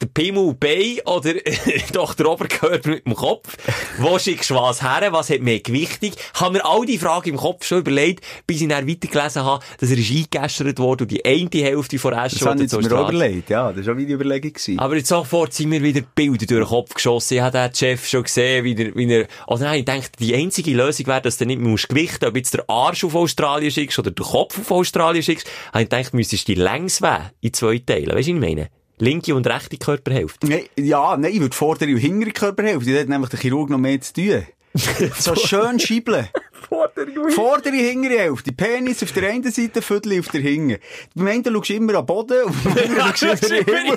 Der 0.00 0.06
Pimmel 0.06 0.54
Bein 0.54 0.98
oder 1.06 1.34
doch 1.92 2.14
der 2.14 2.30
Oberkörper 2.30 2.90
mit 2.90 3.04
dem 3.04 3.16
Kopf? 3.16 3.56
Wo 3.98 4.16
schickst 4.16 4.50
du 4.50 4.54
was 4.54 4.80
her? 4.80 5.08
Was 5.10 5.28
hat 5.28 5.40
mehr 5.40 5.58
Gewichtung? 5.58 6.12
Haben 6.34 6.52
mir 6.52 6.64
all 6.64 6.86
die 6.86 6.98
Fragen 6.98 7.30
im 7.30 7.36
Kopf 7.36 7.64
schon 7.66 7.78
überlegt, 7.78 8.24
bis 8.46 8.60
ich 8.60 8.68
dann 8.68 8.88
weitergelesen 8.88 9.42
habe, 9.42 9.64
dass 9.80 9.90
er 9.90 9.98
ist 9.98 10.10
eingegeschert 10.10 10.78
worden 10.78 11.02
und 11.02 11.10
die 11.10 11.24
eine 11.24 11.50
Hälfte 11.50 11.98
von 11.98 12.12
Ash 12.12 12.34
Das 12.34 12.42
habe 12.42 12.62
ich 12.62 12.70
jetzt 12.70 12.80
mir 12.80 12.96
auch 12.96 13.08
überlegt, 13.08 13.50
ja. 13.50 13.72
Das 13.72 13.86
war 13.86 13.94
auch 13.94 13.98
meine 13.98 14.12
Überlegung. 14.12 14.52
gewesen. 14.52 14.78
aber 14.78 14.96
jetzt 14.96 15.08
sofort 15.08 15.52
sind 15.52 15.68
mir 15.70 15.82
wieder 15.82 16.02
Bilder 16.14 16.46
durch 16.46 16.60
den 16.60 16.68
Kopf 16.68 16.94
geschossen. 16.94 17.34
Ich 17.34 17.40
habe 17.40 17.58
den 17.58 17.74
Chef 17.74 18.06
schon 18.06 18.22
gesehen, 18.22 18.64
wie 18.64 18.76
er, 18.76 18.94
wie 18.94 19.12
er, 19.12 19.26
oder 19.48 19.64
nein, 19.64 19.80
ich 19.80 19.84
denke, 19.84 20.08
die 20.20 20.34
einzige 20.34 20.70
Lösung 20.72 21.08
wäre, 21.08 21.22
dass 21.22 21.38
du 21.38 21.46
nicht 21.46 21.60
mehr 21.60 21.70
musst 21.70 21.88
gewichten, 21.88 22.24
ob 22.24 22.36
jetzt 22.36 22.54
der 22.54 22.64
Arsch 22.70 23.02
auf 23.02 23.16
Australien 23.16 23.72
schickst 23.72 23.98
oder 23.98 24.12
der 24.12 24.24
Kopf 24.24 24.58
auf 24.58 24.70
Australien 24.70 25.24
schickst. 25.24 25.48
Habe 25.72 25.82
ich 25.82 25.88
gedacht, 25.88 26.14
müsstest 26.14 26.46
du 26.48 26.54
die 26.54 26.60
längs 26.60 27.00
in 27.40 27.52
zwei 27.52 27.78
Teilen. 27.78 28.06
Weißt 28.06 28.12
du, 28.14 28.16
was 28.16 28.26
ich 28.28 28.34
meine? 28.34 28.68
Linke 29.00 29.34
und 29.34 29.46
rechte 29.46 29.76
Körperhälfte. 29.76 30.48
Nein, 30.48 30.64
ja, 30.76 31.16
nein, 31.16 31.32
ich 31.32 31.40
würde 31.40 31.54
vordere 31.54 31.90
und 31.90 31.98
hintere 31.98 32.30
Körperhälfte. 32.32 32.92
Da 32.92 33.00
hat 33.00 33.08
nämlich 33.08 33.30
der 33.30 33.38
Chirurg 33.38 33.70
noch 33.70 33.78
mehr 33.78 34.00
zu 34.00 34.12
tun. 34.12 34.46
so 35.18 35.34
schön 35.34 35.78
schiebeln. 35.78 36.28
Vordere, 36.68 37.76
hintere 37.76 38.18
Hälfte. 38.18 38.52
Penis 38.52 39.02
auf 39.02 39.12
der 39.12 39.30
einen 39.30 39.50
Seite, 39.50 39.80
Viertel 39.80 40.18
auf 40.20 40.28
der 40.28 40.42
Hinten. 40.42 40.78
Beim 41.14 41.28
einen 41.28 41.44
schaust 41.44 41.70
du 41.70 41.74
immer 41.74 41.94
am 41.94 42.06
Boden 42.06 42.44
und 42.44 42.64
beim 42.64 42.76
anderen 42.78 43.16
schaust 43.16 43.50
du 43.50 43.56
immer. 43.56 43.96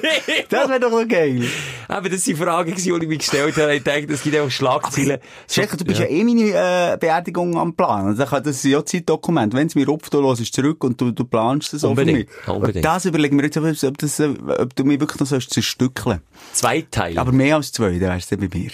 Das 0.49 0.69
wäre 0.69 0.79
doch 0.79 0.91
noch 0.91 1.07
geil. 1.07 1.43
Aber 1.87 2.07
das 2.07 2.23
sind 2.23 2.37
Fragen, 2.37 2.73
die 2.73 2.89
ich 2.89 3.07
mir 3.07 3.17
gestellt 3.17 3.57
habe. 3.57 3.75
Ich 3.75 3.83
denke, 3.83 4.13
es 4.13 4.23
gibt 4.23 4.35
einfach 4.35 4.51
Schlagzeilen. 4.51 5.19
Schenke, 5.49 5.75
du 5.75 5.83
bist 5.83 5.99
ja, 5.99 6.05
eh 6.05 6.23
meine 6.23 6.93
äh, 6.93 6.97
Beerdigung 6.97 7.57
am 7.57 7.75
Plan. 7.75 8.07
Also, 8.07 8.23
das 8.23 8.47
ist 8.47 8.63
ja 8.63 8.79
auch 8.79 8.85
Zeitdokument. 8.85 9.53
Wenn 9.53 9.67
es 9.67 9.75
mir 9.75 9.85
rupft, 9.87 10.13
du 10.13 10.21
hörst 10.21 10.53
zurück 10.53 10.83
und 10.83 10.99
du, 11.01 11.11
du 11.11 11.25
planst 11.25 11.73
das 11.73 11.83
auch 11.83 11.95
für 11.95 12.05
mich. 12.05 12.27
Unbedingt, 12.27 12.47
unbedingt. 12.47 12.85
Das 12.85 13.05
überlegen 13.05 13.37
wir 13.37 13.45
jetzt, 13.45 13.83
ob, 13.83 13.97
das, 13.97 14.19
äh, 14.19 14.29
ob 14.47 14.75
du 14.75 14.85
mich 14.85 14.99
wirklich 14.99 15.19
noch 15.19 15.27
sollst 15.27 15.53
zerstückeln 15.53 16.21
Zwei 16.53 16.85
Teile. 16.89 17.19
Aber 17.19 17.31
mehr 17.31 17.57
als 17.57 17.71
zwei, 17.71 17.99
dann 17.99 18.11
wär's 18.11 18.27
dann 18.27 18.39
bei 18.39 18.49
mir. 18.53 18.71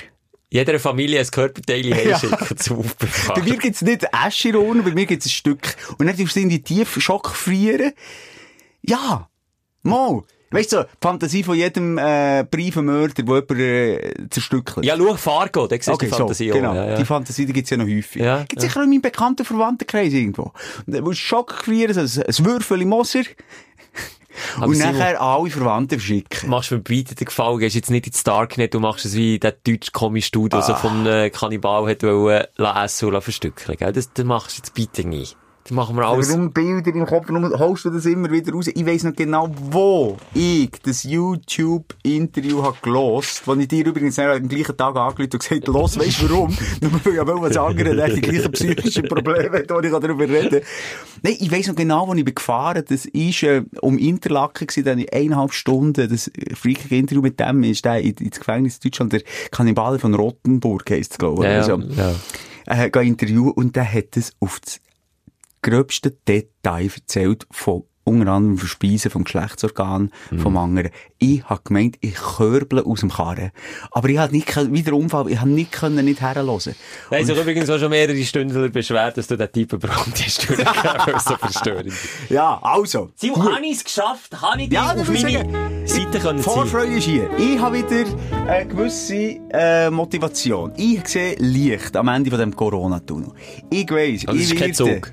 Jeder 0.49 0.79
Familie 0.79 1.19
ein 1.19 1.27
Körperteil 1.27 1.85
Ja. 1.87 1.95
herschicken 1.95 2.57
zum 2.57 2.79
Aufbewahren. 2.79 3.35
Bei 3.35 3.49
mir 3.49 3.57
gibt's 3.57 3.81
nicht 3.81 4.13
Asche 4.13 4.49
in 4.49 4.53
der 4.53 4.61
Urne, 4.61 4.81
bei 4.83 4.91
mir 4.91 5.05
gibt's 5.05 5.25
ein 5.25 5.29
Stück. 5.31 5.75
Und 5.97 6.07
dann 6.07 6.15
tust 6.17 6.35
du 6.35 6.39
in 6.39 6.49
die 6.49 6.61
tiefen 6.61 7.01
Schock 7.01 7.29
frieren. 7.31 7.91
Ja. 8.81 9.29
Mal. 9.83 10.23
Weißt 10.49 10.71
du, 10.71 10.83
die 10.83 10.87
Fantasie 11.01 11.43
von 11.43 11.57
jedem, 11.57 11.97
äh, 11.97 12.45
Briefenmörder, 12.49 13.13
der 13.15 13.25
jemanden, 13.25 13.59
äh, 13.59 14.29
zerstückelt. 14.29 14.85
Ja, 14.85 14.95
schau 14.97 15.15
Fargo, 15.17 15.67
da 15.67 15.75
siehst 15.75 15.89
du 15.89 15.91
Okay, 15.91 16.05
die 16.05 16.11
Fantasie 16.13 16.47
so, 16.47 16.53
genau. 16.55 16.73
Ja, 16.73 16.85
ja. 16.91 16.95
Die 16.95 17.03
Fantasie, 17.03 17.45
die 17.45 17.51
gibt's 17.51 17.69
ja 17.69 17.75
noch 17.75 17.85
häufig. 17.85 18.21
Ja, 18.21 18.39
Gibt's 18.43 18.63
ja. 18.63 18.69
sicher 18.69 18.79
auch 18.79 18.83
in 18.85 18.91
meinem 18.91 19.01
bekannten 19.01 19.43
Verwandtenkreis 19.43 20.13
irgendwo. 20.13 20.53
Und 20.85 20.95
dann 20.95 21.03
musst 21.03 21.19
du 21.19 21.25
Schock 21.25 21.53
frieren, 21.65 21.93
so 21.93 22.21
ein, 22.21 22.25
ein 22.27 22.45
Würfel 22.45 22.81
im 22.81 22.89
Moser. 22.89 23.23
Aber 24.57 24.67
Und 24.67 24.77
nachher 24.77 25.21
alle 25.21 25.49
Verwandten 25.49 25.99
verschicken. 25.99 26.49
machst 26.49 26.71
mir 26.71 26.79
bitte 26.79 27.15
den 27.15 27.25
Gefallen, 27.25 27.59
gehst 27.59 27.75
jetzt 27.75 27.89
nicht 27.91 28.07
ins 28.07 28.23
Darknet, 28.23 28.73
du 28.73 28.79
machst 28.79 29.05
es 29.05 29.15
wie 29.15 29.39
der 29.39 29.51
deutsche 29.51 29.91
Komisch-Studio, 29.91 30.61
so 30.61 30.75
vom 30.75 31.05
äh, 31.05 31.29
Kannibal 31.29 31.89
hat 31.89 32.03
wollen, 32.03 32.45
essen 32.57 33.07
und 33.07 33.13
la 33.13 33.21
verstückeln, 33.21 33.77
gell? 33.77 33.91
Das, 33.93 34.11
das 34.13 34.25
machst 34.25 34.57
du 34.57 34.61
jetzt 34.61 34.73
bitte 34.73 35.07
nicht. 35.07 35.35
Das 35.67 35.75
machen 35.75 35.97
wir 35.97 36.03
alles. 36.07 36.29
Warum 36.29 36.53
Bilder 36.53 36.95
im 36.95 37.05
Kopf? 37.05 37.25
Warum 37.27 37.43
holst 37.59 37.83
du 37.83 37.89
das 37.89 38.05
immer 38.05 38.31
wieder 38.31 38.53
raus? 38.53 38.67
Ich 38.73 38.85
weiss 38.85 39.03
noch 39.03 39.13
genau, 39.13 39.49
wo 39.69 40.15
ich 40.33 40.71
das 40.81 41.03
YouTube-Interview 41.03 42.63
habe 42.63 42.77
gelost, 42.81 43.41
wo 43.45 43.53
ich 43.55 43.67
dir 43.67 43.85
übrigens 43.85 44.17
am 44.17 44.47
gleichen 44.47 44.77
Tag 44.77 44.95
angerufen 44.95 45.23
und 45.33 45.39
gesagt 45.39 45.67
habe, 45.67 45.77
los, 45.77 45.99
weisst 45.99 46.21
du 46.21 46.29
warum? 46.29 46.55
Nur 46.81 46.91
weil 47.03 47.13
ich 47.13 47.19
auch 47.19 47.41
was 47.41 47.57
anderes, 47.57 47.95
der 47.97 48.09
die 48.15 48.21
gleichen 48.21 48.51
psychischen 48.53 49.03
Probleme 49.09 49.59
hat, 49.59 49.69
wo 49.69 49.79
ich 49.81 49.91
darüber 49.91 50.29
reden. 50.29 50.61
Nein, 51.21 51.35
ich 51.37 51.51
weiss 51.51 51.67
noch 51.67 51.75
genau, 51.75 52.07
wo 52.07 52.13
ich 52.13 52.23
bin 52.23 52.35
gefahren. 52.35 52.83
Das 52.87 53.05
ist, 53.05 53.43
äh, 53.43 53.63
um 53.81 53.97
Interlaken 53.97 54.67
gewesen, 54.67 54.85
dann 54.85 54.99
in 54.99 55.09
eineinhalb 55.11 55.51
Stunden, 55.53 56.09
das 56.09 56.31
freakige 56.53 56.95
Interview 56.97 57.21
mit 57.21 57.39
dem 57.41 57.63
ist 57.63 57.83
der 57.83 57.99
in- 57.99 58.15
ins 58.15 58.39
Gefängnis 58.39 58.75
in 58.75 58.89
Deutschland, 58.89 59.11
der 59.13 59.21
Kannibale 59.51 59.99
von 59.99 60.13
Rottenburg 60.13 60.89
heisst 60.89 61.11
es, 61.11 61.17
glaube 61.17 61.45
ich. 61.45 61.67
Ja, 61.67 61.73
oder 61.75 61.85
ja, 61.93 62.15
ja. 62.67 62.83
Äh, 62.85 62.89
gehe 62.89 63.03
interviewen 63.03 63.51
und 63.51 63.75
der 63.75 63.91
hat 63.91 64.15
es 64.15 64.31
auf 64.39 64.59
das 64.59 64.79
gröbste 65.61 66.11
Detail 66.11 66.89
erzählt 66.93 67.47
von 67.51 67.83
unter 68.03 68.31
anderem 68.31 68.57
Verspeisen 68.57 69.11
vom 69.11 69.25
Geschlechtsorgan 69.25 70.11
vom 70.37 70.55
anderen. 70.55 70.91
Ich 71.17 71.43
hab 71.43 71.65
gemeint, 71.65 71.97
ich 71.99 72.15
körble 72.15 72.85
aus 72.85 73.01
dem 73.01 73.11
Karren. 73.11 73.51
Aber 73.91 74.07
ich 74.07 74.17
hab 74.17 74.31
nicht, 74.31 74.47
wie 74.71 74.81
der 74.81 74.93
Unfall, 74.93 75.29
ich 75.29 75.37
hab 75.41 75.47
nicht 75.47 75.73
können, 75.73 76.05
nicht 76.05 76.21
herhören. 76.21 76.47
Da 77.09 77.17
haben 77.17 77.25
sich 77.25 77.37
übrigens 77.37 77.69
auch 77.69 77.77
schon 77.79 77.89
mehrere 77.89 78.15
Stunden 78.23 78.71
beschwert, 78.71 79.17
dass 79.17 79.27
du 79.27 79.35
den 79.35 79.51
Typ 79.51 79.71
bekommen 79.71 80.13
hast, 80.23 80.49
weil 80.49 80.57
er 81.13 81.19
so 81.19 81.35
verstörend 81.35 81.87
ist. 81.87 81.97
Ja, 82.29 82.57
also. 82.61 83.09
Simon, 83.15 83.53
habe 83.53 83.65
ich 83.65 83.73
es 83.75 83.83
geschafft? 83.83 84.41
Habe 84.41 84.61
ich 84.61 84.69
dich 84.69 84.77
Ja, 84.77 84.93
auf 84.93 85.09
meine 85.09 85.85
Seite 85.85 86.19
können? 86.19 86.39
Vorfreude 86.39 86.93
ist 86.95 87.03
hier. 87.03 87.29
Ich 87.37 87.59
habe 87.59 87.75
wieder 87.79 88.09
eine 88.47 88.67
gewisse 88.69 89.37
äh, 89.51 89.89
Motivation. 89.89 90.71
Ich 90.77 91.05
sehe 91.09 91.35
Licht 91.39 91.93
am 91.97 92.07
Ende 92.07 92.29
von 92.29 92.39
dem 92.39 92.55
Corona-Tunnel. 92.55 93.31
Ich 93.69 93.91
weiss, 93.91 94.25
Also, 94.25 94.39
es 94.39 94.45
ich 94.45 94.53
ist 94.53 94.59
kein 94.61 94.77
werde- 94.79 95.01
Zug. 95.01 95.11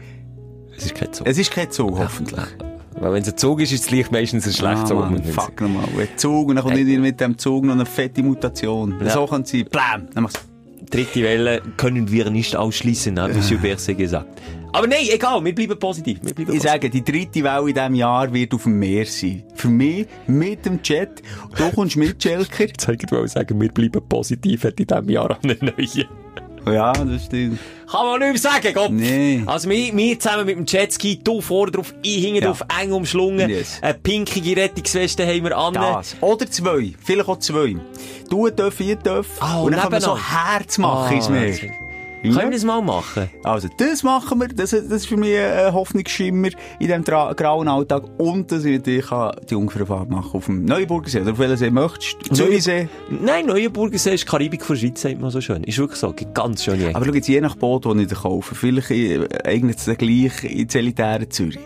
Es 0.76 0.86
ist 0.86 0.94
kein 0.94 1.12
Zug. 1.12 1.26
Es 1.26 1.38
ist 1.38 1.50
kein 1.50 1.70
Zug, 1.70 1.98
hoffentlich. 1.98 2.44
Weil 2.92 3.12
wenn 3.12 3.22
es 3.22 3.28
ein 3.28 3.36
Zug 3.36 3.60
ist, 3.60 3.72
ist 3.72 3.84
das 3.84 3.90
Licht 3.90 4.12
meistens 4.12 4.46
ein 4.46 4.52
schlechter 4.52 4.86
Zug. 4.86 5.04
Ah, 5.04 5.10
Mann, 5.10 5.24
fuck 5.24 5.60
nochmal. 5.60 5.84
Ein 5.98 6.08
Zug, 6.16 6.48
und 6.48 6.56
dann 6.56 6.64
kommt 6.64 6.76
nicht 6.76 7.00
mit 7.00 7.20
dem 7.20 7.36
Zug 7.36 7.64
noch 7.64 7.74
eine 7.74 7.86
fette 7.86 8.22
Mutation. 8.22 8.94
Ja. 9.02 9.10
So 9.10 9.26
kann 9.26 9.42
es 9.42 9.50
sein. 9.50 9.66
Blam! 9.70 10.08
Dann 10.14 10.22
machst 10.24 10.40
Dritte 10.90 11.22
Welle 11.22 11.62
können 11.76 12.10
wir 12.10 12.30
nicht 12.30 12.54
ausschließen, 12.54 13.18
hat 13.18 13.34
Monsieur 13.34 13.58
Berset 13.58 13.98
gesagt. 13.98 14.28
Aber 14.72 14.86
nein, 14.86 15.06
egal, 15.10 15.44
wir 15.44 15.54
bleiben 15.54 15.78
positiv. 15.78 16.18
Wir 16.22 16.34
bleiben 16.34 16.52
Ich 16.52 16.62
sage, 16.62 16.90
die 16.90 17.02
dritte 17.02 17.42
Welle 17.42 17.68
in 17.68 17.74
diesem 17.74 17.94
Jahr 17.94 18.32
wird 18.32 18.54
auf 18.54 18.64
dem 18.64 18.78
Meer 18.78 19.06
sein. 19.06 19.44
Für 19.54 19.68
mich, 19.68 20.06
mit 20.26 20.66
dem 20.66 20.82
Chat. 20.82 21.22
Du 21.56 21.70
kommst 21.70 21.96
mit, 21.96 22.22
Schelker. 22.22 22.66
Wollte 22.86 23.04
ich 23.06 23.10
mal 23.10 23.28
sagen, 23.28 23.60
wir 23.60 23.70
bleiben 23.70 24.02
positiv, 24.08 24.64
hat 24.64 24.78
in 24.78 24.86
diesem 24.86 25.08
Jahr 25.08 25.38
eine 25.42 25.56
neue. 25.60 26.06
Ja, 26.66 26.92
das 26.92 27.24
stimmt. 27.26 27.58
Kann 27.90 28.06
man 28.06 28.18
nicht 28.20 28.42
mehr 28.42 28.52
sagen, 28.52 28.74
Gott. 28.74 28.90
Nee. 28.90 29.42
Also 29.46 29.68
wir, 29.68 29.94
wir 29.96 30.18
zusammen 30.18 30.46
mit 30.46 30.56
dem 30.56 30.64
Jetski, 30.66 31.20
du 31.22 31.40
vorne 31.40 31.72
drauf, 31.72 31.94
ich 32.02 32.24
hinten 32.24 32.42
Ja. 32.42 32.48
drauf, 32.48 32.62
eng 32.80 32.92
umschlungen. 32.92 33.48
Yes. 33.50 33.78
Eine 33.82 33.94
pinkige 33.94 34.56
Rettungsweste 34.60 35.26
haben 35.26 35.44
wir 35.44 35.56
an. 35.56 35.74
Das. 35.74 36.16
Oder 36.20 36.50
zwei. 36.50 36.92
Vielleicht 37.04 37.28
auch 37.28 37.38
zwei. 37.38 37.76
Du 38.30 38.48
darf, 38.50 38.80
ich 38.80 38.96
darf. 38.98 39.26
Ah, 39.40 39.60
und 39.60 39.72
dann 39.72 39.80
kann 39.82 39.92
man 39.92 40.00
so. 40.00 40.16
Herz 40.18 40.78
machen 40.78 41.14
ins 41.16 41.28
Meer. 41.28 41.54
Ah, 41.54 41.83
Können 42.32 42.50
wir 42.50 42.50
das 42.50 42.64
mal 42.64 42.80
machen? 42.82 43.30
Also, 43.42 43.68
das 43.76 44.02
machen 44.02 44.40
wir. 44.40 44.48
Das, 44.48 44.70
das 44.70 44.82
ist 44.82 45.06
für 45.06 45.16
mich 45.16 45.38
ein 45.38 45.72
Hoffnungsschimmer 45.72 46.48
in 46.78 46.86
diesem 46.86 47.04
grauen 47.04 47.68
Alltag. 47.68 48.04
Und 48.18 48.50
dass 48.52 48.64
ich 48.64 48.78
natürlich 48.78 49.06
die 49.48 49.54
Jungfernfahrt 49.54 50.10
machen 50.10 50.30
auf 50.32 50.46
dem 50.46 50.64
Neuburgersee. 50.64 51.20
Oder 51.20 51.32
auf 51.32 51.38
welchen 51.38 51.56
See 51.56 51.70
möchtest 51.70 52.16
du? 52.30 52.34
Zürichsee. 52.34 52.88
Nein, 53.10 53.46
Neuenburgersee 53.46 54.14
ist 54.14 54.26
Karibik 54.26 54.64
von 54.64 54.76
Schweiz, 54.76 55.00
sagt 55.00 55.20
man 55.20 55.30
so 55.30 55.40
schön. 55.40 55.64
Ist 55.64 55.78
wirklich 55.78 55.98
so, 55.98 56.14
ganz 56.32 56.64
Ecken. 56.84 56.96
Aber 56.96 57.04
schau 57.04 57.12
jetzt, 57.12 57.28
je 57.28 57.40
nach 57.40 57.56
Boot, 57.56 57.86
das 57.86 57.96
ich 57.96 58.10
kaufe, 58.10 58.54
vielleicht 58.54 58.90
äh, 58.90 59.26
eignet 59.44 59.78
es 59.78 59.84
dann 59.84 59.96
gleich 59.96 60.44
ins 60.44 60.74
elitäre 60.74 61.28
Zürich. 61.28 61.58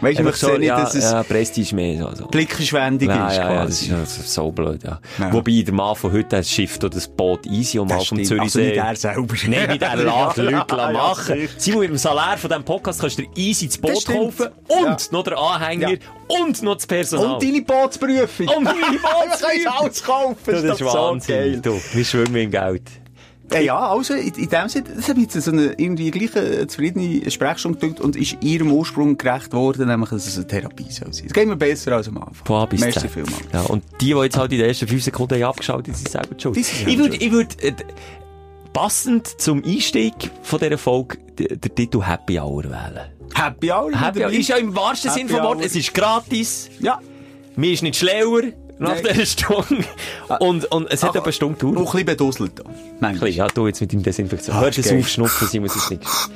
Weißt 0.00 0.18
du, 0.18 0.28
ich 0.28 0.36
sehe 0.36 0.58
nicht, 0.58 0.68
ja, 0.68 0.80
dass 0.80 0.94
es 0.94 1.04
ja, 1.04 1.22
Prestige 1.22 1.74
mehr. 1.74 1.98
So, 2.10 2.14
so. 2.14 2.26
Blickverschwendung 2.26 3.08
Ja, 3.08 3.28
ist, 3.28 3.36
ja, 3.36 3.50
ja, 3.52 3.64
das 3.64 3.78
quasi. 3.80 3.84
ist 3.86 3.90
ja 4.18 4.22
so 4.24 4.50
blöd, 4.52 4.82
ja. 4.84 5.00
Ja. 5.18 5.32
Wobei 5.32 5.62
der 5.64 5.72
Mann 5.72 5.96
von 5.96 6.12
heute 6.12 6.28
das 6.28 6.50
Schiff 6.50 6.76
oder 6.76 6.90
das 6.90 7.08
Boot 7.08 7.46
easy 7.46 7.78
um 7.78 7.88
Das 7.88 7.98
mal 7.98 8.04
vom 8.04 8.18
stimmt. 8.24 8.40
Also 8.40 8.58
Zürichsee. 8.58 8.68
nicht 8.68 8.76
er 8.84 8.96
selber. 8.96 9.34
Nein, 9.48 9.68
nicht 9.70 9.82
er 9.82 9.96
lässt 9.96 10.36
Leute 10.36 10.52
Ja, 10.76 10.92
machen. 10.92 11.34
sicher. 11.36 11.48
Simon, 11.56 11.80
mit 11.80 11.90
dem 11.90 11.96
Salär 11.98 12.36
von 12.36 12.50
diesem 12.50 12.64
Podcast 12.64 13.00
kannst 13.00 13.18
du 13.18 13.22
dir 13.22 13.28
easy 13.36 13.66
das 13.68 13.80
Das 13.80 13.92
Boot 14.04 14.06
kaufen 14.06 14.46
und 14.68 14.84
Ja. 14.84 14.96
noch 15.12 15.24
den 15.24 15.34
Anhänger 15.34 15.90
Ja. 15.90 15.96
und 16.28 16.62
noch 16.62 16.74
das 16.74 16.86
Personal. 16.86 17.34
Und 17.34 17.42
deine 17.42 17.62
Bootsprüfung. 17.62 18.48
Und 18.48 18.64
deine 18.66 18.80
Bootsprüfung. 18.80 19.72
Alles 19.80 20.02
kaufen. 20.04 20.36
das 20.46 20.62
ist 20.62 20.80
doch 20.80 20.92
so 20.92 20.98
Wahnsinn. 20.98 21.34
geil. 21.36 21.60
Du, 21.62 21.80
wir 21.92 22.04
schwimmen 22.04 22.36
in 22.36 22.50
Geld. 22.50 22.82
Äh, 23.52 23.64
ja, 23.64 23.78
also, 23.78 24.14
in, 24.14 24.34
in 24.34 24.48
dem 24.48 24.68
Sinne, 24.68 24.84
das 24.96 25.08
hat 25.08 25.16
jetzt 25.18 25.40
so 25.40 25.50
eine 25.52 25.74
irgendwie 25.76 26.10
gleiche 26.10 26.66
zufriedene 26.66 27.30
Sprechstunde 27.30 27.78
gedrückt 27.78 28.00
und 28.00 28.16
ist 28.16 28.38
ihrem 28.42 28.72
Ursprung 28.72 29.16
gerecht 29.16 29.52
worden, 29.52 29.86
nämlich, 29.88 30.10
dass 30.10 30.26
es 30.26 30.36
eine 30.36 30.46
Therapie 30.46 30.90
soll 30.90 31.12
sein. 31.12 31.26
Es 31.26 31.32
geht 31.32 31.46
mir 31.46 31.56
besser 31.56 31.92
als 31.92 32.08
am 32.08 32.18
Anfang. 32.18 32.44
Von 32.44 32.56
A 32.56 32.66
bis 32.66 32.80
Merci 32.80 33.08
vielmals. 33.08 33.36
Ja, 33.52 33.60
und 33.62 33.84
die, 34.00 34.06
die 34.06 34.20
jetzt 34.20 34.36
halt 34.36 34.50
in 34.52 34.58
den 34.58 34.66
ersten 34.68 34.88
fünf 34.88 35.02
Sekunden 35.04 35.34
haben 35.34 35.44
abgeschaltet, 35.44 35.86
die 35.88 35.92
sind 35.92 36.08
selber 36.08 36.34
schuld. 36.38 36.56
Ich 36.56 36.98
würde, 36.98 37.16
ich 37.16 37.30
würde, 37.30 37.54
äh, 37.62 37.72
passend 38.72 39.26
zum 39.40 39.64
Einstieg 39.64 40.12
von 40.42 40.58
dieser 40.58 40.76
Folge, 40.76 41.16
den 41.38 41.74
Titel 41.74 42.02
Happy 42.02 42.38
Hour 42.38 42.64
wählen. 42.64 43.10
Happy 43.34 43.70
Hour. 43.70 43.92
Happy 43.98 44.24
Hour 44.24 44.32
ist 44.32 44.48
ja 44.48 44.56
im 44.56 44.74
wahrsten 44.74 45.10
Happy 45.10 45.20
Sinn 45.20 45.28
vom 45.28 45.44
Wort, 45.44 45.64
es 45.64 45.76
ist 45.76 45.94
gratis, 45.94 46.68
Ja. 46.80 47.00
mir 47.54 47.72
ist 47.72 47.82
nicht 47.82 47.96
schlauer 47.96 48.42
nach 48.78 48.90
Nein. 48.94 49.04
Ah. 49.06 49.12
dieser 49.12 49.26
Stunde 49.26 49.84
und, 50.40 50.64
und 50.72 50.90
es 50.90 51.02
hat 51.02 51.10
Ach, 51.10 51.14
etwa 51.16 51.24
eine 51.24 51.32
Stunde 51.32 51.54
gedauert. 51.58 51.76
ein 51.78 51.84
bisschen 51.84 52.06
bedusselt. 52.06 52.52
da. 52.58 52.64
Manchmal. 53.00 53.30
Ja, 53.30 53.46
du 53.48 53.66
jetzt 53.66 53.80
mit 53.80 53.92
dem 53.92 54.02
Desinfektion. 54.02 54.56
Ah, 54.56 54.60
Hör 54.60 54.68
ist 54.68 54.78
das 54.78 54.86
geil. 54.88 54.98
auf, 55.00 55.08
Schnupfen, 55.08 55.48
Simon, 55.48 55.68
es 55.68 55.76
ist 55.76 55.90
nichts. 55.90 56.30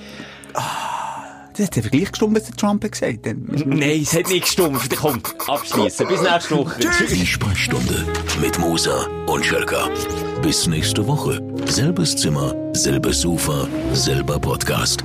Das 1.56 1.66
hat 1.66 1.76
der 1.76 1.82
Vergleich 1.82 2.10
gestimmt, 2.10 2.36
was 2.36 2.44
der 2.44 2.56
Trump 2.56 2.82
hat 2.84 2.92
gesagt 2.92 3.26
hat. 3.26 3.36
Nein, 3.66 4.00
es 4.02 4.14
hat 4.14 4.28
nicht 4.28 4.44
gestummt. 4.44 4.80
Komm, 4.96 5.20
abschließen. 5.46 6.06
Bis 6.08 6.22
nächste 6.22 6.56
Woche. 6.56 6.80
Die 7.10 7.26
Sprechstunde 7.26 8.06
mit 8.40 8.58
Musa 8.58 9.06
und 9.26 9.44
Schelka. 9.44 9.88
Bis 10.42 10.66
nächste 10.66 11.06
Woche. 11.06 11.42
Selbes 11.66 12.16
Zimmer, 12.16 12.54
selbes 12.72 13.20
Sofa, 13.20 13.68
selber 13.92 14.38
Podcast. 14.38 15.04